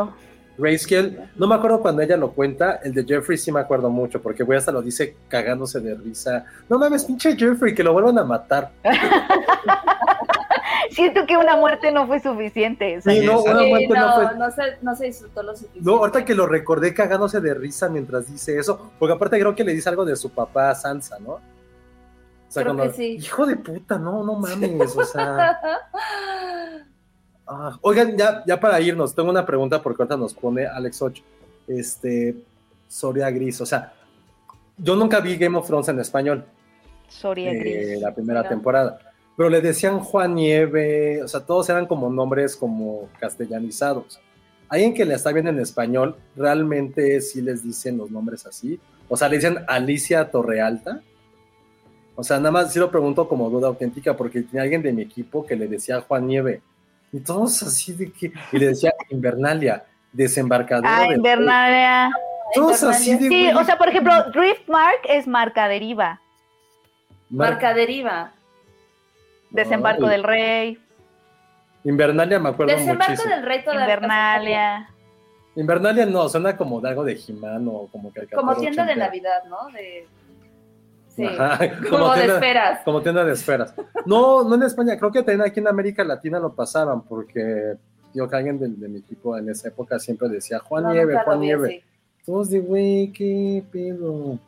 Grayscale. 0.58 1.30
No 1.36 1.48
me 1.48 1.56
acuerdo 1.56 1.80
cuando 1.82 2.02
ella 2.02 2.18
lo 2.18 2.32
cuenta. 2.32 2.80
El 2.84 2.94
de 2.94 3.04
Jeffrey 3.06 3.38
sí 3.38 3.52
me 3.52 3.60
acuerdo 3.60 3.90
mucho, 3.90 4.22
porque 4.22 4.44
güey 4.44 4.58
hasta 4.58 4.72
lo 4.72 4.82
dice 4.82 5.16
cagándose 5.28 5.80
de 5.80 5.96
risa. 5.96 6.46
No 6.70 6.78
mames, 6.80 7.06
pinche 7.06 7.36
Jeffrey, 7.36 7.74
que 7.74 7.84
lo 7.84 7.94
vuelvan 7.94 8.18
a 8.20 8.24
matar. 8.24 8.72
Siento 10.92 11.26
que 11.26 11.38
una 11.38 11.56
muerte 11.58 11.92
no 11.92 12.08
fue 12.08 12.20
suficiente. 12.20 13.02
Sí, 13.02 13.26
no, 13.26 13.40
sí, 13.42 13.48
no 13.50 13.54
no, 13.54 13.60
fue. 13.70 14.38
no 14.38 14.52
se, 14.52 14.62
no 14.82 14.96
se 14.96 15.06
disfrutó 15.06 15.44
lo 15.44 15.56
suficiente. 15.56 15.82
No, 15.90 15.98
ahorita 15.98 16.24
que 16.26 16.36
lo 16.36 16.46
recordé 16.48 16.94
cagándose 16.94 17.42
de 17.42 17.54
risa 17.54 17.90
mientras 17.90 18.28
dice 18.32 18.58
eso, 18.58 18.92
porque 19.00 19.14
aparte 19.14 19.40
creo 19.40 19.56
que 19.56 19.64
le 19.64 19.74
dice 19.74 19.90
algo 19.90 20.06
de 20.06 20.16
su 20.16 20.30
papá 20.32 20.74
Sansa, 20.76 21.20
¿no? 21.20 21.32
O 21.34 21.42
sea, 22.50 22.64
Creo 22.64 22.76
cuando- 22.76 22.92
que 22.94 22.98
sí. 22.98 23.16
hijo 23.16 23.46
de 23.46 23.56
puta, 23.56 23.98
no, 23.98 24.24
no 24.24 24.36
mames, 24.36 24.96
o 24.96 25.04
sea. 25.04 25.60
ah, 27.48 27.78
oigan, 27.82 28.16
ya, 28.18 28.44
ya 28.46 28.60
para 28.60 28.80
irnos, 28.80 29.14
tengo 29.16 29.30
una 29.30 29.46
pregunta 29.46 29.82
porque 29.82 30.04
ahorita 30.04 30.18
nos 30.18 30.34
pone 30.34 30.66
Alex 30.68 31.02
8. 31.02 31.24
Este, 31.68 32.36
Soria 32.88 33.30
Gris, 33.32 33.60
o 33.62 33.66
sea, 33.66 33.94
yo 34.78 34.96
nunca 34.96 35.20
vi 35.20 35.38
Game 35.38 35.58
of 35.58 35.66
Thrones 35.66 35.88
en 35.90 36.00
español, 36.00 36.46
Soria 37.08 37.52
eh, 37.52 37.58
Gris. 37.58 38.02
la 38.02 38.14
primera 38.14 38.48
temporada. 38.48 39.00
Pero 39.36 39.50
le 39.50 39.62
decían 39.62 40.00
Juan 40.00 40.36
Nieve, 40.36 41.24
o 41.24 41.28
sea, 41.28 41.40
todos 41.42 41.70
eran 41.70 41.86
como 41.88 42.10
nombres 42.10 42.56
como 42.56 43.10
castellanizados. 43.20 44.20
Alguien 44.70 44.94
que 44.94 45.06
le 45.06 45.14
está 45.16 45.32
bien 45.32 45.48
en 45.48 45.60
español, 45.60 46.16
realmente 46.36 47.22
sí 47.22 47.42
les 47.42 47.64
dicen 47.64 47.98
los 47.98 48.10
nombres 48.10 48.46
así. 48.46 48.80
O 49.10 49.18
sea, 49.18 49.30
le 49.30 49.36
dicen 49.38 49.60
Alicia 49.68 50.30
Torrealta. 50.32 51.02
O 52.16 52.24
sea, 52.24 52.38
nada 52.38 52.52
más 52.52 52.72
sí 52.74 52.80
lo 52.80 52.90
pregunto 52.92 53.28
como 53.28 53.50
duda 53.50 53.68
auténtica 53.68 54.16
porque 54.16 54.42
tenía 54.44 54.62
alguien 54.64 54.82
de 54.82 54.94
mi 54.94 55.02
equipo 55.02 55.46
que 55.46 55.56
le 55.56 55.68
decía 55.68 56.02
Juan 56.02 56.28
Nieve. 56.28 56.62
Y 57.12 57.20
todos 57.20 57.62
así 57.64 57.94
de 57.94 58.12
que. 58.12 58.32
Y 58.52 58.58
le 58.58 58.68
decía 58.68 58.92
Invernalia, 59.10 59.86
desembarcadora. 60.12 61.04
Ah, 61.04 61.08
de- 61.08 61.16
Invernalia. 61.16 62.12
Todos 62.56 62.82
así 62.84 63.14
de. 63.16 63.30
Sí, 63.30 63.52
güey, 63.52 63.54
o 63.56 63.64
sea, 63.64 63.78
por 63.78 63.90
ejemplo, 63.90 64.14
Driftmark 64.32 65.02
es 65.10 65.28
marca 65.28 65.68
deriva. 65.68 66.20
mar- 67.30 67.52
Marca 67.52 67.74
deriva. 67.74 68.32
Desembarco 69.54 70.06
Ay. 70.06 70.12
del 70.12 70.24
Rey, 70.24 70.80
Invernalia 71.86 72.40
me 72.40 72.50
acuerdo 72.50 72.74
Desembarco 72.76 73.12
muchísimo. 73.12 73.36
del 73.36 73.46
rey 73.46 73.64
todavía. 73.64 73.84
Invernalia. 73.84 74.90
Invernalia 75.56 76.06
no, 76.06 76.28
suena 76.30 76.56
como 76.58 76.80
de 76.82 76.90
algo 76.90 77.04
de 77.04 77.20
He-Man 77.28 77.68
o 77.68 77.88
como 77.92 78.12
caricatura 78.12 78.42
Como 78.42 78.56
tienda 78.60 78.86
de. 78.86 78.96
Navidad, 78.96 79.44
¿no? 79.50 79.68
De... 79.72 80.08
Sí. 81.10 81.28
Como, 81.90 82.10
de 82.10 82.16
tienda- 82.22 82.34
esperas. 82.36 82.80
Como 82.84 83.02
tienda 83.02 83.24
de 83.24 83.34
esferas. 83.34 83.74
No, 84.06 84.44
no 84.44 84.56
en 84.56 84.64
España, 84.64 84.98
creo 84.98 85.12
que 85.12 85.20
también 85.22 85.42
aquí 85.42 85.60
en 85.60 85.68
América 85.68 86.04
Latina 86.04 86.40
lo 86.40 86.54
pasaban, 86.54 87.02
porque 87.04 87.76
yo 88.14 88.28
que 88.28 88.36
alguien 88.36 88.58
de, 88.58 88.70
de 88.70 88.88
mi 88.90 89.00
equipo 89.00 89.38
en 89.38 89.50
esa 89.50 89.68
época 89.68 90.00
siempre 90.00 90.28
decía 90.30 90.60
Juan 90.60 90.84
No, 90.86 90.92
Nieve, 90.94 91.20
Juan 91.24 91.40
vi 91.40 91.46
Nieve. 91.48 91.68
así. 91.68 91.84
Todos 92.26 92.50
de 92.50 92.60
güey, 92.62 93.12
qué 93.12 93.64
pedo. 93.72 94.40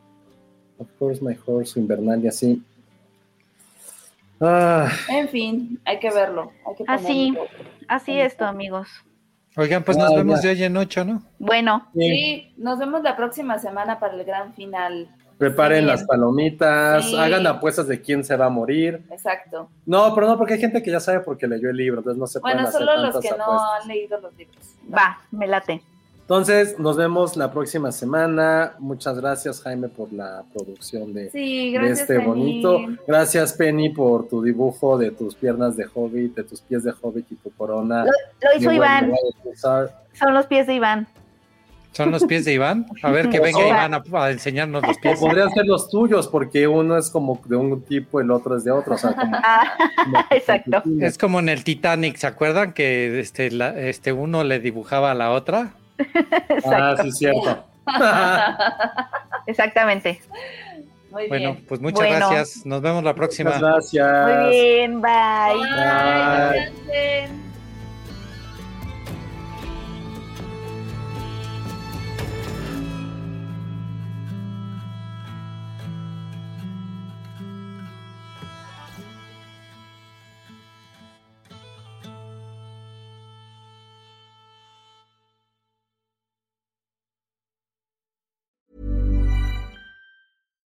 Of 0.78 0.88
course, 0.98 1.22
my 1.22 1.36
horse, 1.46 1.78
Invernalia, 1.78 2.32
sí. 2.32 2.62
Ah, 4.40 4.88
En 5.08 5.28
fin, 5.28 5.80
hay 5.84 5.98
que 5.98 6.10
verlo. 6.10 6.52
Hay 6.66 6.74
que 6.76 6.84
Así. 6.86 7.36
Así 7.88 8.18
esto, 8.20 8.44
amigos. 8.44 8.88
Oigan, 9.56 9.82
pues 9.84 9.96
nos 9.96 10.12
Ah, 10.12 10.16
vemos 10.16 10.42
ya. 10.42 10.48
de 10.50 10.54
hoy 10.56 10.64
en 10.64 10.76
ocho, 10.76 11.04
¿no? 11.04 11.22
Bueno, 11.38 11.86
sí, 11.94 12.00
Sí, 12.00 12.54
nos 12.58 12.78
vemos 12.78 13.02
la 13.02 13.16
próxima 13.16 13.58
semana 13.58 13.98
para 13.98 14.14
el 14.14 14.24
gran 14.24 14.52
final. 14.54 15.08
preparen 15.38 15.80
Sí. 15.80 15.84
las 15.86 16.04
palomitas, 16.04 17.04
Sí. 17.10 17.16
hagan 17.18 17.46
apuestas 17.46 17.86
de 17.88 18.00
quién 18.00 18.24
se 18.24 18.36
va 18.36 18.46
a 18.46 18.48
morir. 18.50 19.04
Exacto. 19.10 19.68
No, 19.84 20.14
pero 20.14 20.26
no, 20.28 20.38
porque 20.38 20.54
hay 20.54 20.60
gente 20.60 20.82
que 20.82 20.90
ya 20.90 20.98
sabe 21.00 21.20
porque 21.20 21.46
leyó 21.46 21.68
el 21.68 21.76
libro, 21.76 21.98
entonces 22.00 22.18
no 22.18 22.26
se 22.26 22.40
pueden 22.40 22.56
Bueno, 22.56 22.68
hacer 22.70 22.80
solo 22.80 22.96
los 23.02 23.20
que 23.20 23.30
no 23.36 23.72
han 23.74 23.86
leído 23.86 24.18
los 24.18 24.34
libros. 24.34 24.74
va, 24.94 25.18
me 25.30 25.46
late. 25.46 25.82
Entonces, 26.26 26.76
nos 26.80 26.96
vemos 26.96 27.36
la 27.36 27.52
próxima 27.52 27.92
semana. 27.92 28.72
Muchas 28.80 29.16
gracias, 29.20 29.60
Jaime, 29.62 29.88
por 29.88 30.12
la 30.12 30.42
producción 30.52 31.14
de, 31.14 31.30
Sí, 31.30 31.70
de 31.70 31.78
gracias. 31.78 32.00
este 32.00 32.14
Penny. 32.16 32.26
bonito. 32.26 32.78
Gracias, 33.06 33.52
Penny, 33.52 33.90
por 33.90 34.26
tu 34.28 34.42
dibujo 34.42 34.98
de 34.98 35.12
tus 35.12 35.36
piernas 35.36 35.76
de 35.76 35.86
hobbit, 35.94 36.34
de 36.34 36.42
tus 36.42 36.60
pies 36.62 36.82
de 36.82 36.92
hobbit 37.00 37.30
y 37.30 37.36
tu 37.36 37.50
corona. 37.52 38.04
Lo, 38.04 38.10
lo 38.10 38.58
hizo 38.58 38.72
Iván, 38.72 39.12
son 39.54 40.34
los 40.34 40.46
pies 40.46 40.66
de 40.66 40.74
Iván. 40.74 41.06
¿Son 41.92 42.10
los 42.10 42.24
pies 42.24 42.44
de 42.44 42.52
Iván? 42.54 42.86
A 43.04 43.10
ver, 43.12 43.30
que 43.30 43.38
venga. 43.40 43.66
Iván 43.66 43.94
a, 43.94 44.02
a 44.24 44.30
enseñarnos 44.32 44.82
los 44.86 44.96
O 44.96 45.00
pies. 45.00 45.20
podrían 45.20 45.48
ser 45.50 45.64
los 45.64 45.88
tuyos, 45.88 46.26
porque 46.28 46.66
uno 46.66 46.98
es 46.98 47.08
como 47.08 47.40
de 47.46 47.54
un 47.56 47.80
tipo, 47.82 48.20
el 48.20 48.32
otro 48.32 48.56
es 48.56 48.64
de 48.64 48.72
otro. 48.72 48.96
O 48.96 48.98
sea, 48.98 49.14
como, 49.14 49.36
Ah, 49.42 49.62
como- 50.04 50.18
Exacto. 50.30 50.82
Es 51.00 51.16
como 51.16 51.38
en 51.38 51.48
el 51.48 51.62
Titanic, 51.62 52.16
¿se 52.16 52.26
acuerdan 52.26 52.72
que 52.72 53.20
este, 53.20 53.50
la- 53.52 53.78
este 53.78 54.12
uno 54.12 54.42
le 54.42 54.58
dibujaba 54.58 55.12
a 55.12 55.14
la 55.14 55.30
otra? 55.30 55.70
Ah, 56.64 56.96
sí, 57.02 57.12
cierto. 57.12 57.64
Exactamente. 59.46 60.20
Muy 61.10 61.28
Bueno, 61.28 61.52
bien. 61.52 61.64
pues 61.68 61.80
muchas 61.80 62.06
Bueno. 62.06 62.28
gracias. 62.30 62.66
Nos 62.66 62.82
vemos 62.82 63.02
la 63.04 63.14
próxima. 63.14 63.50
Muchas 63.50 63.62
gracias. 63.62 64.42
Muy 64.42 64.50
bien, 64.50 65.00
bye. 65.00 65.54
Bye, 65.54 66.60
descansen. 66.60 67.45